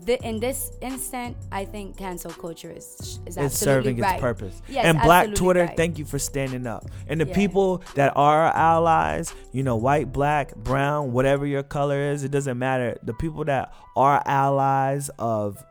th- 0.09 0.21
in 0.23 0.41
this 0.41 0.73
instant, 0.81 1.37
I 1.53 1.65
think 1.65 1.97
cancel 1.97 2.33
culture 2.33 2.73
is 2.73 3.21
is 3.27 3.37
it's 3.37 3.57
serving 3.59 3.99
right. 4.01 4.15
its 4.15 4.21
purpose. 4.21 4.57
Yes, 4.69 4.85
and 4.87 5.01
Black 5.01 5.35
Twitter, 5.35 5.65
right. 5.65 5.77
thank 5.77 5.99
you 5.99 6.05
for 6.05 6.19
standing 6.19 6.67
up. 6.67 6.83
And 7.07 7.21
the 7.21 7.27
Yeah. 7.29 7.35
people 7.43 7.83
that 7.95 8.13
are 8.17 8.47
allies, 8.47 9.35
you 9.53 9.63
know, 9.63 9.77
white, 9.77 10.09
black, 10.13 10.57
brown, 10.57 11.13
whatever 11.13 11.45
your 11.47 11.63
color 11.63 12.01
is, 12.13 12.25
it 12.25 12.31
doesn't 12.31 12.59
matter. 12.59 12.97
The 13.03 13.15
people 13.15 13.45
that 13.45 13.73
are 13.95 14.23
allies 14.25 15.11
of 15.19 15.63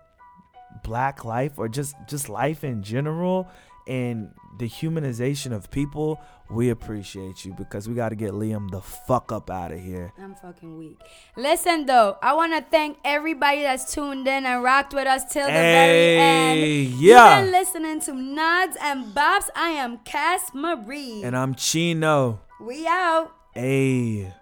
black 0.83 1.25
life 1.25 1.53
or 1.57 1.67
just 1.67 1.95
just 2.07 2.29
life 2.29 2.63
in 2.63 2.83
general 2.83 3.47
and 3.87 4.31
the 4.59 4.67
humanization 4.67 5.51
of 5.51 5.69
people, 5.69 6.19
we 6.49 6.69
appreciate 6.69 7.45
you 7.45 7.53
because 7.53 7.87
we 7.87 7.93
got 7.93 8.09
to 8.09 8.15
get 8.15 8.31
Liam 8.31 8.71
the 8.71 8.81
fuck 8.81 9.31
up 9.31 9.49
out 9.49 9.71
of 9.71 9.79
here. 9.79 10.13
I'm 10.19 10.33
fucking 10.35 10.77
weak. 10.77 10.97
Listen 11.35 11.85
though, 11.85 12.17
I 12.21 12.33
want 12.33 12.53
to 12.53 12.61
thank 12.71 12.97
everybody 13.05 13.61
that's 13.61 13.93
tuned 13.93 14.27
in 14.27 14.45
and 14.45 14.63
rocked 14.63 14.93
with 14.93 15.07
us 15.07 15.31
till 15.31 15.45
the 15.45 15.51
very 15.53 16.17
end. 16.17 16.59
Hey, 16.59 16.81
You've 16.81 17.01
yeah. 17.01 17.41
been 17.41 17.51
listening 17.51 17.99
to 18.01 18.13
Nods 18.13 18.77
and 18.81 19.05
Bops. 19.13 19.49
I 19.55 19.69
am 19.69 19.99
Cass 19.99 20.51
Marie. 20.53 21.21
And 21.23 21.35
I'm 21.37 21.53
Chino. 21.53 22.39
we 22.59 22.87
out. 22.87 23.31
Hey. 23.53 24.33